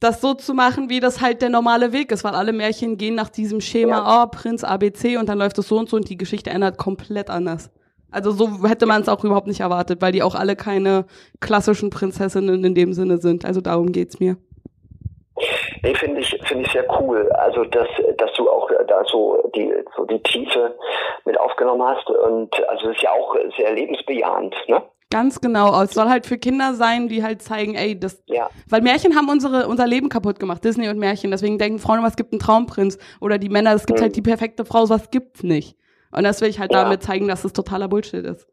das 0.00 0.22
so 0.22 0.32
zu 0.32 0.54
machen, 0.54 0.88
wie 0.88 1.00
das 1.00 1.20
halt 1.20 1.42
der 1.42 1.50
normale 1.50 1.92
Weg 1.92 2.10
ist, 2.10 2.24
weil 2.24 2.34
alle 2.34 2.54
Märchen 2.54 2.96
gehen 2.96 3.14
nach 3.14 3.28
diesem 3.28 3.60
Schema, 3.60 3.96
ja. 3.96 4.24
oh, 4.24 4.26
Prinz 4.28 4.64
ABC 4.64 5.18
und 5.18 5.28
dann 5.28 5.38
läuft 5.38 5.58
es 5.58 5.68
so 5.68 5.78
und 5.78 5.90
so 5.90 5.96
und 5.96 6.08
die 6.08 6.16
Geschichte 6.16 6.50
ändert 6.50 6.78
komplett 6.78 7.28
anders. 7.28 7.70
Also 8.10 8.32
so 8.32 8.66
hätte 8.66 8.86
man 8.86 9.02
es 9.02 9.08
auch 9.08 9.22
überhaupt 9.24 9.46
nicht 9.46 9.60
erwartet, 9.60 10.00
weil 10.00 10.12
die 10.12 10.22
auch 10.22 10.34
alle 10.34 10.56
keine 10.56 11.04
klassischen 11.38 11.90
Prinzessinnen 11.90 12.64
in 12.64 12.74
dem 12.74 12.92
Sinne 12.92 13.18
sind. 13.18 13.44
Also 13.44 13.60
darum 13.60 13.92
geht's 13.92 14.18
mir. 14.18 14.36
Nee, 15.82 15.94
finde 15.94 16.20
ich, 16.20 16.38
finde 16.44 16.64
ich 16.64 16.72
sehr 16.72 16.86
cool. 17.00 17.30
Also, 17.32 17.64
dass, 17.64 17.88
dass 18.16 18.32
du 18.34 18.50
auch 18.50 18.70
da 18.86 19.04
so 19.06 19.50
die, 19.54 19.72
so 19.96 20.04
die 20.04 20.22
Tiefe 20.22 20.74
mit 21.24 21.38
aufgenommen 21.38 21.82
hast. 21.82 22.08
Und 22.08 22.54
also, 22.68 22.88
das 22.88 22.96
ist 22.96 23.02
ja 23.02 23.10
auch 23.10 23.36
sehr 23.56 23.72
lebensbejahend, 23.72 24.54
ne? 24.68 24.82
Ganz 25.12 25.40
genau. 25.40 25.82
Es 25.82 25.92
soll 25.92 26.08
halt 26.08 26.24
für 26.24 26.38
Kinder 26.38 26.74
sein, 26.74 27.08
die 27.08 27.24
halt 27.24 27.42
zeigen, 27.42 27.74
ey, 27.74 27.98
das, 27.98 28.22
ja. 28.26 28.48
weil 28.68 28.80
Märchen 28.80 29.16
haben 29.16 29.28
unsere, 29.28 29.66
unser 29.66 29.88
Leben 29.88 30.08
kaputt 30.08 30.38
gemacht. 30.38 30.62
Disney 30.62 30.88
und 30.88 30.98
Märchen. 30.98 31.32
Deswegen 31.32 31.58
denken 31.58 31.80
Frauen 31.80 32.04
es 32.04 32.14
gibt 32.14 32.32
einen 32.32 32.38
Traumprinz. 32.38 32.96
Oder 33.20 33.38
die 33.38 33.48
Männer, 33.48 33.74
es 33.74 33.86
gibt 33.86 33.98
mhm. 33.98 34.04
halt 34.04 34.16
die 34.16 34.22
perfekte 34.22 34.64
Frau. 34.64 34.88
Was 34.88 35.10
gibt's 35.10 35.42
nicht. 35.42 35.76
Und 36.12 36.22
das 36.22 36.40
will 36.40 36.48
ich 36.48 36.60
halt 36.60 36.72
ja. 36.72 36.84
damit 36.84 37.02
zeigen, 37.02 37.26
dass 37.26 37.44
es 37.44 37.52
totaler 37.52 37.88
Bullshit 37.88 38.24
ist. 38.24 38.46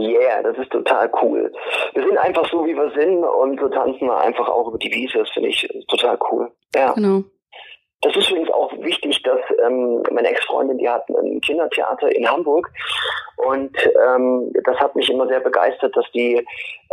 Yeah, 0.00 0.42
das 0.42 0.56
ist 0.58 0.70
total 0.70 1.10
cool. 1.22 1.52
Wir 1.94 2.02
sind 2.02 2.18
einfach 2.18 2.48
so, 2.50 2.64
wie 2.66 2.74
wir 2.74 2.90
sind 2.90 3.24
und 3.24 3.60
so 3.60 3.68
tanzen 3.68 4.06
wir 4.06 4.18
einfach 4.18 4.48
auch 4.48 4.68
über 4.68 4.78
die 4.78 4.92
Wiese. 4.92 5.18
Das 5.18 5.30
finde 5.30 5.48
ich 5.48 5.68
total 5.88 6.18
cool. 6.30 6.50
Ja. 6.74 6.92
Genau. 6.92 7.22
Das 8.02 8.16
ist 8.16 8.30
übrigens 8.30 8.50
auch 8.50 8.72
wichtig, 8.78 9.22
dass 9.24 9.40
ähm, 9.66 10.02
meine 10.10 10.28
Ex-Freundin, 10.28 10.78
die 10.78 10.88
hat 10.88 11.06
ein 11.10 11.40
Kindertheater 11.42 12.14
in 12.16 12.26
Hamburg 12.26 12.70
und 13.36 13.76
ähm, 14.08 14.50
das 14.64 14.78
hat 14.78 14.96
mich 14.96 15.10
immer 15.10 15.26
sehr 15.28 15.40
begeistert, 15.40 15.94
dass 15.94 16.10
die, 16.12 16.42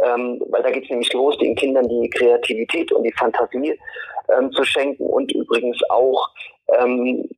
ähm, 0.03 0.41
weil 0.49 0.63
da 0.63 0.71
geht 0.71 0.84
es 0.84 0.89
nämlich 0.89 1.13
los, 1.13 1.38
den 1.38 1.55
Kindern 1.55 1.88
die 1.88 2.09
Kreativität 2.09 2.91
und 2.91 3.03
die 3.03 3.13
Fantasie 3.13 3.79
ähm, 4.38 4.51
zu 4.51 4.65
schenken 4.65 5.05
und 5.05 5.31
übrigens 5.31 5.79
auch 5.89 6.29
ähm, 6.77 7.29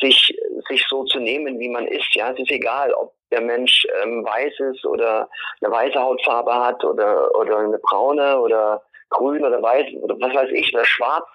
sich, 0.00 0.34
sich 0.70 0.86
so 0.88 1.04
zu 1.04 1.20
nehmen, 1.20 1.58
wie 1.58 1.68
man 1.68 1.86
ist. 1.86 2.14
Ja, 2.14 2.30
es 2.32 2.38
ist 2.38 2.50
egal, 2.50 2.94
ob 2.94 3.12
der 3.30 3.40
Mensch 3.40 3.86
ähm, 4.02 4.24
weiß 4.24 4.58
ist 4.72 4.84
oder 4.84 5.28
eine 5.60 5.72
weiße 5.72 6.00
Hautfarbe 6.00 6.54
hat 6.54 6.84
oder, 6.84 7.34
oder 7.34 7.58
eine 7.58 7.78
braune 7.78 8.38
oder 8.40 8.82
grün 9.10 9.44
oder 9.44 9.62
weiß 9.62 9.86
oder 10.02 10.16
was 10.20 10.34
weiß 10.34 10.50
ich, 10.52 10.72
oder 10.74 10.84
schwarz, 10.84 11.26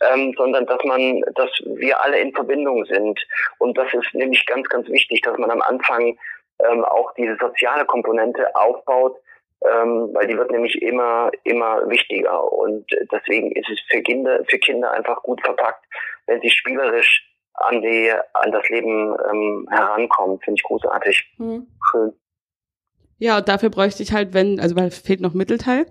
ähm, 0.00 0.34
sondern 0.36 0.66
dass 0.66 0.82
man, 0.84 1.22
dass 1.34 1.50
wir 1.66 2.00
alle 2.02 2.18
in 2.20 2.32
Verbindung 2.32 2.84
sind. 2.86 3.20
Und 3.58 3.76
das 3.76 3.92
ist 3.92 4.14
nämlich 4.14 4.44
ganz, 4.46 4.68
ganz 4.68 4.88
wichtig, 4.88 5.20
dass 5.22 5.36
man 5.38 5.50
am 5.50 5.62
Anfang 5.62 6.16
ähm, 6.68 6.84
auch 6.84 7.12
diese 7.14 7.36
soziale 7.40 7.84
Komponente 7.84 8.54
aufbaut, 8.54 9.16
ähm, 9.62 10.10
weil 10.12 10.26
die 10.26 10.36
wird 10.36 10.50
nämlich 10.50 10.80
immer, 10.80 11.30
immer 11.44 11.88
wichtiger. 11.88 12.52
Und 12.52 12.86
deswegen 13.12 13.52
ist 13.52 13.68
es 13.68 13.80
für 13.88 14.02
Kinder, 14.02 14.40
für 14.48 14.58
Kinder 14.58 14.90
einfach 14.92 15.22
gut 15.22 15.40
verpackt, 15.42 15.84
wenn 16.26 16.40
sie 16.40 16.50
spielerisch 16.50 17.29
an 17.54 17.82
die 17.82 18.10
an 18.34 18.52
das 18.52 18.68
Leben 18.68 19.14
ähm, 19.30 19.66
herankommen. 19.70 20.38
Finde 20.40 20.58
ich 20.58 20.64
großartig. 20.64 21.34
Mhm. 21.38 21.66
Schön. 21.90 22.12
Ja, 23.18 23.38
und 23.38 23.48
dafür 23.48 23.68
bräuchte 23.68 24.02
ich 24.02 24.12
halt, 24.12 24.32
wenn, 24.32 24.58
also 24.60 24.76
weil 24.76 24.90
fehlt 24.90 25.20
noch 25.20 25.34
Mittelteil, 25.34 25.86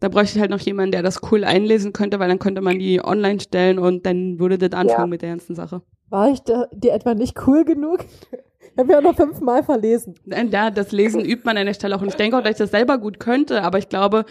da 0.00 0.08
bräuchte 0.08 0.36
ich 0.36 0.40
halt 0.40 0.50
noch 0.50 0.60
jemanden, 0.60 0.92
der 0.92 1.02
das 1.02 1.20
cool 1.30 1.44
einlesen 1.44 1.92
könnte, 1.92 2.18
weil 2.18 2.28
dann 2.28 2.38
könnte 2.38 2.62
man 2.62 2.78
die 2.78 3.04
online 3.04 3.38
stellen 3.38 3.78
und 3.78 4.06
dann 4.06 4.38
würde 4.38 4.56
das 4.56 4.72
anfangen 4.72 5.00
ja. 5.00 5.06
mit 5.06 5.22
der 5.22 5.28
ganzen 5.28 5.54
Sache. 5.54 5.82
War 6.08 6.30
ich 6.30 6.40
dir 6.40 6.92
etwa 6.92 7.14
nicht 7.14 7.36
cool 7.46 7.64
genug? 7.64 8.04
Ich 8.72 8.78
habe 8.78 8.92
ja 8.92 9.00
noch 9.00 9.16
fünfmal 9.16 9.64
verlesen. 9.64 10.14
Ja, 10.26 10.70
das 10.70 10.92
Lesen 10.92 11.24
übt 11.24 11.42
man 11.44 11.56
an 11.56 11.66
der 11.66 11.74
Stelle 11.74 11.96
auch. 11.96 12.02
Und 12.02 12.08
ich 12.08 12.14
denke 12.14 12.36
auch, 12.36 12.40
dass 12.40 12.52
ich 12.52 12.58
das 12.58 12.70
selber 12.70 12.98
gut 12.98 13.18
könnte. 13.18 13.62
Aber 13.62 13.78
ich 13.78 13.88
glaube, 13.88 14.24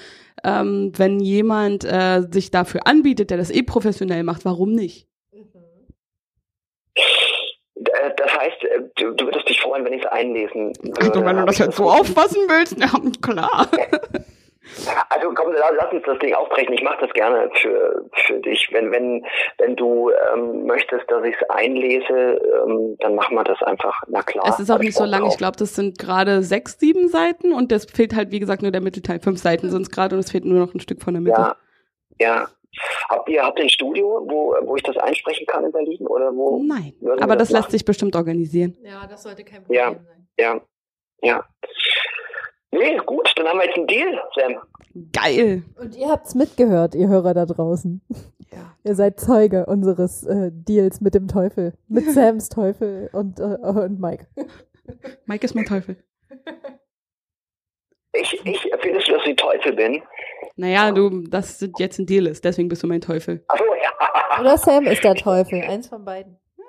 ähm, 0.44 0.94
wenn 0.96 1.20
jemand 1.20 1.84
äh, 1.84 2.24
sich 2.32 2.50
dafür 2.50 2.88
anbietet, 2.88 3.32
der 3.32 3.38
das 3.38 3.52
eh 3.52 3.64
professionell 3.64 4.24
macht, 4.24 4.46
warum 4.46 4.72
nicht? 4.72 5.08
Äh, 6.96 8.12
das 8.16 8.34
heißt, 8.38 8.64
äh, 8.64 8.82
du, 8.96 9.12
du 9.12 9.26
würdest 9.26 9.48
dich 9.48 9.62
freuen, 9.62 9.86
wenn 9.86 9.94
ich 9.94 10.04
es 10.04 10.12
einlesen 10.12 10.74
würde. 10.82 11.02
Also 11.02 11.26
wenn 11.26 11.38
du 11.38 11.46
das 11.46 11.58
jetzt 11.58 11.78
so 11.78 11.90
auffassen 11.90 12.42
willst, 12.48 12.78
ja, 12.80 12.90
klar. 13.22 13.68
Also 15.10 15.32
komm, 15.34 15.52
lass 15.52 15.92
uns 15.92 16.04
das 16.06 16.20
Ding 16.20 16.34
aufbrechen. 16.34 16.74
Ich 16.74 16.84
mache 16.84 16.98
das 17.02 17.12
gerne 17.14 17.50
für, 17.60 18.06
für 18.26 18.40
dich. 18.40 18.70
Wenn, 18.72 18.92
wenn, 18.92 19.26
wenn 19.58 19.76
du 19.76 20.12
ähm, 20.12 20.66
möchtest, 20.66 21.10
dass 21.10 21.24
ich 21.24 21.36
es 21.36 21.50
einlese, 21.50 22.40
ähm, 22.68 22.96
dann 23.00 23.16
machen 23.16 23.36
wir 23.36 23.44
das 23.44 23.62
einfach. 23.64 23.96
Na 24.08 24.22
klar. 24.22 24.46
Es 24.48 24.60
ist 24.60 24.70
auch 24.70 24.80
nicht 24.80 24.96
so 24.96 25.06
lang. 25.06 25.26
Ich 25.26 25.38
glaube, 25.38 25.58
das 25.58 25.76
sind 25.76 25.98
gerade 25.98 26.44
sechs, 26.44 26.80
sieben 26.80 27.08
Seiten 27.08 27.54
und 27.54 27.72
es 27.72 27.86
fehlt 27.86 28.16
halt, 28.16 28.32
wie 28.32 28.40
gesagt, 28.40 28.62
nur 28.62 28.72
der 28.72 28.82
Mittelteil. 28.82 29.20
Fünf 29.20 29.40
Seiten 29.40 29.70
sind 29.70 29.84
es 29.84 29.90
gerade 29.90 30.16
und 30.16 30.20
es 30.20 30.32
fehlt 30.32 30.46
nur 30.46 30.60
noch 30.60 30.74
ein 30.74 30.80
Stück 30.80 31.02
von 31.02 31.14
der 31.14 31.22
Mitte. 31.22 31.40
Ja, 31.40 31.56
ja. 32.20 32.48
Habt 33.10 33.30
ihr, 33.30 33.44
habt 33.44 33.58
ihr 33.60 33.66
ein 33.66 33.70
Studio, 33.70 34.26
wo, 34.28 34.56
wo 34.66 34.76
ich 34.76 34.84
das 34.84 34.98
einsprechen 34.98 35.46
kann 35.48 35.66
in 35.66 35.72
Berlin? 35.72 36.08
Oder 36.08 36.34
wo 36.34 36.62
Nein, 36.64 36.94
aber 37.20 37.36
das, 37.36 37.50
das 37.50 37.52
lässt 37.52 37.72
sich 37.72 37.84
bestimmt 37.84 38.16
organisieren. 38.16 38.78
Ja, 38.84 39.08
das 39.08 39.24
sollte 39.24 39.44
kein 39.44 39.64
Problem 39.64 39.80
ja, 39.80 39.92
sein. 39.92 40.28
Ja, 40.38 40.62
ja. 41.22 41.46
Nee, 42.72 42.98
gut, 43.06 43.34
dann 43.36 43.48
haben 43.48 43.60
wir 43.60 43.66
jetzt 43.66 43.78
einen 43.78 43.88
Deal, 43.88 44.22
Sam. 44.36 44.56
Geil. 45.12 45.64
Und 45.80 45.96
ihr 45.96 46.10
habt's 46.10 46.36
mitgehört, 46.36 46.94
ihr 46.96 47.08
Hörer 47.08 47.34
da 47.34 47.46
draußen. 47.46 48.02
Ja. 48.52 48.76
Ihr 48.84 48.96
seid 48.96 49.20
Zeuge 49.20 49.66
unseres 49.66 50.24
äh, 50.24 50.50
Deals 50.52 51.02
mit 51.02 51.14
dem 51.14 51.28
Teufel. 51.28 51.74
Mit 51.88 52.06
Sams 52.12 52.50
Teufel 52.50 53.10
und, 53.14 53.40
äh, 53.40 53.44
und 53.44 54.00
Mike. 54.00 54.28
Mike 55.26 55.46
ist 55.46 55.56
mein 55.56 55.66
Teufel. 55.66 55.98
Ich, 58.14 58.46
ich 58.46 58.72
findest 58.80 59.08
du, 59.08 59.14
dass 59.14 59.28
ich 59.28 59.36
Teufel 59.36 59.74
bin? 59.74 60.02
Naja, 60.60 60.92
du, 60.92 61.22
dass 61.22 61.66
jetzt 61.78 62.00
ein 62.00 62.06
Deal 62.06 62.28
ist, 62.28 62.44
deswegen 62.44 62.68
bist 62.68 62.84
du 62.84 62.88
mein 62.88 63.00
Teufel. 63.00 63.42
Ach 63.48 63.58
so, 63.58 63.64
ja. 63.64 64.42
Oder 64.42 64.58
Sam 64.58 64.88
ist 64.88 65.02
der 65.06 65.16
Teufel, 65.16 65.62
eins 65.62 65.88
von 65.88 66.04
beiden. 66.04 66.38
Ja, 66.58 66.66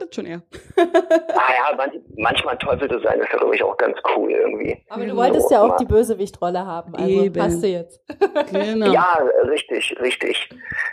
das 0.00 0.12
schon 0.12 0.26
eher. 0.26 0.42
ah 0.76 0.82
ja, 0.84 1.76
man, 1.76 1.92
manchmal 2.16 2.58
Teufel 2.58 2.90
zu 2.90 2.98
sein, 2.98 3.20
ist 3.20 3.30
ja, 3.32 3.38
glaube 3.38 3.54
ich, 3.54 3.62
auch 3.62 3.76
ganz 3.76 3.96
cool 4.16 4.32
irgendwie. 4.32 4.84
Aber 4.88 5.06
du 5.06 5.14
wolltest 5.14 5.50
so, 5.50 5.54
ja 5.54 5.62
auch 5.62 5.76
die 5.76 5.84
Bösewichtrolle 5.84 6.66
haben, 6.66 6.96
also 6.96 7.08
Eben. 7.08 7.32
passt 7.32 7.62
du 7.62 7.68
jetzt. 7.68 8.02
genau. 8.50 8.92
Ja, 8.92 9.20
richtig, 9.44 9.94
richtig. 10.00 10.48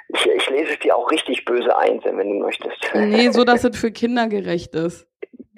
Ich, 0.10 0.26
ich 0.28 0.50
lese 0.52 0.74
es 0.74 0.80
dir 0.82 0.96
auch 0.96 1.10
richtig 1.10 1.46
böse 1.46 1.76
ein, 1.76 2.00
wenn 2.04 2.30
du 2.30 2.46
möchtest. 2.46 2.78
Nee, 2.94 3.32
so, 3.32 3.44
dass 3.44 3.64
es 3.64 3.76
für 3.76 3.90
Kinder 3.90 4.28
gerecht 4.28 4.76
ist. 4.76 5.08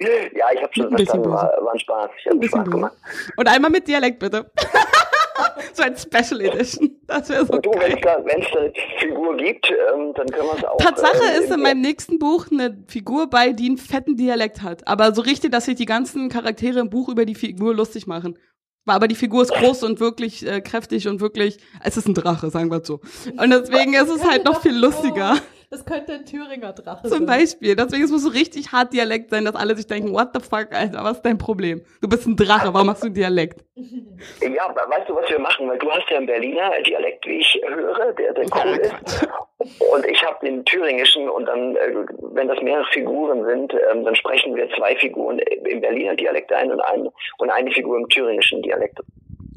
Ja, 0.00 0.46
ich 0.54 0.62
habe 0.62 0.72
schon 0.72 0.86
ein 0.86 0.96
verstanden, 0.96 1.30
war, 1.30 1.52
war 1.60 1.72
ein 1.72 1.80
Spaß. 1.80 2.10
Ich 2.18 2.32
habe 2.32 2.46
Spaß 2.46 2.70
gemacht. 2.70 2.96
Und 3.36 3.46
einmal 3.46 3.70
mit 3.70 3.86
Dialekt, 3.86 4.20
bitte. 4.20 4.50
so 5.72 5.82
ein 5.82 5.96
Special 5.96 6.40
Edition. 6.40 6.96
Das 7.06 7.28
wäre 7.28 7.46
so 7.46 7.52
Und 7.54 7.64
du, 7.64 7.70
wenn 7.70 7.92
es 7.92 8.00
da, 8.02 8.16
eine 8.16 8.72
Figur 8.98 9.36
gibt, 9.36 9.70
ähm, 9.70 10.12
dann 10.14 10.26
können 10.28 10.48
wir 10.48 10.58
es 10.58 10.64
auch. 10.64 10.76
Tatsache 10.78 11.22
äh, 11.34 11.38
ist 11.38 11.50
in 11.50 11.60
meinem 11.60 11.80
nächsten 11.80 12.18
Buch 12.18 12.46
eine 12.50 12.82
Figur 12.86 13.28
bei, 13.28 13.52
die 13.52 13.66
einen 13.66 13.78
fetten 13.78 14.16
Dialekt 14.16 14.62
hat. 14.62 14.86
Aber 14.86 15.14
so 15.14 15.22
richtig, 15.22 15.52
dass 15.52 15.66
sich 15.66 15.76
die 15.76 15.86
ganzen 15.86 16.28
Charaktere 16.28 16.80
im 16.80 16.90
Buch 16.90 17.08
über 17.08 17.24
die 17.24 17.34
Figur 17.34 17.74
lustig 17.74 18.06
machen. 18.06 18.38
aber 18.86 19.08
die 19.08 19.14
Figur 19.14 19.42
ist 19.42 19.52
groß 19.52 19.82
und 19.84 20.00
wirklich 20.00 20.46
äh, 20.46 20.60
kräftig 20.60 21.08
und 21.08 21.20
wirklich, 21.20 21.58
es 21.82 21.96
ist 21.96 22.08
ein 22.08 22.14
Drache, 22.14 22.50
sagen 22.50 22.70
wir 22.70 22.84
so. 22.84 23.00
Und 23.36 23.50
deswegen 23.50 23.94
ist 23.94 24.08
es 24.08 24.24
halt 24.24 24.44
noch 24.44 24.62
viel 24.62 24.76
lustiger. 24.76 25.36
Das 25.70 25.84
könnte 25.84 26.14
ein 26.14 26.24
Thüringer 26.24 26.72
Drache 26.72 27.08
sein. 27.08 27.18
Zum 27.18 27.26
Beispiel. 27.26 27.76
Deswegen 27.76 28.04
es 28.04 28.10
muss 28.10 28.22
so 28.22 28.30
richtig 28.30 28.72
hart 28.72 28.92
Dialekt 28.92 29.28
sein, 29.30 29.44
dass 29.44 29.54
alle 29.54 29.76
sich 29.76 29.86
denken, 29.86 30.14
what 30.14 30.28
the 30.32 30.40
fuck, 30.40 30.68
Alter, 30.72 31.04
was 31.04 31.18
ist 31.18 31.22
dein 31.22 31.36
Problem? 31.36 31.82
Du 32.00 32.08
bist 32.08 32.26
ein 32.26 32.36
Drache, 32.36 32.72
warum 32.72 32.86
machst 32.86 33.04
du 33.04 33.10
Dialekt? 33.10 33.64
Ja, 34.40 34.74
weißt 34.74 35.08
du, 35.08 35.14
was 35.14 35.30
wir 35.30 35.38
machen? 35.38 35.68
Weil 35.68 35.78
du 35.78 35.88
hast 35.90 36.10
ja 36.10 36.16
einen 36.16 36.26
Berliner 36.26 36.72
Dialekt, 36.84 37.24
wie 37.26 37.38
ich 37.38 37.60
höre, 37.64 38.12
der, 38.14 38.34
der 38.34 38.46
cool 38.46 38.76
ist. 38.78 39.28
Und 39.58 40.06
ich 40.06 40.20
habe 40.24 40.44
den 40.44 40.64
thüringischen 40.64 41.28
und 41.28 41.46
dann, 41.46 41.76
äh, 41.76 41.94
wenn 42.32 42.48
das 42.48 42.60
mehrere 42.60 42.84
Figuren 42.92 43.44
sind, 43.44 43.72
ähm, 43.92 44.04
dann 44.04 44.16
sprechen 44.16 44.56
wir 44.56 44.68
zwei 44.76 44.96
Figuren 44.96 45.38
im 45.38 45.80
Berliner 45.80 46.16
Dialekt 46.16 46.52
ein 46.52 46.72
und, 46.72 46.80
ein, 46.80 47.08
und 47.38 47.50
eine 47.50 47.70
Figur 47.70 47.96
im 47.98 48.08
thüringischen 48.08 48.62
Dialekt. 48.62 48.98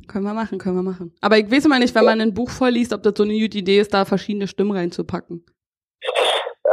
Können 0.07 0.25
wir 0.25 0.33
machen, 0.33 0.59
können 0.59 0.75
wir 0.75 0.83
machen. 0.83 1.15
Aber 1.21 1.38
ich 1.38 1.49
weiß 1.49 1.65
immer 1.65 1.79
nicht, 1.79 1.95
wenn 1.95 2.05
man 2.05 2.21
ein 2.21 2.33
Buch 2.33 2.49
vorliest, 2.49 2.93
ob 2.93 3.01
das 3.01 3.13
so 3.15 3.23
eine 3.23 3.33
gute 3.33 3.57
Idee 3.57 3.79
ist, 3.79 3.93
da 3.93 4.05
verschiedene 4.05 4.47
Stimmen 4.47 4.71
reinzupacken. 4.71 5.43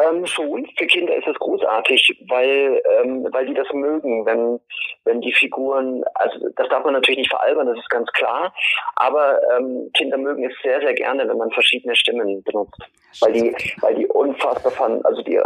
Ähm, 0.07 0.27
schon, 0.27 0.66
für 0.77 0.87
Kinder 0.87 1.16
ist 1.16 1.27
es 1.27 1.39
großartig, 1.39 2.25
weil, 2.29 2.81
ähm, 3.01 3.27
weil 3.33 3.47
die 3.47 3.55
das 3.55 3.73
mögen, 3.73 4.27
wenn, 4.27 4.61
wenn 5.05 5.20
die 5.20 5.33
Figuren, 5.33 6.05
also 6.15 6.39
das 6.57 6.69
darf 6.69 6.85
man 6.85 6.93
natürlich 6.93 7.19
nicht 7.19 7.31
veralbern, 7.31 7.66
das 7.66 7.79
ist 7.79 7.91
ganz 7.91 8.11
klar, 8.12 8.55
aber 8.97 9.41
ähm, 9.57 9.91
Kinder 9.95 10.19
mögen 10.19 10.45
es 10.45 10.53
sehr, 10.62 10.81
sehr 10.81 10.95
gerne, 10.95 11.29
wenn 11.29 11.39
man 11.39 11.51
verschiedene 11.51 11.97
Stimmen 11.97 12.43
benutzt. 12.45 12.81
Weil 13.20 13.33
die, 13.33 13.57
weil 13.81 13.95
die 13.95 14.07
unfassbar 14.07 14.70
fan, 14.70 15.05
also 15.05 15.23
die, 15.23 15.41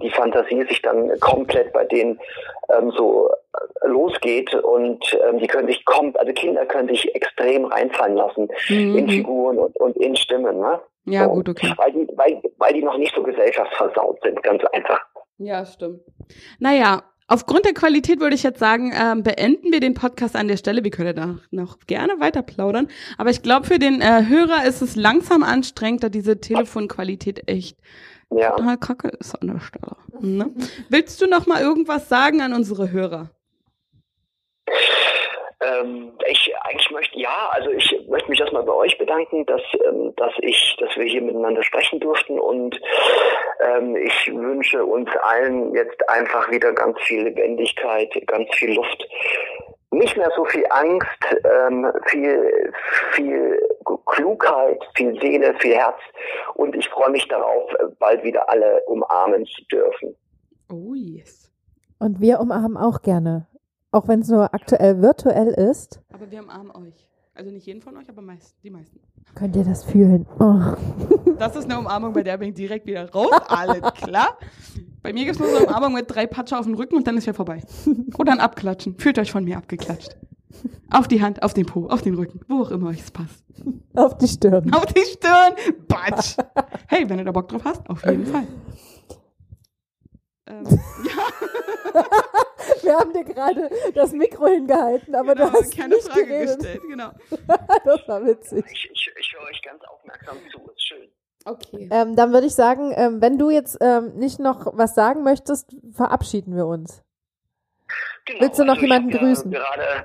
die 0.00 0.10
Fantasie 0.10 0.64
sich 0.68 0.80
dann 0.80 1.10
komplett 1.20 1.72
bei 1.72 1.84
denen 1.84 2.18
ähm, 2.70 2.92
so 2.92 3.28
losgeht 3.82 4.54
und 4.54 5.18
ähm, 5.28 5.38
die 5.38 5.48
können 5.48 5.68
sich 5.68 5.84
kommt, 5.84 6.18
also 6.18 6.32
Kinder 6.32 6.64
können 6.66 6.88
sich 6.88 7.14
extrem 7.14 7.66
reinfallen 7.66 8.16
lassen 8.16 8.48
mhm. 8.68 8.96
in 8.96 9.08
Figuren 9.08 9.58
und, 9.58 9.76
und 9.76 9.96
in 9.96 10.16
Stimmen, 10.16 10.60
ne? 10.60 10.80
Ja, 11.04 11.24
so, 11.24 11.30
gut, 11.30 11.48
okay. 11.48 11.72
Weil 11.76 11.92
die, 11.92 12.08
weil, 12.16 12.42
weil 12.58 12.72
die 12.74 12.82
noch 12.82 12.98
nicht 12.98 13.14
so 13.14 13.22
gesellschaftsversaut 13.22 14.18
sind, 14.22 14.42
ganz 14.42 14.62
einfach. 14.72 15.00
Ja, 15.38 15.64
stimmt. 15.64 16.00
Naja, 16.58 17.02
aufgrund 17.28 17.64
der 17.64 17.74
Qualität 17.74 18.20
würde 18.20 18.34
ich 18.34 18.42
jetzt 18.42 18.58
sagen, 18.58 18.92
ähm, 18.94 19.22
beenden 19.22 19.72
wir 19.72 19.80
den 19.80 19.94
Podcast 19.94 20.36
an 20.36 20.48
der 20.48 20.56
Stelle. 20.56 20.84
Wir 20.84 20.90
können 20.90 21.14
da 21.14 21.36
noch 21.50 21.78
gerne 21.86 22.20
weiter 22.20 22.42
plaudern. 22.42 22.88
Aber 23.16 23.30
ich 23.30 23.42
glaube, 23.42 23.66
für 23.66 23.78
den 23.78 24.00
äh, 24.00 24.24
Hörer 24.28 24.64
ist 24.64 24.82
es 24.82 24.96
langsam 24.96 25.42
anstrengend, 25.42 26.02
da 26.02 26.08
diese 26.08 26.40
Telefonqualität 26.40 27.48
echt 27.48 27.78
ja. 28.30 28.50
total 28.50 28.78
kacke 28.78 29.08
ist 29.08 29.34
an 29.40 29.48
der 29.48 29.60
Stelle. 29.60 29.96
Ne? 30.20 30.52
Willst 30.88 31.20
du 31.22 31.26
noch 31.26 31.46
mal 31.46 31.62
irgendwas 31.62 32.08
sagen 32.08 32.40
an 32.42 32.52
unsere 32.52 32.90
Hörer? 32.90 33.30
Ähm, 35.60 36.12
ich 36.28 36.52
eigentlich 36.62 36.90
möchte 36.92 37.18
ja, 37.18 37.50
also 37.50 37.70
ich 37.70 38.06
möchte 38.08 38.30
mich 38.30 38.38
erstmal 38.38 38.62
bei 38.62 38.72
euch 38.72 38.96
bedanken, 38.96 39.44
dass 39.46 39.60
ähm, 39.88 40.14
dass 40.16 40.32
ich, 40.40 40.76
dass 40.78 40.94
wir 40.96 41.04
hier 41.04 41.20
miteinander 41.20 41.64
sprechen 41.64 41.98
durften 41.98 42.38
und 42.38 42.80
ähm, 43.60 43.96
ich 43.96 44.32
wünsche 44.32 44.84
uns 44.84 45.10
allen 45.22 45.74
jetzt 45.74 46.08
einfach 46.08 46.48
wieder 46.50 46.72
ganz 46.72 47.00
viel 47.00 47.24
Lebendigkeit, 47.24 48.08
ganz 48.28 48.48
viel 48.54 48.74
Luft, 48.74 49.08
nicht 49.90 50.16
mehr 50.16 50.30
so 50.36 50.44
viel 50.44 50.64
Angst, 50.70 51.36
ähm, 51.44 51.92
viel 52.06 52.72
viel 53.12 53.60
Klugheit, 54.06 54.80
viel 54.94 55.20
Seele, 55.20 55.54
viel 55.58 55.74
Herz 55.74 55.98
und 56.54 56.76
ich 56.76 56.88
freue 56.88 57.10
mich 57.10 57.26
darauf, 57.26 57.68
bald 57.98 58.22
wieder 58.22 58.48
alle 58.48 58.80
umarmen 58.86 59.44
zu 59.44 59.64
dürfen. 59.72 60.14
Oh 60.70 60.94
yes. 60.94 61.50
Und 61.98 62.20
wir 62.20 62.38
umarmen 62.38 62.76
auch 62.76 63.02
gerne. 63.02 63.48
Auch 63.90 64.06
wenn 64.06 64.20
es 64.20 64.28
nur 64.28 64.52
aktuell 64.54 65.00
virtuell 65.00 65.48
ist. 65.48 66.00
Aber 66.12 66.30
wir 66.30 66.42
umarmen 66.42 66.70
euch. 66.72 67.08
Also 67.34 67.50
nicht 67.50 67.66
jeden 67.66 67.80
von 67.80 67.96
euch, 67.96 68.08
aber 68.08 68.20
meist, 68.20 68.56
die 68.64 68.70
meisten. 68.70 69.00
Könnt 69.34 69.54
ihr 69.56 69.64
das 69.64 69.84
fühlen? 69.84 70.26
Oh. 70.38 70.74
Das 71.38 71.54
ist 71.54 71.66
eine 71.66 71.78
Umarmung, 71.78 72.12
bei 72.12 72.24
der 72.24 72.36
bin 72.36 72.48
ich 72.48 72.56
direkt 72.56 72.84
wieder 72.84 73.08
raus. 73.12 73.30
Alles 73.46 73.80
klar. 73.94 74.38
Bei 75.02 75.12
mir 75.12 75.24
gibt 75.24 75.36
es 75.36 75.38
nur 75.40 75.48
so 75.48 75.56
eine 75.58 75.66
Umarmung 75.66 75.92
mit 75.92 76.12
drei 76.12 76.26
Patscher 76.26 76.58
auf 76.58 76.66
dem 76.66 76.74
Rücken 76.74 76.96
und 76.96 77.06
dann 77.06 77.16
ist 77.16 77.26
ja 77.26 77.32
vorbei. 77.32 77.62
Oder 78.18 78.32
ein 78.32 78.40
Abklatschen. 78.40 78.98
Fühlt 78.98 79.20
euch 79.20 79.30
von 79.30 79.44
mir 79.44 79.56
abgeklatscht. 79.56 80.16
Auf 80.90 81.06
die 81.06 81.22
Hand, 81.22 81.44
auf 81.44 81.54
den 81.54 81.64
Po, 81.64 81.86
auf 81.86 82.02
den 82.02 82.14
Rücken, 82.14 82.40
wo 82.48 82.62
auch 82.62 82.72
immer 82.72 82.88
euch 82.88 83.02
es 83.02 83.12
passt. 83.12 83.44
Auf 83.94 84.18
die 84.18 84.26
Stirn. 84.26 84.72
Auf 84.72 84.86
die 84.86 85.02
Stirn. 85.02 85.52
Batsch. 85.86 86.36
Hey, 86.88 87.08
wenn 87.08 87.18
du 87.18 87.24
da 87.24 87.30
Bock 87.30 87.48
drauf 87.48 87.62
hast, 87.64 87.88
auf 87.88 88.04
jeden 88.04 88.26
Fall. 88.26 88.48
Ähm, 90.48 90.64
ja. 91.04 92.12
Wir 92.82 92.96
haben 92.96 93.12
dir 93.12 93.24
gerade 93.24 93.70
das 93.94 94.12
Mikro 94.12 94.46
hingehalten, 94.46 95.14
aber 95.14 95.34
genau, 95.34 95.50
du 95.50 95.52
hast 95.58 95.76
keine 95.76 95.94
nicht 95.94 96.08
Frage 96.08 96.26
geredet. 96.26 96.58
gestellt. 96.58 96.82
Genau. 96.88 97.10
das 97.84 98.08
war 98.08 98.24
witzig. 98.24 98.64
Ich, 98.72 98.90
ich, 98.92 99.10
ich 99.18 99.34
höre 99.34 99.46
euch 99.46 99.62
ganz 99.62 99.82
aufmerksam 99.84 100.36
zu, 100.50 100.58
ist 100.70 100.86
schön. 100.86 101.08
Okay. 101.44 101.88
Ähm, 101.90 102.16
dann 102.16 102.32
würde 102.32 102.46
ich 102.46 102.54
sagen, 102.54 102.92
ähm, 102.94 103.20
wenn 103.20 103.38
du 103.38 103.50
jetzt 103.50 103.78
ähm, 103.80 104.14
nicht 104.16 104.38
noch 104.38 104.76
was 104.76 104.94
sagen 104.94 105.22
möchtest, 105.22 105.74
verabschieden 105.92 106.54
wir 106.56 106.66
uns. 106.66 107.02
Genau, 108.28 108.40
Willst 108.42 108.58
du 108.58 108.64
noch 108.64 108.74
also 108.74 108.86
jemanden 108.86 109.10
grüßen? 109.10 109.50
Ja 109.50 109.58
gerade 109.58 110.04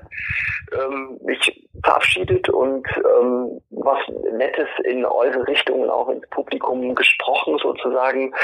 ähm, 0.72 1.20
mich 1.22 1.68
verabschiedet 1.82 2.48
und 2.48 2.86
ähm, 2.96 3.60
was 3.70 3.98
Nettes 4.32 4.68
in 4.84 5.04
eure 5.04 5.46
Richtung 5.46 5.82
und 5.82 5.90
auch 5.90 6.08
ins 6.08 6.26
Publikum 6.30 6.94
gesprochen 6.94 7.58
sozusagen. 7.62 8.34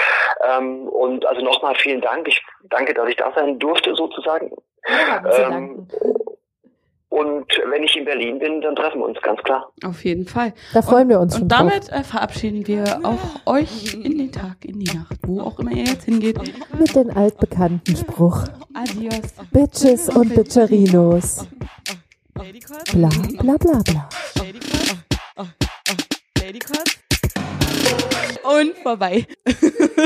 Ähm, 0.44 0.86
und 0.88 1.24
also 1.24 1.40
nochmal 1.42 1.74
vielen 1.76 2.02
Dank. 2.02 2.28
Ich 2.28 2.42
danke, 2.64 2.92
dass 2.92 3.08
ich 3.08 3.16
da 3.16 3.32
sein 3.34 3.58
durfte 3.58 3.94
sozusagen. 3.94 4.52
Ja, 4.86 5.48
ähm, 5.50 5.88
und 7.10 7.46
wenn 7.68 7.82
ich 7.82 7.96
in 7.96 8.04
Berlin 8.04 8.38
bin, 8.38 8.60
dann 8.60 8.76
treffen 8.76 9.00
wir 9.00 9.06
uns, 9.06 9.20
ganz 9.20 9.42
klar. 9.42 9.72
Auf 9.84 10.04
jeden 10.04 10.26
Fall. 10.26 10.54
Da 10.72 10.80
freuen 10.80 11.08
wir 11.08 11.18
uns 11.18 11.34
und, 11.34 11.52
schon. 11.52 11.66
Und 11.66 11.72
damit 11.72 11.88
äh, 11.90 12.04
verabschieden 12.04 12.66
wir 12.68 13.00
auch 13.02 13.52
euch 13.52 13.94
in 13.94 14.18
den 14.18 14.32
Tag, 14.32 14.64
in 14.64 14.78
die 14.78 14.96
Nacht, 14.96 15.16
wo 15.26 15.40
auch 15.40 15.58
immer 15.58 15.72
ihr 15.72 15.84
jetzt 15.84 16.04
hingeht. 16.04 16.38
Mit 16.78 16.94
dem 16.94 17.10
altbekannten 17.10 17.96
Spruch. 17.96 18.44
Adios. 18.74 19.34
Bitches 19.50 20.08
und 20.08 20.32
Bitcherinos. 20.36 21.48
Bla 22.92 23.08
bla 23.40 23.56
bla 23.56 23.82
bla. 23.82 24.08
Und 28.44 28.76
vorbei. 28.82 29.26